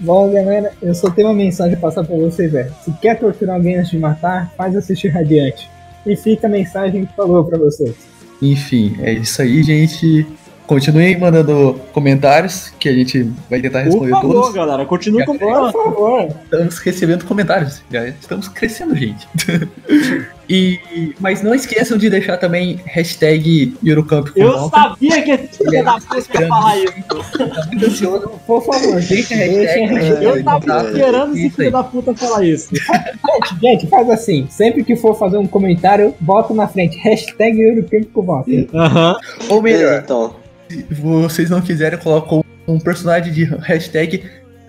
Bom, 0.00 0.30
galera, 0.32 0.72
eu 0.82 0.92
só 0.94 1.08
tenho 1.08 1.28
uma 1.28 1.34
mensagem 1.34 1.74
a 1.74 1.80
passar 1.80 2.04
pra 2.04 2.16
vocês, 2.16 2.50
velho. 2.50 2.74
Se 2.84 2.92
quer 3.00 3.18
torturar 3.18 3.56
alguém 3.56 3.76
antes 3.76 3.90
de 3.92 3.98
matar, 3.98 4.52
faz 4.56 4.74
assistir 4.76 5.08
Radiante. 5.08 5.70
E 6.04 6.16
fica 6.16 6.46
a 6.46 6.50
mensagem 6.50 7.06
que 7.06 7.14
falou 7.14 7.44
pra 7.44 7.56
vocês. 7.58 7.94
Enfim, 8.40 8.96
é 9.00 9.12
isso 9.14 9.40
aí, 9.42 9.62
gente. 9.62 10.26
Continuem 10.66 11.18
mandando 11.18 11.80
comentários 11.92 12.70
que 12.78 12.90
a 12.90 12.92
gente 12.92 13.22
vai 13.48 13.58
tentar 13.60 13.78
Por 13.78 13.84
responder 13.86 14.10
favor, 14.10 14.32
todos. 14.34 14.54
galera, 14.54 14.84
continue 14.84 15.24
Já 15.24 15.72
Por 15.72 15.72
favor. 15.72 16.28
Estamos 16.44 16.78
recebendo 16.78 17.24
comentários. 17.24 17.82
Já 17.90 18.06
estamos 18.06 18.48
crescendo, 18.48 18.94
gente. 18.94 19.26
e, 20.48 21.14
mas 21.20 21.42
não 21.42 21.54
esqueçam 21.54 21.98
de 21.98 22.08
deixar 22.08 22.36
também 22.38 22.80
hashtag 22.86 23.74
Eurocamp 23.84 24.28
com 24.30 24.40
Eu 24.40 24.52
volta. 24.52 24.76
sabia 24.76 25.22
que 25.22 25.30
esse 25.30 25.58
filho 25.58 25.84
da 25.84 25.98
puta 26.00 26.42
ia 26.42 26.48
falar 26.48 26.76
isso. 26.78 26.92
Tá 27.38 27.66
muito 27.66 27.86
ansioso. 27.86 28.30
Por 28.46 28.64
favor, 28.64 29.00
Deixa 29.00 29.34
a 29.34 29.38
deixa 29.38 29.86
hashtag. 29.86 30.24
Eu 30.24 30.44
tava 30.44 30.88
esperando 30.88 31.36
esse 31.36 31.50
filho 31.50 31.70
da 31.70 31.84
puta 31.84 32.14
falar 32.14 32.44
isso. 32.44 32.68
Gente, 32.74 33.60
gente, 33.60 33.86
faz 33.88 34.08
assim. 34.10 34.46
Sempre 34.50 34.84
que 34.84 34.96
for 34.96 35.18
fazer 35.18 35.36
um 35.36 35.46
comentário, 35.46 36.14
bota 36.20 36.54
na 36.54 36.66
frente. 36.66 36.96
Hashtag 36.98 37.60
Eurocamp 37.60 38.06
com 38.12 38.22
voto. 38.22 38.50
Aham. 38.74 39.16
Ou 39.50 39.60
melhor, 39.62 40.00
então. 40.02 40.34
se 40.68 40.86
vocês 40.90 41.50
não 41.50 41.60
quiserem, 41.60 41.98
colocam 41.98 42.42
um 42.66 42.78
personagem 42.78 43.32
de 43.32 43.44
hashtag 43.44 44.22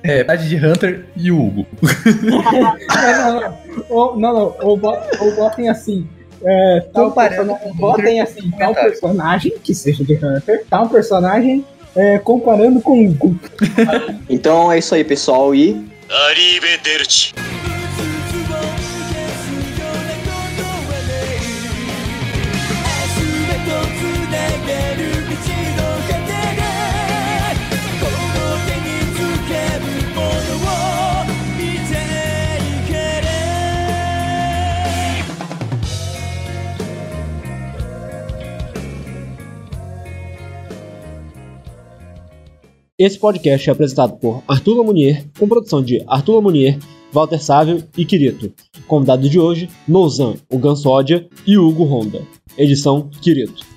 é, 0.03 0.23
personagem 0.23 0.47
de 0.47 0.55
Hunter 0.57 1.05
e 1.15 1.31
o 1.31 1.39
Hugo. 1.41 1.67
Não, 2.23 2.41
não, 3.33 3.41
não. 3.41 3.57
Ou, 3.89 4.19
não, 4.19 4.33
não. 4.33 4.55
Ou, 4.61 4.79
ou 5.21 5.35
botem 5.35 5.69
assim. 5.69 6.07
É, 6.43 6.85
tal 6.93 7.09
Comparando 7.09 7.53
persona- 7.53 7.59
com 7.59 7.73
botem 7.75 8.21
assim, 8.21 8.49
tal 8.57 8.73
personagem, 8.73 9.53
que 9.61 9.75
seja 9.75 10.03
de 10.05 10.13
Hunter, 10.13 10.63
tal 10.69 10.87
personagem 10.87 11.65
é, 11.95 12.17
comparando 12.19 12.79
com 12.81 13.05
o 13.05 13.11
Gu. 13.13 13.37
Então 14.29 14.71
é 14.71 14.77
isso 14.79 14.95
aí, 14.95 15.03
pessoal. 15.03 15.53
E 15.53 15.85
ア 16.09 17.68
Esse 42.99 43.17
podcast 43.17 43.69
é 43.69 43.71
apresentado 43.71 44.17
por 44.17 44.43
Arthur 44.45 44.79
Lamounier, 44.79 45.23
com 45.39 45.47
produção 45.47 45.81
de 45.81 46.03
Arthur 46.05 46.35
Lamounier, 46.35 46.77
Walter 47.13 47.41
Sávio 47.41 47.81
e 47.95 48.03
Quirito. 48.03 48.51
Convidado 48.89 49.29
de 49.29 49.39
hoje, 49.39 49.69
Nozan, 49.87 50.35
o 50.51 50.57
Gansódia 50.57 51.25
e 51.47 51.57
Hugo 51.57 51.85
Honda. 51.85 52.21
Edição 52.57 53.09
Quirito. 53.21 53.68